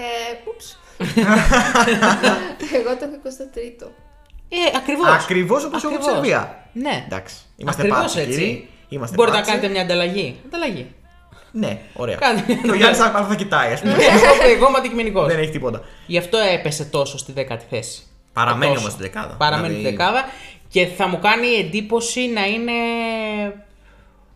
ούψ. 0.47 0.80
Εγώ 2.80 2.97
το 2.97 3.06
έχω 3.06 3.16
23ο. 3.24 3.88
Ε, 4.50 4.78
ακριβώς. 4.78 5.08
Ακριβώς 5.08 5.64
όπως 5.66 5.84
εγώ 5.84 5.97
τη 5.97 6.04
Σερβία. 6.04 6.66
Ναι. 6.74 7.04
Εντάξει. 7.06 7.36
Είμαστε 7.58 7.82
Ακριβώς 7.82 8.02
πάτσι, 8.02 8.20
έτσι. 8.20 8.32
κύριοι. 8.39 8.70
Είμαστε 8.89 9.15
Μπορείτε 9.15 9.35
να 9.37 9.41
πάτσι. 9.43 9.55
κάνετε 9.55 9.73
μια 9.73 9.81
ανταλλαγή. 9.85 10.35
Ανταλλαγή. 10.45 10.87
Ναι, 11.51 11.79
ωραία. 11.93 12.15
Κάντε 12.15 12.43
μια 12.47 12.55
Και 12.63 12.71
ο 12.71 12.73
Γιάννης 12.75 12.97
θα, 12.97 13.25
θα 13.29 13.35
κοιτάει, 13.35 13.73
ας 13.73 13.79
πούμε. 13.81 13.93
εγώ, 13.93 14.51
εγώ 14.55 14.67
είμαι 14.67 14.77
αντικειμενικός. 14.77 15.27
Δεν 15.27 15.39
έχει 15.39 15.51
τίποτα. 15.51 15.81
Γι' 16.07 16.17
αυτό 16.17 16.37
έπεσε 16.37 16.85
τόσο 16.85 17.17
στη 17.17 17.31
δέκατη 17.31 17.65
θέση. 17.69 18.01
Παραμένει 18.33 18.71
Τόσο. 18.71 18.81
όμως 18.81 18.93
στη 18.93 19.01
δεκάδα. 19.01 19.35
Παραμένει 19.35 19.73
Δηλαδή- 19.73 19.87
στη 19.87 19.95
δεκάδα 19.95 20.25
και 20.69 20.85
θα 20.85 21.07
μου 21.07 21.19
κάνει 21.19 21.47
εντύπωση 21.47 22.27
να 22.27 22.45
είναι. 22.47 22.71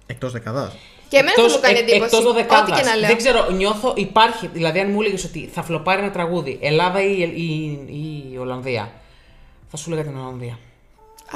Εκτός 0.05 0.31
δεκαδάς. 0.31 0.71
Και 1.09 1.17
εμένα 1.17 1.33
θα 1.35 1.41
εκτός- 1.41 1.55
μου 1.55 1.61
κάνει 1.61 1.77
εκ- 1.77 1.89
εντύπωση. 1.89 2.03
εκτός 2.15 2.23
δωδεκάδας. 2.23 2.69
Ό,τι 2.69 2.81
και 2.81 2.87
να 2.89 2.95
λέω. 2.95 3.07
Δεν 3.07 3.17
ξέρω, 3.17 3.49
νιώθω, 3.51 3.93
υπάρχει. 3.95 4.47
Δηλαδή, 4.53 4.79
αν 4.79 4.91
μου 4.91 5.01
έλεγες 5.01 5.23
ότι 5.23 5.49
θα 5.53 5.63
φλοπάρει 5.63 6.01
ένα 6.01 6.11
τραγούδι 6.11 6.57
Ελλάδα 6.61 7.01
ή, 7.03 7.19
ή, 7.21 7.53
ή 7.87 8.31
η 8.33 8.37
Ολλανδία, 8.37 8.91
θα 9.71 9.77
σου 9.77 9.91
έλεγα 9.91 10.07
την 10.09 10.17
Ολλανδία. 10.19 10.57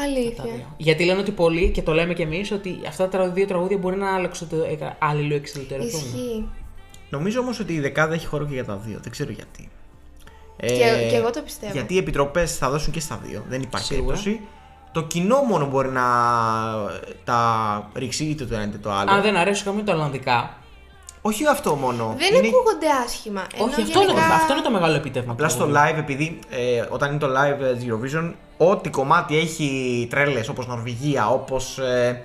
Τα 0.02 0.04
Αλήθεια. 0.04 0.44
δύο. 0.44 0.74
Γιατί 0.78 1.04
λένε 1.06 1.20
ότι 1.20 1.32
πολλοί, 1.32 1.70
και 1.70 1.82
το 1.82 1.94
λέμε 1.94 2.14
κι 2.14 2.22
εμείς, 2.22 2.52
ότι 2.52 2.80
αυτά 2.88 3.08
τα 3.10 3.30
δύο 3.30 3.46
τραγούδια 3.46 3.78
μπορεί 3.78 3.98
να 3.98 4.08
αλληλοεξελιτερωθούν. 5.00 6.00
Ισχύει. 6.00 6.50
Νομίζω 7.10 7.40
όμως 7.40 7.60
ότι 7.60 7.74
η 7.74 7.80
δεκάδα 7.80 8.14
έχει 8.14 8.26
χώρο 8.26 8.46
και 8.46 8.54
για 8.54 8.66
τα 8.66 8.76
δύο. 8.76 9.00
Δεν 9.02 9.12
ξέρω 9.12 9.32
γιατί. 9.32 9.70
Ε, 10.58 10.68
Και- 10.68 11.08
και 11.10 11.16
εγώ 11.16 11.30
το 11.30 11.42
πιστεύω. 11.42 11.72
Γιατί 11.74 11.94
οι 11.94 11.98
επιτροπές 11.98 12.58
θα 12.58 12.70
δώσουν 12.70 12.94
και 12.94 13.00
στα 13.00 13.20
δύο. 13.24 13.44
Δεν 13.50 13.62
υπάρχει 13.62 13.86
Σίγουρα. 13.86 14.16
περίπτωση. 14.16 14.48
Το 14.92 15.04
κοινό 15.04 15.42
μόνο 15.42 15.66
μπορεί 15.66 15.90
να 15.90 16.04
τα 17.24 17.90
ρίξει 17.96 18.24
είτε 18.26 18.46
το 18.46 18.56
ένα 18.56 18.64
είτε 18.64 18.78
το 18.78 18.92
άλλο. 18.92 19.12
Αν 19.12 19.22
δεν 19.22 19.36
αρέσει 19.36 19.64
καμία 19.64 19.84
τα 19.84 19.94
Ολλανδικά. 19.94 20.58
Όχι 21.22 21.48
αυτό 21.48 21.76
μόνο. 21.76 22.16
Δεν 22.18 22.34
Είναι- 22.36 22.48
ακούγονται 22.48 22.86
άσχημα. 23.06 23.42
Όχι, 23.54 23.56
ενώ 23.62 23.66
αυτό, 23.70 23.82
είναι, 23.82 23.92
το- 23.92 24.00
γενικά- 24.00 24.34
αυτό 24.36 24.54
είναι 24.54 24.62
το 24.62 24.72
μεγάλο 24.72 24.96
επίτευγμα. 24.96 25.32
Απλά 25.32 25.48
του 25.48 25.54
στο 25.54 25.66
τραγουδιού. 25.66 25.96
live, 25.96 26.00
επειδή 26.00 26.40
ε, 26.50 26.84
όταν 26.90 27.10
είναι 27.10 27.20
το 27.20 27.28
live 27.28 27.62
ε, 27.62 27.74
της 27.76 27.86
Eurovision, 27.90 28.34
ό,τι 28.58 28.90
κομμάτι 28.90 29.38
έχει 29.38 30.08
τρέλες 30.10 30.50
όπως 30.50 30.68
Νορβηγία, 30.68 31.30
όπως. 31.30 31.78
Ε, 31.78 32.24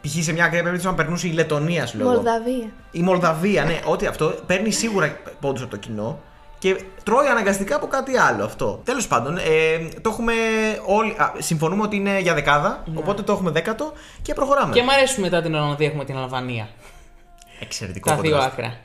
Π.χ. 0.00 0.22
σε 0.24 0.32
μια 0.32 0.44
ακραία 0.44 0.62
περίπτωση 0.62 0.88
να 0.88 0.94
περνούσε 0.94 1.26
η 1.28 1.30
Λετωνία, 1.32 1.86
σου 1.86 1.96
λέω. 1.98 2.06
εγώ. 2.06 2.14
Μολδαβία. 2.16 2.68
Η 2.90 3.00
Μολδαβία, 3.00 3.64
ναι, 3.64 3.78
ό,τι 3.84 4.06
αυτό 4.06 4.34
παίρνει 4.46 4.70
σίγουρα 4.70 5.16
πόντους 5.40 5.62
από 5.62 5.70
το 5.70 5.76
κοινό 5.76 6.18
και 6.58 6.80
τρώει 7.04 7.26
αναγκαστικά 7.26 7.76
από 7.76 7.86
κάτι 7.86 8.16
άλλο 8.16 8.44
αυτό. 8.44 8.80
Τέλος 8.84 9.06
πάντων, 9.06 9.36
ε, 9.36 9.42
το 10.00 10.10
έχουμε 10.10 10.32
όλοι. 10.86 11.14
α, 11.18 11.32
συμφωνούμε 11.38 11.82
ότι 11.82 11.96
είναι 11.96 12.18
για 12.20 12.34
δεκάδα, 12.34 12.82
οπότε 12.94 13.22
το 13.22 13.32
έχουμε 13.32 13.50
δέκατο 13.50 13.92
και 14.22 14.34
προχωράμε. 14.34 14.74
Και 14.74 14.82
μ' 14.82 14.90
αρέσει 14.90 15.20
μετά 15.20 15.42
την 15.42 15.54
Ολλανδία 15.54 15.86
έχουμε 15.86 16.04
την 16.04 16.16
Αλβανία. 16.16 16.68
Εξαιρετικό 17.60 18.10
Τα 18.10 18.16
δύο 18.16 18.36
contrast. 18.36 18.40
άκρα. 18.42 18.76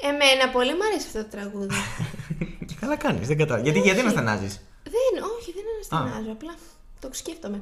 Εμένα 0.00 0.48
πολύ 0.52 0.70
μου 0.72 0.84
αρέσει 0.90 1.06
αυτό 1.06 1.22
το 1.22 1.28
τραγούδι. 1.36 1.74
Και 2.66 2.74
καλά 2.80 2.96
κάνεις, 2.96 3.26
δεν 3.26 3.38
κατάλαβα. 3.38 3.64
Γιατί, 3.64 3.78
γιατί 3.80 4.02
να 4.02 4.10
στενάζεις; 4.10 4.60
δεν, 4.82 5.22
όχι, 5.38 5.52
δεν 5.52 5.64
αναστενάζω. 5.74 6.32
Απλά 6.32 6.54
το 7.00 7.08
σκέφτομαι. 7.12 7.60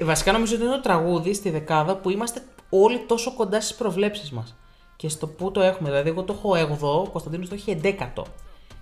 Ε, 0.00 0.04
Βασικά 0.04 0.32
νομίζω 0.32 0.54
ότι 0.54 0.64
είναι 0.64 0.74
το 0.74 0.80
τραγούδι 0.80 1.34
στη 1.34 1.50
δεκάδα 1.50 1.96
που 1.96 2.10
είμαστε 2.10 2.42
όλοι 2.70 2.98
τόσο 3.06 3.34
κοντά 3.34 3.60
στις 3.60 3.76
προβλέψεις 3.76 4.30
μας. 4.30 4.56
Και 4.96 5.08
στο 5.08 5.26
πού 5.26 5.50
το 5.50 5.60
έχουμε. 5.60 5.88
Δηλαδή, 5.88 6.08
εγώ 6.08 6.22
το 6.22 6.32
έχω 6.38 6.52
8, 6.56 7.04
ο 7.06 7.08
Κωνσταντίνος 7.10 7.48
το 7.48 7.54
έχει 7.54 7.80
11. 7.82 8.22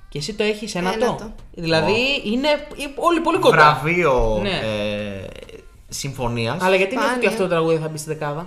Και 0.08 0.18
εσύ 0.18 0.34
το 0.34 0.42
έχεις 0.42 0.74
ένατο. 0.74 1.04
Ένατο. 1.04 1.32
Δηλαδή, 1.54 2.22
είναι 2.24 2.48
όλοι 2.96 3.20
πολύ 3.20 3.38
κοντά. 3.38 3.56
Βραβείο 3.56 4.38
Ναι. 4.42 4.60
ε, 4.62 5.26
συμφωνίας. 5.88 6.62
Αλλά 6.62 6.76
γιατί 6.76 6.94
νιώθω 6.94 7.08
ότι 7.08 7.14
Σπάνιο. 7.16 7.30
αυτό 7.30 7.42
το 7.42 7.48
τραγούδι 7.48 7.76
θα 7.78 7.88
μπει 7.88 7.98
στη 7.98 8.08
δεκάδα; 8.08 8.46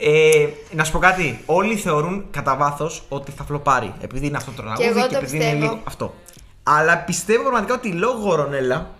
Ε, 0.00 0.46
να 0.72 0.84
σου 0.84 0.92
πω 0.92 0.98
κάτι. 0.98 1.42
Όλοι 1.46 1.76
θεωρούν 1.76 2.24
κατά 2.30 2.56
βάθος 2.56 3.02
ότι 3.08 3.30
θα 3.30 3.44
φλοπάρει. 3.44 3.94
Επειδή 4.00 4.26
είναι 4.26 4.36
αυτό 4.36 4.50
το 4.50 4.62
τραγούδι 4.62 4.84
εγώ 4.88 5.00
και 5.06 5.12
το 5.12 5.16
επειδή 5.16 5.36
είναι 5.36 5.44
πιστεύω. 5.44 5.62
λίγο 5.72 5.80
αυτό. 5.84 6.14
Αλλά 6.62 6.98
πιστεύω 6.98 7.42
πραγματικά 7.42 7.74
ότι 7.74 7.88
λόγω 7.92 8.34
Ρονέλα. 8.34 8.90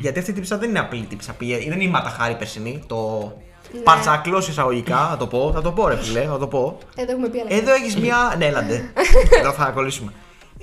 Γιατί 0.00 0.18
αυτή 0.18 0.30
η 0.30 0.34
τύψα 0.34 0.58
δεν 0.58 0.68
είναι 0.68 0.78
απλή 0.78 1.04
τύψα. 1.04 1.32
Πήγε, 1.32 1.56
δεν 1.58 1.72
είναι 1.72 1.84
η 1.84 1.88
Ματαχάρη 1.88 2.34
περσινή. 2.34 2.82
Το 2.86 3.32
Ναι. 3.72 3.80
παρτσακλώ 3.80 4.38
εισαγωγικά. 4.38 5.06
Θα 5.10 5.16
το 5.16 5.26
πω. 5.26 5.50
Θα 5.54 5.60
το 5.62 5.72
πω, 5.72 5.88
ρε 5.88 5.96
φίλε. 5.96 6.24
Θα 6.24 6.38
το 6.38 6.46
πω. 6.46 6.78
Ε, 6.96 7.04
το 7.04 7.12
έχουμε 7.12 7.28
πει 7.28 7.40
αλλά. 7.40 7.48
Εδώ 7.60 7.72
έχεις 7.72 7.96
μια. 7.96 8.34
ναι, 8.38 8.46
έλαντε. 8.46 8.92
Εδώ 9.40 9.52
θα 9.52 9.64
κολλήσουμε. 9.70 10.12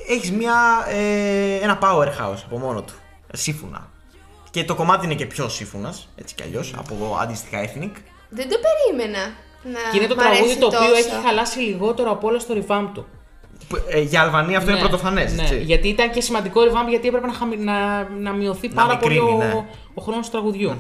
Έχεις 0.10 0.32
μια. 0.32 0.54
Ε, 0.90 1.56
ένα 1.64 1.80
powerhouse 1.82 2.42
από 2.46 2.58
μόνο 2.58 2.82
του. 2.82 2.94
Σύμφωνα. 3.34 3.90
Και 4.52 4.64
το 4.64 4.76
κομμάτι 4.76 5.06
είναι 5.06 5.16
και 5.16 5.26
πιο 5.26 5.50
σύμφωνας, 5.50 6.10
έτσι 6.16 6.36
κι 6.36 6.44
αλλιώς, 6.44 6.74
από 6.78 7.18
αντίστοιχα 7.22 7.64
ethnic. 7.64 7.92
Δεν 8.30 8.50
το 8.50 8.56
περίμενα. 8.66 9.34
Να 9.74 9.80
Και 9.92 9.98
είναι 9.98 10.08
το 10.08 10.16
μ' 10.16 10.20
αρέσει 10.20 10.36
τραγούδι 10.42 10.60
το 10.60 10.66
οποίο 10.66 10.80
τόσο. 10.80 10.94
έχει 10.94 11.26
χαλάσει 11.26 11.60
λιγότερο 11.60 12.12
από 12.12 12.28
όλα 12.28 12.40
στο 12.40 12.54
revamp 12.58 12.88
του. 12.94 13.06
Που, 13.68 13.78
ε, 13.90 14.00
για 14.02 14.22
Αλβανία 14.22 14.58
αυτό 14.58 14.70
είναι 14.72 14.80
πρωτοφανές. 14.80 15.34
Ναι, 15.34 15.50
γιατί 15.56 15.88
ήταν 15.88 16.12
και 16.12 16.22
σημαντικό 16.22 16.62
revamp 16.62 16.90
γιατί 16.90 17.08
έπρεπε 17.08 17.28
να, 17.28 17.34
χαμη- 17.34 17.60
να, 17.60 18.04
να 18.10 18.32
μειωθεί 18.32 18.68
Να 18.68 18.74
πάρα 18.74 18.98
πολύ 18.98 19.14
μικρύνει, 19.14 19.44
ο, 19.44 19.46
ναι. 19.46 19.66
ο 19.94 20.02
χρόνος 20.02 20.26
του 20.26 20.32
τραγουδιου 20.32 20.76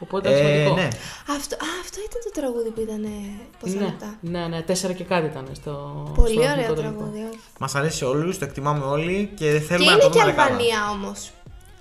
Οπότε 0.00 0.28
ήταν 0.30 0.40
Ε, 0.42 0.46
σημαντικό. 0.46 0.74
ναι. 0.74 0.88
Αυτό, 1.36 1.54
α, 1.54 1.68
αυτό 1.82 1.98
ήταν 2.08 2.20
το 2.24 2.40
τραγούδι 2.40 2.70
που 2.70 2.80
ήταν 2.80 3.02
πόσα 3.60 3.74
Ναι, 3.74 3.84
λεπτά; 3.84 4.16
ναι, 4.20 4.46
ναι, 4.46 4.62
τέσσερα 4.62 4.92
και 4.92 5.04
κάτι 5.04 5.26
ήταν 5.26 5.46
στο. 5.52 5.72
Πολύ 6.14 6.30
στο 6.32 6.40
ωραίο 6.40 6.52
εθνικό 6.52 6.72
τελικό. 6.74 6.92
τραγούδι, 6.96 7.18
όχι. 7.30 7.38
Μας 7.58 7.74
αρέσει 7.74 7.96
σε 7.96 8.04
όλους, 8.04 8.38
το 8.38 8.44
εκτιμάμε 8.44 8.84
όλοι 8.84 9.30
και 9.36 9.52
Και 9.52 9.60
θέλουμε 9.60 9.86
να 9.86 9.92
είναι 9.92 10.02
το 10.02 10.08
και 10.10 10.18
δούμε 10.18 10.30
δεκάδα. 10.30 10.42
Αλβανία 10.52 10.78
όμως. 10.92 11.30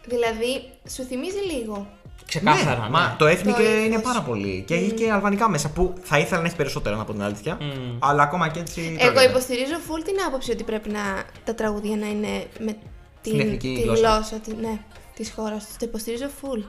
Δηλαδή, 0.06 0.52
σου 0.94 1.04
θυμίζει 1.04 1.42
λίγο. 1.54 1.88
Ξεκάθαρα. 2.26 2.76
Ναι, 2.80 2.84
Ναι, 2.84 2.90
μα 2.90 3.16
το 3.18 3.26
ethnic 3.26 3.44
Το 3.44 3.64
είναι 3.64 3.86
ύφος. 3.96 4.02
πάρα 4.02 4.22
πολύ. 4.22 4.64
Και 4.68 4.74
έχει 4.74 4.92
και 4.92 5.12
αλβανικά 5.12 5.50
μέσα 5.50 5.70
που 5.70 5.94
θα 6.04 6.18
ήθελα 6.18 6.42
να 6.42 6.48
έχει 6.48 6.56
περισσότερα 6.56 6.96
να 6.96 7.04
πω 7.04 7.12
την 7.12 7.24
αλήθεια. 7.24 7.58
Αλλά 8.00 8.24
ακόμα 8.24 8.48
και 8.48 8.60
έτσι. 8.60 8.96
Εγώ 9.00 9.12
τρώγεται. 9.12 9.30
υποστηρίζω 9.32 9.76
full 9.88 10.02
την 10.06 10.16
άποψη 10.28 10.52
ότι 10.52 10.64
πρέπει 10.64 10.90
να, 10.90 11.00
τα 11.44 11.56
τραγούδια 11.56 11.96
να 11.96 12.06
είναι 12.08 12.46
με 12.60 12.76
την, 13.22 13.40
εθνική 13.40 13.74
τη 13.76 13.82
γλώσσα. 13.82 14.02
γλώσσα, 14.10 14.36
τη, 14.36 14.54
ναι, 14.62 14.78
της 15.16 15.32
χώρας 15.36 15.66
τους. 15.66 15.74
Το 15.78 15.86
υποστηρίζω 15.86 16.26
full. 16.42 16.64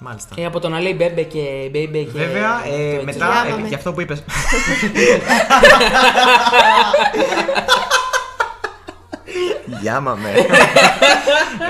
Μάλιστα. 0.00 0.34
Ε, 0.38 0.44
από 0.44 0.60
το 0.60 0.68
να 0.68 0.80
λέει 0.80 0.94
μπέμπε 0.98 1.22
και 1.22 1.68
μπέμπε 1.72 1.98
και. 2.02 2.10
Βέβαια, 2.10 2.62
το 2.62 2.72
ε, 2.74 2.92
έτσι. 2.92 3.04
μετά, 3.04 3.26
Γιάμαμε. 3.44 3.64
ε, 3.64 3.68
για 3.68 3.76
αυτό 3.76 3.92
που 3.92 4.00
είπες. 4.00 4.22
Γιάμαμε. 9.80 10.30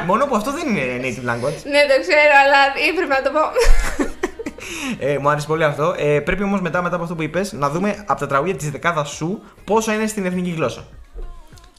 Μόνο 0.07 0.27
που 0.27 0.37
αυτό 0.37 0.53
δεν 0.53 0.69
είναι 0.69 0.83
native 1.03 1.29
language. 1.31 1.61
Ναι, 1.73 1.81
το 1.91 1.97
ξέρω, 2.01 2.33
αλλά 2.45 2.61
έπρεπε 2.91 3.15
να 3.15 3.23
το 3.23 3.31
πω. 3.31 3.41
Ε, 4.99 5.19
μου 5.19 5.29
άρεσε 5.29 5.47
πολύ 5.47 5.65
αυτό. 5.65 5.95
Ε, 5.99 6.21
πρέπει 6.21 6.43
όμως 6.43 6.61
μετά, 6.61 6.83
μετά 6.83 6.95
από 6.95 7.05
αυτό 7.05 7.15
που 7.17 7.23
είπες, 7.23 7.53
να 7.53 7.71
δούμε 7.71 8.05
από 8.07 8.21
τα 8.21 8.27
τραγούδια 8.27 8.55
της 8.57 8.71
δεκάδας 8.71 9.11
σου 9.11 9.43
πόσα 9.65 9.95
είναι 9.95 10.07
στην 10.07 10.27
εθνική 10.27 10.51
γλώσσα. 10.51 10.85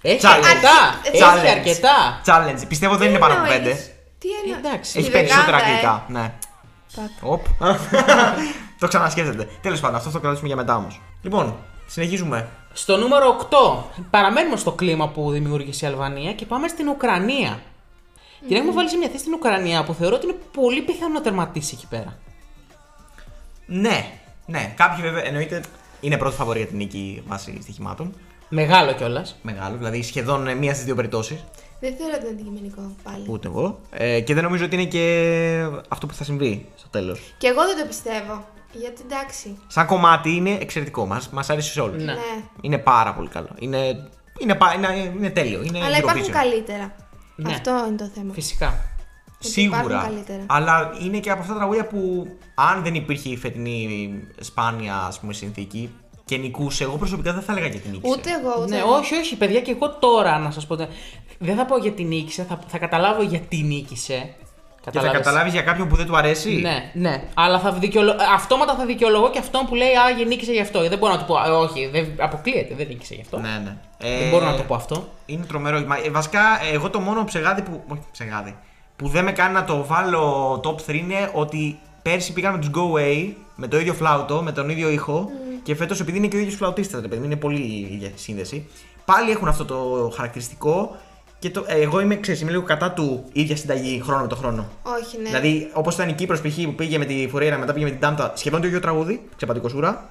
Έχει 0.01 0.19
Challenge. 0.23 0.29
αρκετά. 0.29 0.99
Έχει 1.11 1.23
Challenge. 1.23 1.57
αρκετά. 1.57 2.21
Challenge. 2.25 2.67
Πιστεύω 2.67 2.95
δεν 2.95 3.09
είναι 3.09 3.17
πάνω 3.19 3.33
από 3.33 3.43
εννοείς; 3.43 3.59
πέντε. 3.63 3.77
Τι 4.17 4.27
εννοείς; 4.43 4.65
Εντάξει. 4.65 4.97
Έχει 4.99 5.07
Στη 5.07 5.17
περισσότερα 5.17 5.57
δεκάδα, 5.57 5.67
ε. 5.67 5.71
αγγλικά. 5.71 6.05
Ναι. 6.07 6.31
Fuck. 6.95 7.29
Οπ. 7.33 7.45
το 8.79 8.87
ξανασκέφτεται. 8.87 9.47
Τέλος 9.61 9.79
πάντων, 9.79 9.95
αυτό 9.95 10.09
θα 10.09 10.15
το 10.15 10.21
κρατήσουμε 10.21 10.47
για 10.47 10.57
μετά 10.57 10.75
όμως. 10.75 11.01
Λοιπόν, 11.21 11.55
συνεχίζουμε. 11.85 12.47
Στο 12.73 12.97
νούμερο 12.97 13.47
8 13.49 13.99
παραμένουμε 14.09 14.57
στο 14.57 14.71
κλίμα 14.71 15.09
που 15.09 15.31
δημιούργησε 15.31 15.85
η 15.85 15.87
Αλβανία 15.87 16.33
και 16.33 16.45
πάμε 16.45 16.67
στην 16.67 16.87
Ουκρανία. 16.87 17.59
Την 18.47 18.55
έχουμε 18.55 18.71
βάλεις 18.71 18.91
σε 18.91 18.97
μια 18.97 19.07
θέση 19.07 19.19
στην 19.19 19.33
Ουκρανία 19.33 19.83
που 19.83 19.93
θεωρώ 19.93 20.15
ότι 20.15 20.25
είναι 20.25 20.35
πολύ 20.51 20.81
πιθανό 20.81 21.13
να 21.13 21.21
τερματίσει 21.21 21.75
εκεί 21.77 21.87
πέρα. 21.87 22.17
Ναι, 23.65 24.05
ναι. 24.45 24.73
Κάποιοι 24.75 25.01
βέβαια 25.03 25.25
εννοείται 25.25 25.61
είναι 26.01 26.17
πρώτη 26.17 26.35
φαβορή 26.35 26.59
για 26.59 26.67
την 26.67 26.77
νίκη 26.77 27.23
βάσει 27.27 27.57
στοιχημάτων. 27.61 28.13
Μεγάλο 28.49 28.93
κιόλας. 28.93 29.35
Μεγάλο, 29.41 29.77
δηλαδή 29.77 30.03
σχεδόν 30.03 30.47
ε, 30.47 30.53
μία 30.53 30.73
στις 30.73 30.85
δύο 30.85 30.95
περιπτώσεις. 30.95 31.43
Δεν 31.79 31.95
θεωρώ 31.97 32.13
ότι 32.15 32.25
είναι 32.25 32.33
αντικειμενικό 32.33 32.95
πάλι. 33.03 33.25
Ούτε 33.27 33.47
εγώ. 33.47 33.79
Ε, 33.91 34.19
και 34.21 34.33
δεν 34.33 34.43
νομίζω 34.43 34.65
ότι 34.65 34.75
είναι 34.75 34.85
και 34.85 35.65
αυτό 35.87 36.05
που 36.07 36.13
θα 36.13 36.23
συμβεί 36.23 36.65
στο 36.75 36.87
τέλος. 36.89 37.19
Και 37.37 37.47
εγώ 37.47 37.65
δεν 37.65 37.77
το 37.77 37.85
πιστεύω. 37.87 38.45
Γιατί 38.71 39.01
εντάξει. 39.05 39.57
Σαν 39.67 39.85
κομμάτι 39.85 40.29
είναι 40.35 40.57
εξαιρετικό. 40.61 41.05
Μας 41.05 41.29
μας 41.29 41.49
αρέσει 41.49 41.71
σε 41.71 41.81
όλους. 41.81 42.03
Ναι. 42.03 42.11
Ναι. 42.13 42.19
Είναι 42.61 42.77
πάρα 42.77 43.13
πολύ 43.13 43.27
καλό. 43.29 43.49
Είναι, 43.59 44.09
είναι, 44.39 44.55
πα- 44.55 44.73
είναι, 44.73 45.13
είναι 45.17 45.29
τέλειο. 45.29 45.61
Είναι 45.63 45.83
Αλλά 45.83 45.97
υπάρχουν 45.97 46.23
Eurovision. 46.25 46.29
καλύτερα. 46.31 46.95
Ναι. 47.35 47.51
Αυτό 47.51 47.85
είναι 47.87 47.97
το 47.97 48.05
θέμα. 48.15 48.33
Φυσικά. 48.33 48.67
Ότι 49.45 49.61
υπάρχουν 49.61 49.89
Σίγουρα. 49.89 50.07
καλύτερα. 50.07 50.45
Αλλά 50.47 50.91
είναι 51.01 51.19
και 51.19 51.31
από 51.31 51.41
αυτά 51.41 51.51
τα 51.53 51.59
τραγούδια 51.59 51.87
που 51.87 52.27
αν 52.55 52.83
δεν 52.83 52.95
υπήρχε 52.95 53.29
η 53.29 53.37
φετινή 53.37 54.09
σπάνια 54.39 54.95
ας 54.95 55.19
πούμε, 55.19 55.33
συνθήκη 55.33 55.89
και 56.25 56.37
νικούσε, 56.37 56.83
εγώ 56.83 56.97
προσωπικά 56.97 57.33
δεν 57.33 57.41
θα 57.41 57.51
έλεγα 57.51 57.67
για 57.67 57.79
την 57.79 57.91
νίκη. 57.91 58.09
Ούτε 58.09 58.29
εγώ, 58.41 58.61
ούτε 58.61 58.69
Ναι, 58.75 58.79
εγώ. 58.81 58.93
όχι, 58.95 59.15
όχι, 59.15 59.35
παιδιά, 59.35 59.61
και 59.61 59.71
εγώ 59.71 59.89
τώρα 59.89 60.39
να 60.39 60.51
σας 60.51 60.67
πω. 60.67 60.75
Δεν 61.39 61.55
θα 61.55 61.65
πω 61.65 61.77
γιατί 61.77 62.03
νίκησε, 62.03 62.43
θα, 62.43 62.59
θα 62.67 62.77
καταλάβω 62.77 63.21
γιατί 63.21 63.57
νίκησε. 63.57 64.35
Και 64.85 64.91
θα 64.91 65.05
Κατάλαβες. 65.05 65.25
καταλάβεις 65.25 65.53
για 65.53 65.61
κάποιον 65.61 65.87
που 65.87 65.95
δεν 65.95 66.05
του 66.05 66.17
αρέσει. 66.17 66.49
Ναι, 66.61 66.91
ναι. 66.93 67.23
Αλλά 67.33 67.59
θα 67.59 67.71
δικαιολο... 67.71 68.15
αυτόματα 68.35 68.75
θα 68.75 68.85
δικαιολογώ 68.85 69.29
και 69.29 69.39
αυτόν 69.39 69.65
που 69.65 69.75
λέει 69.75 69.87
Α, 69.95 70.09
για 70.17 70.25
νίκησε 70.25 70.51
γι' 70.51 70.59
αυτό. 70.59 70.87
Δεν 70.89 70.97
μπορώ 70.97 71.13
να 71.13 71.19
του 71.19 71.25
πω. 71.25 71.35
«Α, 71.35 71.57
όχι, 71.57 71.87
δεν... 71.87 72.07
αποκλείεται, 72.19 72.73
δεν 72.77 72.87
νίκησε 72.87 73.13
γι' 73.15 73.21
αυτό. 73.21 73.37
ναι. 73.39 73.61
ναι. 73.63 73.75
Δεν 73.97 74.27
Ε, 74.27 74.29
μπορώ 74.29 74.45
να 74.45 74.55
το 74.55 74.63
πω 74.63 74.75
αυτό. 74.75 75.07
Είναι 75.25 75.45
τρομερό. 75.45 75.83
Μα, 75.87 75.95
ε, 76.05 76.09
βασικά, 76.09 76.39
εγώ 76.73 76.89
το 76.89 76.99
μόνο 76.99 77.23
ψεγάδι 77.23 77.61
που. 77.61 77.83
Όχι, 77.87 78.01
ψεγάδι. 78.11 78.55
Που 78.95 79.07
δεν 79.07 79.23
με 79.23 79.31
κάνει 79.31 79.53
να 79.53 79.63
το 79.63 79.85
βάλω 79.85 80.53
top 80.63 80.91
3 80.91 80.93
είναι 80.95 81.29
ότι 81.33 81.79
πέρσι 82.01 82.33
πήγαμε 82.33 82.57
τους 82.57 82.69
Go 82.75 82.79
Away 82.93 83.33
με 83.55 83.67
το 83.67 83.79
ίδιο 83.79 83.93
φλάουτο, 83.93 84.41
με 84.41 84.51
τον 84.51 84.69
ίδιο 84.69 84.89
ήχο. 84.89 85.29
Και 85.63 85.75
φέτος, 85.75 85.99
επειδή 85.99 86.17
είναι 86.17 86.27
και 86.27 86.35
ο 86.35 86.39
ίδιος 86.39 86.55
φλαουτίστας, 86.55 87.01
ρε 87.01 87.07
παιδί, 87.07 87.19
μου, 87.19 87.25
είναι 87.25 87.35
πολύ 87.35 87.59
η 87.61 87.89
ίδια 87.93 88.09
σύνδεση. 88.15 88.67
Πάλι 89.05 89.31
έχουν 89.31 89.47
αυτό 89.47 89.65
το 89.65 90.11
χαρακτηριστικό. 90.15 90.95
Και 91.39 91.49
το, 91.49 91.63
ε, 91.67 91.81
εγώ 91.81 91.99
είμαι, 91.99 92.15
ξέρεις, 92.15 92.41
είμαι 92.41 92.51
λίγο 92.51 92.63
κατά 92.63 92.91
του 92.91 93.25
ίδια 93.33 93.55
συνταγή 93.55 94.01
χρόνο 94.05 94.21
με 94.21 94.27
το 94.27 94.35
χρόνο. 94.35 94.67
Όχι, 94.83 95.17
ναι. 95.21 95.29
Δηλαδή, 95.29 95.69
όπως 95.73 95.93
ήταν 95.93 96.09
η 96.09 96.13
Κύπρος 96.13 96.41
π.χ. 96.41 96.55
που 96.65 96.75
πήγε 96.75 96.97
με 96.97 97.05
τη 97.05 97.27
Φορέιρα, 97.31 97.57
μετά 97.57 97.73
πήγε 97.73 97.85
με 97.85 97.91
την 97.91 97.99
Τάμτα, 97.99 98.31
σχεδόν 98.35 98.61
το 98.61 98.67
ίδιο 98.67 98.79
τραγούδι, 98.79 99.27
ξεπατικοσούρα. 99.35 100.09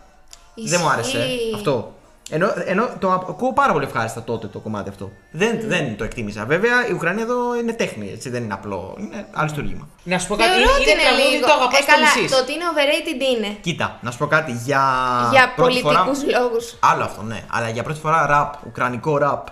Δεν 0.54 0.80
μου 0.82 0.88
άρεσε 0.88 1.18
Ισχύει. 1.18 1.52
αυτό. 1.54 1.94
Ενώ, 2.30 2.52
ενώ 2.64 2.88
το 2.98 3.10
ακούω 3.10 3.52
πάρα 3.52 3.72
πολύ 3.72 3.84
ευχάριστα 3.84 4.22
τότε 4.22 4.46
το 4.46 4.58
κομμάτι 4.58 4.88
αυτό. 4.88 5.10
Δεν, 5.30 5.60
δεν 5.64 5.96
το 5.96 6.04
εκτίμησα. 6.04 6.44
Βέβαια 6.44 6.88
η 6.88 6.92
Ουκρανία 6.92 7.22
εδώ 7.22 7.56
είναι 7.56 7.72
τέχνη, 7.72 8.10
έτσι, 8.12 8.28
δεν 8.30 8.42
είναι 8.42 8.54
απλό. 8.54 8.96
Είναι 8.98 9.26
αριστούργημα. 9.32 9.88
Να 10.04 10.18
σου 10.18 10.28
πω 10.28 10.36
κάτι. 10.36 10.48
Θεωρώ 10.50 10.62
Είναι, 10.62 10.70
ότι 10.72 10.82
είναι 10.82 10.90
είναι 10.92 11.02
τραγούδι 11.10 11.34
λίγο. 11.34 11.46
το 11.46 11.52
αγαπάς 11.52 11.78
Ε, 11.78 11.82
στο 11.82 11.92
καλά, 11.92 12.06
μισείς. 12.14 12.30
το 12.30 12.38
ότι 12.42 12.52
είναι 12.52 12.64
overrated 12.72 13.36
είναι. 13.36 13.56
Κοίτα, 13.60 13.98
να 14.02 14.10
σου 14.10 14.18
πω 14.18 14.26
κάτι. 14.26 14.52
Για, 14.52 14.82
Για 15.30 15.52
πρώτη 15.56 15.80
πολιτικούς 15.80 16.18
φορά- 16.18 16.38
λόγους. 16.40 16.74
Άλλο 16.80 17.02
αυτό, 17.04 17.22
ναι. 17.22 17.40
Αλλά 17.50 17.68
για 17.68 17.82
πρώτη 17.82 18.00
φορά 18.00 18.26
ραπ, 18.26 18.54
ουκρανικό 18.66 19.18
ραπ. 19.18 19.46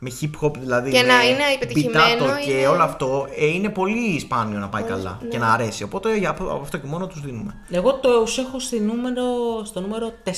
Με 0.00 0.10
hip 0.20 0.30
hop 0.46 0.56
δηλαδή. 0.56 0.90
Και 0.90 1.00
με 1.00 1.06
να 1.06 1.22
είναι 1.28 1.42
πετυχημένο, 1.58 2.26
beat-up 2.26 2.44
και 2.44 2.50
είναι- 2.52 2.66
όλο 2.68 2.82
αυτό 2.82 3.26
ε, 3.36 3.46
είναι 3.46 3.68
πολύ 3.68 4.18
σπάνιο 4.20 4.58
να 4.58 4.68
πάει 4.68 4.82
Πολύ- 4.82 4.94
καλά 4.94 5.18
ναι. 5.22 5.28
και 5.28 5.38
να 5.38 5.52
αρέσει. 5.52 5.82
Οπότε 5.82 6.16
για 6.16 6.30
από 6.30 6.60
αυτό 6.62 6.76
και 6.78 6.86
μόνο 6.86 7.06
τους 7.06 7.20
δίνουμε. 7.20 7.54
Εγώ 7.70 7.94
το 7.94 8.08
έχω 8.38 8.58
στη 8.60 8.80
νούμερο, 8.80 9.24
στο 9.64 9.80
νούμερο 9.80 10.12
4. 10.24 10.30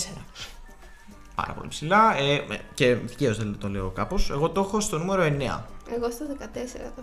Πάρα 1.35 1.53
πολύ 1.53 1.69
ψηλά. 1.69 2.17
Ε, 2.19 2.41
και 2.75 2.95
δικαίως 2.95 3.39
δεν 3.39 3.57
το 3.61 3.69
λέω 3.69 3.89
κάπως. 3.91 4.31
Εγώ 4.31 4.51
το 4.51 4.61
έχω 4.61 4.81
στο 4.81 4.99
νούμερο 4.99 5.23
9. 5.23 5.65
Εγώ 5.97 6.11
στο 6.11 6.25
14 6.39 6.93
το. 6.97 7.03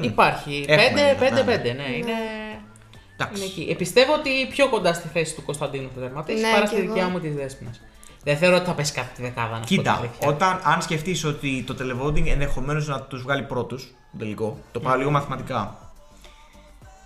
Υπάρχει. 0.00 0.64
Έχουμε 0.68 1.16
5-5-5, 1.20 1.22
ένα, 1.22 1.42
ναι, 1.44 1.82
ναι, 1.82 1.88
ναι. 1.88 1.96
είναι. 1.96 2.12
Εντάξει. 3.14 3.42
Είναι 3.42 3.44
εκεί. 3.50 3.66
Ε, 3.70 3.74
πιστεύω 3.74 4.12
ότι 4.12 4.30
πιο 4.50 4.68
κοντά 4.68 4.92
στη 4.92 5.08
θέση 5.08 5.34
του 5.34 5.42
Κωνσταντίνου 5.42 5.88
θα 5.94 6.00
τερματίσει 6.00 6.40
Ναι, 6.42 6.50
παρά 6.50 6.62
κι 6.62 6.66
στη 6.74 6.76
εγώ. 6.82 6.92
δικιά 6.92 7.08
μου 7.08 7.20
της 7.20 7.34
δέσπινα. 7.34 7.70
Δεν 8.24 8.36
θεωρώ 8.36 8.56
ότι 8.56 8.64
θα 8.64 8.74
πέσει 8.74 8.92
κάτι 8.92 9.08
τη 9.14 9.22
δεκάδα 9.22 9.48
να 9.50 9.54
σου 9.56 9.60
πω 9.60 9.66
την 9.66 9.76
Κοίτα, 9.76 9.92
αλήθεια. 9.92 10.28
όταν, 10.28 10.60
αν 10.64 10.82
σκεφτείς 10.82 11.24
ότι 11.24 11.64
το 11.66 11.76
televoting 11.80 12.26
ενδεχομένως 12.26 12.86
να 12.88 13.00
τους 13.00 13.22
βγάλει 13.22 13.42
πρώτους, 13.42 13.94
τελικό, 14.18 14.58
το 14.72 14.80
πάω 14.80 14.96
λίγο 14.96 15.10
μαθηματικά. 15.10 15.87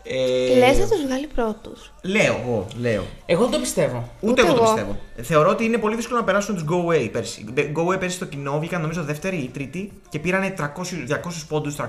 Ε, 0.05 0.59
Λες 0.59 0.79
να 0.79 0.89
τους 0.89 1.03
βγάλει 1.07 1.27
πρώτους. 1.27 1.93
Λέω 2.03 2.41
εγώ, 2.45 2.67
λέω. 2.81 3.05
Εγώ 3.27 3.43
δεν 3.43 3.51
το 3.51 3.59
πιστεύω. 3.59 4.09
Ούτε, 4.21 4.31
Ούτε 4.31 4.41
εγώ 4.41 4.53
το 4.55 4.63
εγώ. 4.63 4.73
πιστεύω. 4.73 4.99
Θεωρώ 5.23 5.51
ότι 5.51 5.65
είναι 5.65 5.79
πολύ 5.79 5.97
δύσκολο 5.97 6.19
να 6.19 6.25
περάσουν 6.25 6.55
τους 6.55 6.65
Go 6.71 6.87
Away 6.89 7.09
πέρσι. 7.13 7.45
Go 7.57 7.87
Away 7.87 7.99
πέρσι 8.01 8.17
στο 8.17 8.25
κοινό 8.25 8.59
βγήκαν 8.59 8.81
νομίζω 8.81 9.03
δεύτερη 9.03 9.37
ή 9.37 9.49
τρίτη 9.53 9.93
και 10.09 10.19
πήραν 10.19 10.55
300, 10.59 11.05
200 11.09 11.45
πόντους, 11.49 11.75
300. 11.77 11.85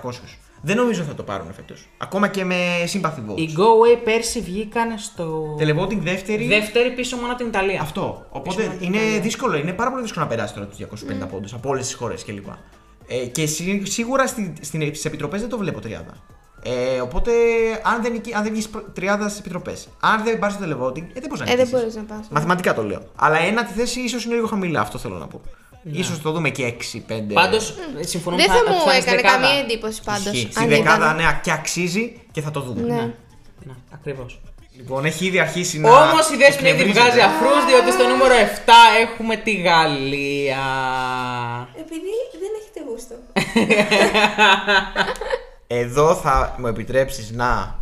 Δεν 0.62 0.76
νομίζω 0.76 1.04
θα 1.04 1.14
το 1.14 1.24
πάρουν 1.24 1.54
φέτος. 1.54 1.88
Ακόμα 1.98 2.28
και 2.28 2.44
με 2.46 2.56
sympathy 2.94 3.32
votes. 3.32 3.36
Οι 3.38 3.50
Go 3.58 3.62
Away 3.62 4.00
πέρσι 4.04 4.40
βγήκαν 4.42 4.98
στο. 5.00 5.56
Televoting 5.60 5.98
δεύτερη. 5.98 6.48
Δεύτερη 6.48 6.92
πίσω 6.92 7.16
μόνο 7.16 7.28
από 7.28 7.38
την 7.38 7.48
Ιταλία. 7.48 7.82
Αυτό. 7.82 8.26
Οπότε 8.30 8.56
Πίσω 8.56 8.70
από 8.70 8.78
την 8.80 8.88
είναι 8.88 8.98
Ιταλία. 8.98 9.20
δύσκολο, 9.20 9.58
είναι 9.58 9.74
πάρα 9.74 9.90
πολύ 9.90 10.02
δύσκολο 10.02 10.26
να 10.26 10.32
περάσει 10.32 10.54
τώρα 10.54 10.66
τους 10.68 10.78
250 10.78 11.28
πόντους 11.32 11.54
από 11.54 11.70
όλες 11.70 11.86
τις 11.86 11.96
χώρες 11.96 12.24
κλπ. 12.24 12.46
Ε, 13.08 13.16
και 13.26 13.46
σί- 13.46 13.88
σίγουρα 13.88 14.28
στις 14.28 15.06
επιτροπές 15.06 15.40
δεν 15.42 15.50
το 15.50 15.58
βλέπω 15.58 15.80
30. 15.80 15.88
Ε, 16.66 17.02
οπότε, 17.02 17.32
αν 17.84 18.02
δεν, 18.02 18.12
νικεί- 18.12 18.36
αν 18.36 18.44
δεν 18.44 18.52
βγεις 18.52 18.70
τριάδα 18.94 19.30
στι 19.30 19.40
επιτροπές, 19.40 19.88
αν 20.00 20.24
δεν 20.24 20.40
πάρεις 20.40 20.58
το 20.58 20.64
televoting, 20.64 21.04
ε, 21.14 21.20
δεν 21.20 21.30
μπορείς 21.30 21.40
να 21.40 21.46
Ε, 21.46 21.48
δεν 21.48 21.56
νικήσεις. 21.56 21.72
μπορείς 21.72 21.96
να 21.96 22.04
πας. 22.04 22.28
Μαθηματικά 22.32 22.74
το 22.74 22.84
λέω. 22.84 23.02
Αλλά 23.16 23.38
ένα 23.40 23.66
τη 23.66 23.74
θέση 23.74 24.00
ίσως 24.00 24.26
είναι 24.26 24.34
λίγο 24.36 24.48
χαμηλά, 24.48 24.82
αυτό 24.82 24.98
θέλω 24.98 25.18
να 25.18 25.28
πω. 25.28 25.42
Ίσως 25.92 26.22
το 26.22 26.32
δούμε 26.32 26.50
και 26.50 26.66
6-5. 26.66 27.34
Πάντως, 27.34 27.74
συμφωνούμε 28.00 28.44
Δεν 28.46 28.52
θα 28.56 28.72
μου 28.72 28.80
φτάνεις 28.80 29.04
έκανε 29.04 29.16
δεκάδα. 29.22 29.38
καμία 29.48 29.60
εντύπωση 29.60 30.02
πάντως. 30.04 30.34
Ισχύει. 30.34 30.48
Στη 30.52 30.66
δεκάδα, 30.66 31.14
ναι, 31.14 31.40
και 31.44 31.52
αξίζει 31.52 32.22
και 32.32 32.42
θα 32.42 32.52
το 32.52 32.60
δούμε. 32.62 32.82
Ναι. 32.82 33.14
Ναι, 33.66 33.74
ακριβώς. 33.94 34.42
Λοιπόν, 34.78 35.06
έχει 35.06 35.26
ήδη 35.26 35.40
αρχίσει 35.40 35.80
να. 35.80 35.90
Όμως 35.90 36.30
η 36.30 36.36
Δέσποινα 36.38 36.62
τη 36.62 36.68
εκνευρίζεται. 36.70 37.00
βγάζει 37.02 37.20
αφρούς 37.20 37.66
διότι 37.68 37.92
στο 37.92 38.08
νούμερο 38.08 38.34
7 38.34 38.72
έχουμε 39.02 39.36
τη 39.36 39.52
Γαλλία. 39.52 40.64
Επειδή 41.80 42.14
δεν 42.42 42.50
έχετε 42.60 42.80
γούστο. 42.90 43.16
Εδώ 45.68 46.16
θα 46.16 46.56
μου 46.58 46.68
επιτρέψεις 46.68 47.32
να 47.32 47.80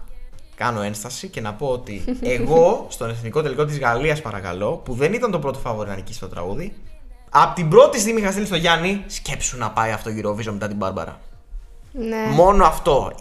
κάνω 0.56 0.82
ένσταση 0.82 1.28
και 1.28 1.42
να 1.42 1.54
πω 1.54 1.68
ότι 1.68 2.04
εγώ 2.36 2.86
στον 2.90 3.10
εθνικό 3.10 3.42
τελικό 3.42 3.66
της 3.66 3.80
Γαλλίας 3.80 4.22
παρακαλώ, 4.22 4.76
που 4.76 4.94
δεν 4.94 5.14
ήταν 5.14 5.32
το 5.32 5.40
πρώτο 5.40 5.60
φαβορή 5.60 5.90
να 5.90 5.96
νικήσει 5.96 6.20
το 6.20 6.28
τραγούδι, 6.28 6.74
από 7.30 7.56
την 7.56 7.70
πρώτη 7.70 8.00
στιγμή 8.00 8.22
είχα 8.22 8.32
στείλει 8.32 8.46
στο 8.46 8.56
Γιάννη, 8.56 9.04
σκέψου 9.08 9.58
να 9.58 9.72
πάει 9.72 9.92
αυτό 9.92 10.12
Eurovision 10.12 10.52
μετά 10.52 10.68
την 10.68 10.78
Μπάρμπαρα. 10.78 11.20
Ναι. 11.92 12.26
Μόνο 12.34 12.66
αυτό. 12.66 13.12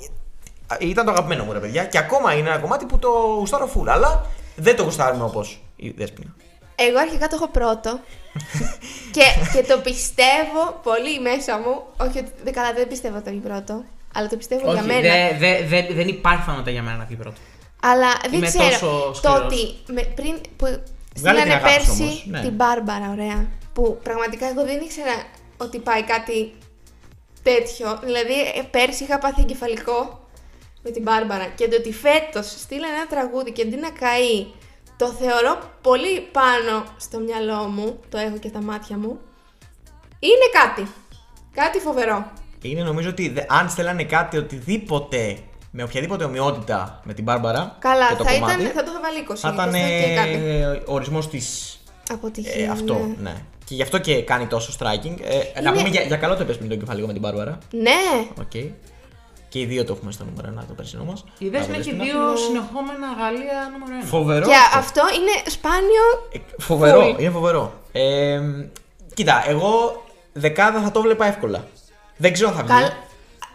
Ήταν 0.78 1.04
το 1.04 1.10
αγαπημένο 1.10 1.44
μου 1.44 1.52
ρε 1.52 1.58
παιδιά 1.58 1.84
και 1.84 1.98
ακόμα 1.98 2.34
είναι 2.34 2.48
ένα 2.48 2.58
κομμάτι 2.58 2.84
που 2.84 2.98
το 2.98 3.08
γουστάρω 3.38 3.70
full, 3.74 3.86
αλλά 3.86 4.26
δεν 4.56 4.76
το 4.76 4.82
γουστάρουμε 4.82 5.24
όπως 5.24 5.62
η 5.76 5.90
Δέσποινα. 5.90 6.34
Εγώ 6.74 6.98
αρχικά 6.98 7.26
το 7.26 7.34
έχω 7.36 7.48
πρώτο. 7.48 8.00
και, 9.14 9.22
και 9.52 9.62
το 9.62 9.78
πιστεύω 9.78 10.80
πολύ 10.82 11.20
μέσα 11.20 11.58
μου. 11.58 11.82
Όχι 12.00 12.18
ότι 12.18 12.32
δεν, 12.44 12.52
καλά, 12.52 12.72
δεν 12.72 12.88
πιστεύω 12.88 13.16
ότι 13.16 13.24
θα 13.24 13.30
βγει 13.30 13.40
πρώτο. 13.40 13.84
Αλλά 14.14 14.28
το 14.28 14.36
πιστεύω 14.36 14.72
για 14.72 14.80
Όχι, 14.80 14.86
μένα. 14.86 15.00
δε- 15.00 15.36
δε- 15.38 15.66
δε- 15.66 15.94
δεν 15.94 16.08
υπάρχει 16.08 16.40
πιθανότητα 16.40 16.70
για 16.70 16.82
μένα 16.82 16.96
να 16.96 17.04
βγει 17.04 17.14
πρώτο. 17.16 17.36
Αλλά 17.82 18.08
δεν 18.22 18.32
Είμαι 18.32 18.46
ξέρω. 18.46 18.64
τόσο 18.68 19.10
Το 19.10 19.14
σκληρός. 19.14 19.40
ότι 19.44 19.92
με, 19.92 20.02
πριν 20.02 20.34
που 20.56 20.66
την 20.66 20.82
στείλανε 21.16 21.40
αγάπη 21.40 21.62
πέρσι 21.62 21.86
σου 21.96 22.02
όμως, 22.02 22.24
ναι. 22.26 22.40
την 22.40 22.52
Μπάρμπαρα, 22.52 23.10
ωραία. 23.10 23.48
Που 23.72 23.98
πραγματικά 24.02 24.48
εγώ 24.48 24.64
δεν 24.64 24.80
ήξερα 24.80 25.14
ότι 25.56 25.78
πάει 25.78 26.02
κάτι 26.02 26.52
τέτοιο. 27.42 27.98
Δηλαδή 28.04 28.32
ε, 28.54 28.62
πέρσι 28.70 29.04
είχα 29.04 29.18
πάθει 29.18 29.40
εγκεφαλικό 29.40 30.28
με 30.82 30.90
την 30.90 31.02
Μπάρμπαρα. 31.02 31.44
Και 31.46 31.68
το 31.68 31.76
ότι 31.76 31.92
φέτος 31.92 32.46
στείλανε 32.50 32.94
ένα 32.94 33.06
τραγούδι 33.06 33.52
και 33.52 33.62
αντί 33.62 33.76
να 33.76 33.90
καεί, 33.90 34.46
το 34.96 35.06
θεωρώ 35.06 35.58
πολύ 35.80 36.20
πάνω 36.20 36.84
στο 36.96 37.18
μυαλό 37.18 37.56
μου. 37.68 38.00
Το 38.08 38.18
έχω 38.18 38.36
και 38.38 38.48
στα 38.48 38.62
μάτια 38.62 38.96
μου. 38.96 39.18
Είναι 40.18 40.48
κάτι. 40.64 40.90
Κάτι 41.54 41.78
φοβερό. 41.78 42.32
Είναι 42.62 42.82
νομίζω 42.82 43.08
ότι 43.08 43.28
δε- 43.28 43.44
αν 43.48 43.68
στέλνανε 43.68 44.04
κάτι 44.04 44.36
οτιδήποτε 44.36 45.38
με 45.70 45.82
οποιαδήποτε 45.82 46.24
ομοιότητα 46.24 47.00
με 47.04 47.14
την 47.14 47.24
Μπάρμπαρα 47.24 47.76
Καλά, 47.78 48.08
και 48.08 48.14
το 48.14 48.24
θα, 48.24 48.32
κομμάτι, 48.32 48.62
ήταν, 48.62 48.72
θα 48.74 48.82
το 48.84 48.90
θα 48.90 49.00
βάλει 49.02 49.26
20. 49.30 49.34
θα 49.36 49.50
ήταν 49.54 49.68
20 49.68 49.72
και 50.08 50.14
κάτι. 50.14 50.36
ο 50.86 50.94
ορισμός 50.94 51.28
της 51.28 51.78
Αποτυχία. 52.12 52.64
Ε, 52.64 52.68
αυτό, 52.68 52.94
ναι. 52.94 53.30
ναι. 53.30 53.34
Και 53.64 53.74
γι' 53.74 53.82
αυτό 53.82 53.98
και 53.98 54.22
κάνει 54.22 54.46
τόσο 54.46 54.72
striking. 54.78 55.14
Ε, 55.20 55.60
Να 55.60 55.70
Είναι- 55.70 55.78
πούμε 55.78 55.88
για, 55.88 56.02
για 56.02 56.16
καλό 56.16 56.36
το 56.36 56.44
πες 56.44 56.56
πριν 56.56 56.68
τελικό 56.68 57.06
με 57.06 57.12
την 57.12 57.22
Μπάρμπαρα. 57.22 57.58
Ναι, 57.70 58.26
Οκ. 58.40 58.50
Και 59.48 59.58
οι 59.60 59.64
δύο 59.64 59.84
το 59.84 59.92
έχουμε 59.92 60.12
στο 60.12 60.24
νούμερο 60.24 60.48
1 60.60 60.64
το 60.68 60.74
περσινό 60.74 61.04
μας. 61.04 61.24
Η 61.38 61.48
Δέσποινα 61.48 61.76
έχει 61.78 61.92
δύο 61.92 62.36
συνεχόμενα 62.46 63.06
Γαλλία 63.20 63.70
νούμερο 63.72 64.00
1. 64.02 64.06
Φοβερό. 64.06 64.46
και 64.46 64.54
αυτό. 64.74 64.78
αυτό 64.78 65.00
είναι 65.14 65.50
σπάνιο. 65.50 66.04
Ε, 66.32 66.38
φοβερό, 66.62 67.00
Full. 67.14 67.20
είναι 67.20 67.30
φοβερό. 67.30 67.72
Ε, 67.92 68.40
κοίτα, 69.14 69.44
εγώ 69.48 70.02
δεκάδα 70.32 70.80
θα 70.80 70.90
το 70.90 71.00
βλέπα 71.00 71.26
εύκολα. 71.26 71.64
Δεν 72.22 72.32
ξέρω 72.32 72.48
αν 72.48 72.54
θα 72.56 72.62
βγει. 72.62 72.72
Καλ... 72.72 72.90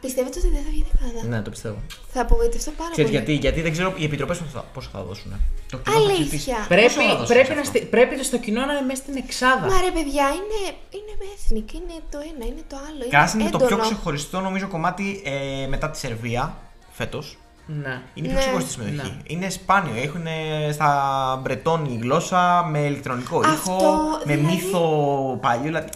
Πιστεύετε 0.02 0.40
ότι 0.40 0.48
δεν 0.50 0.64
θα 0.64 0.70
βγει 0.70 0.86
δεκάδα. 0.92 1.28
Ναι, 1.28 1.42
το 1.42 1.50
πιστεύω. 1.50 1.78
Θα 2.14 2.22
απογοητευτώ 2.22 2.72
πάρα 2.78 2.90
Ξέρεις 2.92 3.12
πολύ. 3.12 3.24
γιατί, 3.24 3.42
γιατί 3.46 3.62
δεν 3.62 3.72
ξέρω 3.72 3.94
οι 3.98 4.04
επιτροπές 4.04 4.38
πόσο 4.38 4.50
θα, 4.54 4.66
πόσο 4.74 4.90
θα 4.94 5.02
δώσουν. 5.04 5.32
Το 5.72 5.78
κοινό 5.78 5.96
θα 5.96 6.02
Αλήθεια. 6.02 6.26
ψηφίσει. 6.26 6.52
Πρέπει, 6.68 6.84
Πόσο 6.94 7.02
θα 7.10 7.16
δώσει 7.16 7.34
πρέπει, 7.34 7.48
σε 7.48 7.54
να 7.54 7.60
αυτό; 7.62 7.78
στη- 7.78 7.86
πρέπει 7.86 8.24
στο 8.24 8.38
κοινό 8.38 8.66
να 8.66 8.72
είναι 8.74 8.86
μέσα 8.86 9.02
στην 9.02 9.16
εξάδα. 9.24 9.66
Μα 9.72 9.82
ρε 9.86 9.92
παιδιά, 9.98 10.26
είναι, 10.40 10.60
είναι 10.98 11.14
με 11.22 11.26
ethnic, 11.36 11.74
είναι 11.74 11.96
το 12.12 12.18
ένα, 12.32 12.44
είναι 12.52 12.64
το 12.68 12.76
άλλο. 12.88 13.10
Κράσιν 13.10 13.40
είναι 13.40 13.50
το 13.50 13.58
πιο 13.58 13.66
έντονο. 13.68 13.82
ξεχωριστό 13.84 14.40
νομίζω 14.40 14.68
κομμάτι 14.68 15.22
ε, 15.26 15.68
μετά 15.68 15.90
τη 15.90 15.98
Σερβία 15.98 16.58
φέτος. 16.92 17.38
Ναι. 17.66 18.02
Είναι 18.14 18.28
πιο 18.28 18.36
Ναι. 18.38 18.40
ξεχωριστή 18.44 18.72
συμμετοχή. 18.72 19.10
Ναι. 19.10 19.18
Είναι 19.28 19.50
σπάνιο. 19.50 19.94
Έχουν 20.04 20.26
στα 20.74 20.90
Μπρετόνι 21.44 22.00
γλώσσα 22.02 22.66
με 22.70 22.80
ηλεκτρονικό 22.80 23.40
Αυτό, 23.40 23.54
ήχο, 23.72 23.82
με 24.26 24.36
δηλαδή- 24.36 24.56
μύθο 24.56 24.82
παλιό. 25.42 25.64
δηλαδή- 25.64 25.90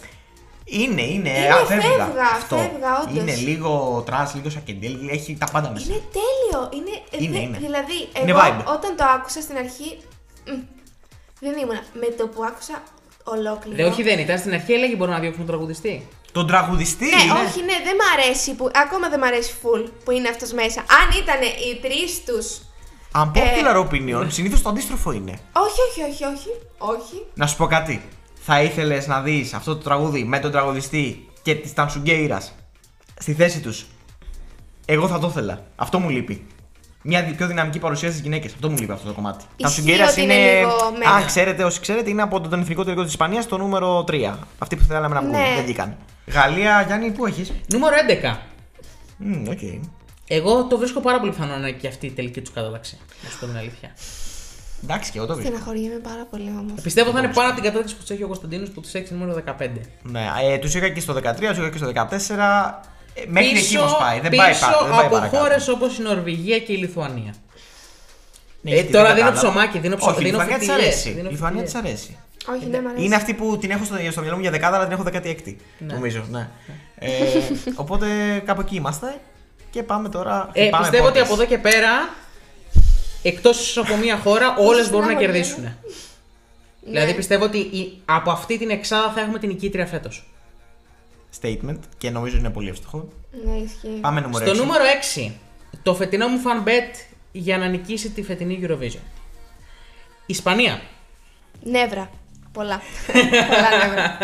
Είναι, 0.72 1.02
είναι. 1.02 1.28
Είναι, 1.38 1.48
α, 1.48 1.64
φεύγα. 1.66 1.88
φεύγα, 2.04 2.22
Αυτό. 2.36 2.56
φεύγα, 2.56 3.00
όντως. 3.02 3.22
Είναι 3.22 3.34
λίγο 3.34 4.02
τρανς, 4.06 4.34
λίγο 4.34 4.50
σακεντέλ, 4.50 5.08
έχει 5.08 5.36
τα 5.40 5.46
πάντα 5.52 5.70
μέσα. 5.70 5.86
Είναι 5.88 6.02
τέλειο. 6.18 6.68
Είναι, 6.72 7.24
Είναι, 7.24 7.38
δε- 7.38 7.44
είναι. 7.44 7.58
Δηλαδή, 7.58 7.98
Είναι 8.22 8.30
εγώ 8.30 8.40
vibe. 8.40 8.64
όταν 8.74 8.96
το 8.96 9.04
άκουσα 9.16 9.40
στην 9.40 9.56
αρχή. 9.56 9.98
μ, 10.46 10.58
δεν 11.40 11.52
ήμουνα. 11.58 11.82
Με 12.00 12.06
το 12.18 12.26
που 12.28 12.44
άκουσα 12.44 12.82
ολόκληρο. 13.24 13.76
Δε, 13.76 13.84
όχι 13.84 14.02
δεν 14.02 14.18
ήταν. 14.18 14.38
Στην 14.38 14.52
αρχή 14.52 14.72
έλεγε 14.72 14.94
μπορούμε 14.96 15.14
να 15.16 15.20
διώξουμε 15.22 15.46
τον 15.46 15.54
τραγουδιστή. 15.54 16.08
Τον 16.32 16.46
τραγουδιστή. 16.46 17.04
Ναι, 17.06 17.32
όχι, 17.46 17.60
ναι, 17.62 17.76
δεν 17.84 17.94
μ' 18.00 18.06
αρέσει 18.20 18.54
που. 18.54 18.70
Ακόμα 18.74 19.08
δεν 19.08 19.18
μ' 19.18 19.22
αρέσει 19.24 19.52
full 19.62 19.84
που 20.04 20.10
είναι 20.10 20.28
αυτός 20.28 20.52
μέσα. 20.52 20.80
Αν 20.80 21.18
ήταν 21.22 21.40
οι 21.42 21.80
τρεις 21.80 22.24
τους. 22.26 22.46
Unpopular 23.22 23.74
Ε. 23.74 23.86
opinion, 23.88 24.26
συνήθως 24.28 24.62
το 24.62 24.68
αντίστροφο 24.68 25.12
είναι. 25.12 25.38
Όχι, 25.52 25.80
όχι, 25.90 26.12
όχι, 26.12 26.24
όχι. 26.24 26.48
Όχι. 26.78 27.26
Να 27.34 27.46
σου 27.46 27.56
πω 27.56 27.66
κάτι. 27.66 28.08
Θα 28.42 28.62
ήθελες 28.62 29.06
να 29.06 29.20
δεις 29.20 29.52
αυτό 29.54 29.76
το 29.76 29.82
τραγούδι 29.82 30.24
με 30.24 30.38
τον 30.38 30.50
τραγουδιστή 30.50 31.28
και 31.42 31.54
της 31.54 31.72
Τανσουγκέιρας 31.72 32.52
στη 33.18 33.32
θέση 33.34 33.60
τους; 33.60 33.86
Εγώ 34.86 35.08
θα 35.08 35.18
το 35.18 35.26
ήθελα. 35.26 35.64
Αυτό 35.76 35.98
μου 35.98 36.08
λείπει. 36.08 36.46
Μια 37.02 37.22
δι- 37.22 37.36
πιο 37.36 37.46
δυναμική 37.46 37.78
παρουσία 37.78 38.08
στις 38.08 38.20
γυναίκες. 38.20 38.52
Αυτό 38.52 38.70
μου 38.70 38.76
λείπει 38.78 38.92
αυτό 38.92 39.06
το 39.06 39.12
κομμάτι. 39.14 39.44
Ισχύει 39.44 39.62
Τανσουγκέιρας 39.62 40.10
ότι 40.10 40.22
είναι 40.22 40.34
λίγο 40.58 40.70
μέγα. 40.98 41.10
αν 41.10 41.26
ξέρετε, 41.26 41.64
όσοι 41.64 41.80
ξέρετε, 41.80 42.10
είναι 42.10 42.22
από 42.22 42.40
τον 42.40 42.60
εθνικό 42.60 42.84
τελικό 42.84 43.02
της 43.02 43.10
Ισπανίας 43.10 43.46
το 43.46 43.56
νούμερο 43.56 44.04
3. 44.08 44.38
Αυτή 44.58 44.76
που 44.76 44.84
θέλαμε 44.84 45.14
να 45.14 45.20
βγουν. 45.20 45.30
Ναι. 45.30 45.52
Δεν 45.54 45.64
βγήκαν. 45.64 45.96
Γαλλία, 46.26 46.82
Γιάννη, 46.86 47.10
πού 47.10 47.26
έχεις; 47.26 47.52
Νούμερο 47.72 47.94
11. 47.96 48.36
Μμ, 49.16 49.48
οκ. 49.48 49.58
Εγώ 50.28 50.64
το 50.64 50.78
βρίσκω 50.78 51.00
πάρα 51.00 51.18
πολύ 51.18 51.30
πιθανό 51.30 51.52
να 51.52 51.68
είναι 51.68 51.70
και 51.70 51.88
αυτή 51.88 52.06
η 52.06 52.10
τελική 52.10 52.40
τους 52.40 52.52
κατάταξη. 52.52 52.98
Να 53.24 53.30
σου 53.30 53.38
πω 53.38 53.46
την 53.46 53.56
αλήθεια. 53.56 53.90
Εντάξει, 54.82 55.10
και 55.10 55.18
εγώ 55.18 55.26
το 55.26 55.34
βρίσκω. 55.34 55.52
Στεναχωριέμαι 55.52 55.98
πάρα 55.98 56.26
πολύ 56.30 56.48
όμως. 56.58 56.80
Πιστεύω 56.82 57.10
θα 57.10 57.18
είναι 57.18 57.28
πάνω 57.34 57.46
από 57.50 57.60
την 57.60 57.64
κατάταξη 57.64 57.94
που 57.94 58.00
τους 58.00 58.10
έχει 58.10 58.22
ο 58.22 58.26
Κωνσταντίνος 58.26 58.68
που 58.70 58.80
τους 58.80 58.94
έχει 58.94 59.14
νούμερο 59.14 59.42
15. 59.60 59.68
Ναι, 60.02 60.26
ε, 60.52 60.58
τους 60.58 60.74
είχα 60.74 60.88
και 60.88 61.00
στο 61.00 61.12
13, 61.12 61.48
τους 61.48 61.58
είχα 61.58 61.68
και 61.70 61.76
στο 61.78 61.86
14. 61.86 62.80
Ε, 63.14 63.22
μέχρι 63.26 63.48
εκεί 63.48 63.58
πίσω 63.58 63.80
όμως 63.80 63.96
πάει. 63.98 64.20
Δεν 64.20 64.30
πίσω 64.30 64.42
πάει, 64.42 64.52
πά- 64.52 64.78
δεν 64.82 64.90
πάει 64.90 65.06
από 65.06 65.14
παρακάτω. 65.14 65.36
χώρες 65.42 65.68
όπως 65.68 65.98
η 65.98 66.02
Νορβηγία 66.02 66.58
και 66.58 66.72
η 66.72 66.76
Λιθουανία. 66.76 67.34
Ναι, 68.62 68.70
Ε, 68.70 68.74
γιατί 68.74 68.92
τώρα 68.92 69.06
δεν 69.06 69.14
δίνω 69.14 69.26
κατάλαβα. 69.28 69.52
ψωμάκι, 69.52 69.78
δίνω 69.78 69.96
ψω- 69.96 70.10
Όχι, 70.10 70.20
η 70.20 70.24
δίνω 70.24 70.36
Λιθουανία 70.38 70.58
της 70.58 70.66
φιτιλιές, 70.68 70.94
αρέσει. 70.94 71.10
δίνω 71.10 71.28
Η 71.28 71.32
Λιθουανία 71.32 71.62
της 71.62 71.72
φιτιλιές. 71.72 72.00
αρέσει. 72.00 72.18
Όχι, 72.56 72.70
δεν 72.70 72.82
μ' 72.82 72.86
αρέσει. 72.86 73.04
Είναι 73.04 73.14
αυτή 73.14 73.34
που 73.34 73.58
την 73.58 73.70
έχω 73.70 73.84
στο, 73.84 73.94
στο 74.10 74.20
μυαλό 74.20 74.36
μου 74.36 74.42
για 74.42 74.50
δεκάδα, 74.50 74.76
αλλά 74.76 74.84
την 74.84 74.92
έχω 74.94 75.02
16η. 75.02 75.56
Νομίζω, 75.78 76.24
ναι. 76.30 76.48
ε, 76.98 77.08
οπότε 77.74 78.06
κάπου 78.44 78.60
εκεί 78.60 78.76
είμαστε. 78.76 79.20
Και 79.70 79.82
πάμε 79.82 80.08
τώρα. 80.08 80.48
Ε, 80.52 80.60
χτυπάμε 80.60 80.82
πιστεύω 80.84 81.06
ότι 81.08 81.18
πόρτες. 81.18 81.32
από 81.32 81.42
εδώ 81.42 81.50
και 81.50 81.58
πέρα, 81.58 81.90
εκτός 83.22 83.76
από 83.78 83.96
μία 83.96 84.16
χώρα, 84.16 84.54
όλες 84.58 84.90
μπορούν 84.90 85.06
να 85.06 85.12
στεναχωριέμαι. 85.12 85.32
κερδίσουν. 85.38 85.62
Ναι. 85.62 85.74
Δηλαδή 86.90 87.14
πιστεύω 87.14 87.44
ότι 87.44 87.58
η- 87.58 88.00
από 88.04 88.30
αυτή 88.30 88.58
την 88.58 88.70
εξάδα 88.70 89.12
θα 89.12 89.20
έχουμε 89.20 89.38
την 89.38 89.48
νικήτρια 89.48 89.86
φέτος. 89.86 90.24
Statement 91.40 91.78
και 91.98 92.10
νομίζω 92.10 92.36
είναι 92.36 92.50
πολύ 92.50 92.68
εύστοχο. 92.68 93.08
Ναι, 93.44 93.52
ισχύει. 93.56 93.98
Πάμε 94.00 94.20
νούμερο 94.20 94.44
Στο 94.46 94.54
6. 94.54 94.56
νούμερο 94.56 94.84
6, 94.84 95.30
το 95.82 95.94
φετινό 95.94 96.28
μου 96.28 96.40
fan 96.44 96.68
bet 96.68 96.94
για 97.32 97.58
να 97.58 97.66
νικήσει 97.66 98.10
τη 98.10 98.22
φετινή 98.22 98.60
Eurovision. 98.62 99.00
Ισπανία. 100.26 100.80
Νεύρα. 101.62 102.10
Πολλά. 102.52 102.80
Πολλά 103.48 103.86
νεύρα. 103.86 104.18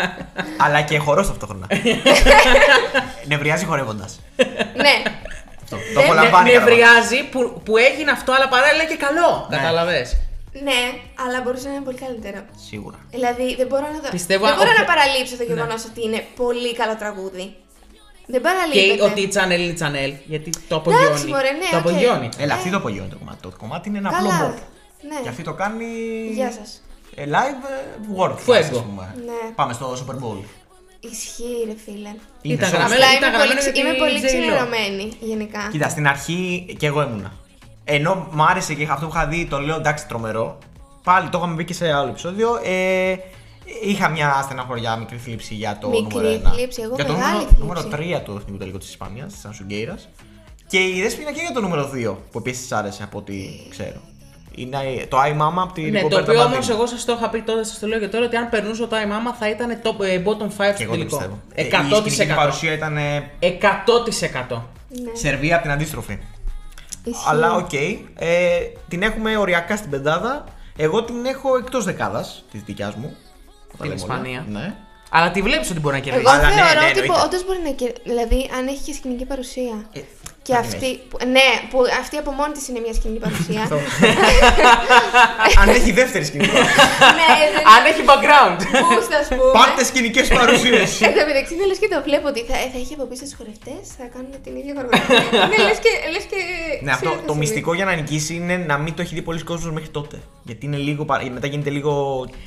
Αλλά 0.57 0.81
και 0.81 0.97
χορός 0.97 1.27
ταυτόχρονα. 1.27 1.67
Νευριάζει 3.27 3.65
χορεύοντας. 3.65 4.19
ναι. 4.75 5.03
Το 5.69 5.75
Ναι, 5.75 6.03
απολαμβάνει. 6.03 6.49
ναι, 6.49 6.55
κατά 6.57 6.65
νευριάζει 6.65 7.19
που, 7.31 7.39
που 7.65 7.73
έγινε 7.87 8.11
αυτό, 8.17 8.31
αλλά 8.37 8.47
παράλληλα 8.55 8.85
και 8.91 8.97
καλό. 9.05 9.29
Ναι. 9.49 9.55
Κατάλαβες. 9.57 10.07
Ναι, 10.67 10.81
αλλά 11.25 11.37
μπορούσε 11.43 11.67
να 11.69 11.73
είναι 11.75 11.85
πολύ 11.89 11.99
καλύτερο. 12.05 12.39
Σίγουρα. 12.69 12.97
Δηλαδή 13.15 13.55
δεν 13.59 13.67
μπορώ 13.69 13.87
να 13.95 13.99
το. 14.03 14.07
Πιστεύω 14.17 14.45
δεν 14.45 14.55
μπορώ 14.59 14.71
ο- 14.75 14.79
να 14.81 14.85
παραλείψω 14.91 15.35
το 15.37 15.43
Ναι. 15.43 15.49
γεγονός 15.53 15.81
ότι 15.89 15.99
είναι 16.07 16.19
πολύ 16.41 16.71
καλό 16.81 16.95
τραγούδι. 17.03 17.45
Δεν 18.31 18.41
Και 18.41 18.47
παραλείπεται. 18.47 19.03
ότι 19.09 19.19
η 19.27 19.29
Channel 19.35 19.59
είναι 19.63 19.73
η 19.75 19.77
Channel, 19.81 20.11
γιατί 20.33 20.49
το 20.67 20.75
απογειώνει. 20.75 21.25
μωρέ, 21.33 21.51
ναι, 21.61 21.69
το 21.71 21.77
οκ. 21.77 21.85
απογειώνει. 21.85 22.29
Έλα, 22.43 22.53
Ε. 22.53 22.57
αυτή 22.57 22.69
το 22.69 22.77
απογειώνει 22.77 23.09
το 23.09 23.17
κομμάτι. 23.21 23.37
Το 23.41 23.51
κομμάτι 23.61 23.89
είναι 23.89 23.97
ένα 23.97 24.09
Καλά. 24.11 24.35
απλό 24.35 24.47
bop. 24.53 24.57
Ναι. 25.09 25.19
Και 25.23 25.29
αυτή 25.29 25.43
το 25.43 25.53
κάνει. 25.53 25.85
Γεια 26.39 26.51
σας. 26.57 26.69
Ε, 27.15 27.23
live 27.35 27.61
ε, 27.73 27.77
world 28.17 28.37
Fuego. 28.45 28.55
class, 28.55 28.59
ας 28.77 28.81
πούμε. 28.89 29.15
Ναι. 29.25 29.51
Πάμε 29.55 29.73
στο 29.73 29.85
Super 30.01 30.15
Bowl. 30.23 30.39
Ισχύει, 31.11 31.57
ρε 31.67 31.75
φίλε. 31.85 32.11
Είναι 32.41 32.53
Ήταν 32.53 32.69
σωστό. 32.69 32.77
γραμμένο- 32.77 33.03
Απλά 33.03 33.17
ήταν 33.17 33.29
είμαι 33.29 33.37
πολύ, 33.37 33.53
γραμμένο 33.53 33.59
ξε- 33.59 33.75
για 33.75 33.83
τη 33.83 33.89
είμαι 33.89 33.97
πολύ 34.03 34.17
J-Lo. 34.21 34.25
ξενερωμένη 34.25 35.05
γενικά. 35.19 35.61
Κοίτα, 35.71 35.89
στην 35.89 36.07
αρχή 36.07 36.41
και 36.79 36.87
εγώ 36.87 37.01
ήμουνα. 37.01 37.31
Ενώ 37.83 38.27
μου 38.31 38.43
άρεσε 38.43 38.73
και 38.73 38.87
αυτό 38.89 39.05
που 39.07 39.11
είχα 39.15 39.27
δει, 39.27 39.45
το 39.45 39.59
λέω 39.59 39.75
εντάξει 39.75 40.07
τρομερό. 40.07 40.57
Πάλι 41.03 41.29
το 41.29 41.37
είχαμε 41.37 41.55
πει 41.55 41.65
και 41.65 41.73
σε 41.73 41.91
άλλο 41.91 42.09
επεισόδιο. 42.09 42.59
Ε, 42.63 43.15
είχα 43.83 44.09
μια 44.09 44.39
στεναχωριά, 44.43 44.95
μικρή 44.95 45.17
θλίψη 45.17 45.53
για 45.53 45.77
το 45.81 45.89
Μικρή 45.89 46.03
νούμερο 46.15 46.29
1. 46.33 46.51
θλίψη, 46.53 46.81
εγώ 46.81 46.95
για 46.95 47.05
το 47.05 47.13
μεγάλη 47.13 47.31
νούμερο, 47.33 47.47
θλίψη. 47.49 47.63
νούμερο 47.63 48.19
3 48.19 48.23
του 48.23 48.35
εθνικού 48.41 48.57
τελικού 48.57 48.77
της 48.77 48.89
Ισπανίας, 48.89 49.33
τη 49.33 49.39
Tanxugueiras. 49.39 49.95
Και 50.67 50.77
η 50.87 51.01
Δέσποινα 51.01 51.31
και 51.31 51.41
για 51.41 51.51
το 51.51 51.61
νούμερο 51.61 51.89
2 51.93 52.17
που 52.31 52.37
επίσης 52.37 52.71
άρεσε 52.71 53.03
από 53.03 53.17
ό,τι 53.17 53.33
ξέρω. 53.69 54.01
Είναι 54.59 54.77
το 55.09 55.17
Ay 55.21 55.31
Mama 55.41 55.61
από 55.63 55.73
την 55.73 55.91
Ναι, 55.91 56.01
το 56.01 56.17
Roberta 56.17 56.21
οποίο 56.21 56.41
όμως 56.43 56.67
Baldini. 56.67 56.69
εγώ 56.69 56.85
σας 56.85 57.05
το 57.05 57.13
είχα 57.19 57.29
πει 57.29 57.41
τότε, 57.41 57.63
σας 57.63 57.79
το 57.79 57.87
λέω 57.87 57.99
και 57.99 58.07
τώρα 58.07 58.25
ότι 58.25 58.35
αν 58.35 58.49
περνούσε 58.49 58.81
το 58.81 58.89
Ay 58.95 59.09
Mama 59.11 59.35
θα 59.39 59.49
ήταν 59.49 59.81
top, 59.83 60.05
ε, 60.05 60.21
bottom 60.25 60.49
5 60.57 60.75
Και 60.75 60.83
στο 60.83 60.83
εγώ 60.83 60.91
το 60.91 60.97
τελικό. 60.97 61.17
πιστεύω. 61.17 61.39
Ε, 61.53 61.63
Η 61.63 61.69
σκηνική 61.69 62.31
100%. 62.31 62.35
παρουσία 62.35 62.73
ήταν 62.73 62.97
ε, 62.97 63.31
100%. 63.39 64.61
Ναι. 64.89 65.11
Σερβία 65.13 65.53
από 65.55 65.63
την 65.63 65.71
αντίστροφη. 65.73 66.19
Ισχύει. 67.03 67.23
Αλλά 67.27 67.55
οκ. 67.55 67.73
Ε, 67.73 67.97
την 68.87 69.01
έχουμε 69.01 69.37
οριακά 69.37 69.77
στην 69.77 69.89
πεντάδα. 69.89 70.43
Εγώ 70.77 71.03
την 71.03 71.25
έχω 71.25 71.57
εκτός 71.57 71.83
δεκάδας 71.85 72.43
της 72.51 72.61
δικιάς 72.61 72.95
μου. 72.95 73.15
Τα 73.77 73.85
λέμε 73.85 74.01
όλα. 74.03 74.13
Ισπανία. 74.13 74.45
Ναι. 74.49 74.75
Αλλά 75.11 75.31
τη 75.31 75.41
βλέπεις 75.41 75.69
ότι 75.71 75.79
μπορεί 75.79 75.95
να 75.95 76.01
κερδίσει. 76.01 76.25
Εγώ 76.27 76.35
Αλλά 76.37 76.49
ναι, 76.49 76.55
θεωρώ 76.61 76.79
ναι, 76.81 76.89
ότι 76.89 76.99
εννοείται. 76.99 77.23
όντως 77.25 77.45
μπορεί 77.45 77.59
να 77.63 77.69
κερδίσει. 77.71 78.01
Δηλαδή, 78.03 78.49
αν 78.57 78.67
έχει 78.67 78.81
και 78.83 78.93
σκηνική 78.93 79.25
παρουσία. 79.25 79.85
Ε, 79.93 79.99
και 80.47 80.53
θα 80.53 80.61
την 80.61 80.69
αυτή. 80.73 80.89
Που, 81.09 81.17
ναι, 81.35 81.47
που 81.69 81.77
αυτή 82.01 82.15
από 82.23 82.31
μόνη 82.39 82.53
της 82.57 82.67
είναι 82.67 82.79
μια 82.85 82.93
σκηνική 82.97 83.19
παρουσία. 83.25 83.63
Αν 85.61 85.67
έχει 85.69 85.91
δεύτερη 85.91 86.25
σκηνική. 86.25 86.51
ναι, 87.19 87.29
δεν 87.53 87.63
Αν 87.75 87.81
έχει 87.91 88.01
background. 88.11 88.57
Boost, 88.83 89.11
ας 89.21 89.27
πούμε; 89.27 89.51
Πάρτε 89.57 89.83
σκηνικές 89.83 90.27
παρουσίες. 90.27 91.01
Εν 91.01 91.13
τω 91.17 91.21
μεταξύ 91.29 91.53
είναι 91.53 91.65
λες 91.69 91.77
και 91.77 91.87
το 91.93 92.01
βλέπω 92.07 92.27
ότι 92.27 92.41
θα, 92.49 92.55
θα 92.73 92.77
έχει 92.83 92.93
από 92.97 93.05
πίσω 93.11 93.23
του 93.29 93.35
χορευτές, 93.39 93.81
θα 93.97 94.05
κάνουν 94.13 94.31
την 94.45 94.53
ίδια 94.59 94.73
χορογραφία. 94.77 95.19
ναι, 95.51 95.57
λες 95.67 95.79
και. 95.85 95.91
Λες 96.13 96.25
και 96.31 96.39
Ναι, 96.85 96.91
αυτό 96.91 97.05
ξέρεις, 97.09 97.25
το 97.27 97.33
θα 97.33 97.39
μυστικό 97.39 97.71
για 97.73 97.85
να 97.85 97.93
νικήσει 97.99 98.33
είναι 98.39 98.55
να 98.71 98.75
μην 98.77 98.93
το 98.95 99.01
έχει 99.01 99.13
δει 99.15 99.21
πολλοί 99.21 99.41
κόσμος 99.49 99.71
μέχρι 99.73 99.89
τότε. 99.89 100.17
Γιατί 100.43 100.65
είναι 100.65 100.77
λίγο. 100.77 101.05
παρα- 101.05 101.29
Μετά 101.31 101.47
γίνεται 101.47 101.69
λίγο 101.69 101.91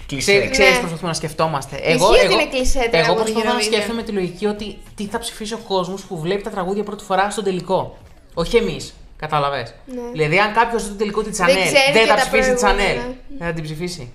κλεισέ. 0.06 0.30
Ξέρεις, 0.32 0.50
ξέρεις, 0.50 0.72
Ναι. 0.72 0.78
προσπαθούμε 0.78 1.08
να 1.08 1.14
σκεφτόμαστε. 1.14 1.76
Ισχύει 1.76 2.24
ότι 2.24 2.32
είναι 2.34 2.46
κλισέ 2.54 2.78
τώρα 2.92 3.04
εγώ 3.04 3.12
από 3.12 3.24
το 3.24 3.32
προσπαθώ 3.32 3.48
να 3.54 3.60
Eurovision. 3.60 3.64
σκέφτομαι 3.64 4.02
τη 4.02 4.12
λογική 4.12 4.46
ότι 4.46 4.78
τι 4.96 5.04
θα 5.12 5.18
ψηφίσει 5.18 5.54
ο 5.54 5.60
κόσμος 5.68 6.00
που 6.02 6.18
βλέπει 6.20 6.42
τα 6.42 6.50
τραγούδια 6.50 6.82
πρώτη 6.82 7.04
φορά 7.04 7.30
στον 7.30 7.44
τελικό. 7.44 7.89
Όχι 8.34 8.56
εμείς. 8.56 8.94
Κατάλαβες. 9.16 9.74
Ναι. 9.86 10.00
Δηλαδή, 10.12 10.38
αν 10.38 10.52
κάποιος 10.52 10.82
δει 10.84 10.88
το 10.90 10.94
τελικό 10.96 11.22
τη 11.22 11.30
Τσανέλ 11.30 11.54
ξέρει 11.56 11.92
δεν 11.92 12.02
και 12.02 12.08
θα 12.08 12.14
τα 12.14 12.20
ψηφίσει 12.20 12.48
τη 12.50 12.54
Τσανέλ. 12.56 12.84
προηγούμενα. 12.86 13.14
Δεν 13.38 13.46
θα 13.48 13.52
την 13.54 13.64
ψηφίσει. 13.64 14.12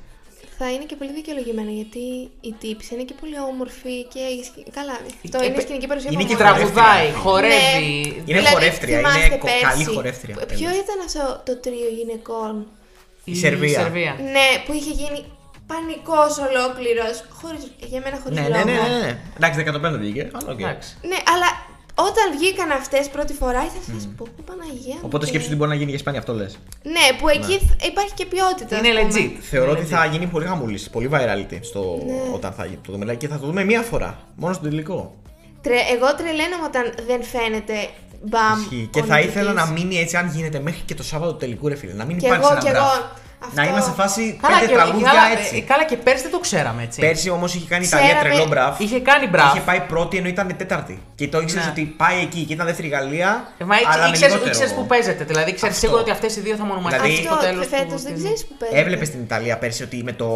Θα 0.58 0.72
είναι 0.74 0.84
και 0.90 0.96
πολύ 0.96 1.12
δικαιολογημένα 1.20 1.72
γιατί 1.80 2.04
η 2.50 2.52
τύψη 2.62 2.90
είναι 2.94 3.04
και 3.10 3.16
πολύ 3.22 3.38
όμορφη 3.52 3.96
και. 4.14 4.20
η 4.38 4.42
σκη- 4.48 4.68
Καλά, 4.78 4.94
αυτό 5.26 5.38
Ε, 5.42 5.46
είναι 5.46 5.54
παι- 5.56 5.66
σκηνική 5.68 5.88
παρουσία 5.92 6.10
είναι 6.14 6.24
από 6.24 6.32
και 6.32 6.38
μόνο. 6.44 6.46
Τραγουδάει, 6.54 7.08
Ναι. 7.10 7.18
χορεύει. 7.24 8.24
Είναι 8.30 8.42
χορεύτρια, 8.54 9.00
είναι 9.00 9.10
θυμάστε 9.10 9.36
κο- 9.44 9.48
πέρσι, 9.50 9.64
καλή 9.70 9.86
χορεύτρια. 9.96 10.36
Ποιο 10.60 10.70
ήταν 10.84 10.98
αυτό 11.10 11.24
το 11.48 11.54
τρίο 11.64 11.90
γυναικών; 11.98 12.54
Η 13.32 13.36
Σερβία. 13.44 13.80
Ναι, 14.36 14.48
που 14.66 14.72
είχε 14.80 14.92
γίνει 15.02 15.20
πανικός 15.72 16.34
ολόκληρος. 16.48 17.16
Χωρίς, 17.40 17.64
για 17.92 18.00
μένα 18.04 18.16
χωρίς 18.22 18.36
Ναι, 18.38 18.46
ναι, 18.54 18.62
ναι, 18.70 18.76
ναι, 18.94 18.98
ναι. 19.06 19.12
Εντάξει, 19.38 19.56
15 19.60 19.98
βγήκε. 20.04 20.24
αλλά 20.38 20.50
οκ. 20.54 20.60
Εντάξει. 20.60 20.90
Ναι, 21.12 21.20
αλλά 21.34 21.50
όταν 21.96 22.26
βγήκαν 22.38 22.72
αυτές 22.72 23.10
πρώτη 23.10 23.34
φορά, 23.34 23.60
ήταν 23.70 23.82
σε 23.86 23.92
φάση, 23.92 24.08
πω, 24.18 24.26
πω, 24.36 24.44
Παναγία. 24.50 24.94
μου, 24.94 25.00
Οπότε 25.08 25.24
και- 25.24 25.30
σκέψου 25.32 25.48
ότι 25.48 25.56
μπορεί 25.56 25.70
να 25.70 25.76
γίνει 25.76 25.90
για 25.94 25.96
Ισπανία, 26.02 26.20
αυτό 26.20 26.34
λες. 26.34 26.58
Ναι, 26.84 27.06
που 27.20 27.28
εκεί 27.30 27.56
θ- 27.66 27.86
υπάρχει 27.86 28.14
και 28.14 28.26
ποιότητα. 28.26 28.78
Είναι 28.78 28.90
ας 28.90 28.96
πούμε. 29.08 29.20
legit. 29.20 29.32
Θεωρώ 29.52 29.70
Είναι 29.72 29.80
ότι 29.80 29.88
legit. 29.88 29.96
θα 29.98 30.06
γίνει 30.06 30.26
πολύ 30.26 30.46
χαμούλης, 30.46 30.80
πολύ 30.92 31.10
virality 31.14 31.58
στο... 31.62 31.82
όταν 32.34 32.52
θα 32.54 32.68
το 32.86 32.92
δούμε 32.92 33.14
live 33.14 33.18
και 33.18 33.28
θα 33.28 33.40
το 33.40 33.46
δούμε 33.46 33.64
μία 33.64 33.82
φορά. 33.82 34.20
Μόνο 34.36 34.54
στο 34.54 34.64
τελικό. 34.64 35.16
Τρε, 35.62 35.76
εγώ 35.96 36.16
τρελαίνομαι 36.16 36.64
όταν 36.66 36.94
δεν 37.08 37.24
φαίνεται 37.24 37.74
μπαμ. 38.22 38.60
Ισχύει. 38.62 38.90
Και 38.92 39.00
ο 39.00 39.04
θα 39.04 39.20
ήθελα 39.20 39.52
νικητής. 39.52 39.70
να 39.70 39.76
μείνει 39.80 39.96
έτσι, 39.98 40.18
αν 40.18 40.30
γίνεται, 40.36 40.60
μέχρι 40.60 40.82
και 40.86 40.96
το 40.96 41.04
Σάββατο 41.04 41.32
του 41.32 41.38
τελικού, 41.38 41.68
ρε 41.68 41.76
φίλε. 41.76 41.94
Να 41.94 42.06
μην 42.06 42.18
Κι 42.18 42.26
υπάρχει 42.26 42.44
εγώ, 42.46 42.52
ένα 42.52 42.62
κι 42.62 42.68
εγώ. 42.68 42.86
Draft. 43.42 43.48
Αυτό. 43.48 43.62
Να 43.62 43.68
είμαστε 43.68 43.90
σε 43.90 43.96
φάση 43.96 44.38
Καλά 44.42 44.56
πέντε 44.60 44.72
και, 44.72 44.78
τραγούδια 44.78 45.08
καλά, 45.08 45.40
έτσι. 45.40 45.56
ε, 45.58 45.62
καλά 45.62 45.84
και 45.86 45.98
πέρσι 45.98 46.22
δεν 46.22 46.32
το 46.32 46.40
ξέραμε 46.40 46.84
έτσι. 46.84 47.00
Πέρσι 47.00 47.30
όμως 47.30 47.54
είχε 47.56 47.68
κάνει 47.68 47.84
η 47.84 47.88
Ιταλία 47.88 48.08
Ξέραμε- 48.08 48.30
τρελό 48.30 48.48
μπραφ. 48.48 48.80
Είχε 48.80 49.00
κάνει 49.00 49.28
μπραφ. 49.28 49.50
Είχε 49.54 49.60
πάει 49.70 49.80
πρώτη 49.82 50.18
ενώ 50.18 50.28
ήταν 50.28 50.56
τέταρτη. 50.58 51.02
Και 51.16 51.28
το 51.28 51.40
ήξερες 51.42 51.66
Ναι. 51.66 51.72
ότι 51.72 51.84
πάει 52.02 52.20
εκεί 52.22 52.42
και 52.44 52.54
ήταν 52.54 52.66
δεύτερη 52.66 52.88
η 52.88 52.92
Γαλλία. 52.92 53.52
Ε, 53.58 53.64
Μα 53.64 53.76
αλλά 53.94 54.04
με 54.04 54.10
ήξερε 54.10 54.34
λιγότερο. 54.34 54.74
που 54.76 54.86
παίζετε. 54.86 55.24
Δηλαδή 55.24 55.54
ξέρεις 55.54 55.76
Αυτό. 55.76 55.86
σίγουρα 55.86 56.02
ότι 56.02 56.12
αυτές 56.12 56.36
οι 56.36 56.40
δύο 56.42 56.56
θα 56.56 56.64
μονομαχθούν 56.66 57.02
Δηλαδή- 57.04 57.24
στο 57.24 57.34
Αυτός 57.34 57.50
τέλο. 57.50 57.64
φέτος 57.64 58.02
δεν 58.02 58.14
ξέρεις 58.16 58.46
που 58.46 58.54
παίζει. 58.60 58.76
Έβλεπες 58.78 59.08
στην 59.08 59.22
Ιταλία 59.22 59.58
πέρσι 59.58 59.84
ότι 59.84 59.98
με 60.04 60.12
το, 60.14 60.28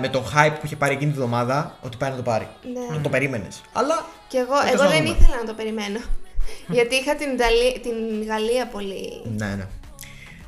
με 0.00 0.08
το 0.08 0.20
hype 0.34 0.54
που 0.60 0.64
είχε 0.66 0.76
πάρει 0.76 0.92
εκείνη 0.94 1.10
τη 1.12 1.16
εβδομάδα 1.18 1.76
ότι 1.80 1.96
πάει 1.96 2.10
να 2.10 2.16
το 2.16 2.22
πάρει. 2.22 2.48
Ναι. 2.92 2.96
Το 3.06 3.08
περίμενες. 3.08 3.60
Αλλά. 3.72 4.04
Και 4.28 4.38
εγώ, 4.38 4.54
Ελπίζω 4.54 4.74
εγώ 4.74 4.82
να 4.82 4.90
δεν 4.90 5.04
δούμε. 5.06 5.16
ήθελα 5.20 5.36
να 5.36 5.46
το 5.46 5.52
περιμένω. 5.60 6.00
Γιατί 6.76 6.94
είχα 6.94 7.14
την, 7.14 7.28
Ιταλία, 7.36 7.72
την 7.86 7.96
Γαλλία 8.30 8.66
πολύ. 8.66 9.22
Ναι, 9.38 9.46
ναι. 9.58 9.66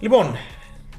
Λοιπόν, 0.01 0.37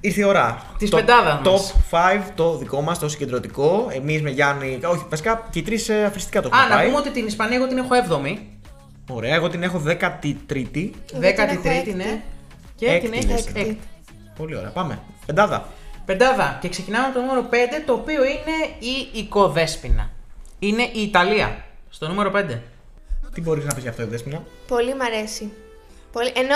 ήρθε 0.04 0.22
η 0.22 0.24
ώρα. 0.24 0.62
Της 0.78 0.90
Το 0.90 0.96
πεντάδας 0.98 1.42
μας. 1.46 1.74
Top 1.92 1.98
5, 1.98 2.32
το 2.36 2.58
δικό 2.58 2.82
μας, 2.82 3.00
το 3.00 3.10
συγκεντρωτικό. 3.10 3.88
Εμείς 3.92 4.22
με 4.22 4.30
Γιάννη. 4.30 4.80
Όχι, 4.86 5.06
βασικά 5.10 5.48
και 5.50 5.60
οι 5.60 5.62
τρεις 5.62 5.90
αφριστικά 5.90 6.42
το 6.42 6.50
Α, 6.54 6.58
έχουμε 6.58 6.70
να 6.70 6.76
πάει. 6.76 6.86
πούμε 6.86 6.98
ότι 7.00 7.10
την 7.12 7.26
Ισπανία 7.26 7.56
εγώ 7.58 7.68
την 7.68 7.78
έχω 7.78 7.90
7η. 8.10 8.38
Ωραία, 9.10 9.36
εγώ 9.36 9.50
την 9.50 9.64
έχω 9.64 9.82
13η. 9.86 9.90
Εγώ 11.12 11.20
την 11.20 11.22
13η, 11.22 11.38
έχω 11.38 11.62
ναι. 11.64 11.74
έκτη. 11.76 12.22
Και 12.76 12.86
Έκτη 12.86 13.10
την 13.10 13.14
έχεις 13.14 13.30
λες. 13.30 13.48
έκτη. 13.48 13.80
Πολύ 14.38 14.56
ωραία, 14.56 14.70
πάμε. 14.70 15.00
Πεντάδα. 15.26 15.68
Πεντάδα. 16.06 16.58
Και 16.62 16.70
ξεκινάμε 16.70 17.06
από 17.06 17.14
το 17.14 17.20
νούμερο 17.22 17.48
5, 17.52 17.56
το 17.86 17.94
οποίο 17.94 18.24
είναι 18.24 18.56
η 18.80 19.20
Οικοδέσποινα. 19.20 20.10
Είναι 20.60 20.82
η 20.84 21.02
Ιταλία. 21.02 21.64
Στο 21.90 22.08
νούμερο 22.08 22.32
5. 22.36 22.60
Τι 23.34 23.42
μπορείς 23.42 23.66
να 23.66 23.74
πεις 23.74 23.82
για 23.82 23.92
αυτό, 23.92 24.08
Δέσποινα; 24.08 24.44
Πολύ 24.68 24.96
μ' 24.96 25.02
αρέσει. 25.02 25.52
Πολύ... 26.12 26.32
Ενώ 26.36 26.56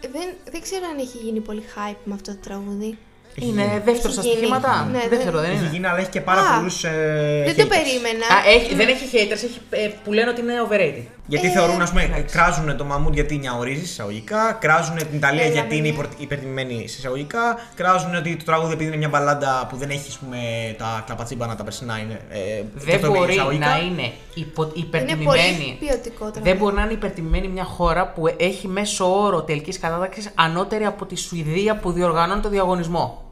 δεν, 0.00 0.34
δεν 0.50 0.60
ξέρω 0.60 0.86
αν 0.86 0.98
έχει 0.98 1.18
γίνει 1.18 1.40
πολύ 1.40 1.62
hype 1.76 1.96
με 2.04 2.14
αυτό 2.14 2.32
το 2.32 2.38
τραγούδι. 2.40 2.98
Είναι 3.34 3.82
δεύτερο 3.84 4.12
στα 4.12 4.22
γίνει. 4.22 4.34
στοιχήματα. 4.34 4.88
Ναι, 4.92 5.02
δεύτερο 5.08 5.38
δεν- 5.38 5.40
δεν 5.46 5.50
Έχει 5.50 5.60
είναι. 5.60 5.70
γίνει, 5.72 5.86
αλλά 5.86 5.98
έχει 5.98 6.08
και 6.10 6.20
πάρα 6.20 6.40
Α, 6.40 6.54
πολλούς. 6.56 6.84
Ε, 6.84 7.42
δεν 7.46 7.56
το 7.56 7.62
haters. 7.62 7.68
περίμενα. 7.68 8.26
Α, 8.34 8.38
έχει, 8.54 8.74
δεν 8.74 8.88
έχει 8.88 9.04
haters, 9.12 9.42
έχει, 9.48 9.58
ε, 9.70 9.88
που 10.04 10.12
λένε 10.12 10.30
ότι 10.30 10.40
είναι 10.40 10.52
overrated. 10.68 11.04
Γιατί 11.26 11.46
Ε, 11.46 11.50
θεωρούν, 11.50 11.82
ας 11.82 11.88
πούμε, 11.88 12.02
εντάξει. 12.02 12.36
κράζουν 12.36 12.76
το 12.76 12.84
μαμούντ 12.84 13.14
γιατί 13.14 13.36
νιαουρίζει 13.36 13.82
εισαγωγικά, 13.82 14.56
κράζουν 14.60 14.96
την 14.96 15.06
Ιταλία 15.16 15.42
Έλα, 15.42 15.52
γιατί 15.52 15.76
είναι 15.76 15.88
ναι. 15.88 15.94
υπορ- 15.94 16.20
υπερτιμημένη 16.20 16.74
εισαγωγικά, 16.84 17.58
κράζουν 17.74 18.14
ότι 18.14 18.36
το 18.36 18.44
τραγούδι 18.44 18.72
επειδή 18.72 18.88
είναι 18.88 18.96
μια 18.96 19.08
μπαλάντα 19.08 19.66
που 19.68 19.76
δεν 19.76 19.90
έχει 19.90 20.04
ας 20.08 20.18
πούμε, 20.18 20.38
τα 20.78 21.02
κλαπατσίμπανα 21.06 21.56
τα 21.56 21.64
περσινά 21.64 21.98
είναι. 21.98 22.20
Ε, 22.30 22.38
και 22.38 22.64
Δεν 22.74 22.94
αυτό 22.94 23.06
είναι 23.06 23.18
μπορεί 23.18 23.32
εισαγωγικά. 23.32 23.66
να 23.66 23.78
είναι 23.78 24.12
υπο, 24.34 24.62
Είναι 24.62 24.72
πολύ 24.72 24.80
υπερτιμημένη. 24.86 25.76
ποιοτικό 25.80 26.16
τραγούδι. 26.18 26.40
Δεν 26.42 26.56
μπορεί 26.56 26.74
να 26.74 26.82
είναι 26.82 26.92
υπερτιμημένη 26.92 27.48
μια 27.48 27.64
χώρα 27.64 28.12
που 28.12 28.34
έχει 28.36 28.68
μέσο 28.68 29.22
όρο 29.22 29.42
τελικής 29.42 29.78
κατάταξης 29.78 30.30
ανώτερη 30.34 30.84
από 30.84 31.06
τη 31.06 31.16
Σουηδία 31.16 31.76
που 31.76 31.92
διοργανώνει 31.92 32.40
το 32.40 32.48
διαγωνισμό. 32.48 33.24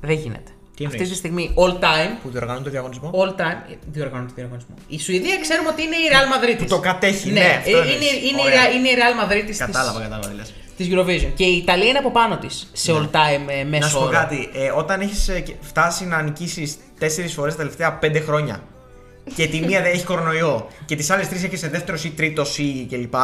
Δεν 0.00 0.16
γίνεται. 0.16 0.50
Τι 0.76 0.84
Αυτή 0.84 0.96
εννοείς; 0.96 1.12
τη 1.12 1.16
στιγμή, 1.22 1.54
all 1.56 1.72
time, 1.84 2.10
Που 2.22 2.28
διοργανώνει 2.30 2.64
το 2.64 2.70
διαγωνισμό; 2.70 3.10
all 3.14 3.40
time, 3.40 3.58
ε, 3.70 3.74
διοργανώνει 3.92 4.28
το 4.28 4.34
διαγωνισμό. 4.36 4.74
Η 4.88 4.98
Σουηδία 5.00 5.38
ξέρουμε 5.40 5.68
ότι 5.68 5.82
είναι 5.82 5.96
η 5.96 6.06
Real 6.12 6.26
Madrid. 6.34 6.58
Που 6.58 6.64
το 6.64 6.78
κατέχει, 6.78 7.30
ναι, 7.30 7.40
ναι 7.40 7.46
αυτό 7.58 7.76
ε, 7.76 7.80
εννοείς. 7.80 7.94
είναι, 7.94 8.04
είναι, 8.28 8.40
η 8.40 8.44
Ωραία. 8.44 8.64
Real- 8.66 8.74
είναι 8.74 8.88
η 8.88 8.94
Real 9.00 9.14
Madrid 9.22 9.44
της, 9.46 9.58
Κατάλαβα, 9.58 10.00
κατάλαβα. 10.00 10.28
τι 10.28 10.34
λες. 10.36 10.52
της 10.76 10.88
Eurovision. 10.92 11.32
Και 11.36 11.44
η 11.44 11.56
Ιταλία 11.56 11.88
είναι 11.88 11.98
από 11.98 12.10
πάνω 12.10 12.36
της 12.36 12.70
σε 12.72 12.92
all 12.92 13.04
time 13.16 13.42
ε, 13.48 13.62
Να 13.62 13.68
μέσο 13.68 13.88
σου 13.88 13.94
πω 13.96 14.02
όρο. 14.02 14.10
κάτι, 14.12 14.48
ε, 14.54 14.70
όταν 14.70 15.00
έχεις 15.00 15.30
φτάσει 15.60 16.04
να 16.06 16.22
νικήσεις 16.22 16.76
τέσσερις 16.98 17.32
φορές 17.32 17.52
τα 17.52 17.58
τελευταία 17.58 17.92
πέντε 17.92 18.20
χρόνια 18.20 18.62
και 19.36 19.46
τη 19.46 19.60
μία 19.60 19.82
δεν 19.82 19.92
έχει 19.92 20.04
κορονοϊό 20.04 20.68
και 20.84 20.96
τις 20.96 21.10
άλλες 21.10 21.28
τρεις 21.28 21.44
έχεις 21.44 21.60
δεύτερος 21.60 22.04
ή 22.04 22.10
τρίτος 22.10 22.58
ή 22.58 22.86
κλπ. 22.90 23.14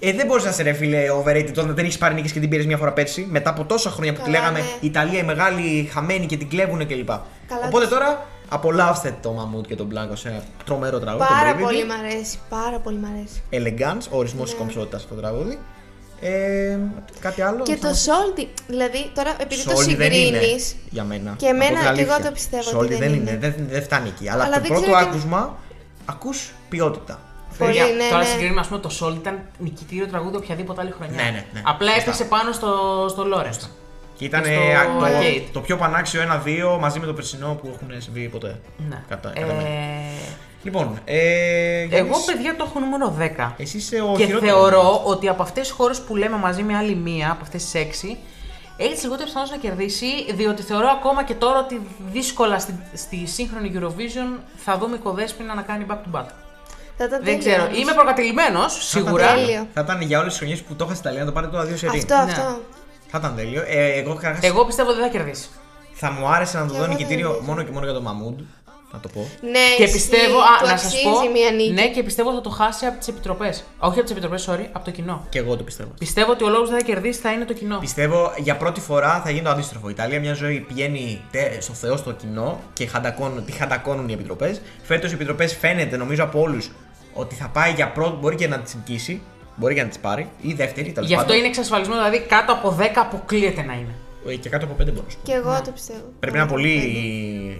Ε, 0.00 0.12
δεν 0.12 0.26
μπορείς 0.26 0.44
να 0.44 0.52
σε 0.52 0.62
ρε 0.62 0.72
φίλε 0.72 0.98
overrated 1.22 1.48
όταν 1.48 1.74
δεν 1.74 1.84
έχεις 1.84 1.98
πάρει 1.98 2.14
νίκες 2.14 2.32
και 2.32 2.40
την 2.40 2.48
πήρες 2.48 2.66
μια 2.66 2.76
φορά 2.76 2.92
πέρσι. 2.92 3.26
Μετά 3.30 3.50
από 3.50 3.64
τόσα 3.64 3.90
χρόνια 3.90 4.12
που 4.12 4.18
τη 4.18 4.24
Καλά, 4.30 4.38
λέγαμε 4.38 4.58
ναι. 4.58 4.64
η 4.80 4.86
Ιταλία 4.86 5.18
η 5.18 5.22
μεγάλη 5.24 5.88
χαμένη 5.92 6.26
και 6.26 6.36
την 6.36 6.48
κλέβουν 6.48 6.86
κλπ. 6.86 7.06
Καλά, 7.08 7.66
Οπότε 7.66 7.84
το- 7.84 7.90
τώρα 7.90 8.26
απολαύστε 8.48 9.16
το 9.22 9.32
Μαμούτ 9.32 9.66
και 9.66 9.74
τον 9.74 9.86
Μπλάνκο 9.86 10.16
σε 10.16 10.28
ένα 10.28 10.42
τρομερό 10.64 10.98
τραγούδι. 10.98 11.26
Πάρα 11.28 11.50
τον 11.52 11.60
πολύ 11.60 11.78
Brividi. 11.82 11.86
μ' 11.86 12.06
αρέσει. 12.06 12.38
Πάρα 12.48 12.78
πολύ 12.78 12.96
μ' 12.98 13.04
αρέσει. 13.14 13.42
Elegance, 13.50 14.06
ο 14.10 14.16
ορισμός 14.18 14.44
της 14.44 14.52
Ναι. 14.52 14.58
κομψότητας 14.58 15.02
αυτό 15.02 15.14
το 15.14 15.20
τραγούδι. 15.20 15.58
Ε, 16.20 16.78
κάτι 17.20 17.42
άλλο. 17.42 17.62
Και 17.62 17.76
θα- 17.76 17.88
το 17.88 17.94
Soldi, 18.06 18.46
δηλαδή 18.66 19.10
τώρα 19.14 19.34
επειδή 19.40 19.62
το 19.64 19.72
Soldi 19.72 19.96
δεν 19.96 20.12
είναι 20.12 20.38
συγκρίνεις. 20.38 20.76
για 20.90 21.04
μένα. 21.04 21.34
Και 21.36 21.46
Να 21.46 21.58
πω 21.58 21.64
εμένα- 21.64 21.80
την 21.86 21.94
και 21.94 22.02
εγώ 22.02 22.12
αλήθεια. 22.12 22.24
το 22.28 22.32
πιστεύω 22.32 22.70
Soldi 22.78 22.82
ότι 22.82 22.88
δεν 22.94 22.98
δεν 22.98 23.14
είναι. 23.14 23.36
Δεν, 23.40 23.54
δεν 23.68 23.82
φτάνει 23.82 24.08
εκεί. 24.08 24.28
Αλλά, 24.28 24.44
Αλλά 24.44 24.54
το 24.54 24.60
δεν 24.60 24.68
πρώτο 24.70 24.82
ξέρω 24.82 24.98
τι- 24.98 25.04
άκουσμα 25.08 25.56
ακούς 26.06 26.52
ποιότητα. 26.68 27.20
Πολύ, 27.58 27.70
Παιδιά, 27.78 27.84
ναι, 27.94 28.08
τώρα 28.10 28.22
ναι. 28.22 28.28
συγκρίνουμε, 28.28 28.60
ας 28.60 28.66
πούμε, 28.66 28.80
το 28.80 28.90
Soul 29.00 29.14
ήταν 29.14 29.40
νικητήριο 29.58 30.06
τραγούδι 30.06 30.36
οποιαδήποτε 30.36 30.80
άλλη 30.80 30.90
χρονιά. 30.90 31.14
Ναι, 31.22 31.22
ναι, 31.22 31.44
ναι. 31.52 31.62
Απλά 31.64 31.90
Σωστά. 31.92 32.02
έπεσε 32.10 32.24
πάνω 32.24 32.52
στο, 32.52 32.68
στο 33.08 33.24
Lawrence. 33.34 33.68
Και 34.16 34.24
ήταν 34.24 34.44
στο 34.44 34.54
το, 34.54 35.04
arcade. 35.06 35.42
το 35.52 35.60
πιο 35.60 35.76
πανάξιο 35.76 36.20
1-2 36.76 36.78
μαζί 36.80 36.98
με 37.00 37.06
το 37.06 37.12
περσινό 37.12 37.58
που 37.62 37.70
έχουν 37.74 38.00
συμβεί 38.02 38.28
ποτέ. 38.28 38.60
Ναι. 38.88 39.02
Κατά, 39.08 39.32
Ε, 39.34 39.40
κατά 39.40 39.52
μένα. 39.52 39.68
Λοιπόν, 40.62 40.98
ε, 41.04 41.84
Γιάννης, 41.84 42.10
εγώ, 42.10 42.24
παιδιά, 42.26 42.56
το 42.56 42.64
έχω 42.68 42.78
νούμερο 42.80 43.16
10. 43.18 43.54
Εσύ 43.56 43.76
είσαι 43.76 44.00
ο 44.00 44.14
και 44.16 44.24
χειρότερος. 44.24 44.54
θεωρώ 44.54 45.02
ότι 45.04 45.28
από 45.28 45.42
αυτές 45.42 45.66
τις 45.66 45.76
χώρες 45.76 46.00
που 46.00 46.16
λέμε 46.16 46.36
μαζί 46.36 46.62
με 46.62 46.76
άλλη 46.76 46.94
μία, 46.94 47.30
από 47.30 47.40
αυτές 47.42 47.62
τις 47.64 47.74
έξι, 47.74 48.18
έχει 48.76 48.94
τι 48.94 49.00
λιγότερε 49.02 49.24
πιθανότητε 49.24 49.56
να 49.56 49.62
κερδίσει, 49.62 50.06
διότι 50.34 50.62
θεωρώ 50.62 50.88
ακόμα 50.88 51.24
και 51.24 51.34
τώρα 51.34 51.58
ότι 51.58 51.80
δύσκολα 52.12 52.58
στη, 52.58 52.78
στη 52.94 53.26
σύγχρονη 53.26 53.72
Eurovision 53.74 54.38
θα 54.56 54.78
δούμε 54.78 54.96
η 54.96 54.98
Κοδέσποινα 54.98 55.54
να 55.54 55.62
κάνει 55.62 55.86
back 55.88 55.94
to 55.94 56.18
back. 56.20 56.26
Θα 56.98 57.04
ήταν 57.04 57.08
Δεν 57.24 57.24
τέλειο 57.24 57.38
ξέρω. 57.38 57.62
όμως. 57.64 57.78
Είμαι 57.78 57.92
προκατηλημένος, 57.92 58.72
Θα 58.72 58.98
ήταν 59.00 59.04
σίγουρα. 59.04 59.26
τέλειο. 59.26 59.46
Τέλειο. 59.46 59.66
Θα 59.74 59.80
ήταν 59.80 60.00
για 60.00 60.18
όλες 60.18 60.28
τις 60.30 60.38
χρονιές 60.38 60.60
που 60.62 60.74
το 60.74 60.84
είχα 60.84 60.94
στην 60.94 61.04
Ιταλία 61.06 61.20
να 61.24 61.26
το 61.26 61.32
πάρει 61.32 61.48
τώρα 61.48 61.64
δύο 61.64 61.76
σερί. 61.76 61.98
Αυτό, 61.98 62.14
Ναι. 62.14 62.20
αυτό. 62.32 62.60
Θα 63.10 63.18
ήταν 63.18 63.32
τέλειο. 63.36 63.62
Ε, 63.66 63.92
εγώ, 64.00 64.14
καταρχάς, 64.14 64.44
Εγώ 64.44 64.64
πιστεύω 64.64 64.88
ότι 64.90 64.98
δεν 65.00 65.10
θα 65.10 65.16
κερδίσει. 65.16 65.48
θα 65.92 66.10
μου 66.10 66.28
άρεσε 66.28 66.58
να 66.58 66.66
το 66.66 66.72
Και 66.72 66.78
δω 66.78 66.84
εγώ 66.84 66.92
νικητήριο 66.92 67.26
δεν 67.26 67.34
νομίζω. 67.34 67.50
μόνο 67.52 67.62
και 67.62 67.70
μόνο 67.72 67.84
για 67.84 67.94
το 67.94 68.00
Μαμούντ. 68.02 68.40
να 68.92 69.00
το 69.00 69.08
πω. 69.08 69.20
Ναι, 69.40 69.50
Και 69.76 69.82
ισχύει, 69.82 69.92
πιστεύω, 69.92 70.32
του 70.38 70.42
α, 70.42 70.70
να 70.70 70.76
σας 70.76 70.84
αξίζει 70.84 71.02
πω. 71.02 71.30
μια 71.32 71.50
νίκη. 71.50 71.70
Ναι, 71.72 71.88
και 71.88 72.02
πιστεύω 72.02 72.32
θα 72.34 72.40
το 72.40 72.50
χάσει 72.50 72.86
από 72.86 72.98
τις 72.98 73.08
επιτροπές. 73.08 73.64
Όχι 73.78 73.92
από 73.92 74.02
τις 74.02 74.10
επιτροπές, 74.10 74.48
sorry, 74.48 74.66
από 74.72 74.84
το 74.84 74.90
κοινό. 74.90 75.26
Και 75.28 75.38
εγώ 75.38 75.56
το 75.56 75.62
πιστεύω. 75.62 75.90
Πιστεύω 75.98 76.30
ότι 76.32 76.44
ο 76.44 76.48
λόγος 76.48 76.68
που 76.68 76.74
δεν 76.74 76.78
θα 76.80 76.86
κερδίσει 76.86 77.20
θα 77.20 77.32
είναι 77.32 77.44
το 77.44 77.52
κοινό. 77.52 77.78
Πιστεύω 77.78 78.32
για 78.36 78.56
πρώτη 78.56 78.80
φορά 78.80 79.20
θα 79.24 79.30
γίνει 79.30 79.42
το 79.44 79.50
αντίστροφο. 79.50 79.88
Η 79.88 79.92
Ιταλία 79.96 80.20
μια 80.20 80.34
ζωή 80.34 80.60
πηγαίνει 80.60 81.20
τε- 81.30 81.62
στο 81.62 81.72
Θεό, 81.72 81.96
στο 81.96 82.12
κοινό 82.12 82.60
και 82.72 82.86
χαντακώνουν, 82.86 83.44
τη 83.44 83.52
χαντακώνουν 83.52 84.08
οι 84.08 84.12
επιτροπές. 84.12 84.60
Φέτος 84.82 85.10
οι 85.10 85.14
επιτροπές 85.14 85.56
φαίνεται 85.56 85.96
νομίζω 85.96 86.24
από 86.24 86.40
όλους 86.40 86.70
ότι 87.14 87.34
θα 87.34 87.48
πάει 87.48 87.72
για 87.72 87.88
πρώτη, 87.92 88.16
μπορεί 88.20 88.36
και 88.36 88.48
να 88.48 88.58
τη 88.58 88.76
νικήσει. 88.76 89.20
Μπορεί 89.56 89.74
και 89.74 89.82
να 89.82 89.88
της 89.88 89.98
πάρει. 89.98 90.30
Ή 90.40 90.52
δεύτερη, 90.52 90.92
τέλος 90.92 91.08
Γι' 91.08 91.14
αυτό 91.14 91.26
πάντων. 91.26 91.38
είναι 91.40 91.48
εξασφαλισμένο, 91.48 92.02
δηλαδή 92.04 92.26
κάτω 92.26 92.52
από 92.52 92.76
10 92.80 92.82
αποκλείεται 92.96 93.62
να 93.62 93.72
είναι. 93.72 93.94
Ε, 94.28 94.34
Και 94.34 94.48
κάτω 94.48 94.64
από 94.64 94.74
5 94.74 94.76
μπορώ 94.86 95.02
να 95.04 95.10
σου 95.10 95.16
πω. 95.16 95.22
Και 95.24 95.32
εγώ 95.32 95.60
το 95.64 95.70
πιστεύω. 95.70 96.04
Πρέπει 96.20 96.36
να 96.36 96.42
είναι 96.42 96.50
πολύ 96.52 96.74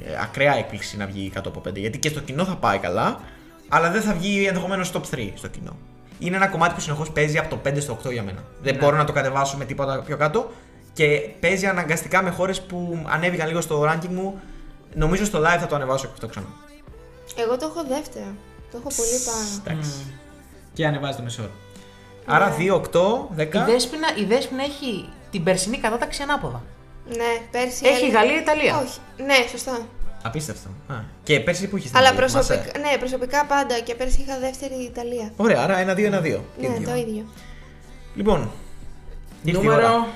ε, 0.07 0.23
ακραία 0.23 0.57
έκπληξη 0.57 0.97
να 0.97 1.07
βγει 1.07 1.31
κάτω 1.31 1.49
από 1.49 1.63
5. 1.69 1.75
Γιατί 1.77 1.99
και 1.99 2.09
στο 2.09 2.21
κοινό 2.21 2.45
θα 2.45 2.57
πάει 2.57 2.79
καλά, 2.79 3.21
αλλά 3.69 3.91
δεν 3.91 4.03
θα 4.03 4.13
βγει 4.15 4.47
ενδεχομένως 4.47 4.93
top 4.93 5.15
3 5.15 5.31
στο 5.35 5.49
κοινό. 5.49 5.77
Είναι 6.19 6.37
ένα 6.37 6.47
κομμάτι 6.49 6.75
που 6.75 6.81
συνεχώς 6.81 7.11
παίζει 7.11 7.39
από 7.39 7.49
το 7.49 7.59
5 7.71 7.81
στο 7.81 7.99
8 8.07 8.13
για 8.13 8.23
μένα. 8.23 8.45
Δεν 8.63 8.75
Ναι. 8.75 8.81
μπορώ 8.81 8.97
να 8.97 9.05
το 9.05 9.13
κατεβάσω 9.13 9.57
με 9.57 9.65
τίποτα 9.65 10.03
πιο 10.07 10.17
κάτω 10.17 10.51
και 10.93 11.21
παίζει 11.41 11.67
αναγκαστικά 11.67 12.23
με 12.23 12.31
χώρες 12.31 12.61
που 12.63 13.05
ανέβηκαν 13.09 13.47
λίγο 13.49 13.61
στο 13.61 13.83
ranking 13.91 14.09
μου. 14.11 14.41
Νομίζω 14.95 15.25
στο 15.25 15.39
live 15.39 15.59
θα 15.61 15.67
το 15.67 15.75
ανεβάσω 15.75 16.07
και 16.07 16.13
αυτό 16.13 16.27
ξανά. 16.27 16.47
Εγώ 17.37 17.57
το 17.57 17.73
έχω 17.77 17.87
δεύτερο. 17.89 18.27
Το 18.71 18.77
έχω 18.81 18.89
πολύ 18.97 19.19
πάνω. 19.27 19.49
Εντάξει. 19.65 19.93
Και 20.73 20.87
ανεβάζει 20.87 21.17
το 21.17 21.23
μεσόωρο. 21.23 21.51
Άρα 22.27 22.57
2, 22.59 22.75
8, 22.75 23.29
10. 23.37 23.55
Η 23.55 23.73
Δέσποινα, 23.73 24.09
η 24.17 24.25
Δέσποινα 24.25 24.63
έχει 24.63 25.09
την 25.31 25.45
περσινή 25.45 25.79
κατάταξη 25.79 26.23
ανάποδα. 26.23 26.63
Ναι, 27.09 27.33
πέρσι. 27.51 27.87
Έχει 27.87 28.05
έλεγα- 28.05 28.21
Γαλλία-Ιταλία. 28.21 28.79
Όχι. 28.79 28.99
Ναι, 29.27 29.47
σωστά. 29.51 29.79
Απίστευτο. 30.23 30.69
Α. 30.89 30.95
Και 31.23 31.41
πέρσι 31.41 31.69
που 31.69 31.77
είχες 31.77 31.89
στην 31.89 32.01
Αλλά 32.01 32.09
Ιταλία, 32.13 32.29
θυμάσαι; 32.29 32.55
προσωπικά, 32.55 32.79
ναι, 32.79 32.99
προσωπικά 32.99 33.45
πάντα 33.45 33.79
και 33.81 33.95
πέρσι 33.95 34.21
είχα 34.21 34.39
δεύτερη 34.39 34.75
Ιταλία. 34.75 35.33
Ωραία, 35.37 35.63
άρα 35.63 35.79
1-2, 35.79 36.07
1-2. 36.07 36.41
Ναι, 36.61 36.81
το 36.87 36.95
ίδιο. 36.95 37.25
Λοιπόν. 38.15 38.51
ήρθε 39.45 39.63
η 39.65 39.69
ώρα. 39.69 39.89
Νούμερο 39.89 40.07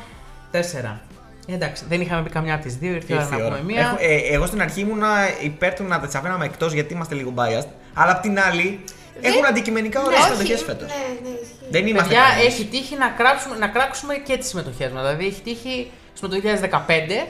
4. 0.51 1.01
Εντάξει, 1.49 1.85
δεν 1.89 2.01
είχαμε 2.01 2.23
πει 2.23 2.31
καμιά 2.31 2.55
από 2.55 2.63
τις 2.65 2.77
δύο, 2.77 2.93
ήρθε 2.95 3.13
η 3.13 3.17
ώρα 3.17 3.23
Ήρθε 3.25 3.37
η 3.37 3.39
να 3.39 3.45
ώρα. 3.47 3.57
πούμε 3.57 3.73
μία. 3.73 3.81
Έχω- 3.81 3.97
ε, 4.01 4.35
εγώ 4.35 4.47
στην 4.47 4.61
αρχή 4.63 4.81
ήμουνα 4.81 5.09
υπέρ 5.43 5.75
του 5.75 5.83
να 5.85 6.01
τα 6.01 6.07
τσαβαίναμε 6.07 6.45
εκτός 6.45 6.73
γιατί 6.73 6.95
είμαστε 6.95 7.15
λίγο 7.15 7.33
biased. 7.37 7.67
Αλλά 7.95 8.11
απ' 8.13 8.21
την 8.23 8.39
άλλη 8.41 8.81
Δεν- 9.21 9.33
έχουν 9.33 9.45
αντικειμενικά 9.47 10.03
ωραίε 10.03 10.17
Ναι, 10.17 10.23
συμμετοχές 10.23 10.55
όχι, 10.57 10.65
φέτος. 10.65 10.89
Ναι, 10.89 11.29
ναι, 11.29 11.35
ισχύει. 11.43 11.55
Δεν 11.71 11.87
είμαστε. 11.87 12.09
Παιδιά, 12.09 12.23
κανένας. 12.29 12.47
έχει 12.53 12.65
τύχει 12.65 12.97
να, 12.97 13.09
κράξουμε, 13.09 13.57
να 13.57 13.69
κράξουμε 13.69 14.15
και 14.15 14.37
τις 14.37 14.49
συμμετοχές 14.49 14.91
μας. 14.93 15.03
Δηλαδή, 15.03 15.27
έχει 15.27 15.41
τύχει 15.41 15.91
στο 16.13 16.29
2015 16.29 17.27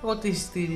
ότι 0.00 0.34
στην 0.34 0.68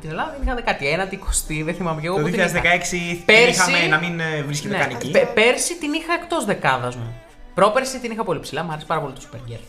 την 0.00 0.10
Ελλάδα 0.10 0.30
δεν 0.38 0.42
είχα 0.42 0.54
19η, 0.54 1.14
20η, 1.14 1.62
δεν 1.62 1.74
θυμάμαι 1.74 2.00
και 2.00 2.06
εγώ. 2.06 2.16
Το 2.16 2.22
πού 2.22 2.30
την 2.30 2.38
είχα. 2.40 2.48
2016 2.48 3.14
την 3.16 3.24
Πέρσι- 3.24 3.68
είχαμε 3.68 3.86
να 3.86 3.98
μην 3.98 4.20
ε, 4.20 4.42
βρίσκεται 4.46 4.76
Ναι, 4.76 4.80
καν 4.82 4.90
εκεί. 4.90 5.10
πε- 5.10 5.26
πέρσι 5.34 5.74
την 5.78 5.92
είχα 5.92 6.12
εκτός 6.22 6.44
δεκάδας 6.44 6.96
μου. 6.96 7.14
Πρόπερσι 7.54 7.98
την 7.98 8.10
είχα 8.10 8.24
πολύ 8.24 8.40
ψηλά, 8.40 8.62
μου 8.64 8.70
άρεσε 8.70 8.86
πάρα 8.86 9.00
πολύ 9.00 9.12
το 9.12 9.20
Supergirl. 9.26 9.64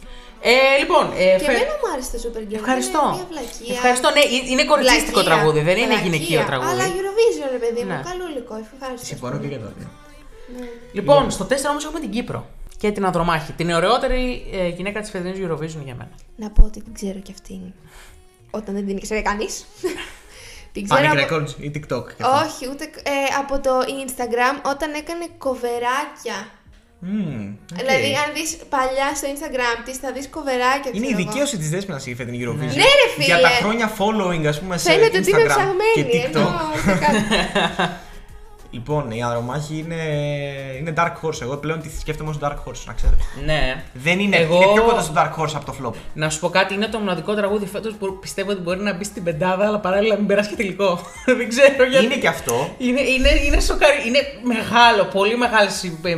Ε, 0.52 0.56
λοιπόν, 0.82 1.04
ε, 1.12 1.26
Και 1.40 1.46
φε- 1.48 1.56
εμένα 1.56 1.74
μου 1.82 1.88
άρεσε 1.94 2.10
το 2.16 2.18
Super 2.24 2.44
Girl. 2.50 2.60
Ευχαριστώ. 2.62 3.02
Είναι 3.08 3.16
μια 3.20 3.28
βλακεία. 3.34 3.74
Ευχαριστώ, 3.78 4.08
ναι, 4.16 4.22
ε- 4.36 4.50
είναι 4.52 4.64
κοριτσίστικο 4.72 5.20
Βλακεία. 5.20 5.30
τραγούδι, 5.32 5.60
δεν 5.70 5.76
είναι 5.82 5.86
Βλακεία. 5.86 6.04
γυναικείο 6.06 6.42
τραγούδι. 6.50 6.72
Αλλά 6.72 6.86
Eurovision, 6.98 7.48
ρε 7.56 7.60
παιδί 7.64 7.82
μου, 7.88 7.94
Ναι. 7.96 8.02
καλούλικο. 8.10 8.54
Ευχαριστώ. 8.66 9.06
Συμφωνώ 9.12 9.36
και 9.42 9.48
για 9.54 9.60
το 9.64 9.70
δύο. 9.78 9.90
Λοιπόν, 10.98 11.22
στο 11.36 11.44
4 11.46 11.70
όμως 11.74 11.84
έχουμε 11.86 12.00
την 12.00 12.12
Κύπρο 12.16 12.40
και 12.82 12.92
την 12.92 13.06
Ανδρομάχη. 13.06 13.52
Την 13.60 13.68
ωραιότερη 13.80 14.46
ε, 14.54 14.68
γυναίκα 14.68 15.00
της 15.02 15.10
φετινής 15.10 15.38
Eurovision 15.44 15.84
για 15.90 15.96
μένα. 16.00 16.14
Να 16.36 16.50
πω 16.56 16.62
ότι 16.70 16.82
την 16.86 16.94
ξέρω 16.94 17.20
κι 17.20 17.32
αυτήν. 17.32 17.62
Όταν 18.52 18.72
δεν 18.76 18.86
την 18.88 18.98
ήξερε 18.98 19.22
κανείς. 19.22 19.66
την 20.74 20.82
ξέρω. 20.90 21.02
Panic 21.02 21.18
από- 21.24 21.36
Records 21.36 21.52
ή 21.66 21.72
TikTok. 21.76 22.06
και 22.18 22.24
αυτό. 22.24 22.46
Όχι, 22.46 22.64
ούτε 22.72 22.84
ε, 22.84 23.12
από 23.40 23.60
το 23.60 23.72
Instagram 24.04 24.56
όταν 24.72 24.94
έκανε 24.94 25.26
κοβεράκια. 25.38 26.38
Μμμ, 27.00 27.54
οκ. 27.72 27.78
Δηλαδή, 27.78 28.10
αν 28.24 28.30
δεις 28.36 28.58
παλιά 28.70 29.10
στο 29.16 29.28
Instagram 29.34 29.78
τη, 29.86 29.92
θα 29.94 30.12
δεις 30.12 30.28
κοβεράκια. 30.30 30.92
Είναι 30.94 31.06
η 31.06 31.10
ξέρω 31.10 31.22
εγώ. 31.22 31.32
δικαίωση 31.32 31.58
της 31.58 31.70
Δέσποινα 31.70 32.02
η 32.06 32.16
φετινή 32.16 32.40
Eurovision. 32.46 32.78
Ναι, 32.82 32.90
ρε, 33.00 33.08
φίλε. 33.14 33.26
Για 33.26 33.40
τα 33.40 33.50
χρόνια 33.50 33.88
following, 33.98 34.46
ας 34.46 34.60
πούμε, 34.60 34.78
σε 34.78 34.90
Φαίνεται 34.92 35.18
ότι 35.18 35.30
είμαι 35.30 35.44
Instagram 35.44 35.48
και 35.96 36.04
ψαγμένη. 36.04 36.24
TikTok. 36.26 36.36
Ενώ, 36.36 36.62
ούτε 36.76 36.92
κάτι. 37.06 37.20
Λοιπόν, 38.76 39.12
η 39.12 39.24
Ανδρομάχη 39.24 39.78
είναι, 39.78 39.96
είναι 40.80 40.94
Dark 40.98 41.14
Horse. 41.22 41.42
Εγώ 41.42 41.58
πλέον 41.58 41.82
τη 41.82 41.90
σκέφτομαι 42.00 42.30
ως 42.30 42.38
Dark 42.42 42.56
Horse, 42.66 42.84
να 42.86 42.94
ξέρετε. 42.94 43.24
Ναι. 43.46 43.84
Δεν 43.94 44.20
είναι, 44.20 44.36
Εγώ- 44.38 44.56
είναι 44.56 44.66
πιο 44.74 44.84
κοντά 44.84 45.02
στο 45.02 45.14
Dark 45.16 45.42
Horse 45.42 45.52
από 45.56 45.66
το 45.66 45.76
flop. 45.82 45.94
Να 46.14 46.30
σου 46.30 46.40
πω 46.40 46.50
κάτι, 46.50 46.74
είναι 46.74 46.88
το 46.88 47.00
μοναδικό 47.00 47.34
τραγούδι 47.36 47.66
φέτος 47.66 47.94
που 47.94 48.20
πιστεύω 48.20 48.52
ότι 48.52 48.62
μπορεί 48.62 48.80
να 48.80 48.94
μπει 48.94 49.04
στην 49.04 49.24
πεντάδα, 49.24 49.68
αλλά 49.68 49.80
παράλληλα 49.80 50.14
να 50.14 50.20
μην 50.20 50.28
περάσει 50.28 50.50
και 50.50 50.56
τελικό. 50.56 51.00
δεν 51.38 51.50
ξέρω 51.50 51.84
γιατί. 51.90 52.06
Είναι 52.06 52.16
και 52.16 52.28
αυτό. 52.28 52.70
Είναι, 52.78 53.02
είναι, 53.02 53.30
είναι, 53.46 53.60
σοκαρι... 53.60 54.08
είναι 54.08 54.20
μεγάλο, 54.44 55.06
πολύ 55.06 55.38
μεγάλη 55.38 55.70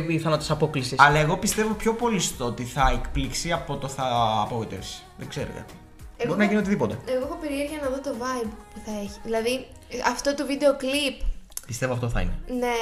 πιθανότητα 0.06 0.52
απόκλησης. 0.52 0.98
Αλλά 0.98 1.18
εγώ 1.18 1.36
πιστεύω 1.36 1.72
πιο 1.74 1.92
πολύ 1.94 2.20
στο 2.20 2.44
ότι 2.44 2.64
θα 2.64 2.90
εκπλήξει 2.94 3.52
από 3.52 3.76
το 3.76 3.88
θα 3.88 4.04
απογοητεύσει. 4.42 5.02
Δεν 5.18 5.28
ξέρω 5.28 5.48
γιατί. 5.52 5.72
Εγώ- 6.16 6.28
Μπορεί 6.28 6.38
να 6.38 6.44
γίνει 6.46 6.58
οτιδήποτε. 6.58 6.98
Εγώ 7.06 7.24
έχω 7.24 7.38
περιέργεια 7.40 7.78
να 7.82 7.88
δω 7.88 8.00
το 8.00 8.10
vibe 8.20 8.50
που 8.74 8.80
θα 8.84 8.92
έχει. 9.02 9.18
Δηλαδή, 9.24 9.66
αυτό 10.06 10.34
το 10.34 10.46
βίντεο 10.46 10.76
κλιπ. 10.76 11.16
Πιστεύω 11.70 11.92
αυτό 11.92 12.08
θα 12.08 12.20
είναι. 12.20 12.32
Ναι, 12.46 12.78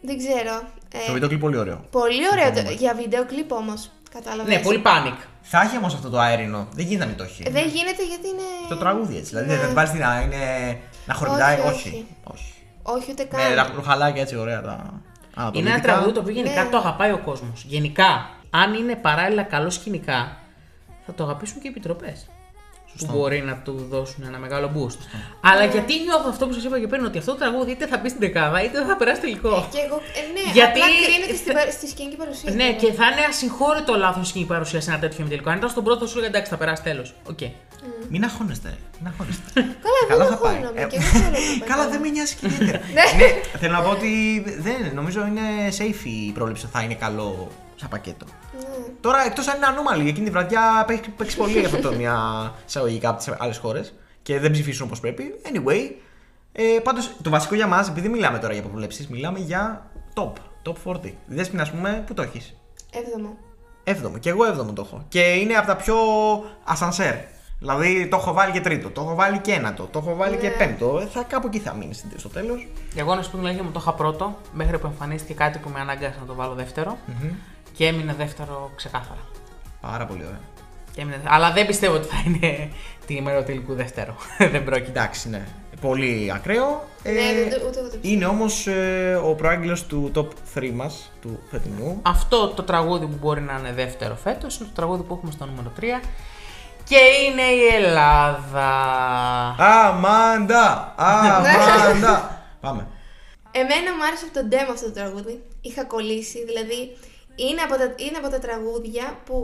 δεν 0.00 0.16
ξέρω. 0.18 0.54
Ε, 0.92 0.98
Το 1.06 1.12
βίντεο 1.12 1.28
κλειπ 1.28 1.40
πολύ 1.40 1.56
ωραίο. 1.56 1.84
Πολύ 1.90 2.22
ωραίο 2.32 2.48
το, 2.50 2.54
Συμφωνώ. 2.56 2.76
για 2.78 2.94
βίντεο 2.94 3.24
κλιπ 3.26 3.52
όμως. 3.52 3.90
Κατάλαβες. 4.14 4.54
ναι, 4.56 4.62
πολύ 4.62 4.82
panic. 4.84 5.16
Θα 5.42 5.60
έχει 5.60 5.76
όμως 5.76 5.94
αυτό 5.94 6.08
το 6.10 6.18
αέρινο. 6.18 6.68
Δεν 6.72 6.84
γίνεται 6.84 7.02
να 7.04 7.08
μην 7.10 7.16
το 7.18 7.24
έχει. 7.24 7.42
Δεν 7.50 7.66
γίνεται 7.68 8.02
γιατί 8.06 8.28
είναι. 8.28 8.48
Το 8.68 8.76
τραγούδι 8.76 9.16
έτσι. 9.16 9.28
Δηλαδή 9.30 9.48
Ναι. 9.48 9.56
δεν 9.56 9.74
βάλεις 9.74 9.90
την 9.90 10.00
να 10.00 10.20
είναι. 10.20 10.78
να 11.06 11.14
χορηγάει. 11.14 11.58
Όχι, 11.58 11.68
Όχι. 11.68 11.88
όχι. 11.88 12.06
όχι. 12.24 12.52
Όχι, 12.82 13.10
ούτε 13.10 13.24
καν. 13.24 13.48
Με 13.50 13.54
τα 13.56 13.70
ρουχαλάκια 13.74 14.22
έτσι 14.22 14.36
ωραία 14.36 14.60
τα. 14.62 14.70
Είναι 14.72 14.82
ένα 15.36 15.42
ανατολικά. 15.44 15.80
τραγούδι 15.80 16.12
το 16.12 16.20
οποίο 16.20 16.32
γενικά 16.32 16.62
Ναι. 16.64 16.70
το 16.70 16.76
αγαπάει 16.76 17.12
ο 17.12 17.18
κόσμος. 17.18 17.64
Γενικά, 17.66 18.30
αν 18.50 18.74
είναι 18.74 18.94
παράλληλα 18.96 19.42
καλό 19.42 19.70
σκηνικά, 19.70 20.36
θα 21.06 21.14
το 21.14 21.24
αγαπήσουν 21.24 21.60
και 21.60 21.66
οι 21.68 21.70
επιτροπές. 21.70 22.26
Που 22.98 23.06
μπορεί 23.12 23.40
να 23.42 23.54
του 23.64 23.86
δώσουν 23.90 24.24
ένα 24.26 24.38
μεγάλο 24.38 24.70
boost. 24.76 24.98
Αλλά 25.40 25.64
γιατί 25.64 25.92
νιώθω 26.00 26.28
αυτό 26.28 26.46
που 26.46 26.52
σας 26.52 26.64
είπα 26.64 26.80
και 26.80 26.86
πριν, 26.86 27.04
ότι 27.04 27.18
αυτό 27.18 27.30
το 27.32 27.38
τραγούδι 27.38 27.70
είτε 27.70 27.86
θα 27.86 27.98
μπει 27.98 28.08
στην 28.08 28.20
δεκάδα 28.20 28.62
είτε 28.64 28.78
δεν 28.78 28.86
θα 28.86 28.96
περάσει 28.96 29.20
τελικό. 29.20 29.68
Και 29.72 29.78
εγώ, 29.86 29.96
ε, 29.96 30.20
ναι, 30.34 30.52
Γιατί- 30.52 30.80
απλά 30.80 30.84
κρίνεται 31.06 31.34
στη, 31.42 31.52
παρ- 31.52 31.72
στη 31.72 31.86
σκηνική 31.88 32.16
παρουσία. 32.16 32.52
Ναι, 32.52 32.72
και 32.72 32.92
θα 32.92 33.06
είναι 33.10 33.24
ασυγχώρητο 33.28 33.96
λάθος 33.96 34.28
σκηνική 34.28 34.48
παρουσία 34.50 34.80
σε 34.80 34.90
ένα 34.90 34.98
τέτοιο 34.98 35.16
ημιτελικό. 35.20 35.50
Αν 35.50 35.56
ήταν 35.56 35.68
στον 35.70 35.84
πρώτο, 35.84 36.00
θα 36.04 36.06
σου 36.10 36.18
έλεγα 36.18 36.32
εντάξει, 36.32 36.50
θα 36.50 36.56
περάσει 36.56 36.82
τέλος. 36.82 37.14
Οκ. 37.30 37.38
Μην 38.08 38.24
αγχώνεστε. 38.24 38.74
Μην 38.98 39.06
αγχώνεστε. 39.10 39.42
Καλά, 39.54 40.00
Καλά 40.08 40.24
δεν 40.24 40.32
θα 40.36 40.42
πάει. 40.42 40.54
αγχώνομαι 40.54 40.80
Ε, 40.80 40.84
και 40.86 40.96
εγώ 40.96 41.04
θέλω 41.06 41.24
να 41.24 41.30
πάει 41.58 41.68
Καλά, 41.68 41.88
δεν 41.88 42.00
με 42.00 42.08
νοιάζει 42.08 42.34
και 42.34 42.46
ιδιαίτερα. 42.46 42.80
Ναι. 42.96 43.24
Ναι, 43.24 43.58
θέλω 43.58 43.72
να 43.72 43.82
πω 43.82 43.90
ότι 43.90 44.10
δεν 44.58 44.90
νομίζω 44.94 45.20
είναι 45.26 45.40
safe 45.78 46.04
η 46.04 46.30
πρόληψη 46.32 46.64
ότι 46.64 46.74
θα 46.76 46.82
είναι 46.82 46.94
καλό 46.94 47.50
σαν 47.80 47.88
πακέτο. 47.88 48.24
Ναι. 48.58 48.64
Τώρα 49.00 49.24
εκτός 49.26 49.48
αν 49.48 49.56
είναι 49.56 49.66
ανώμαλη, 49.66 50.08
εκείνη 50.08 50.24
τη 50.26 50.30
βραδιά 50.32 50.84
παίξει, 50.86 51.10
παίξει 51.10 51.36
πολύ 51.36 51.64
αυτό 51.64 51.78
το 51.78 51.92
μια 51.92 52.14
εισαγωγικά 52.66 53.08
από 53.08 53.18
τις 53.18 53.28
άλλες 53.38 53.58
χώρες 53.58 53.94
και 54.22 54.38
δεν 54.38 54.50
ψηφίσουν 54.50 54.86
όπως 54.86 55.00
πρέπει. 55.00 55.34
Anyway, 55.52 55.90
ε, 56.52 56.62
πάντως 56.82 57.10
το 57.22 57.30
βασικό 57.30 57.54
για 57.54 57.66
μας, 57.66 57.88
επειδή 57.88 58.08
μιλάμε 58.08 58.38
τώρα 58.38 58.52
για 58.52 58.62
προβλέψεις, 58.62 59.08
μιλάμε 59.08 59.38
για 59.38 59.86
top. 60.14 60.32
Top 60.64 60.74
40. 60.84 61.14
Δέσποινα, 61.26 61.62
ας 61.62 61.70
πούμε, 61.70 62.02
που 62.06 62.14
το 62.14 62.22
έχεις; 62.22 62.54
Έβδομο. 62.92 63.36
Έβδομο. 63.84 64.18
Και 64.18 64.28
εγώ 64.30 64.44
έβδομο 64.44 64.72
το 64.72 64.82
έχω. 64.86 65.04
Και 65.08 65.20
είναι 65.20 65.54
από 65.54 65.66
τα 65.66 65.76
πιο 65.76 65.94
ασανσέρ. 66.64 67.14
Δηλαδή 67.58 68.08
το 68.08 68.16
έχω 68.16 68.32
βάλει 68.32 68.52
και 68.52 68.60
τρίτο, 68.60 68.88
το 68.90 69.00
έχω 69.00 69.14
βάλει 69.14 69.38
και 69.38 69.52
ένατο, 69.52 69.88
το 69.92 69.98
έχω 69.98 70.14
βάλει 70.16 70.36
και 70.36 70.48
Ναι. 70.48 70.54
πέμπτο. 70.54 70.98
Ε, 71.02 71.06
Θα 71.06 71.22
κάπου 71.22 71.46
εκεί 71.46 71.58
θα 71.58 71.74
μείνει 71.74 71.94
στην- 71.94 72.10
στο 72.18 72.28
τέλος. 72.28 72.68
Εγώ 72.96 73.14
να 73.14 73.22
σου 73.22 73.30
πω 73.30 73.36
την 73.36 73.46
αλήθεια 73.46 73.64
μου 73.64 73.70
το 73.70 73.78
είχα 73.82 73.92
πρώτο, 73.94 74.36
μέχρι 74.52 74.78
που 74.78 74.86
εμφανίστηκε 74.86 75.34
κάτι 75.34 75.58
που 75.58 75.68
με 75.68 75.80
ανάγκασε 75.80 76.16
να 76.20 76.26
το 76.26 76.34
βάλω 76.34 76.54
δεύτερο. 76.54 76.98
Και 77.76 77.86
έμεινε 77.86 78.14
δεύτερο 78.14 78.70
ξεκάθαρα. 78.76 79.20
Πάρα 79.80 80.06
πολύ 80.06 80.24
ωραία. 80.26 80.40
Και 80.94 81.00
έμεινε... 81.00 81.20
Αλλά 81.24 81.52
δεν 81.52 81.66
πιστεύω 81.66 81.94
ότι 81.94 82.06
θα 82.08 82.22
είναι 82.26 82.68
την 83.06 83.16
ημέρα 83.16 83.42
τελικού 83.44 83.74
δεύτερο. 83.74 84.16
δεν 84.52 84.64
πρόκειται. 84.64 84.90
Εντάξει, 84.90 85.28
ναι. 85.28 85.46
Πολύ 85.80 86.32
ακραίο. 86.34 86.84
Ε, 87.02 87.10
Ναι, 87.10 87.20
δεν 87.20 87.50
το- 87.60 87.66
ούτε 87.66 87.78
εγώ 87.78 87.88
το 87.90 87.96
πιστεύω. 87.98 88.14
είναι 88.14 88.26
όμως 88.26 88.66
ο 89.24 89.34
προάγγελος 89.34 89.86
του 89.86 90.10
top 90.14 90.58
3 90.58 90.70
μας, 90.74 91.12
του 91.20 91.40
φετινού. 91.50 91.98
Αυτό 92.02 92.48
το 92.48 92.62
τραγούδι 92.62 93.06
που 93.06 93.16
μπορεί 93.20 93.40
να 93.40 93.56
είναι 93.58 93.72
δεύτερο 93.72 94.14
φέτος 94.14 94.56
είναι 94.58 94.64
το 94.68 94.74
τραγούδι 94.74 95.02
που 95.02 95.14
έχουμε 95.14 95.32
στο 95.32 95.46
νούμερο 95.46 95.72
3. 95.80 95.82
Και 96.84 96.96
είναι 96.96 97.42
η 97.42 97.74
Ελλάδα. 97.84 98.68
Αμάντα! 99.58 100.94
Αμάντα! 100.96 102.40
Πάμε. 102.60 102.86
Εμένα 103.50 103.94
μου 103.96 104.04
άρεσε 104.06 104.24
από 104.24 104.34
τον 104.34 104.48
demo 104.52 104.72
αυτό 104.72 104.86
το 104.86 104.92
τραγούδι. 104.92 105.42
Είχα 105.60 105.84
κολλήσει, 105.84 106.44
δηλαδή 106.44 106.96
είναι 107.46 107.60
από, 107.66 107.74
τα, 107.80 107.86
είναι 108.04 108.18
από 108.22 108.28
τα 108.28 108.38
τραγούδια 108.38 109.04
που 109.26 109.36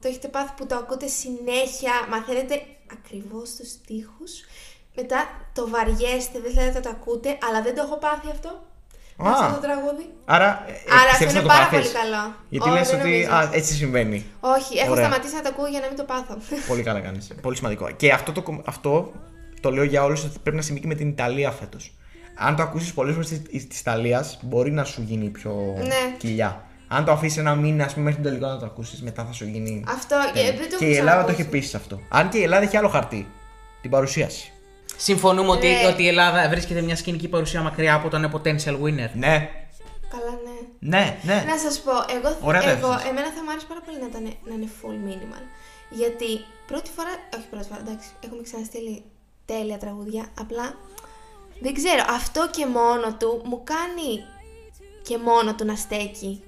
το 0.00 0.08
έχετε 0.08 0.28
πάθει 0.28 0.52
που 0.56 0.66
το 0.66 0.74
ακούτε 0.82 1.06
συνέχεια, 1.06 1.92
μαθαίνετε 2.10 2.54
ακριβώς 2.96 3.48
τους 3.56 3.68
στίχους. 3.70 4.32
Μετά 4.96 5.18
το 5.54 5.68
βαριέστε, 5.68 6.38
δεν 6.44 6.52
θέλετε 6.52 6.78
να 6.78 6.84
το 6.86 6.88
ακούτε, 6.88 7.38
αλλά 7.48 7.62
δεν 7.62 7.74
το 7.76 7.82
έχω 7.86 7.96
πάθει 7.96 8.28
αυτό. 8.30 8.50
με 9.16 9.28
Α. 9.28 9.32
Αυτό 9.32 9.54
το 9.54 9.60
τραγούδι. 9.60 10.06
Άρα, 10.24 10.48
ε, 10.68 10.72
Άρα 11.00 11.10
αυτό 11.10 11.10
πιστεύεις 11.10 11.32
είναι 11.32 11.42
να 11.42 11.48
το 11.48 11.52
πάρα 11.54 11.64
πάθεις; 11.68 11.78
πολύ 11.78 11.92
καλό. 12.00 12.22
Γιατί 12.48 12.68
Όχι, 12.68 12.78
λες 12.78 12.88
δεν 12.90 13.00
ότι 13.00 13.08
νομίζω. 13.10 13.30
α, 13.34 13.50
έτσι 13.58 13.72
συμβαίνει. 13.74 14.18
Όχι, 14.40 14.78
έχω 14.78 14.90
Ωραία. 14.92 15.04
σταματήσει 15.04 15.34
να 15.34 15.42
το 15.42 15.48
ακούω 15.52 15.66
για 15.66 15.80
να 15.80 15.86
μην 15.86 15.96
το 15.96 16.04
πάθω. 16.04 16.34
Πολύ 16.68 16.82
καλά 16.82 17.00
κάνεις. 17.00 17.30
Πολύ 17.42 17.56
σημαντικό. 17.56 17.90
Και 17.90 18.12
αυτό 18.12 18.32
το, 18.32 18.42
κομ- 18.42 18.68
αυτό 18.68 19.12
το 19.60 19.70
λέω 19.70 19.84
για 19.84 20.04
όλους 20.04 20.24
ότι 20.24 20.38
πρέπει 20.42 20.56
να 20.56 20.62
συμβεί 20.62 20.80
και 20.80 20.86
με 20.86 20.94
την 20.94 21.08
Ιταλία 21.08 21.50
φέτος. 21.50 21.94
αν 22.36 22.56
το 22.56 22.62
ακούσεις 22.62 22.94
πολλές 22.94 23.14
φορές 23.14 23.28
της 23.68 23.80
Ιταλίας, 23.80 24.38
μπορεί 24.42 24.70
να 24.70 24.84
σου 24.84 25.02
γίνει 25.02 25.28
πιο 25.28 25.74
Ναι. 25.86 26.14
κοιλιά. 26.18 26.64
Αν 26.92 27.04
το 27.04 27.12
αφήσει 27.12 27.38
ένα 27.38 27.54
μήνα, 27.54 27.84
ας 27.84 27.92
πούμε, 27.92 28.04
μέχρι 28.04 28.22
τον 28.22 28.30
τελικό 28.32 28.50
να 28.50 28.58
το 28.58 28.66
ακούσεις, 28.66 29.02
μετά 29.02 29.24
θα 29.24 29.32
σου 29.32 29.44
γίνει. 29.44 29.84
Αυτό, 29.88 30.16
τέλειο. 30.32 30.48
ε, 30.48 30.56
δεν 30.56 30.70
το 30.70 30.76
και 30.76 30.84
έχω 30.84 30.92
η 30.94 30.96
Ελλάδα 30.96 31.24
το 31.24 31.26
ξανακούσει. 31.26 31.40
έχει 31.40 31.56
επίση 31.56 31.76
αυτό. 31.76 32.00
Αν 32.08 32.28
και 32.28 32.38
η 32.38 32.42
Ελλάδα 32.42 32.62
έχει 32.64 32.76
άλλο 32.76 32.88
χαρτί. 32.88 33.26
Την 33.80 33.90
παρουσίαση. 33.90 34.52
Συμφωνούμε 34.96 35.50
ότι, 35.50 35.66
Ναι. 35.66 35.86
ότι 35.92 36.02
η 36.02 36.08
Ελλάδα 36.08 36.48
βρίσκεται 36.48 36.80
μια 36.80 36.96
σκηνική 36.96 37.28
παρουσία 37.28 37.60
μακριά 37.62 37.94
από 37.94 38.08
τον 38.08 38.30
potential 38.34 38.74
winner. 38.82 39.10
Ναι, 39.14 39.50
Καλά, 40.14 40.32
ναι. 40.44 40.58
ναι, 40.98 41.18
ναι. 41.22 41.44
Να 41.46 41.56
σας 41.58 41.80
πω, 41.80 41.90
εγώ, 41.90 42.36
Ωραία 42.40 42.60
τα 42.62 42.70
εγώ 42.70 42.88
έφεσες. 42.92 43.10
εμένα 43.10 43.26
θα 43.36 43.42
μου 43.44 43.50
άρεσε 43.50 43.66
πάρα 43.68 43.80
πολύ 43.84 43.98
να, 44.00 44.06
ήταν, 44.06 44.22
να 44.48 44.54
είναι 44.54 44.68
full 44.80 44.96
minimal. 45.08 45.44
Γιατί 45.90 46.30
πρώτη 46.66 46.90
φορά, 46.96 47.12
όχι 47.36 47.46
πρώτη 47.50 47.66
φορά, 47.68 47.80
εντάξει, 47.86 48.08
έχουμε 48.24 48.42
ξαναστείλει 48.42 49.02
τέλεια 49.44 49.78
τραγούδια. 49.78 50.24
Απλά 50.40 50.66
δεν 51.60 51.74
ξέρω, 51.74 52.02
αυτό 52.18 52.48
και 52.56 52.66
μόνο 52.66 53.06
του 53.18 53.42
μου 53.48 53.60
κάνει 53.72 54.10
και 55.02 55.18
μόνο 55.18 55.54
του 55.54 55.64
να 55.64 55.74
στέκει. 55.76 56.42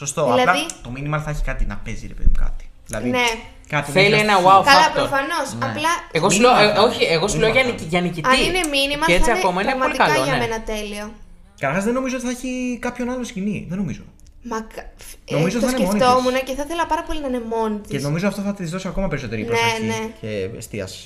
Σωστό. 0.00 0.22
Δηλαδή- 0.24 0.42
Απλά 0.42 0.66
το 0.82 0.88
minimal 0.96 1.20
θα 1.24 1.30
έχει 1.30 1.42
κάτι 1.42 1.64
να 1.64 1.76
παίζει, 1.84 2.06
ρε 2.06 2.14
παιδί 2.14 2.28
μου, 2.32 2.38
κάτι. 2.44 2.64
Δηλαδή, 2.86 3.08
Ναι. 3.08 3.26
κάτι 3.68 3.90
Θέλει 3.90 4.10
να 4.10 4.16
ένα 4.16 4.32
έχει- 4.32 4.42
wow 4.46 4.62
Καλά, 4.64 4.86
factor. 4.86 4.94
προφανώς. 4.94 5.46
Ναι. 5.58 5.66
Απλά 5.66 5.92
Εγώ 6.12 6.30
σου 6.30 6.36
Μήνυμα 6.40 6.52
λέω, 6.60 6.62
ε, 6.70 6.72
θα 6.74 6.80
είναι. 6.80 6.88
όχι, 6.88 7.04
εγώ 7.16 7.28
σου 7.28 7.38
λέω 7.38 7.50
για, 7.50 7.60
Μήνυμα 7.64 7.72
νικη- 7.78 7.82
θα 7.90 7.92
για 7.94 8.00
νικητή. 8.06 8.28
αν 8.28 8.38
είναι 8.48 8.60
minimal, 8.74 9.06
και 9.06 9.14
έτσι 9.18 9.30
θα 9.30 9.36
ακόμα 9.40 9.58
είναι 9.62 9.70
πολύ 9.70 9.80
πραγματικά 9.96 10.04
καλό. 10.06 10.24
για 10.24 10.32
ναι. 10.32 10.38
μένα 10.38 10.58
τέλειο. 10.72 11.06
Καταρχάς 11.60 11.84
δεν 11.84 11.94
νομίζω 11.98 12.14
ότι 12.16 12.24
θα 12.24 12.30
έχει 12.36 12.78
κάποιον 12.86 13.06
άλλο 13.10 13.24
σκηνή. 13.24 13.66
Δεν 13.68 13.78
νομίζω. 13.78 14.02
Μα, 14.50 14.58
κα- 14.74 14.88
ε, 15.24 15.34
Νομίζω 15.36 15.60
το 15.60 15.66
θα 15.66 15.70
είναι 15.72 15.84
μόνη 15.86 15.98
σκεφτόμουν 15.98 16.32
της. 16.32 16.42
και 16.46 16.54
θα 16.58 16.62
ήθελα 16.66 16.86
πάρα 16.86 17.02
πολύ 17.02 17.20
να 17.20 17.28
είναι 17.28 17.42
μόνη 17.54 17.76
της. 17.78 17.90
Και 17.90 17.98
νομίζω 17.98 18.26
αυτό 18.28 18.40
θα 18.42 18.54
της 18.54 18.70
δώσει 18.70 18.88
ακόμα 18.88 19.08
περισσότερη 19.08 19.42
Ναι, 19.42 19.48
προσοχή 19.48 19.82
ναι. 19.86 20.00
και 20.20 20.50
εστίαση. 20.56 21.04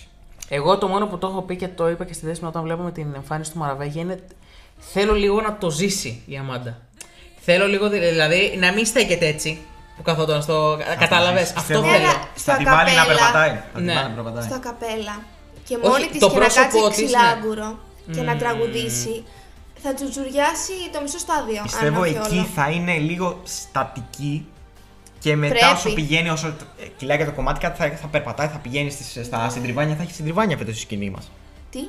Εγώ 0.48 0.78
το 0.78 0.86
μόνο 0.88 1.06
που 1.06 1.18
το 1.18 1.26
έχω 1.26 1.42
πει 1.42 1.56
και 1.56 1.68
το 1.68 1.88
είπα 1.88 2.04
και 2.04 2.12
στη 2.12 2.26
δέσμη 2.26 2.46
όταν 2.48 2.62
βλέπουμε 2.62 2.92
την 2.92 3.06
εμφάνιση 3.14 3.50
του 3.52 3.58
Μαραβέγια 3.58 4.02
είναι 4.02 4.18
θέλω 4.78 5.14
λίγο 5.14 5.40
να 5.40 5.56
το 5.56 5.70
ζήσει 5.70 6.22
η 6.26 6.36
Αμάντα. 6.36 6.78
Θέλω 7.52 7.66
λίγο 7.66 7.88
δη- 7.88 8.00
δηλαδή 8.00 8.56
να 8.60 8.72
μην 8.72 8.86
στέκεται 8.86 9.26
έτσι 9.26 9.58
που 9.96 10.02
καθόταν 10.02 10.42
στο. 10.42 10.78
Κατάλαβες; 10.98 11.42
Αυτό 11.42 11.54
Πιστεύω- 11.60 11.86
Ναι, 11.86 11.92
θέλω. 11.92 12.04
αλλά 12.08 12.12
Θα 12.12 12.28
στα 12.36 12.56
τη 12.56 12.64
βάλει 12.64 12.90
να 12.90 12.96
καπέλα. 13.02 13.16
περπατάει. 13.16 13.50
Θα 13.72 13.78
τη 13.78 13.82
Ναι. 13.84 13.94
βάλει 13.94 14.08
να 14.08 14.14
περπατάει. 14.22 14.48
στα 14.48 14.58
καπέλα 14.58 15.14
και 15.66 15.74
Όχι, 15.80 15.88
μόνη 15.88 16.06
της 16.06 16.20
το 16.20 16.26
και 16.28 16.32
να 16.32 16.38
πρόσωπό 16.40 16.80
κάτσει 16.82 17.02
της, 17.02 17.10
ναι. 17.12 17.18
ξυλάγκουρο 17.18 17.78
και 18.14 18.22
να 18.22 18.36
τραγουδήσει 18.36 19.24
θα 19.82 19.94
τσουτσουριάσει 19.94 20.72
το 20.92 20.98
μισό 21.02 21.18
στάδιο. 21.18 21.60
Πιστεύω 21.62 21.96
αν 21.96 22.02
όχι 22.02 22.16
εκεί 22.24 22.36
όλο. 22.38 22.48
θα 22.54 22.70
είναι 22.70 22.94
λίγο 22.98 23.40
στατική 23.44 24.46
και 25.18 25.36
μετά 25.36 25.54
Πρέπει. 25.54 25.72
όσο 25.74 25.92
πηγαίνει, 25.92 26.28
όσο 26.28 26.46
ε, 26.46 26.86
κυλάει 26.96 27.18
και 27.18 27.24
το 27.24 27.32
κομμάτι, 27.32 27.60
κάτι 27.60 27.76
θα, 27.82 27.96
θα 27.96 28.06
περπατάει, 28.06 28.46
θα 28.48 28.58
πηγαίνει 28.58 28.90
στις, 28.90 29.26
στα 29.26 29.48
συντριβάνια, 29.48 29.94
θα 29.94 30.02
έχει 30.02 30.12
συντριβάνια 30.12 30.56
φέτος 30.56 30.74
στη 30.74 30.82
σκηνή 30.82 31.10
μας. 31.10 31.30
Τι, 31.70 31.80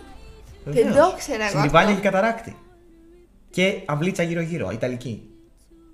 δεν 0.64 0.94
το 0.94 1.12
ήξερα 1.16 1.44
εγώ 1.44 1.52
Συντριβάνια 1.52 1.90
αυτό. 1.90 2.02
και 2.02 2.10
καταράκτη. 2.10 2.56
Και 3.50 3.82
αυλίτσα 3.86 4.24
γύρω-γύρω, 4.24 4.70
ιταλική. 4.72 5.22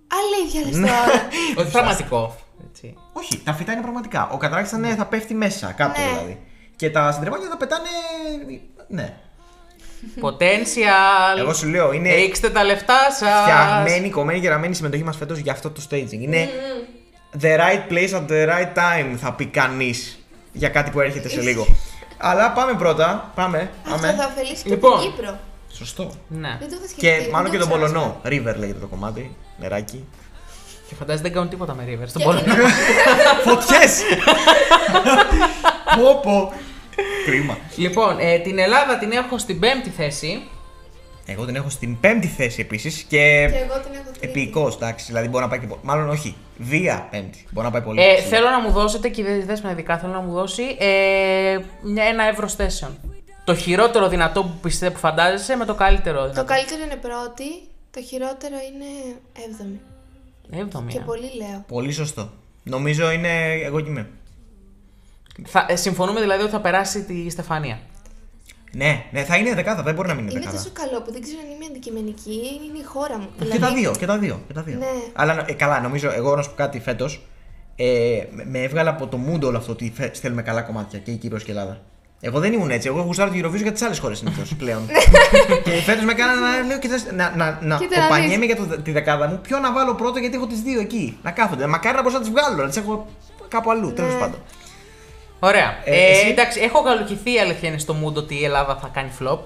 Αλήθεια 0.07 0.61
Ναι. 0.79 0.87
λες 0.87 0.89
τώρα. 0.91 1.27
Όχι 1.57 1.71
πραγματικό. 1.71 2.35
Έτσι. 2.69 2.95
Όχι, 3.13 3.37
τα 3.43 3.53
φυτά 3.53 3.71
είναι 3.71 3.81
πραγματικά. 3.81 4.29
Ο 4.31 4.37
καταράκτη 4.37 4.69
θα, 4.69 4.77
είναι- 4.77 4.95
θα 4.95 5.05
πέφτει 5.05 5.33
μέσα, 5.33 5.71
κάπου 5.71 5.99
Ναι. 6.01 6.07
δηλαδή. 6.07 6.39
Και 6.75 6.89
τα 6.89 7.11
συντριβάνια 7.11 7.47
θα 7.49 7.57
πετάνε. 7.57 7.87
Ναι. 8.87 9.13
Potential. 10.21 11.37
Εγώ 11.39 11.53
σου 11.53 11.67
λέω, 11.67 11.91
είναι 11.91 12.15
Ρίξτε 12.15 12.49
τα 12.49 12.63
λεφτά 12.63 12.97
σας. 13.19 13.41
φτιαγμένη, 13.41 14.09
κομμένη 14.09 14.39
και 14.39 14.49
ραμμένη 14.49 14.71
η 14.71 14.75
συμμετοχή 14.75 15.03
μας 15.03 15.17
φέτος 15.17 15.37
για 15.37 15.51
αυτό 15.51 15.69
το 15.69 15.81
staging. 15.89 16.11
Είναι 16.19 16.49
the 17.41 17.57
right 17.59 17.91
place 17.91 18.13
at 18.17 18.27
the 18.31 18.49
right 18.49 18.73
time, 18.77 19.15
θα 19.17 19.33
πει 19.33 19.45
κανείς 19.45 20.19
για 20.51 20.69
κάτι 20.69 20.91
που 20.91 20.99
έρχεται 21.01 21.29
σε 21.29 21.41
λίγο. 21.41 21.67
Αλλά 22.17 22.51
πάμε 22.51 22.73
πρώτα. 22.73 23.31
Πάμε. 23.35 23.71
Αυτό 23.85 23.95
πάμε. 24.07 24.13
θα 24.13 24.25
ωφελήσει 24.35 24.63
και 24.63 24.69
Λοιπόν. 24.69 24.99
την 25.01 25.11
Κύπρο. 25.11 25.39
Σωστό. 25.73 26.11
Ναι. 26.27 26.57
Δεν 26.59 26.69
το 26.69 26.75
είχα 26.77 26.87
σκεφτεί. 26.87 26.95
Και 26.99 27.17
δεν 27.21 27.29
μάλλον 27.31 27.51
το 27.51 27.57
και 27.57 27.63
τον 27.63 27.69
ήξερα 27.81 27.91
Πολωνό. 27.91 28.21
River 28.25 28.55
λέγεται 28.59 28.79
το 28.79 28.87
κομμάτι. 28.87 29.35
Νεράκι. 29.59 30.05
Και 30.87 30.95
φαντάζεσαι 30.95 31.23
δεν 31.23 31.33
κάνουν 31.33 31.49
τίποτα 31.49 31.73
με 31.75 31.83
River 31.87 32.07
στον 32.07 32.21
Και- 32.21 32.27
Πολωνό. 32.27 32.53
Φωτιές! 33.45 34.01
Πω 35.97 36.19
πω. 36.23 36.51
Κρίμα. 37.25 37.57
λοιπόν, 37.75 38.17
ε, 38.19 38.39
την 38.39 38.59
Ελλάδα 38.59 38.97
την 38.97 39.11
έχω 39.11 39.37
στην 39.37 39.59
πέμπτη 39.59 39.89
θέση. 39.89 40.41
Εγώ 41.25 41.45
την 41.45 41.55
έχω 41.55 41.69
στην 41.69 41.99
πέμπτη 41.99 42.27
θέση 42.27 42.61
επίσης 42.61 43.01
και. 43.01 43.07
Και 43.07 43.57
εγώ 43.57 43.79
την 43.79 43.91
έχω 43.93 44.11
τρίτη. 44.19 44.27
Επικό, 44.39 44.67
εντάξει. 44.75 45.05
Δηλαδή 45.05 45.27
μπορεί 45.27 45.43
να 45.43 45.49
πάει 45.49 45.59
και. 45.59 45.65
πο- 45.67 45.79
Μάλλον 45.81 46.09
όχι. 46.09 46.35
Βία 46.57 47.07
πέμπτη. 47.11 47.45
Μπορεί 47.51 47.65
να 47.65 47.71
πάει 47.71 47.81
πολύ. 47.81 48.01
Ε, 48.01 48.13
ψηλά. 48.13 48.27
θέλω 48.27 48.49
να 48.49 48.59
μου 48.61 48.71
δώσετε 48.71 49.09
και 49.09 49.21
η 49.21 49.23
δέσμευνα 49.23 49.71
ειδικά 49.71 49.97
θέλω 49.97 50.11
να 50.13 50.19
μου 50.19 50.33
δώσει 50.33 50.63
ε, 50.79 51.57
μια, 51.81 52.03
ένα 52.03 52.27
εύρο 52.27 52.47
θέσεων. 52.47 52.97
Το 53.47 53.55
χειρότερο 53.55 54.07
δυνατό 54.07 54.43
που 54.43 54.53
πιστεύω 54.61 54.93
που 54.93 54.99
φαντάζεσαι 54.99 55.55
με 55.55 55.65
το 55.65 55.75
καλύτερο 55.75 56.19
Το 56.21 56.29
δυνατό. 56.29 56.47
καλύτερο 56.53 56.83
είναι 56.83 56.95
πρώτη, 56.95 57.43
το 57.91 58.01
χειρότερο 58.01 58.55
είναι 58.73 59.15
έβδομη. 59.49 59.79
Έβδομη. 60.51 60.91
Και 60.91 60.97
ε. 60.97 61.01
πολύ 61.05 61.29
λέω. 61.37 61.63
Πολύ 61.67 61.91
σωστό. 61.91 62.29
Νομίζω 62.63 63.11
είναι. 63.11 63.51
Εγώ 63.63 63.81
και 63.81 63.89
είμαι. 63.89 64.09
Θα, 65.45 65.65
ε, 65.69 65.75
συμφωνούμε 65.75 66.19
δηλαδή 66.19 66.41
ότι 66.41 66.51
θα 66.51 66.59
περάσει 66.61 67.03
τη 67.03 67.29
Στεφανία. 67.29 67.79
Ναι, 68.71 69.03
ναι, 69.11 69.23
θα 69.23 69.35
είναι 69.37 69.53
δεκάδα, 69.53 69.83
δεν 69.83 69.93
μπορεί 69.95 70.07
να 70.07 70.13
μην 70.13 70.23
είναι 70.23 70.31
Είναι 70.31 70.39
δεκάδα. 70.39 70.57
τόσο 70.57 70.71
καλό 70.73 71.01
που 71.01 71.11
δεν 71.11 71.21
ξέρω 71.21 71.39
αν 71.45 71.51
είμαι 71.55 71.65
αντικειμενική, 71.69 72.31
είναι 72.69 72.77
η 72.79 72.83
χώρα 72.83 73.17
μου. 73.17 73.27
Και 73.51 73.59
τα 73.59 73.73
δύο, 73.73 73.91
και 73.99 74.05
τα 74.05 74.17
δύο. 74.17 74.41
Και 74.47 74.53
τα 74.53 74.61
δύο. 74.61 74.77
Ναι. 74.77 74.85
Αλλά 75.13 75.45
ε, 75.47 75.53
καλά, 75.53 75.81
νομίζω, 75.81 76.11
εγώ 76.11 76.35
να 76.35 76.41
σου 76.41 76.49
πω 76.49 76.55
κάτι 76.55 76.79
φέτος. 76.79 77.21
Ε, 77.75 78.23
με- 78.31 78.45
με 78.45 78.59
έβγαλε 78.63 78.89
από 78.89 79.07
το 79.07 79.19
mood 79.29 79.41
όλο 79.41 79.57
αυτό 79.57 79.71
ότι 79.71 79.91
φε- 79.95 80.15
στέλνουμε 80.15 80.41
καλά 80.41 80.61
κομμάτια 80.61 80.99
και 80.99 81.11
η 81.11 81.15
Κύπρος 81.15 81.43
και 81.43 81.51
η 81.51 81.55
Ελλάδα. 81.57 81.81
Εγώ 82.19 82.39
δεν 82.39 82.53
ήμουν 82.53 82.71
έτσι. 82.71 82.87
Εγώ 82.87 83.01
γουστάρω 83.01 83.31
τη 83.31 83.41
Eurovision 83.43 83.61
για 83.61 83.71
τις 83.71 83.81
άλλες 83.81 83.99
χώρες 83.99 84.17
συνήθως 84.17 84.55
πλέον. 84.61 84.87
και 85.63 85.71
φέτος 85.71 86.03
με 86.03 86.11
έκανα 86.11 86.33
να 86.35 86.61
λέω 86.67 86.79
κοιτάς, 86.79 87.05
να, 87.11 87.33
να, 87.35 87.57
να 87.61 87.77
Κοίτα 87.77 87.97
να 87.99 88.03
κοπανιέμαι 88.05 88.45
δεις. 88.45 88.55
για 88.55 88.55
το, 88.55 88.81
τη 88.81 88.91
δεκάδα 88.91 89.27
μου. 89.27 89.39
Ποιο 89.41 89.59
να 89.59 89.71
βάλω 89.73 89.93
πρώτο 89.95 90.19
γιατί 90.19 90.35
έχω 90.35 90.47
τις 90.47 90.61
δύο 90.61 90.79
εκεί. 90.79 91.17
Να 91.23 91.31
κάθονται. 91.31 91.67
Μακάρι 91.67 91.95
να 91.95 92.01
μπορούσα 92.01 92.17
να 92.19 92.23
τις 92.23 92.33
βγάλω, 92.33 92.61
να 92.61 92.67
τις 92.67 92.77
έχω 92.77 93.07
κάπου 93.47 93.71
αλλού. 93.71 93.93
Τέλος 93.93 94.13
Ναι. 94.13 94.19
πάντων. 94.19 94.39
Ωραία. 95.39 95.77
Ε, 95.85 95.95
Ε, 95.95 96.11
εσύ; 96.11 96.27
εντάξει, 96.27 96.59
έχω 96.61 96.83
καλοκυθεί 96.83 97.33
η 97.33 97.39
αλήθεια 97.39 97.69
είναι 97.69 97.77
στο 97.77 97.95
mood 98.05 98.13
ότι 98.13 98.35
η 98.39 98.43
Ελλάδα 98.43 98.77
θα 98.81 98.89
κάνει 98.93 99.11
flop. 99.21 99.39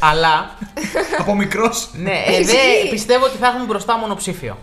αλλά 0.00 0.50
από 1.20 1.34
μικρός. 1.34 1.88
ναι, 1.92 2.22
ε, 2.26 2.30
Ισχύει. 2.40 2.44
δεν 2.56 2.90
πιστεύω 2.90 3.24
ότι 3.24 3.36
θα 3.36 3.46
έχουμε 3.46 3.64
μπροστά 3.64 3.98
μονοψήφιο. 3.98 4.58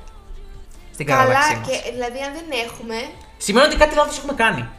Στην 0.93 1.05
Καλά, 1.05 1.23
κατάταξή 1.23 1.55
μας. 1.55 1.67
και 1.67 1.91
δηλαδή 1.91 2.19
αν 2.27 2.31
δεν 2.33 2.59
έχουμε. 2.65 2.95
Σημαίνει 3.37 3.65
ότι 3.65 3.75
κάτι 3.77 3.95
λάθος 3.95 4.17
έχουμε 4.17 4.33
κάνει. 4.33 4.69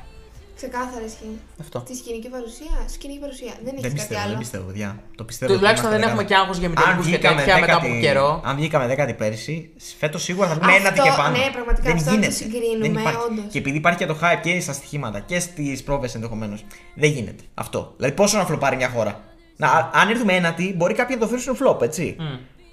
Ξεκάθαρα 0.57 1.05
ισχύει. 1.11 1.37
Αυτό. 1.61 1.79
Στη 1.87 1.95
σκηνική 1.97 2.29
παρουσία. 2.29 2.75
Σκηνική 2.97 3.21
παρουσία. 3.25 3.53
Δεν 3.65 3.73
έχεις 3.77 3.83
Δεν 3.87 3.91
κάτι 3.91 3.95
πιστεύω, 4.01 4.21
άλλο; 4.23 4.31
δεν 4.31 4.39
πιστεύω, 4.45 4.65
παιδιά. 4.71 4.91
Το 5.19 5.25
πιστεύω. 5.25 5.51
ότι 5.53 5.61
Τουλάχιστον 5.61 5.89
είμαστε 5.91 6.07
δεν 6.07 6.09
έχουμε 6.11 6.23
δεκάδα. 6.29 6.41
και 6.41 6.43
άγχος 6.43 6.59
για 6.63 6.69
Αν 6.69 6.73
μηδενικούς 6.75 7.05
και 7.07 7.11
βγήκαμε 7.13 7.41
τέτοια 7.41 7.57
μετά 7.61 7.73
από 7.77 7.83
δέκατη- 7.87 8.03
καιρό. 8.07 8.29
Αν 8.49 8.55
βγήκαμε 8.61 8.85
δέκατη 8.93 9.15
πέρσι, 9.23 9.57
φέτος 10.01 10.23
σίγουρα 10.23 10.47
θα 10.51 10.55
βγούμε 10.55 10.73
Αυτό, 10.73 10.83
ένατη 10.83 11.01
και 11.07 11.13
πάνω. 11.21 11.37
ναι, 11.39 11.47
πραγματικά, 11.57 11.87
δεν 11.89 11.97
αυτό 11.97 12.11
αν 12.11 12.15
το 12.15 12.21
γίνεται. 12.21 12.37
συγκρίνουμε, 12.41 12.87
δεν 12.89 12.93
υπάρχει. 13.01 13.19
όντως. 13.29 13.45
Και 13.53 13.59
επειδή 13.63 13.77
υπάρχει 13.83 13.99
και 14.03 14.09
το 14.13 14.17
hype 14.23 14.41
και 14.43 14.61
στα 14.61 14.73
στοιχήματα 14.79 15.19
και 15.21 15.39
στις 15.47 15.83
πρόβες 15.87 16.15
ενδεχομένως. 16.15 16.61
Δεν 17.03 17.11
γίνεται 17.17 17.43
αυτό. 17.55 17.81
Δηλαδή, 17.97 18.15
πόσο 18.21 18.35
να 18.41 18.45
φλοπάρει 18.51 18.77
μια 18.77 18.89
χώρα. 18.95 19.13
Να, 19.57 19.67
α- 19.69 19.91
αν 20.01 20.09
έρθουμε 20.09 20.33
ένατη, 20.33 20.75
μπορεί 20.77 20.95
κάποιοι 20.95 21.15
να 21.19 21.23
το 21.23 21.27
θεωρήσουν 21.31 21.55
φλοπ, 21.57 21.83
έτσι. 21.83 22.17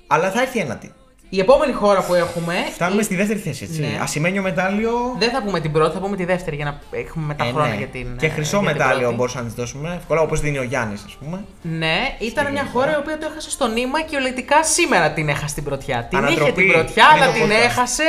Αλλά 0.07 0.31
θα 0.31 0.41
έρθει 0.41 0.59
ένατη. 0.59 0.91
Η 1.33 1.39
επόμενη 1.39 1.73
χώρα 1.73 2.01
που 2.03 2.13
έχουμε. 2.13 2.53
Φτάνουμε 2.73 3.01
στη 3.01 3.15
δεύτερη 3.15 3.39
θέση, 3.39 3.63
έτσι. 3.63 3.79
Ναι. 3.81 3.99
Ασημένιο 4.01 4.41
μετάλλιο. 4.41 4.91
Δεν 5.19 5.29
θα 5.31 5.43
πούμε 5.43 5.59
την 5.59 5.71
πρώτη, 5.71 5.93
θα 5.93 5.99
πούμε 5.99 6.15
τη 6.15 6.25
δεύτερη 6.25 6.55
για 6.55 6.65
να 6.65 6.79
έχουμε 6.99 7.25
μετά 7.25 7.45
Ε, 7.45 7.49
χρόνο 7.51 7.67
ναι. 7.67 7.75
για 7.75 7.87
την. 7.87 8.17
Και 8.17 8.25
ε, 8.25 8.29
χρυσό 8.29 8.59
για 8.59 8.67
την 8.69 8.77
μετάλλιο 8.77 8.99
πρώτη. 9.01 9.15
μπορούσα 9.15 9.39
να 9.39 9.45
της 9.45 9.53
δώσουμε. 9.53 9.95
Εύκολα 9.99 10.21
όπως 10.21 10.39
δίνει 10.41 10.57
ο 10.57 10.63
Γιάννης, 10.63 11.03
ας 11.05 11.17
πούμε. 11.23 11.43
Ναι, 11.61 11.97
ήταν 12.19 12.43
Στην 12.43 12.51
μια 12.53 12.67
χώρα. 12.71 12.85
χώρα 12.85 12.97
η 12.97 12.99
οποία 12.99 13.17
το 13.17 13.27
έχασε 13.31 13.49
στο 13.49 13.67
νήμα 13.67 14.01
και 14.01 14.15
ολετικά 14.15 14.63
σήμερα 14.63 15.11
την 15.11 15.29
έχασε 15.29 15.53
την 15.55 15.63
πρωτιά. 15.63 16.05
Την 16.09 16.17
είχε 16.17 16.27
Ανατροπή. 16.27 16.51
την 16.63 16.71
πρωτιά, 16.71 17.05
Είναι 17.15 17.23
αλλά 17.23 17.33
το 17.33 17.39
την 17.39 17.47
podcast. 17.49 17.63
έχασε. 17.65 18.03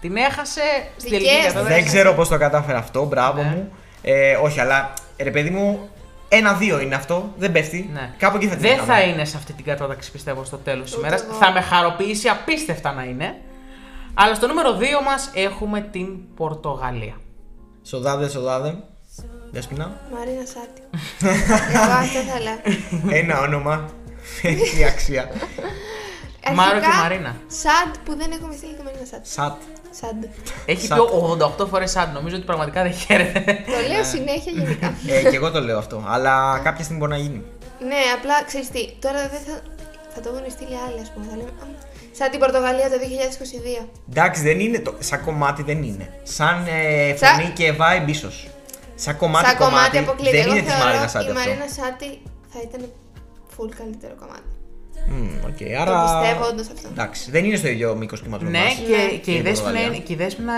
Την 0.00 0.16
έχασε 0.16 0.60
στην 0.96 1.10
Δικαίως 1.10 1.22
τελική 1.22 1.34
την 1.34 1.52
κατάσταση. 1.54 1.74
Δεν 1.74 1.84
ξέρω 1.84 2.12
πώς 2.14 2.28
το 2.28 2.38
κατάφερα 2.38 2.78
αυτό, 2.78 3.04
μπράβο 3.04 3.42
Ναι. 3.42 3.48
μου. 3.48 3.72
Ε, 4.02 4.34
όχι, 4.42 4.60
αλλά 4.60 4.92
ρε 5.22 5.30
παιδί 5.30 5.50
μου, 5.50 5.88
ένα-δύο 6.28 6.80
είναι 6.80 6.94
αυτό. 6.94 7.32
Δεν 7.36 7.52
πέφτει. 7.52 7.90
Ναι. 7.92 8.10
Κάπου 8.18 8.36
εκεί 8.36 8.46
θα 8.46 8.54
τη 8.54 8.60
Δεν 8.60 8.70
βρήκαμε. 8.76 8.92
θα 8.92 9.00
είναι 9.00 9.24
σε 9.24 9.36
αυτή 9.36 9.52
την 9.52 9.64
κατάταξη 9.64 10.10
πιστεύω 10.10 10.44
στο 10.44 10.56
τέλος 10.56 10.84
της 10.84 10.92
Ούτε 10.96 11.06
ημέρας. 11.06 11.22
εγώ. 11.26 11.32
Θα 11.32 11.52
με 11.52 11.60
χαροποιήσει 11.60 12.28
απίστευτα 12.28 12.92
να 12.92 13.02
είναι. 13.04 13.36
Αλλά 14.14 14.34
στο 14.34 14.46
νούμερο 14.46 14.76
2 14.78 14.82
μας 15.04 15.30
έχουμε 15.34 15.80
την 15.80 16.34
Πορτογαλία. 16.34 17.14
Σοδάδε, 17.82 18.28
σοδάδε. 18.28 18.76
Δέσποινα. 19.50 20.00
Μαρίνα 20.12 20.44
Σάτι. 20.46 20.82
Εγώ 21.74 21.92
αυτό 21.92 22.18
θα 22.32 22.40
λέω. 22.40 23.18
Ένα 23.18 23.40
όνομα. 23.40 23.84
Έχει 24.42 24.84
αξία. 24.84 25.30
Μάρο 26.54 26.70
και 26.70 26.76
Αρχικά, 26.86 27.02
Μαρίνα. 27.02 27.36
Σαντ 27.62 27.94
που 28.04 28.16
δεν 28.16 28.30
έχουμε 28.36 28.54
στείλει 28.56 28.74
το 28.74 28.82
Μαρίνα 28.82 29.04
Σάτ. 29.10 29.24
Σατ. 29.26 29.56
Σαντ. 30.00 30.24
Έχει 30.66 30.86
Σαν- 30.86 30.98
πει 30.98 31.04
88 31.62 31.66
φορές 31.66 31.90
σαν. 31.90 32.10
Νομίζω 32.12 32.36
ότι 32.36 32.44
πραγματικά 32.44 32.82
δεν 32.82 32.92
χαίρεται. 32.92 33.40
Το 33.66 33.88
λέω 33.92 34.04
συνέχεια 34.04 34.52
γενικά. 34.52 34.94
ε, 35.08 35.22
και 35.30 35.36
εγώ 35.36 35.50
το 35.50 35.60
λέω 35.60 35.78
αυτό. 35.78 36.04
Αλλά 36.08 36.60
κάποια 36.64 36.82
στιγμή 36.84 37.00
μπορεί 37.00 37.12
να 37.12 37.18
γίνει. 37.18 37.42
ναι, 37.90 38.00
απλά 38.16 38.44
ξέρεις 38.46 38.68
τι, 38.70 38.92
τώρα 38.98 39.20
δεν 39.32 39.40
θα. 39.46 39.54
Θα 40.14 40.20
το 40.20 40.28
έχουν 40.36 40.50
στείλει 40.50 40.76
άλλοι, 40.86 41.00
ας 41.00 41.10
πούμε. 41.12 41.26
Θα 41.30 41.36
λέμε, 41.36 41.48
«Α, 41.48 41.66
σαν 42.18 42.30
την 42.30 42.40
Πορτογαλία 42.40 42.88
το 42.90 42.96
2022. 42.98 43.88
Εντάξει, 44.10 44.42
δεν 44.42 44.60
είναι 44.60 44.78
το. 44.78 44.94
Σαν 44.98 45.24
κομμάτι 45.24 45.62
δεν 45.62 45.82
είναι. 45.82 46.20
Σαν 46.22 46.66
ε, 46.66 47.16
Σα- 47.16 47.26
φωνή 47.26 47.48
και 47.50 47.72
vibe 47.80 48.08
ίσως. 48.08 48.46
Σαν 48.94 49.16
κομμάτι, 49.16 49.46
Σαν 49.46 49.56
κομμάτι 49.56 49.98
αποκλείται. 49.98 50.30
δεν 50.36 50.40
Εγώ 50.46 50.50
είναι 50.52 50.62
της 50.62 50.72
θεωρώ 50.72 50.84
Μαρίνας 50.86 51.10
η 51.10 51.12
Σάττι 51.16 51.30
αυτό. 51.30 51.38
Μαρίνα 51.38 51.66
Σάττι 51.78 52.22
θα 52.52 52.58
ήταν 52.62 52.92
full 53.56 53.70
καλύτερο 53.78 54.14
κομμάτι. 54.20 54.48
Μμμ, 55.08 55.28
οκ, 55.46 55.56
Το 55.58 55.80
άρα. 55.80 56.02
πιστεύω 56.20 56.44
όντως 56.48 56.60
αυτό. 56.60 56.88
Εντάξει, 56.92 57.30
δεν 57.30 57.44
είναι 57.44 57.56
στο 57.56 57.68
ίδιο 57.68 57.94
μήκος 57.94 58.22
κύματος 58.22 58.44
Ναι, 58.44 58.58
και, 58.86 59.16
και, 59.18 59.30
η 59.30 59.34
η 59.34 59.40
Δέσποινα 59.40 59.62
Πορτογαλία. 59.70 59.86
είναι, 59.86 59.96
και 60.04 60.12
η 60.12 60.16
Δέσποινα 60.16 60.52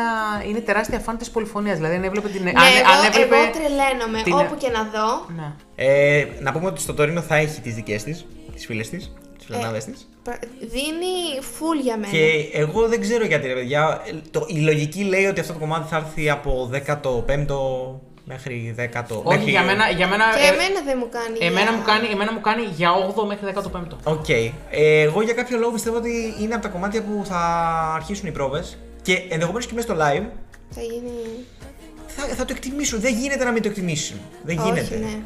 είναι 0.49 0.59
τεράστια 0.61 0.99
φαν 0.99 1.17
της 1.19 1.31
πολυφωνίας. 1.31 1.77
Δηλαδή, 1.77 1.95
αν 1.95 2.05
έβλεπε 2.05 2.29
την. 2.29 2.43
Ναι, 2.43 2.51
αν, 2.51 2.57
εγώ, 2.57 2.91
αν 2.93 3.05
έβλεπε. 3.07 3.35
εγώ 3.37 3.51
τρελαίνομαι 3.53 4.23
την- 4.23 4.33
όπου 4.33 4.57
και 4.57 4.69
να 4.71 4.83
δω. 4.83 5.27
Ναι. 5.37 5.53
Ε, 5.75 6.27
να 6.41 6.53
πούμε 6.53 6.67
ότι 6.67 6.81
στο 6.81 6.95
Τωρίνο 6.95 7.21
θα 7.21 7.37
έχει 7.37 7.61
τις 7.61 7.75
δικές 7.75 8.03
της, 8.03 8.27
τις 8.55 8.67
φίλες 8.67 8.89
της, 8.89 9.13
τις 9.37 9.47
φιλενάδες 9.47 9.79
της. 9.79 10.09
Πρα- 10.23 10.39
Δίνει 10.61 11.15
full 11.41 11.83
για 11.83 11.97
μένα. 11.97 12.13
Και 12.13 12.49
εγώ 12.53 12.89
δεν 12.89 13.01
ξέρω 13.01 13.25
γιατί, 13.25 13.47
ρε 13.47 13.55
παιδιά. 13.55 14.01
Το, 14.31 14.45
η 14.49 14.59
λογική 14.59 15.03
λέει 15.03 15.25
ότι 15.25 15.41
αυτό 15.41 15.53
το 15.53 15.59
κομμάτι 15.59 15.89
θα 15.89 15.97
έρθει 15.97 16.31
από 16.31 16.71
15ο 16.73 17.57
μέχρι 18.29 18.75
10ο. 18.79 19.23
Όχι, 19.23 19.37
μέχρι... 19.39 19.51
για 19.51 19.63
μένα. 19.63 19.91
Για 19.91 20.07
μένα, 20.09 20.25
Και 20.35 20.41
ε, 20.45 20.49
εμένα 20.49 20.81
δεν 20.85 20.97
μου 21.01 21.09
κάνει. 21.11 21.39
εμένα, 21.41 21.61
για- 21.71 21.73
μου 21.73 21.83
κάνει, 21.87 22.07
εμένα 22.13 22.33
μου 22.33 22.41
κάνει 22.41 22.63
για 22.77 22.91
8ο 23.17 23.27
μέχρι 23.27 23.53
15ο. 23.55 23.97
Οκ. 24.05 24.29
Ε, 24.29 24.51
εγώ 25.01 25.23
για 25.23 25.35
κάποιο 25.35 25.59
λόγο 25.59 25.73
πιστεύω 25.73 25.97
ότι 25.97 26.35
είναι 26.41 26.55
από 26.55 26.63
τα 26.63 26.69
κομμάτια 26.69 27.03
που 27.03 27.23
θα 27.25 27.41
αρχίσουν 27.95 28.27
οι 28.29 28.33
πρόβες 28.33 28.79
και 29.03 29.23
ενδεχομένως 29.29 29.67
και 29.67 29.75
μέσα 29.75 29.87
στο 29.87 29.97
live 29.97 30.25
Θα 30.71 30.81
γίνει. 30.83 31.13
θα, 32.07 32.23
θα 32.35 32.45
το 32.45 32.53
εκτιμήσουν. 32.57 33.01
Δεν 33.01 33.15
γίνεται 33.15 33.45
να 33.45 33.51
μην 33.51 33.63
το 33.63 33.69
εκτιμήσουν. 33.69 34.17
Δεν 34.43 34.57
γίνεται. 34.63 34.81
Όχι, 34.81 34.97
ναι. 34.97 35.19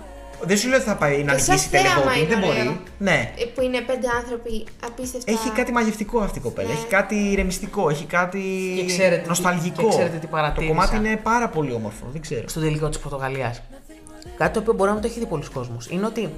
Δεν 0.44 0.56
σου 0.56 0.69
λέω 0.69 0.77
ότι 0.78 0.86
θα 0.89 0.97
πάει 0.97 1.23
να 1.24 1.32
Και 1.35 1.39
σαν 1.40 1.55
νικήσει 1.55 1.77
θέαμα 1.77 2.10
τελικό. 2.12 2.19
είναι 2.19 2.35
Δεν 2.35 2.51
ωραίο. 2.51 2.64
μπορεί. 2.64 2.81
Ναι. 2.98 3.32
Ε, 3.39 3.44
Που 3.44 3.62
είναι 3.62 3.81
πέντε 3.81 4.06
άνθρωποι 4.20 4.64
απίστευτα. 4.86 5.32
Έχει 5.32 5.51
κάτι 5.51 5.73
μαγευτικό 5.73 6.19
αυτή 6.20 6.39
η 6.39 6.43
κοπέλα. 6.43 6.69
Ναι. 6.69 6.74
Έχει 6.74 6.86
κάτι 6.86 7.14
ηρεμιστικό. 7.14 7.89
Έχει 7.89 8.05
κάτι 8.05 8.40
Και 8.78 8.85
ξέρετε 8.86 9.23
τι- 9.23 9.28
νοσταλγικό. 9.28 9.82
και 9.82 9.89
ξέρετε 9.89 10.14
τι 10.16 10.27
το 10.27 10.27
παρατήρησα. 10.27 10.73
κομμάτι 10.73 10.97
είναι 10.97 11.16
πάρα 11.23 11.48
πολύ 11.48 11.73
όμορφο. 11.73 12.05
Δεν 12.12 12.20
ξέρω. 12.20 12.48
στο 12.48 12.60
τελικό 12.60 12.89
της 12.89 12.98
Πορτογαλίας. 12.98 13.62
Κάτι 14.36 14.52
το 14.52 14.60
οποίο 14.60 14.73
μπορεί 14.73 14.89
να 14.89 14.93
μην 14.93 15.02
το 15.02 15.09
έχει 15.09 15.19
δει 15.19 15.27
πολλοί 15.27 15.44
κόσμο. 15.55 15.77
Είναι 15.89 16.06
ότι 16.06 16.28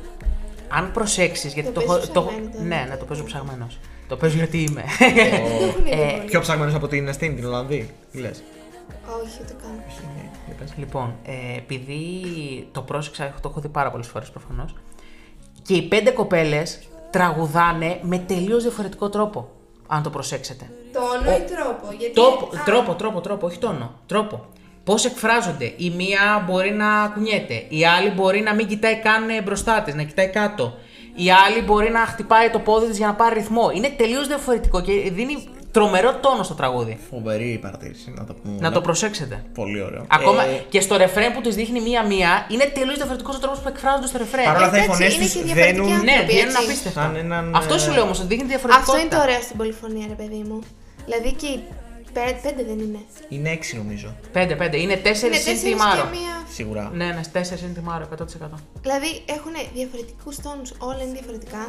αν 0.68 0.90
προσέξεις. 0.92 1.52
Γιατί 1.54 1.70
Το 1.70 1.80
το, 1.80 1.86
παίζεις 1.86 2.04
έχω- 2.08 2.12
το, 2.14 2.22
ψαγμένο, 2.22 2.50
τώρα. 2.52 2.64
ναι, 2.64 2.86
ναι, 2.88 2.96
το 2.96 3.04
παίζω 3.04 3.24
ψαγμένος. 3.24 3.78
Το 4.08 4.16
παίζω 4.16 4.36
γιατί 4.36 4.58
είμαι. 4.62 4.84
Δεν 4.98 5.16
έχουν 5.16 5.86
Ε, 5.90 5.96
δει 5.96 6.12
πολύ. 6.16 6.24
Πιο 6.26 6.40
ψαγμένος 6.40 6.74
από 6.74 6.88
την 6.88 7.08
Εστίν, 7.08 7.36
την 7.36 7.44
Ολλανδή. 7.44 7.90
Τι 8.12 8.18
λες. 8.18 8.42
Όχι, 9.24 9.38
το 9.38 9.54
κάνω. 9.62 10.72
λοιπόν, 10.76 11.14
ε, 11.24 11.56
επειδή 11.56 12.12
το 12.72 12.82
πρόσεξα, 12.82 13.34
το 13.42 13.48
έχω 13.48 13.60
δει 13.60 13.68
πάρα 13.68 13.90
πολλές 13.90 14.06
φορές 14.06 14.30
προφανώς. 14.30 14.74
Και 15.62 15.74
οι 15.74 15.82
πέντε 15.82 16.10
κοπέλες 16.10 16.78
τραγουδάνε 17.10 17.98
με 18.02 18.18
τελείως 18.18 18.62
διαφορετικό 18.62 19.08
τρόπο. 19.08 19.50
Αν 19.86 20.02
το 20.02 20.10
προσέξετε. 20.10 20.70
Τόνο 20.92 21.36
ή 21.36 21.40
τρόπο. 21.40 21.94
Γιατί... 21.98 22.14
Τρόπο, 22.14 22.56
Α, 22.56 22.62
τρόπο, 22.64 22.94
τρόπο, 22.94 23.20
τρόπο, 23.20 23.46
όχι 23.46 23.58
τόνο. 23.58 23.94
Τρόπο. 24.06 24.46
Πώς 24.84 25.04
εκφράζονται. 25.04 25.72
Η 25.76 25.90
μία 25.90 26.44
μπορεί 26.46 26.70
να 26.70 27.08
κουνιέται. 27.14 27.66
Η 27.68 27.86
άλλη 27.86 28.10
μπορεί 28.10 28.40
να 28.40 28.54
μην 28.54 28.66
κοιτάει 28.66 29.00
καν 29.00 29.28
ε, 29.28 29.42
μπροστά 29.42 29.82
της, 29.82 29.94
να 29.94 30.02
κοιτάει 30.02 30.28
κάτω. 30.28 30.74
Η 31.14 31.30
άλλη 31.30 31.62
μπορεί 31.62 31.90
να 31.90 31.98
χτυπάει 31.98 32.50
το 32.50 32.58
πόδι 32.58 32.86
της 32.86 32.96
για 32.96 33.06
να 33.06 33.14
πάρει 33.14 33.34
ρυθμό. 33.34 33.70
Είναι 33.70 33.88
τελείως 33.88 34.26
διαφορετικό 34.26 34.80
και 34.82 34.92
δίνει 34.92 35.48
τρομερό 35.76 36.14
τόνο 36.14 36.42
στο 36.42 36.54
τραγούδι. 36.54 36.98
Φοβερή 37.10 37.58
παρατήρηση, 37.62 38.12
να 38.16 38.24
το 38.24 38.34
πούμε. 38.34 38.56
Να 38.60 38.72
το 38.72 38.80
προσέξετε. 38.80 39.44
Πολύ 39.54 39.80
ωραίο. 39.82 40.04
Ακόμα 40.08 40.42
Ε, 40.44 40.64
και 40.68 40.80
στο 40.80 40.96
ρεφρέν 40.96 41.32
που 41.32 41.40
της 41.40 41.54
δείχνει 41.54 41.80
μία-μία, 41.80 42.46
είναι 42.50 42.64
τελείως 42.64 42.96
διαφορετικός 42.96 43.36
ο 43.36 43.38
τρόπος 43.38 43.58
που 43.60 43.68
εκφράζονται 43.68 44.06
στο 44.06 44.18
ρεφρέν. 44.18 44.44
Παρ' 44.44 44.56
όλα 44.56 44.64
αυτά 44.64 44.76
οι 44.78 44.82
Εντάξει, 44.82 44.98
φωνές 45.02 45.14
είναι 45.16 45.26
του 45.26 45.32
και 45.38 45.42
διαφορετικοί 45.44 45.76
δένουν. 45.76 45.92
άνθρωποι. 45.92 46.10
Ναι, 46.12 46.26
βγαίνουν 46.30 46.54
έτσι. 46.54 46.64
απίστευτα. 46.64 47.00
Σαν 47.02 47.16
έναν, 47.16 47.44
Αυτό 47.60 47.74
ε, 47.74 47.78
σου 47.78 47.90
λέω 47.92 48.02
όμως, 48.08 48.18
ότι 48.18 48.28
δείχνει 48.32 48.46
διαφορετικότητα. 48.54 48.92
Αυτό 48.92 49.06
είναι 49.06 49.14
το 49.16 49.20
ωραίο 49.26 49.40
στην 49.46 49.56
πολυφωνία, 49.60 50.06
ρε 50.12 50.18
παιδί 50.20 50.42
μου. 50.48 50.58
Δηλαδή 51.08 51.30
και 51.40 51.46
οι 51.54 51.58
πέ- 52.16 52.38
πέντε 52.46 52.62
δεν 52.70 52.78
είναι. 52.86 53.00
Είναι 53.34 53.50
έξι 53.58 53.72
νομίζω. 53.82 54.08
Πέντε, 54.36 54.54
πέντε. 54.62 54.76
Είναι 54.84 54.96
τέσσερις 55.06 55.36
Είναι 55.36 55.46
συν 55.46 55.54
τη 55.54 55.60
τέσσερις 55.60 55.82
Μάρο. 55.84 56.02
και 56.04 56.10
μία. 56.18 56.34
Σίγουρα. 56.58 56.84
Ναι, 57.00 57.06
ναι, 57.16 57.22
τέσσερις 57.36 57.60
συν 57.64 57.74
τη 57.76 57.80
Μάρο, 57.88 58.04
100%. 58.04 58.58
Δηλαδή 58.86 59.10
έχουν 59.36 59.54
διαφορετικούς 59.78 60.34
τόνους, 60.46 60.70
όλα 60.88 61.00
είναι 61.04 61.14
διαφορετικά. 61.18 61.62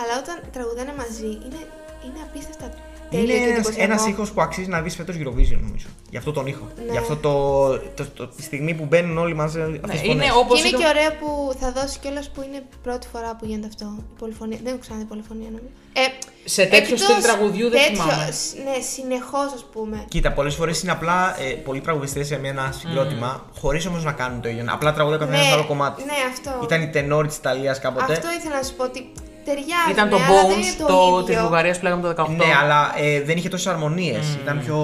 Αλλά 0.00 0.14
όταν 0.22 0.36
τραγουδάνε 0.54 0.92
μαζί 1.02 1.30
είναι, 1.46 1.60
είναι 2.04 2.20
απίστευτα 2.26 2.66
τέλειο 3.12 3.24
Είναι 3.36 3.44
και 3.44 3.50
ένας, 3.50 3.54
εντυπωσιακό. 3.58 3.92
ένας 3.92 4.06
ήχος 4.06 4.32
που 4.32 4.40
αξίζει 4.40 4.68
να 4.68 4.80
δεις 4.80 4.94
φέτος 4.94 5.16
Eurovision 5.16 5.58
νομίζω. 5.60 5.86
Γι' 6.10 6.16
αυτό 6.16 6.32
τον 6.32 6.46
ήχο. 6.46 6.68
Ναι. 6.86 6.92
Γι' 6.92 6.98
αυτό 6.98 7.16
το, 7.16 7.32
το, 7.94 8.04
το- 8.14 8.26
τη 8.28 8.42
στιγμή 8.42 8.74
που 8.74 8.84
μπαίνουν 8.84 9.18
όλοι 9.18 9.34
μαζί 9.34 9.60
αυτές 9.60 9.80
τις 9.80 10.00
Ναι, 10.00 10.12
είναι 10.12 10.22
φωνές. 10.22 10.36
όπως. 10.36 10.60
Και 10.62 10.68
είναι 10.68 10.76
και 10.78 10.84
ωραίο 10.86 11.10
που 11.20 11.54
θα 11.60 11.72
δώσει 11.72 11.98
κιόλας 11.98 12.30
που 12.30 12.42
είναι 12.42 12.62
πρώτη 12.82 13.06
φορά 13.12 13.36
που 13.36 13.44
γίνεται 13.44 13.66
αυτό. 13.66 13.84
Η 13.98 14.18
πολυφωνία. 14.18 14.58
Δεν 14.62 14.66
έχω 14.72 14.80
ξαναδεί 14.80 15.04
πολυφωνία 15.04 15.46
νομίζω. 15.50 15.72
Ε, 15.92 16.00
Σε 16.44 16.62
τέτοιο 16.62 16.78
εκτός 16.94 17.00
στυλ 17.00 17.22
τραγουδιού 17.22 17.68
δεν 17.70 17.80
τέτοιο, 17.82 18.02
θυμάμαι. 18.02 18.30
σ- 18.32 18.54
Ναι, 18.64 18.76
συνεχώς 18.94 19.52
ας 19.54 19.64
πούμε. 19.72 20.04
Κοίτα, 20.08 20.32
πολλές 20.32 20.54
φορές 20.54 20.82
είναι 20.82 20.92
απλά 20.92 21.36
ε, 21.40 21.44
πολλοί 21.52 21.80
τραγουδιστές 21.80 22.26
σε 22.26 22.40
ένα 22.42 22.74
συγκρότημα, 22.78 23.46
χωρίς 23.60 23.86
όμως 23.86 24.04
να 24.04 24.12
κάνουν 24.12 24.40
το 24.40 24.48
ίδιο. 24.48 24.64
Απλά 24.68 24.92
τραγουδάει 24.92 25.18
ο 25.18 25.20
καθένα 25.20 25.42
ναι, 25.42 25.52
άλλο 25.52 25.64
κομμάτι. 25.66 26.02
Ναι, 26.04 26.12
αυτό. 26.32 26.60
Ήταν 26.64 26.82
η 26.82 26.88
τενόρη 26.90 27.28
της 27.28 27.36
Ιταλίας 27.36 27.78
κάποτε. 27.78 28.12
Αυτό 28.12 28.28
ήθελα 28.38 28.56
να 28.56 28.62
σου 28.62 28.74
πω 28.76 28.84
ότι 28.84 29.12
ταιριάζει. 29.44 29.90
Ήταν 29.90 30.08
το 30.08 30.16
αλλά 30.16 30.26
δεν 30.26 30.36
Bones 30.36 30.56
είναι 30.56 30.74
το, 30.78 30.86
το, 30.86 31.22
της 31.22 31.34
ίδιο. 31.34 31.46
Βουλγαρίας 31.46 31.78
που 31.78 31.84
λέγαμε 31.84 32.14
το 32.14 32.24
18. 32.24 32.28
Ναι, 32.36 32.44
αλλά 32.62 32.92
ε, 32.98 33.20
δεν 33.22 33.36
είχε 33.36 33.48
τόσες 33.48 33.66
αρμονίες. 33.72 34.38
Ήταν 34.42 34.60
πιο. 34.64 34.78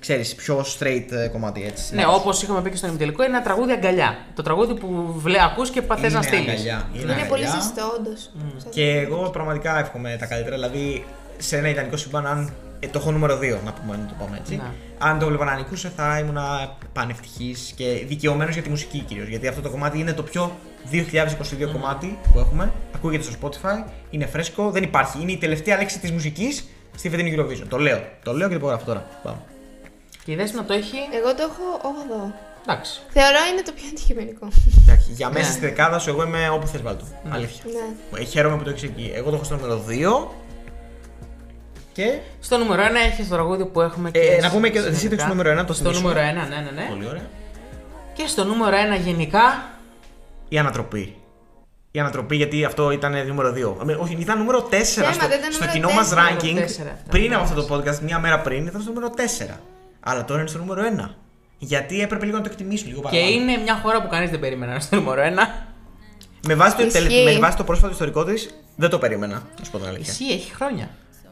ξέρεις, 0.00 0.34
πιο 0.34 0.64
straight 0.78 1.06
ε, 1.10 1.28
κομμάτι 1.28 1.64
έτσι. 1.66 1.94
Ναι, 1.94 2.06
όπως 2.06 2.42
είχαμε 2.42 2.60
πει 2.62 2.70
και 2.70 2.76
στον 2.76 2.88
ημιτελικό, 2.88 3.22
είναι 3.24 3.36
ένα 3.36 3.44
τραγούδι 3.44 3.72
αγκαλιά. 3.72 4.16
Το 4.34 4.42
τραγούδι 4.42 4.74
που 4.74 5.14
βλέ, 5.16 5.42
ακούς 5.42 5.70
και 5.70 5.82
παθές 5.82 6.12
να 6.12 6.18
Είναι 6.18 6.26
στείλεις. 6.26 6.48
αγκαλιά, 6.48 6.88
Είναι 6.94 7.02
αγκαλιά. 7.12 7.26
πολύ 7.26 7.44
ζεστό, 7.44 7.92
όντως. 7.98 8.30
Και 8.70 8.90
εγώ 8.90 9.30
πραγματικά 9.30 9.78
εύχομαι 9.78 10.16
τα 10.18 10.26
καλύτερα. 10.26 10.54
Δηλαδή, 10.56 11.04
σε 11.38 11.56
ένα 11.56 11.68
ιδανικό 11.68 11.96
σύμπαν, 11.96 12.26
αν 12.26 12.52
ε, 12.80 12.86
το 12.86 12.98
έχω 12.98 13.10
νούμερο 13.10 13.38
2, 13.38 13.40
να 13.64 13.72
πούμε, 13.72 13.96
να 13.96 14.06
το 14.06 14.14
πούμε 14.18 14.36
έτσι. 14.40 14.56
Ναι. 14.56 14.62
Αν 14.98 15.18
το 15.18 15.26
βλέπα 15.26 15.44
να 15.44 15.54
νικούσε, 15.54 15.92
θα 15.96 16.18
ήμουν 16.18 16.38
πανευτυχής 16.92 17.72
και 17.76 18.04
δικαιωμένος 18.06 18.54
για 18.54 18.62
τη 18.62 18.68
μουσική 18.68 18.98
κυρίως. 18.98 19.28
Γιατί 19.28 19.46
αυτό 19.48 19.60
το 19.60 19.70
κομμάτι 19.70 19.98
είναι 19.98 20.12
το 20.12 20.22
πιο 20.22 20.56
2022 20.92 21.70
κομμάτι 21.72 22.18
που 22.32 22.38
έχουμε. 22.38 22.72
Ακούγεται 22.94 23.22
στο 23.22 23.32
Spotify, 23.42 23.90
είναι 24.10 24.26
φρέσκο, 24.26 24.70
δεν 24.70 24.82
υπάρχει. 24.82 25.20
Είναι 25.22 25.32
η 25.32 25.36
τελευταία 25.36 25.76
λέξη 25.76 25.98
της 25.98 26.10
μουσικής 26.12 26.64
στη 26.96 27.08
φετινή 27.10 27.34
Eurovision. 27.38 27.64
Το 27.68 27.78
λέω. 27.78 28.02
Το 28.22 28.32
λέω 28.32 28.46
και 28.48 28.52
το 28.54 28.58
υπογράφω 28.58 28.84
τώρα. 28.84 29.06
Πάμε. 29.22 29.36
Και 30.24 30.32
η 30.32 30.34
Δέσποινα 30.36 30.64
το 30.64 30.72
έχει. 30.72 30.96
Εγώ 31.20 31.34
το 31.34 31.42
έχω 31.42 31.90
8. 32.28 32.34
Εντάξει. 32.68 33.00
Θεωρώ 33.08 33.36
είναι 33.52 33.62
το 33.62 33.72
πιο 33.72 33.84
αντικειμενικό. 33.90 34.48
Εντάξει, 34.86 35.12
για 35.12 35.28
μέσα 35.30 35.46
Ναι. 35.46 35.52
στη 35.52 35.60
δεκάδα 35.60 35.98
σου, 35.98 36.10
εγώ 36.10 36.22
είμαι 36.22 36.48
όπου 36.48 36.66
θες 36.66 36.82
βάλτο. 36.82 37.04
Αλήθεια. 37.30 37.64
ναι. 38.12 38.20
Ε, 38.20 38.24
Χαίρομαι 38.24 38.56
που 38.56 38.62
το 38.64 38.70
έχεις 38.70 38.82
εκεί. 38.82 39.12
Εγώ 39.14 39.28
το 39.30 39.34
έχω 39.34 39.44
στο 39.44 39.54
νούμερο 39.56 39.82
2. 39.88 40.28
Και. 41.92 42.18
Στο 42.40 42.56
νούμερο 42.58 42.82
1 42.82 42.86
έχεις 43.06 43.28
το 43.28 43.34
τραγούδι 43.34 43.64
που 43.66 43.80
έχουμε 43.80 44.10
και. 44.10 44.18
Ε, 44.18 44.40
να 44.40 44.50
πούμε 44.50 44.68
και 44.68 44.78
εσύ 44.78 44.86
συνολικά. 44.86 45.08
το 45.08 45.14
έχεις 45.14 45.26
νούμερο 45.28 45.50
ένα, 45.50 45.64
το 45.64 45.72
Στο 45.72 45.82
θυμίσουμε. 45.84 46.08
νούμερο 46.12 46.44
1, 46.46 46.48
ναι, 46.48 46.56
ναι, 46.56 46.70
ναι. 46.70 46.86
Πολύ 46.88 47.06
ωραία. 47.08 47.26
Και 48.14 48.26
στο 48.26 48.44
νούμερο 48.44 48.76
1 48.96 49.00
γενικά. 49.04 49.70
Η 50.48 50.58
ανατροπή. 50.58 51.16
Η 51.90 51.98
ανατροπή 52.00 52.36
γιατί 52.36 52.64
αυτό 52.64 52.90
ήταν 52.90 53.26
νούμερο 53.26 53.52
2. 53.84 53.88
Ε, 53.88 53.92
όχι, 53.92 54.16
ήταν 54.20 54.38
νούμερο 54.38 54.68
4 54.70 54.74
στο, 54.84 55.02
δεν 55.02 55.38
ήταν 55.38 55.52
στο 55.52 55.64
νούμερο 55.64 55.72
κοινό 55.72 55.90
μας 55.90 56.08
τέσσερα. 56.08 56.28
ranking. 56.30 56.44
Νούμερο 56.44 56.66
τέσσερα, 56.66 56.98
πριν 57.10 57.24
ήταν 57.24 57.38
από 57.40 57.48
νούμερο 57.48 57.62
αυτό 57.64 57.84
το 57.84 57.90
podcast, 57.90 57.98
μία 58.04 58.18
μέρα 58.18 58.40
πριν, 58.40 58.66
ήταν 58.66 58.80
στο 58.80 58.92
νούμερο 58.92 59.12
4. 59.16 59.56
Αλλά 60.00 60.24
τώρα 60.24 60.40
είναι 60.40 60.48
στο 60.48 60.58
νούμερο 60.58 60.82
1. 61.08 61.14
Γιατί 61.58 62.00
έπρεπε 62.00 62.24
λίγο 62.24 62.36
να 62.36 62.42
το 62.42 62.48
εκτιμήσουν 62.52 62.88
λίγο 62.88 63.00
Και 63.00 63.08
παραπάνω. 63.08 63.30
είναι 63.32 63.56
μια 63.62 63.80
χώρα 63.82 64.02
που 64.02 64.08
κανείς 64.08 64.30
δεν 64.30 64.40
περίμενε 64.40 64.66
να 64.66 64.72
είναι 64.72 64.82
στο 64.82 64.96
νούμερο 64.96 65.22
1. 65.22 65.26
Με 66.46 66.54
βάση, 66.54 66.76
το, 66.76 66.82
Ισχύει. 66.86 66.98
τελε- 67.08 67.32
με 67.34 67.38
βάση 67.38 67.56
το 67.56 67.64
πρόσφατο 67.64 67.92
ιστορικό 67.92 68.24
της, 68.24 68.54
δεν 68.76 68.90
το 68.90 68.98
περίμενα. 68.98 69.42
Να 69.58 69.64
σου 69.64 69.70
πω 69.70 69.78
την 69.78 69.86
αλήθεια. 69.88 70.12
Ισχύει, 70.12 70.32
έχει 70.32 70.54
χρόνια. 70.54 70.88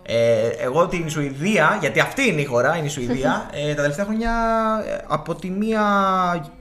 Ε, 0.06 0.48
εγώ 0.48 0.86
την 0.88 1.10
Σουηδία, 1.10 1.76
γιατί 1.80 2.00
αυτή 2.00 2.28
είναι 2.28 2.40
η 2.40 2.44
χώρα, 2.44 2.76
είναι 2.76 2.86
η 2.86 2.90
Σουηδία, 2.90 3.48
ε, 3.52 3.74
τα 3.74 3.80
τελευταία 3.82 4.04
χρόνια 4.04 4.32
ε, 4.88 5.04
από 5.08 5.34
τη 5.34 5.50
μία. 5.50 5.80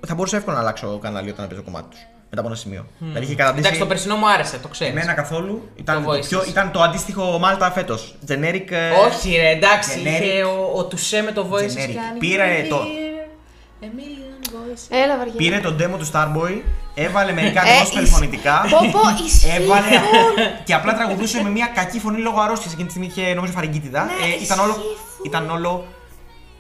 θα 0.08 0.16
μπορούσα 0.16 0.38
εύκολα 0.38 0.56
να 0.56 0.62
αλλάξω 0.62 1.00
κανάλι 1.02 1.30
όταν 1.30 1.46
έπαιζε 1.46 1.60
το 1.60 1.66
κομμάτι 1.66 1.88
τους. 1.90 2.00
Μετά 2.36 2.46
από 2.46 2.54
ένα 2.54 2.62
σημείο. 2.64 2.86
Δηλαδή 3.00 3.26
είχε 3.26 3.36
καταντήσει. 3.36 3.60
Εντάξει, 3.62 3.80
το 3.80 3.86
περσινό 3.86 4.16
μου 4.16 4.30
άρεσε, 4.30 4.58
το 4.58 4.68
ξέρεις. 4.68 4.94
Εμένα 4.94 5.14
καθόλου. 5.14 5.70
Ήταν 5.76 6.04
Το 6.04 6.10
το, 6.10 6.16
Voices. 6.18 6.26
πιο, 6.28 6.44
ήταν 6.48 6.72
το 6.72 6.82
αντίστοιχο 6.82 7.38
Μάλτα 7.40 7.72
φέτος. 7.72 8.16
Generic. 8.28 8.70
ε, 8.72 8.90
Όχι, 9.08 9.36
ρε, 9.36 9.50
εντάξει. 9.50 10.02
Generic. 10.04 10.22
Είχε 10.24 10.44
ο, 10.44 10.72
ο 10.78 10.84
Τουσέ 10.86 11.22
με 11.22 11.32
το 11.32 11.48
voice. 11.52 11.58
Generic. 11.78 12.18
Πήρε 12.20 12.66
το- 12.70 12.82
Έλα 14.90 15.18
βαριέμαι. 15.18 15.38
Πήρε 15.38 15.60
τον 15.60 15.76
demo 15.80 15.98
του 16.00 16.10
Starboy, 16.14 16.62
έβαλε 16.94 17.32
μερικά 17.32 17.62
Ε, 17.62 17.64
δημόσια 17.64 17.82
ισ- 17.84 17.94
περιφωνητικά. 17.94 18.66
Πω 18.70 18.78
πω, 18.92 19.00
ισχύει. 19.26 19.50
Έβαλε. 19.62 20.00
και 20.66 20.74
απλά 20.74 20.94
τραγουδούσε 20.94 21.44
με 21.44 21.50
μια 21.50 21.66
κακή 21.76 22.00
φωνή 22.00 22.18
λόγω 22.22 22.40
αρρώστιας. 22.42 22.74
Εκείνη 22.74 22.88
τη 22.88 22.94
στιγμή 22.94 23.12
είχε 23.16 23.34
νομίζω 23.34 23.54
φαρικίτιδα. 23.54 24.04
Ναι, 24.04 24.12
ε, 24.12 24.44
ήταν, 24.44 24.60
όλο, 24.60 24.70
ισχύει, 24.72 24.84
φου. 25.18 25.24
ήταν 25.26 25.50
όλο 25.50 25.86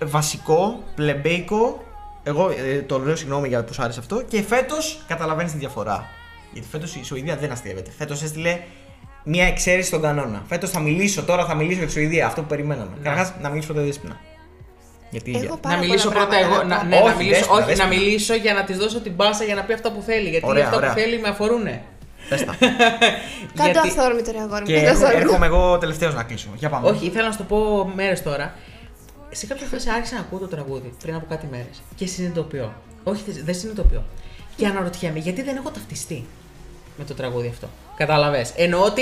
βασικό, 0.03 0.83
πλεμπέικο. 0.95 1.83
Εγώ 2.23 2.49
ε, 2.49 2.81
το 2.81 2.99
λέω 2.99 3.15
συγγνώμη 3.15 3.47
για 3.47 3.63
που 3.63 3.73
σου 3.73 3.83
άρεσε 3.83 3.99
αυτό. 3.99 4.21
Και 4.27 4.41
φέτος 4.41 5.03
καταλαβαίνεις 5.07 5.51
τη 5.51 5.57
διαφορά. 5.57 6.09
Γιατί 6.53 6.67
φέτος 6.71 6.95
η 6.95 7.03
Σουηδία 7.03 7.35
δεν 7.35 7.51
αστείευεται. 7.51 7.91
Φέτος 7.97 8.23
έστειλε 8.23 8.59
μια 9.23 9.45
εξαίρεση 9.45 9.87
στον 9.87 10.01
κανόνα. 10.01 10.43
Φέτος 10.47 10.69
θα 10.69 10.79
μιλήσω, 10.79 11.23
τώρα 11.23 11.45
θα 11.45 11.55
μιλήσω 11.55 11.77
για 11.77 11.85
τη 11.87 11.91
Σουηδία. 11.93 12.25
Αυτό 12.25 12.41
που 12.41 12.47
περιμέναμε. 12.47 12.89
Ναι. 12.97 13.03
Καταρχάς 13.09 13.33
να 13.41 13.49
μιλήσω 13.49 13.73
πρώτα 13.73 13.83
για 13.83 13.91
τη 13.93 13.99
Δέσποινα. 13.99 14.19
Γιατί. 15.09 15.31
Έχω 15.31 15.39
για- 15.39 15.55
πάρα 15.61 15.75
Να 15.75 15.81
μιλήσω 15.81 16.09
πολλά 16.09 16.19
πρώτα 16.27 16.39
εγώ. 16.39 16.49
πράγματα 16.49 16.75
Να, 16.75 16.81
πω. 16.81 16.87
ναι, 16.87 16.95
να 16.99 17.03
Όχι, 17.05 17.17
μιλήσω, 17.17 17.35
δέσποινα, 17.39 17.53
όχι, 17.57 17.61
να 17.61 17.65
δέσποινα. 17.85 17.87
μιλήσω 18.03 18.33
για 18.35 18.53
να 18.53 18.63
της 18.63 18.77
δώσω 18.77 18.99
την 19.01 19.13
μπάσα 19.13 19.43
για 19.43 19.55
να 19.55 19.63
πει 19.63 19.73
αυτά 19.73 19.91
που 19.91 20.01
θέλει. 20.01 20.29
Γιατί 20.29 20.45
Ωραία, 20.47 20.63
αυτά 20.65 20.75
ωραία. 20.77 20.93
που 20.93 20.99
θέλει 20.99 21.19
με 21.19 21.27
αφορούνε. 21.27 21.81
Πες 22.29 22.45
τα. 22.45 22.55
Κάτω 23.63 23.79
αυθόρμητο 23.79 24.31
ρε 24.31 24.39
αγόρι 24.39 24.61
μου. 24.61 24.65
και 24.67 24.73
κάτω 24.73 24.87
έρχομαι, 24.87 25.05
αυθόρμητο. 25.05 25.19
έρχομαι 25.27 25.45
εγώ 25.45 25.77
τελευταίος 25.77 26.13
να 26.13 26.23
κλείσω. 26.23 26.47
Για 26.55 26.69
πάμε. 26.69 26.89
Όχι, 26.89 27.05
ήθελα 27.05 27.25
να 27.25 27.31
σου 27.31 27.37
το 27.37 27.43
πω 27.43 27.91
μέρες 27.95 28.23
τώρα. 28.23 28.53
Σε 29.33 29.45
κάποια 29.45 29.67
φάση 29.67 29.89
άρχισα 29.89 30.13
να 30.15 30.19
ακούω 30.19 30.39
το 30.39 30.47
τραγούδι 30.47 30.93
πριν 31.01 31.15
από 31.15 31.25
κάτι 31.29 31.47
μέρες 31.51 31.81
και 31.95 32.05
συνειδητοποιώ. 32.07 32.73
Όχι, 33.03 33.23
δεν- 33.31 33.45
δεν 33.45 33.55
συνειδητοποιώ. 33.55 34.03
Και 34.55 34.65
αναρωτιέμαι 34.67 35.19
γιατί 35.19 35.41
δεν 35.41 35.55
έχω 35.55 35.69
ταυτιστεί 35.69 36.25
με 36.97 37.03
το 37.03 37.13
τραγούδι 37.13 37.47
αυτό. 37.47 37.67
Κατάλαβες. 37.95 38.51
Εννοώ 38.55 38.83
ότι 38.85 39.01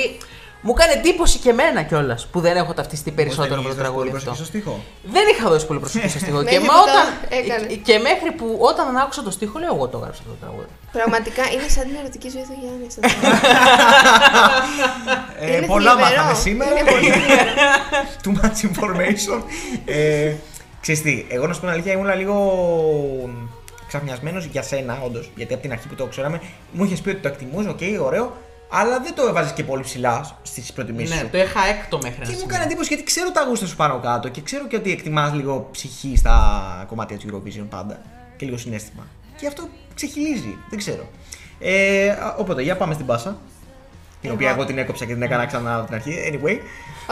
Μου 0.64 0.74
έκανε 0.78 0.94
εντύπωση 1.00 1.38
και 1.40 1.50
εμένα 1.50 1.82
κιόλας 1.84 2.28
που 2.32 2.40
δεν 2.40 2.56
έχω 2.56 2.74
ταυτιστεί 2.74 3.12
περισσότερο 3.12 3.62
με 3.62 3.70
το 3.70 3.76
τραγούδι 3.76 4.12
αυτό. 4.16 4.34
Στο 4.34 4.44
στίχο; 4.46 4.80
Δεν 5.04 5.24
είχα 5.32 5.50
δώσει 5.50 5.66
πολύ 5.66 5.80
προσοχή 5.80 6.08
στο 6.10 6.20
στίχο. 6.20 6.44
και, 6.44 6.60
Μέχρι 6.60 6.66
μα 6.66 6.74
που 6.74 6.86
το 6.86 6.92
όταν, 6.92 7.08
έκανε. 7.40 7.74
και 7.74 7.98
μέχρι 8.00 8.32
που 8.38 8.58
όταν 8.62 8.98
άκουσα 8.98 9.24
το 9.24 9.32
στίχο, 9.32 9.60
λέω 9.60 9.74
εγώ 9.76 9.88
το 9.88 9.98
έγραψα 9.98 10.22
αυτό 10.22 10.34
το 10.34 10.46
τραγούδι. 10.46 10.68
Πραγματικά 10.92 11.44
είναι 11.54 11.68
σαν 11.68 11.84
την 11.84 11.96
ερωτική 12.00 12.30
ζωή 12.30 12.42
του 12.42 12.56
Γιάννη. 12.62 12.88
αυτό. 12.88 13.00
Ε, 15.40 15.56
Είναι 15.58 15.66
πολλά 15.66 15.92
θλιβερό. 15.92 16.16
μάθαμε 16.16 16.34
σήμερα. 16.38 16.72
Είναι 16.80 16.92
πολύ 16.92 17.10
θλιβερό. 17.12 17.52
Too 18.24 18.34
much 18.42 18.60
information. 18.70 19.42
ε, 19.86 20.34
ξέρεις 20.82 21.02
τι, 21.02 21.26
εγώ 21.30 21.48
να 21.48 21.54
σου 21.54 21.60
πω 21.60 21.66
την 21.66 21.76
αλήθεια 21.76 21.92
ήμουν 21.94 22.16
λίγο 22.18 22.36
ξαφνιασμένος 23.88 24.46
για 24.46 24.62
σένα, 24.62 25.00
όντως. 25.06 25.32
Γιατί 25.36 25.54
από 25.54 25.62
την 25.62 25.72
αρχή 25.72 25.88
που 25.88 25.96
το 25.96 26.06
ξέραμε, 26.06 26.42
μου 26.72 26.84
είχες 26.84 27.00
πει 27.02 27.10
ότι 27.10 27.20
το 27.20 27.28
εκτιμούσε, 27.28 27.70
οκ, 27.70 27.80
ωραίο, 28.06 28.38
αλλά 28.72 28.99
δεν 28.99 29.14
το 29.15 29.26
έβαζες 29.27 29.52
και 29.53 29.64
πολύ 29.64 29.84
ψηλά 29.84 30.38
στις 30.41 30.73
προτιμήσεις 30.73 31.15
Ναι, 31.15 31.22
σου. 31.22 31.30
το 31.31 31.38
είχα 31.38 31.65
έκτο 31.68 31.98
μέχρι 31.98 32.15
Και 32.18 32.22
ένα 32.22 32.31
μου 32.31 32.38
σημείο. 32.38 32.49
έκανε 32.49 32.64
εντύπωση 32.65 32.88
γιατί 32.88 33.03
ξέρω 33.03 33.31
τα 33.31 33.43
γούστα 33.43 33.65
σου 33.65 33.76
πάνω 33.76 33.99
κάτω 33.99 34.30
και 34.30 34.41
ξέρω 34.41 34.68
και 34.68 34.76
ότι 34.76 34.91
εκτιμάς 34.91 35.34
λίγο 35.34 35.68
ψυχή 35.72 36.15
στα 36.18 36.35
κομμάτια 36.88 37.18
του 37.18 37.27
Eurovision 37.31 37.65
πάντα 37.69 38.02
και 38.38 38.45
λίγο 38.45 38.57
συνέστημα. 38.57 39.07
Και 39.38 39.48
αυτό 39.48 39.68
ξεχυλίζει, 39.95 40.57
δεν 40.69 40.77
ξέρω. 40.80 41.07
Ε, 41.60 42.10
α, 42.10 42.35
οπότε, 42.38 42.61
για 42.61 42.77
πάμε 42.77 42.93
στην 42.93 43.06
Πάσα. 43.06 43.38
Την 44.22 44.30
Εγώ. 44.30 44.34
οποία 44.34 44.49
εγώ 44.49 44.65
την 44.65 44.77
έκοψα 44.77 45.06
και 45.06 45.14
την 45.14 45.22
έκανα 45.22 45.45
ξανά 45.45 45.76
από 45.76 45.85
την 45.85 45.95
αρχή. 45.95 46.14
Anyway. 46.31 46.57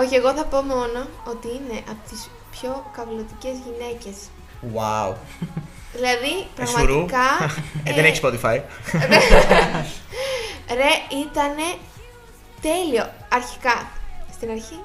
Όχι, 0.04 0.16
εγώ 0.16 0.34
θα 0.34 0.44
πω 0.46 0.62
μόνο 0.62 1.08
ότι 1.28 1.48
είναι 1.48 1.80
από 1.90 2.10
τις 2.10 2.30
πιο 2.52 2.86
καυλωτικές 2.96 3.52
γυναίκες. 3.66 4.16
Wow. 4.76 5.14
Δηλαδή, 5.94 6.48
Ε, 6.60 6.66
σουρού. 6.66 7.06
πραγματικά. 7.06 7.46
Ε, 7.84 7.94
δεν 7.94 8.04
ε, 8.04 8.08
έχεις 8.08 8.20
Spotify. 8.24 8.60
Ρε, 10.74 11.18
ήτανε 11.24 11.68
τέλειο. 12.62 13.10
Αρχικά, 13.30 13.88
στην 14.34 14.50
αρχή 14.50 14.80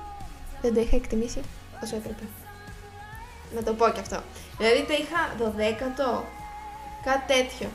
δεν 0.62 0.74
το 0.74 0.80
είχα 0.80 0.96
εκτιμήσει 0.96 1.40
όσο 1.82 1.96
έπρεπε. 1.96 2.24
Να 3.54 3.62
το 3.62 3.72
πω 3.72 3.88
και 3.88 4.00
αυτό. 4.00 4.18
Δηλαδή 4.58 4.80
το 4.82 4.92
είχα 4.92 5.20
12ο, 5.40 6.22
κάτι 7.04 7.32
τέτοιο. 7.32 7.68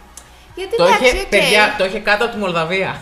Γιατί 0.55 0.75
Το 0.75 0.83
εντάξει, 0.83 1.03
είχε, 1.05 1.19
οκ, 1.21 1.27
παιδιά, 1.27 1.75
το 1.77 1.85
είχε 1.85 1.99
κάτω 1.99 2.23
από 2.25 2.33
τη 2.33 2.39
Μολδαβία. 2.39 3.01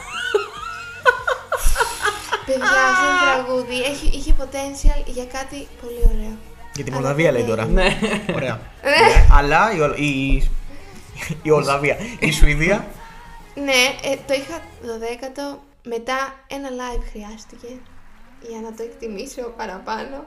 παιδιά, 2.45 2.81
αυτό 2.91 3.05
το 3.11 3.25
τραγούδι 3.43 3.81
έχει, 3.81 4.07
είχε 4.17 4.35
potential 4.39 5.01
για 5.05 5.25
κάτι 5.25 5.67
πολύ 5.81 5.99
ωραίο. 6.05 6.37
Για 6.75 6.83
τη 6.83 6.91
Αλλά 6.91 6.99
Μολδαβία 6.99 7.31
δεν 7.31 7.39
λέει 7.39 7.49
τώρα. 7.49 7.65
ναι. 7.65 7.97
Ωραία. 8.35 8.59
Ναι, 8.83 9.25
Αλλά 9.33 9.73
η, 9.75 9.79
Ολ- 9.81 9.97
η, 9.99 10.35
η 11.41 11.51
Ολδαβία. 11.51 11.97
Η 12.19 12.31
Σουηδία. 12.31 12.85
Ναι, 13.63 14.09
ε, 14.11 14.15
το 14.27 14.33
είχα 14.33 14.61
12ο, 14.83 15.57
μετά 15.83 16.17
ένα 16.47 16.69
live 16.69 17.03
χρειάστηκε 17.11 17.67
για 18.49 18.59
να 18.59 18.73
το 18.73 18.83
εκτιμήσω 18.83 19.41
παραπάνω. 19.57 20.25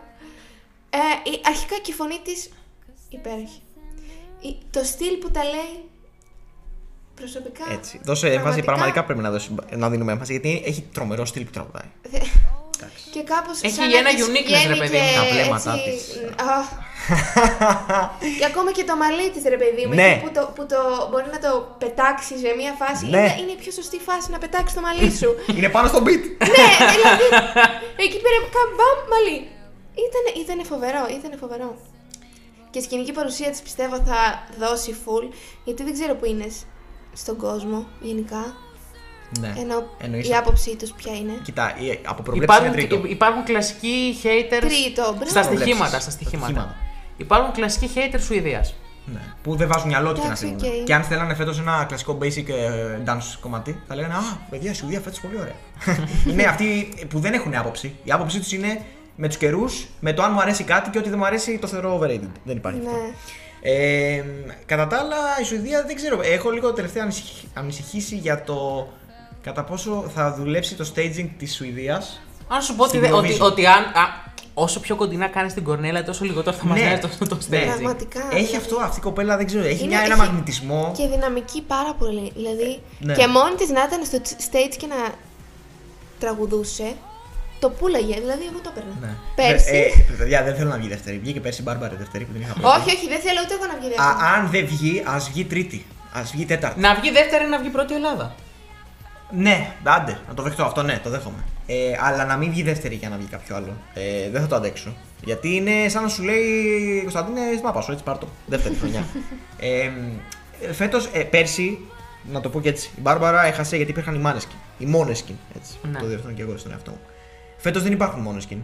Ε, 0.91 1.31
η- 1.31 1.41
αρχικά 1.45 1.77
και 1.83 1.91
η 1.91 1.95
φωνή 1.95 2.21
της 2.25 2.49
υπέροχη. 3.09 3.63
Η- 4.41 4.57
το 4.71 4.85
στυλ 4.85 5.15
που 5.17 5.31
τα 5.31 5.45
λέει 5.45 5.85
προσωπικά. 7.15 7.65
Έτσι. 7.73 8.01
Δώσε 8.05 8.33
έμφαση, 8.33 8.63
πραγματικά 8.63 9.05
πρέπει 9.05 9.21
να, 9.21 9.31
δώσει, 9.31 9.55
να 9.77 9.91
δίνουμε 9.91 10.13
έμφαση 10.13 10.33
γιατί 10.33 10.63
έχει 10.67 10.83
τρομερό 10.93 11.25
στυλ 11.25 11.45
που 11.45 11.51
τραγουδάει. 11.51 11.89
Δε- 12.03 12.19
Και 13.13 13.23
κάπως 13.23 13.61
Έχει 13.61 13.75
σαν 13.75 13.93
ένα 13.93 14.03
να 14.03 14.15
της 14.15 14.27
uniqueness, 14.27 14.67
ρε 14.69 14.75
βγαίνει 14.75 14.79
παιδί 14.79 14.97
και 14.97 15.03
μου, 15.03 15.25
τα 15.25 15.31
βλέμματά 15.31 15.73
έτσι, 15.75 15.91
της. 15.91 16.21
Α. 17.09 18.01
και 18.39 18.47
ακόμα 18.51 18.71
και 18.77 18.85
το 18.91 18.95
μαλλί 19.03 19.27
της 19.35 19.43
ρε 19.55 19.59
παιδί 19.63 19.83
μου, 19.87 19.95
Ναι. 19.95 20.09
εκεί 20.13 20.21
που, 20.25 20.31
το, 20.37 20.43
που 20.55 20.63
το 20.73 20.79
μπορεί 21.11 21.29
να 21.37 21.39
το 21.47 21.53
πετάξει 21.83 22.33
σε 22.43 22.51
μια 22.61 22.73
φάση, 22.83 23.03
Ναι. 23.07 23.09
είναι, 23.19 23.35
είναι 23.41 23.53
η 23.57 23.61
πιο 23.63 23.73
σωστή 23.79 23.99
φάση 24.09 24.27
να 24.35 24.39
πετάξει 24.45 24.73
το 24.75 24.81
μαλλί 24.87 25.11
σου. 25.21 25.31
Είναι 25.57 25.69
πάνω 25.77 25.87
στο 25.93 25.99
beat. 26.07 26.25
ναι, 26.55 26.67
δηλαδή, 26.95 27.25
εκεί 28.05 28.19
πέρα 28.25 28.37
καμπάμ 28.57 28.99
μαλλί. 29.13 29.39
Ήτανε, 30.07 30.31
ήτανε 30.43 30.63
φοβερό, 30.73 31.03
ήτανε 31.19 31.37
φοβερό. 31.45 31.71
Και 32.71 32.79
η 32.79 32.83
σκηνική 32.83 33.13
παρουσία 33.13 33.51
της 33.51 33.61
πιστεύω 33.61 33.97
θα 34.11 34.21
δώσει 34.59 34.97
full, 35.05 35.25
γιατί 35.65 35.83
δεν 35.83 35.93
ξέρω 35.93 36.15
που 36.15 36.27
είναι 36.27 36.47
σ- 36.49 36.65
στον 37.13 37.37
κόσμο 37.37 37.87
γενικά, 38.01 38.55
ναι. 39.41 39.53
ενώ 39.59 39.77
Εννοείς 40.01 40.29
η 40.29 40.35
άποψή 40.35 40.77
τους 40.77 40.91
ποια 40.93 41.15
είναι. 41.17 41.33
Κοίτα, 41.43 41.75
η- 41.79 42.01
από 42.07 42.23
προβλέψη 42.23 42.57
είναι 42.59 42.67
Υπάρχουν, 42.67 42.73
τρίτο. 42.73 43.07
υπάρχουν 43.09 43.45
κλασικοί 43.45 44.17
haters 44.23 44.49
Τρίτο, 44.49 45.03
μπράβο. 45.03 45.25
στα 45.27 45.41
Προβλέψεις. 45.41 45.61
στοιχήματα. 45.61 46.01
Στα 46.01 46.11
στοιχήματα. 46.11 46.77
Στοιχήματα. 47.21 47.25
Υπάρχουν 47.25 47.53
κλασικοί 47.53 47.91
haters 47.95 48.21
Σουηδίας. 48.21 48.75
Ναι. 49.13 49.21
Που 49.43 49.57
δεν 49.57 49.69
βάζουν 49.69 49.89
μυαλό 49.89 50.09
τους 50.13 50.21
και 50.21 50.27
να 50.29 50.33
Εντάξει, 50.33 50.55
στείλουν. 50.57 50.79
οκ. 50.81 50.85
Και 50.85 50.95
αν 50.95 51.03
θέλανε 51.03 51.35
φέτος 51.35 51.59
ένα 51.59 51.85
κλασικό 51.89 52.19
basic 52.23 52.49
ε, 52.49 52.99
dance 53.07 53.37
κομμάτι, 53.41 53.83
θα 53.89 53.95
λέγανε 53.95 54.15
Α, 54.15 54.19
παιδιά, 54.51 54.71
η 54.71 54.75
Σουηδία 54.75 55.01
φέτος 55.01 55.21
πολύ 55.21 55.37
ωραία. 55.41 55.55
είναι 56.31 56.43
αυτοί 56.45 56.89
που 57.09 57.19
δεν 57.19 57.33
έχουν 57.33 57.55
άποψη. 57.55 57.95
Η 58.05 58.11
άποψή 58.13 58.39
τους 58.39 58.53
είναι 58.53 58.81
με 59.17 59.29
τους 59.29 59.37
καιρούς, 59.37 59.87
με 60.01 60.13
το 60.13 60.23
αν 60.23 60.33
μου 60.33 60.41
αρέσει 60.41 60.65
κάτι 60.65 60.91
και 60.91 60.99
ότι 60.99 61.09
δεν 61.09 61.19
μου 61.19 61.25
αρέσει 61.27 61.59
το 61.59 61.67
θεωρώ 61.67 61.99
overrated. 61.99 62.29
Δεν 62.45 62.57
υπάρχει 62.57 62.79
αυτό. 62.79 62.91
Ναι. 62.91 63.13
Ε, 63.63 64.25
κατά 64.67 64.87
τα 64.87 64.97
άλλα, 64.99 65.17
η 65.41 65.45
Σουηδία 65.45 65.85
δεν 65.87 65.97
ξέρω. 65.97 66.21
Έχω 66.23 66.51
λίγο 66.51 66.73
τελευταία 66.73 67.03
ανησυχ- 67.03 67.45
ανησυχήσει 67.55 68.17
για 68.17 68.43
το 68.45 68.89
κατά 69.43 69.65
πόσο 69.65 70.11
θα 70.15 70.35
δουλέψει 70.35 70.75
το 70.75 70.93
staging 70.95 71.29
της 71.39 71.55
Σουηδίας. 71.55 72.21
Αν 72.53 72.63
σου 72.63 72.75
πω 72.77 72.83
ότι, 72.83 72.97
Στην 72.97 73.01
δε- 73.09 73.13
ότι, 73.13 73.37
Eurovision. 73.37 73.47
ότι 73.47 73.67
αν, 73.67 73.83
α, 73.83 74.05
όσο 74.55 74.81
πιο 74.81 74.97
κοντινά 74.97 75.27
κάνεις 75.29 75.55
την 75.55 75.65
κορνέλα, 75.65 76.03
τόσο 76.03 76.25
λιγότερο 76.25 76.57
θα 76.57 76.65
μα 76.65 76.75
Ναι. 76.75 76.81
νοιάζει 76.81 77.01
το, 77.01 77.27
το 77.29 77.39
Ναι. 77.49 77.59
staging. 77.59 77.67
Πραγματικά. 77.67 78.21
Έχει 78.21 78.31
δηλαδή. 78.45 78.57
αυτό, 78.57 78.77
αυτή 78.83 78.99
η 78.99 79.03
κοπέλα 79.03 79.37
δεν 79.37 79.47
ξέρω. 79.47 79.65
Έχει 79.65 79.79
Είναι- 79.85 79.87
μια, 79.87 79.99
ένα 80.01 80.15
έχει 80.15 80.23
μαγνητισμό. 80.23 80.93
Και 80.97 81.07
δυναμική 81.07 81.63
πάρα 81.63 81.95
πολύ. 81.99 82.33
Δηλαδή, 82.37 82.81
Ναι. 82.99 83.15
και 83.15 83.27
μόνη 83.27 83.55
της 83.55 83.69
να 83.69 83.83
ήταν 83.83 84.05
στο 84.05 84.19
stage 84.51 84.75
και 84.79 84.87
να 84.87 84.97
τραγουδούσε, 86.19 86.93
το 87.59 87.71
πούλαγε. 87.71 88.15
Δηλαδή, 88.21 88.45
εγώ 88.51 88.59
το 88.63 88.71
έπαιρνα. 88.75 88.95
Ναι. 89.01 89.13
Πέρσι. 89.35 89.77
Ε, 89.77 89.79
ε, 89.79 90.17
παιδιά, 90.19 90.43
δεν 90.43 90.55
θέλω 90.57 90.69
να 90.71 90.77
βγει 90.77 90.89
δεύτερη. 90.89 91.19
Βγήκε 91.19 91.41
πέρσι 91.41 91.61
η 91.61 91.65
Μπάρμπαρη 91.67 91.97
δεύτερη 91.97 92.25
που 92.25 92.33
την 92.33 92.41
είχα 92.41 92.53
πει. 92.53 92.61
όχι, 92.65 92.89
όχι, 92.97 93.07
δεν 93.09 93.21
θέλω 93.21 93.41
ούτε 93.45 93.55
εγώ 93.55 93.67
να 93.73 93.77
βγει 93.79 93.89
δεύτερη. 93.89 94.09
Α, 94.09 94.35
αν 94.35 94.51
δεν 94.51 94.67
βγει, 94.67 95.03
ας 95.07 95.29
βγει 95.31 95.45
τρίτη. 95.45 95.87
Α 96.19 96.21
βγει 96.33 96.45
τέταρτη. 96.45 96.81
Να 96.81 96.95
βγει 96.95 97.11
δεύτερη, 97.11 97.45
να 97.45 97.59
βγει 97.59 97.69
πρώτη 97.69 97.93
η 97.93 97.97
Ελλάδα. 97.97 98.35
Ναι, 99.37 99.73
άντε, 99.85 100.19
να 100.29 100.35
το 100.35 100.43
δεχτώ 100.43 100.65
αυτό, 100.65 100.83
ναι, 100.83 101.01
το 101.03 101.11
δέχομαι. 101.11 101.45
Ε, 101.67 101.93
αλλά 102.01 102.25
να 102.25 102.37
μην 102.37 102.51
βγει 102.51 102.63
δεύτερη 102.63 102.95
για 102.95 103.09
να 103.09 103.17
βγει 103.17 103.27
κάποιο 103.27 103.57
άλλο. 103.57 103.77
Ε, 103.95 104.31
δεν 104.31 104.41
θα 104.41 104.47
το 104.47 104.55
αντέξω. 104.55 104.95
Γιατί 105.25 105.55
είναι 105.55 105.89
σαν 105.89 106.03
να 106.03 106.09
σου 106.09 106.23
λέει 106.23 107.01
Κωνσταντίνε, 107.01 107.41
μάπας 107.65 107.85
σου, 107.85 107.93
έτσι 107.93 108.05
πάρ' 108.05 108.19
το. 108.19 108.29
Δεύτερη 108.47 108.75
χρονιά. 108.75 109.05
ε, 109.61 109.91
Φέτος, 110.73 111.09
ε, 111.13 111.23
πέρσι, 111.23 111.79
να 112.33 112.41
το 112.41 112.49
πω 112.49 112.61
και 112.61 112.69
έτσι, 112.69 112.91
η 112.97 113.01
Μπάρμπαρα 113.01 113.45
έχασε 113.45 113.77
γιατί 113.77 113.91
υπήρχαν 113.91 114.15
οι 114.15 114.19
Μάνεσκιν. 114.19 114.57
Οι 114.79 114.87
Μόνεσκιν, 114.87 115.35
έτσι. 115.57 115.79
Ναι. 115.91 115.99
Το 115.99 116.07
διορθώνω 116.07 116.35
και 116.35 116.43
εγώ 116.43 116.57
στον 116.57 116.73
εαυτό 116.73 116.91
μου. 116.91 117.01
Φέτος 117.57 117.83
δεν 117.83 117.93
υπάρχουν 117.93 118.23
Μόνεσκιν. 118.23 118.59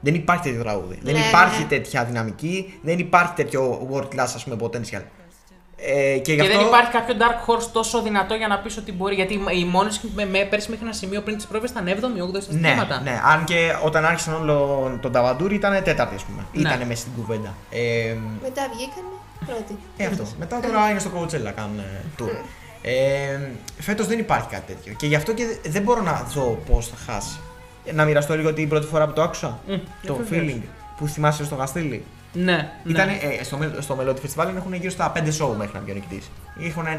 Δεν 0.00 0.14
υπάρχει 0.14 0.42
τέτοιο 0.42 0.62
τραγούδι. 0.62 0.98
δεν 1.02 1.14
Ναι, 1.14 1.20
υπάρχει 1.20 1.62
ναι. 1.62 1.68
τέτοια 1.68 2.04
δυναμική. 2.04 2.78
Δεν 2.82 2.98
υπάρχει 2.98 3.32
τέτοιο 3.32 3.88
world 3.92 4.08
class, 4.14 4.30
ας 4.34 4.44
πούμε, 4.44 4.56
potential. 4.60 5.02
Ε, 5.78 6.18
και, 6.18 6.32
γι' 6.32 6.40
Και 6.40 6.46
αυτό... 6.46 6.58
δεν 6.58 6.66
υπάρχει 6.66 6.90
κάποιο 6.90 7.14
Dark 7.18 7.46
Horse 7.50 7.68
τόσο 7.72 8.02
δυνατό 8.02 8.34
για 8.34 8.48
να 8.48 8.58
πεις 8.58 8.76
ότι 8.76 8.92
μπορεί. 8.92 9.14
Γιατί 9.14 9.34
οι 9.60 9.64
μόνε 9.64 9.90
με, 10.14 10.24
με, 10.26 10.38
πέρσι 10.38 10.70
μέχρι 10.70 10.84
ένα 10.84 10.94
σημείο 10.94 11.20
πριν 11.22 11.36
τις 11.36 11.46
πρόβες 11.46 11.70
ήταν 11.70 11.84
7η, 11.86 11.90
8η 11.90 12.42
στα 12.42 12.52
Ναι, 12.52 12.68
στοιχήματα. 12.68 13.00
ναι, 13.00 13.20
αν 13.24 13.44
και 13.44 13.72
όταν 13.84 14.04
άρχισαν 14.04 14.34
όλο 14.34 14.98
τον 15.02 15.12
Ταβαντούρι 15.12 15.54
ήταν 15.54 15.82
τέταρτη, 15.82 16.14
ας 16.14 16.22
πούμε. 16.22 16.44
Ναι. 16.52 16.60
Ήταν 16.60 16.86
μέσα 16.86 17.00
στην 17.00 17.12
κουβέντα. 17.16 17.54
Ε, 17.70 18.14
Μετά 18.42 18.62
βγήκανε 18.74 19.06
πρώτη. 19.46 19.78
ε, 19.96 20.06
αυτό. 20.06 20.24
Μετά 20.38 20.60
τώρα 20.60 20.90
είναι 20.90 20.98
στο 20.98 21.10
Coachella, 21.14 21.52
κάνουν 21.56 21.78
ε, 21.78 22.04
tour. 22.18 22.44
Ε, 22.82 23.38
Φέτος 23.78 24.06
δεν 24.06 24.18
υπάρχει 24.18 24.48
κάτι 24.48 24.72
τέτοιο. 24.74 24.92
Και 24.92 25.06
γι' 25.06 25.14
αυτό 25.14 25.32
και 25.34 25.44
δε- 25.62 25.70
δεν 25.70 25.82
μπορώ 25.82 26.02
να 26.02 26.12
δω 26.34 26.58
πώς 26.70 26.88
θα 26.88 27.12
χάσει. 27.12 27.38
Ε, 27.84 27.92
Να 27.92 28.04
μοιραστώ 28.04 28.36
λίγο 28.36 28.52
την 28.52 28.68
πρώτη 28.68 28.86
φορά 28.86 29.06
που 29.06 29.12
το 29.12 29.22
άκουσα. 29.22 29.58
Μμ, 29.68 29.74
το 30.06 30.14
βεβαίως. 30.14 30.52
feeling 30.52 30.60
που 30.98 31.06
θυμάσαι 31.06 31.44
στο 31.44 31.54
Γαστήλι. 31.54 32.04
Ναι, 32.36 32.52
ναι. 32.52 32.70
Ήταν, 32.84 33.08
ε, 33.08 33.42
στο, 33.42 33.58
Mel- 33.62 33.76
στο 33.78 33.98
Melody 34.00 34.16
Festival 34.16 34.54
έχουν 34.56 34.74
γύρω 34.74 34.90
στα 34.90 35.12
5 35.16 35.18
show 35.18 35.54
μέχρι 35.56 35.74
να 35.74 35.80
βγει 35.80 35.90
ο 35.90 35.94
νικητής. 35.94 36.30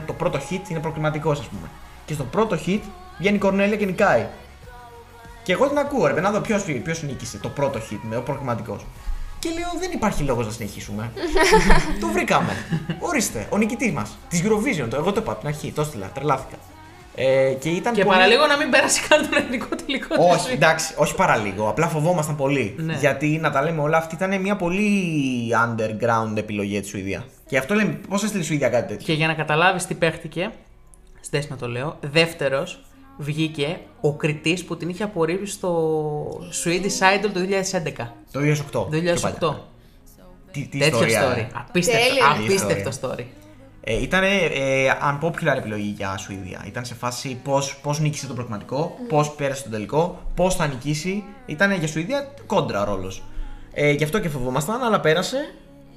Το 0.06 0.14
πρώτο 0.14 0.40
hit 0.50 0.70
είναι 0.70 0.80
προκληματικό, 0.80 1.32
ας 1.32 1.40
πούμε. 1.40 1.70
Και 2.06 2.14
στο 2.14 2.24
πρώτο 2.24 2.58
hit 2.66 2.80
βγαίνει 3.20 3.36
η 3.36 3.40
Κορνέλια 3.40 3.76
και 3.76 3.86
νικάει. 3.86 4.26
Και 5.44 5.52
εγώ 5.54 5.68
την 5.68 5.78
ακούω, 5.78 6.08
ρε, 6.08 6.22
να 6.22 6.32
δω 6.32 6.40
ποιος 6.40 6.64
ποιος 6.64 7.04
νίκησε 7.04 7.38
το 7.38 7.50
πρώτο 7.50 7.80
hit 7.80 8.00
με 8.02 8.16
ο 8.16 8.22
προκληματικό. 8.22 8.78
Και 9.40 9.50
λέω 9.50 9.80
δεν 9.80 9.92
υπάρχει 9.94 10.24
λόγος 10.24 10.46
να 10.46 10.52
συνεχίσουμε. 10.52 11.12
το 12.02 12.08
βρήκαμε. 12.08 12.54
Ορίστε, 13.00 13.48
ο 13.50 13.58
νικητής 13.58 13.92
μας. 13.92 14.18
Της 14.30 14.44
Eurovision. 14.44 14.88
Το, 14.90 14.96
εγώ 14.96 15.12
το 15.12 15.20
είπα 15.22 15.32
από 15.32 15.40
την 15.40 15.50
αρχή, 15.50 15.72
το 15.72 15.82
έστειλα, 15.82 16.08
τρελάθηκα. 16.14 16.58
Ε, 17.20 17.54
και 17.60 17.70
ήταν 17.70 17.94
Και 17.94 18.04
πολύ... 18.04 18.16
παραλίγο 18.16 18.46
να 18.48 18.58
μην 18.58 18.70
πέρασε 18.70 19.02
καν 19.10 19.30
τον 19.30 19.38
ελληνικό 19.42 19.68
τελικό 19.86 20.08
της 20.16 20.26
Όχι, 20.32 20.40
ζωής. 20.42 20.54
εντάξει, 20.54 20.94
όχι 20.98 21.16
παραλίγο. 21.16 21.70
Απλά 21.70 21.88
φοβόμασταν 21.88 22.36
πολύ. 22.36 22.76
Ναι. 22.78 22.94
Γιατί 23.00 23.28
να 23.42 23.52
τα 23.52 23.62
λέμε 23.64 23.82
όλα, 23.82 23.98
αυτή 23.98 24.16
ήταν 24.16 24.42
μια 24.42 24.56
πολύ 24.56 24.90
underground 25.66 26.38
επιλογή 26.38 26.80
τη 26.82 26.88
Σουηδία. 26.88 27.26
Και 27.48 27.58
αυτό 27.58 27.74
λέμε, 27.74 28.00
πώς 28.10 28.24
έστειλε 28.24 28.44
η 28.44 28.46
Σουηδία 28.46 28.70
κάτι 28.70 28.88
τέτοιο; 28.88 29.06
Και 29.06 29.14
για 29.14 29.28
να 29.28 29.34
καταλάβεις 29.34 29.86
τι 29.86 29.94
παίχτηκε, 29.94 30.52
στες 31.22 31.50
να 31.50 31.56
το 31.56 31.68
λέω, 31.68 31.98
δεύτερος 32.12 32.80
βγήκε 33.18 33.78
ο 34.02 34.14
κριτής 34.14 34.64
που 34.64 34.78
την 34.78 34.90
είχε 34.90 35.04
απορρίψει 35.04 35.54
στο 35.54 36.26
Swedish 36.64 37.26
Idol 37.26 37.30
το 37.34 37.40
2011. 37.40 38.14
Το 38.32 38.40
2008. 38.40 38.54
Το 38.72 38.88
πιο 38.92 39.00
2008. 39.00 39.22
παλιά. 39.22 39.62
Τι, 40.52 40.68
τι 40.68 40.78
Τέτοιο 40.78 41.06
ιστορία, 41.06 41.34
story. 41.34 41.38
ε. 41.38 41.48
Απίστευτο, 41.68 42.06
Τέλειο. 42.08 42.44
απίστευτο 42.46 42.92
story. 43.02 43.24
Ε, 43.82 44.02
ήταν 44.02 44.24
ε, 44.24 44.30
unpopular 45.12 45.56
επιλογή 45.58 45.94
για 45.98 46.18
Σουηδία. 46.18 46.64
Ήταν 46.68 46.86
σε 46.86 46.96
φάση 46.96 47.40
πώς 47.44 47.78
πώς 47.82 48.00
νίκησε 48.00 48.28
το 48.28 48.34
προκριματικό, 48.34 48.96
Mm. 48.98 49.10
πώς 49.10 49.32
πέρασε 49.32 49.64
τον 49.64 49.72
τελικό, 49.72 50.22
πώς 50.36 50.56
θα 50.56 50.68
νικήσει. 50.68 51.24
Ήταν 51.46 51.72
για 51.72 51.88
Σουηδία 51.88 52.34
κόντρα 52.46 52.86
ρόλος. 52.86 53.24
Ε, 53.74 53.92
γι' 53.92 54.04
αυτό 54.04 54.20
και 54.20 54.30
φοβόμασταν, 54.30 54.84
αλλά 54.84 55.00
πέρασε. 55.00 55.38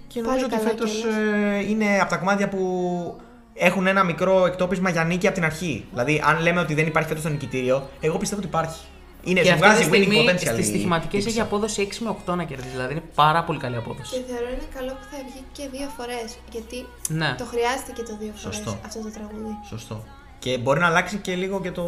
Και 0.06 0.20
νομίζω 0.20 0.40
Πάλι 0.40 0.54
ότι 0.54 0.64
καλά 0.64 0.68
φέτος 0.76 0.90
κιόλας. 0.92 1.64
είναι 1.68 1.98
από 2.00 2.10
τα 2.10 2.16
κομμάτια 2.16 2.48
που 2.48 3.16
έχουν 3.54 3.86
ένα 3.86 4.04
μικρό 4.04 4.46
εκτόπισμα 4.46 4.90
για 4.90 5.04
νίκη 5.04 5.26
από 5.26 5.34
την 5.34 5.44
αρχή. 5.44 5.84
Δηλαδή, 5.90 6.22
αν 6.26 6.40
λέμε 6.42 6.60
ότι 6.60 6.74
δεν 6.74 6.86
υπάρχει 6.86 7.08
φέτος 7.08 7.22
το 7.22 7.28
νικητήριο, 7.28 7.88
εγώ 8.00 8.18
πιστεύω 8.18 8.40
ότι 8.40 8.50
υπάρχει. 8.50 8.80
Είναι, 9.24 9.40
Και 9.40 9.46
σου 9.46 9.52
αυτή 9.52 9.66
τη 9.66 9.68
βγάζει 9.68 9.88
winning 9.90 9.94
στιγμή 9.94 10.24
potential. 10.28 10.38
στις 10.38 10.58
η 10.58 10.68
στοιχηματικές 10.68 11.24
Pixar. 11.24 11.26
έχει 11.28 11.40
απόδοση 11.40 11.88
6 11.90 12.04
με 12.04 12.08
8 12.26 12.34
να 12.36 12.44
κερδίζει. 12.44 12.68
Δηλαδή 12.68 12.92
είναι 12.92 13.02
πάρα 13.14 13.44
πολύ 13.44 13.58
καλή 13.58 13.76
απόδοση. 13.76 14.10
Και 14.16 14.22
θεωρώ 14.32 14.48
είναι 14.52 14.66
καλό 14.74 14.88
που 14.90 15.04
θα 15.10 15.16
βγει 15.28 15.44
και 15.52 15.68
δύο 15.72 15.88
φορές. 15.96 16.38
Γιατί 16.50 16.86
Ναι. 17.08 17.34
το 17.38 17.44
χρειάζεται 17.44 17.92
και 17.94 18.02
το 18.02 18.16
δύο 18.20 18.32
φορές 18.36 18.56
Σωστό. 18.56 18.78
αυτό 18.86 18.98
το 19.00 19.10
τραγούδι. 19.10 19.54
Σωστό. 19.68 20.04
Και 20.38 20.58
μπορεί 20.58 20.80
να 20.80 20.86
αλλάξει 20.86 21.16
και 21.16 21.34
λίγο 21.34 21.60
και 21.60 21.70
το. 21.70 21.84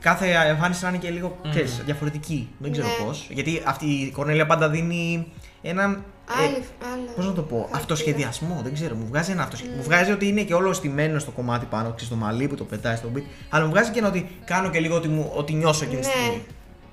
Κάθε 0.00 0.26
εμφάνιση 0.46 0.82
να 0.82 0.88
είναι 0.88 0.98
και 0.98 1.10
λίγο 1.10 1.36
ξέρεις, 1.50 1.82
διαφορετική. 1.84 2.48
Δεν 2.58 2.72
ξέρω 2.72 2.86
Ναι. 2.86 3.04
πώς. 3.06 3.26
Γιατί 3.30 3.62
αυτή 3.66 3.86
η 3.86 4.10
Κορνέλια 4.10 4.46
πάντα 4.46 4.68
δίνει 4.68 5.32
έναν. 5.62 6.04
Άλλη, 6.44 6.64
άλλο. 6.92 7.08
Πώς 7.16 7.26
να 7.26 7.32
το 7.32 7.42
πω, 7.42 7.54
χαρακτήρα. 7.56 7.78
αυτοσχεδιασμό, 7.78 8.60
δεν 8.64 8.74
ξέρω. 8.74 8.94
Μου 8.94 9.06
βγάζει 9.06 9.30
ένα 9.30 9.42
αυτοσχεδιασμό. 9.42 9.82
Μου 9.82 9.88
βγάζει 9.88 10.10
ότι 10.12 10.28
είναι 10.28 10.42
και 10.42 10.54
όλο 10.54 10.72
στημένο 10.72 11.18
στο 11.18 11.30
κομμάτι 11.30 11.66
πάνω, 11.66 11.86
ξέρεις, 11.88 12.06
στο 12.06 12.16
μαλλί 12.16 12.48
που 12.48 12.54
το 12.54 12.64
πετάει 12.64 12.96
στο 12.96 13.08
beat. 13.16 13.22
Αλλά 13.48 13.64
μου 13.64 13.70
βγάζει 13.70 13.90
και 13.90 13.98
ένα 13.98 14.08
ότι 14.08 14.30
κάνω 14.44 14.70
και 14.70 14.80
λίγο 14.80 14.94
ότι, 14.96 15.08
μου, 15.08 15.32
ότι 15.34 15.52
νιώσω 15.52 15.84
εκείνη 15.84 16.00
τη 16.00 16.06
Ναι. 16.06 16.12
στιγμή. 16.12 16.42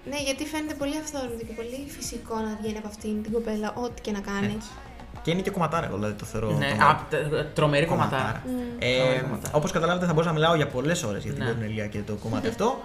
Ναι, 0.09 0.17
γιατί 0.25 0.45
φαίνεται 0.45 0.73
πολύ 0.73 0.93
αυθόρμητο 1.03 1.45
και 1.45 1.53
πολύ 1.55 1.79
φυσικό 1.97 2.35
να 2.35 2.57
βγαίνει 2.61 2.77
από 2.77 2.87
αυτήν 2.87 3.23
την 3.23 3.31
κοπέλα, 3.31 3.73
ό,τι 3.75 4.01
και 4.01 4.11
να 4.11 4.19
κάνει. 4.19 4.45
Έτσι. 4.55 4.69
Και 5.21 5.31
είναι 5.31 5.41
και 5.41 5.49
κομματάρα, 5.51 5.85
εγώ 5.87 5.95
δηλαδή 5.95 6.13
το 6.13 6.25
θεωρώ. 6.25 6.51
Ναι, 6.51 6.75
το- 6.79 6.85
α, 6.85 6.99
τε- 7.09 7.53
τρομερή 7.53 7.85
κομματάρα. 7.85 8.43
Ε, 8.79 8.97
Τρομερή 8.97 9.19
κομματάρα. 9.21 9.51
Όπως 9.57 9.71
καταλάβετε, 9.71 10.05
θα 10.05 10.11
μπορούσα 10.13 10.29
να 10.31 10.35
μιλάω 10.39 10.55
για 10.55 10.67
πολλές 10.67 11.03
ώρες 11.03 11.23
για 11.23 11.33
την 11.33 11.43
Ναι. 11.43 11.49
Κορνελία 11.49 11.87
και 11.87 11.99
το 11.99 12.13
κομμάτι 12.13 12.47
αυτό. 12.53 12.79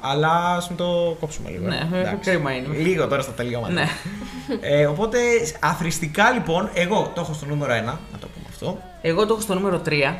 Αλλά 0.00 0.54
ας 0.56 0.68
μην 0.68 0.76
το 0.78 1.16
κόψουμε 1.20 1.50
λίγο. 1.50 1.64
ε. 1.66 1.68
Ναι, 1.68 1.98
Εντάξει. 2.00 2.30
κρίμα 2.30 2.52
είναι. 2.52 2.76
Λίγο 2.76 3.06
τώρα 3.08 3.22
στα 3.22 3.32
τελειώματα. 3.32 3.72
Ναι. 3.72 3.86
Ε, 4.60 4.86
οπότε 4.86 5.18
αθρηστικά 5.60 6.30
λοιπόν, 6.30 6.70
εγώ 6.74 7.10
το 7.14 7.20
έχω 7.20 7.32
στο 7.32 7.46
νούμερο 7.46 7.72
1, 7.72 7.84
να 7.84 8.18
το 8.20 8.26
πούμε 8.34 8.46
αυτό. 8.48 8.78
Εγώ 9.02 9.26
το 9.26 9.32
έχω 9.32 9.42
στο 9.42 9.54
νούμερο 9.54 9.78
3. 9.86 9.90
Εγώ 9.92 10.14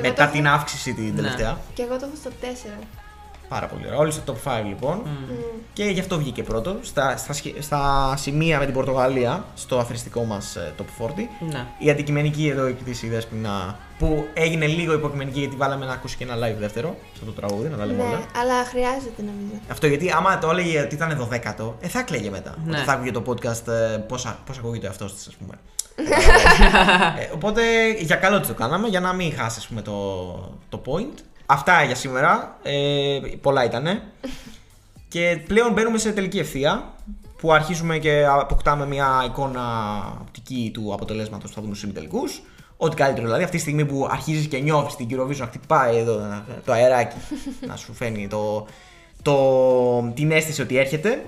μετά 0.00 0.14
το 0.14 0.22
έχω- 0.22 0.32
την 0.32 0.48
αύξηση 0.48 0.94
την 0.94 1.04
Ναι. 1.04 1.10
τελευταία. 1.12 1.58
Και 1.74 1.82
εγώ 1.82 1.96
το 1.98 2.06
έχω 2.06 2.14
στο 2.20 2.30
4. 2.40 2.82
Πάρα 3.48 3.66
πολύ 3.66 3.86
ωραία. 3.86 3.98
Όλοι 3.98 4.12
στο 4.12 4.22
top 4.32 4.36
5 4.50 4.64
λοιπόν. 4.68 5.02
Mm. 5.04 5.34
Και 5.72 5.84
γι' 5.84 6.00
αυτό 6.00 6.18
βγήκε 6.18 6.42
πρώτο. 6.42 6.76
Στα, 6.82 7.16
στα, 7.16 7.32
σχε- 7.32 7.62
στα 7.62 8.14
σημεία 8.16 8.58
με 8.58 8.64
την 8.64 8.74
Πορτογαλία, 8.74 9.44
στο 9.54 9.78
αθρηστικό 9.78 10.24
μας 10.24 10.56
top 10.78 11.04
40. 11.04 11.28
Ναι. 11.50 11.64
Η 11.78 11.90
αντικειμενική 11.90 12.48
εδώ 12.48 12.64
εκπλήση 12.66 13.06
η 13.06 13.08
Δέσποινα 13.08 13.78
που 13.98 14.26
έγινε 14.34 14.66
λίγο 14.66 14.92
υποκειμενική 14.92 15.38
γιατί 15.38 15.56
βάλαμε 15.56 15.84
να 15.86 15.92
ακούσει 15.92 16.16
και 16.16 16.24
ένα 16.24 16.34
live 16.34 16.56
δεύτερο 16.58 16.88
σε 16.88 17.10
αυτό 17.12 17.24
το 17.24 17.32
τραγούδι, 17.32 17.68
να 17.68 17.76
τα 17.76 17.86
λέμε 17.86 18.02
όλα. 18.02 18.10
Ναι, 18.10 18.24
αλλά 18.40 18.64
χρειάζεται 18.64 19.22
νομίζω. 19.22 19.60
Αυτό 19.70 19.86
γιατί 19.86 20.10
άμα 20.10 20.38
το 20.38 20.50
έλεγε 20.50 20.80
ότι 20.80 20.94
ήταν 20.94 21.28
12ο, 21.30 21.72
ε, 21.80 21.88
θα 21.88 22.02
κλαίγε 22.02 22.30
μετά. 22.30 22.54
Ναι. 22.64 22.70
Όταν 22.70 22.84
θα 22.84 22.92
άκουγε 22.92 23.10
το 23.10 23.22
podcast 23.26 23.68
ε, 23.68 23.96
πώς, 24.08 24.26
α- 24.26 24.38
πώς 24.46 24.58
ακούγεται 24.58 24.86
αυτό 24.86 25.04
της, 25.04 25.26
ας 25.26 25.34
πούμε. 25.34 25.54
ε, 27.20 27.30
οπότε 27.34 27.62
για 27.98 28.16
καλό 28.16 28.38
της 28.38 28.48
το 28.48 28.54
κάναμε, 28.54 28.88
για 28.88 29.00
να 29.00 29.12
μην 29.12 29.32
χάσει 29.32 29.56
ας 29.58 29.66
πούμε, 29.66 29.82
το, 29.82 29.94
το 30.68 30.82
point. 30.86 31.18
Αυτά 31.46 31.82
για 31.82 31.94
σήμερα. 31.94 32.58
Ε, 32.62 33.18
πολλά 33.40 33.64
ήτανε. 33.64 34.02
και 35.08 35.40
πλέον 35.46 35.72
μπαίνουμε 35.72 35.98
σε 35.98 36.12
τελική 36.12 36.38
ευθεία 36.38 36.92
που 37.38 37.52
αρχίζουμε 37.52 37.98
και 37.98 38.26
αποκτάμε 38.26 38.86
μια 38.86 39.22
εικόνα 39.26 39.62
οπτική 40.20 40.70
του 40.74 40.92
αποτελέσματος 40.94 41.48
που 41.48 41.54
θα 41.54 41.60
δούμε 41.62 41.74
στους 41.74 41.84
ημιτελικού. 41.84 42.22
Ό,τι 42.80 42.96
καλύτερο 42.96 43.26
δηλαδή, 43.26 43.42
αυτή 43.42 43.56
τη 43.56 43.62
στιγμή 43.62 43.84
που 43.84 44.08
αρχίζεις 44.10 44.46
και 44.46 44.58
νιώθεις 44.58 44.96
την 44.96 45.08
Eurovision 45.10 45.36
να 45.36 45.46
χτυπάει 45.46 45.96
εδώ 45.96 46.18
να- 46.18 46.44
το 46.64 46.72
αεράκι, 46.72 47.16
να 47.68 47.76
σου 47.76 47.94
φαίνει 47.94 48.28
το, 48.28 48.66
το, 49.22 50.12
την 50.14 50.30
αίσθηση 50.30 50.60
ότι 50.62 50.76
έρχεται. 50.78 51.24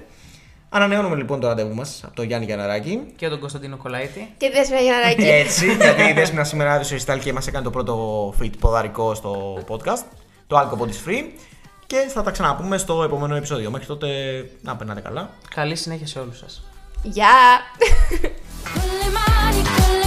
Ανανεώνουμε 0.69 1.17
λοιπόν 1.17 1.41
το 1.41 1.47
ραντεβού 1.49 1.75
μας 1.75 2.01
από 2.05 2.15
τον 2.15 2.25
Γιάννη 2.25 2.47
Γιαναράκη. 2.47 3.01
Και 3.17 3.29
τον 3.29 3.39
Κωνσταντίνο 3.41 3.77
Κολαίτη. 3.77 4.35
Και 4.37 4.51
δες 4.55 4.69
με 4.71 4.81
Γιανναράκη. 4.81 5.29
Έτσι, 5.45 5.75
γιατί 5.75 6.03
η 6.03 6.13
Δέσποινα 6.13 6.45
σήμερα 6.45 6.75
έδωσε 6.75 6.95
ρεστάλ 6.95 7.19
και 7.21 7.33
μα 7.33 7.41
έκανε 7.49 7.65
το 7.65 7.71
πρώτο 7.71 8.35
fit 8.43 8.51
ποδαρικό 8.61 9.15
στο 9.15 9.59
podcast. 9.69 10.05
Το 10.47 10.59
Alco 10.59 10.83
Bodies 10.83 11.09
Free. 11.09 11.25
Και 11.87 11.97
θα 12.09 12.23
τα 12.23 12.31
ξαναπούμε 12.31 12.79
στο 12.79 13.03
επόμενο 13.03 13.35
επεισόδιο. 13.37 13.71
Μέχρι 13.71 13.87
τότε 13.87 14.09
να 14.63 14.77
περνάτε 14.77 15.01
καλά. 15.01 15.31
Καλή 15.55 15.77
συνέχεια 15.77 16.07
σε 16.07 16.19
όλους 16.19 16.39
σας. 16.39 16.63
Γεια! 17.03 17.27
Quelle 18.65 19.11
mani 19.17 20.00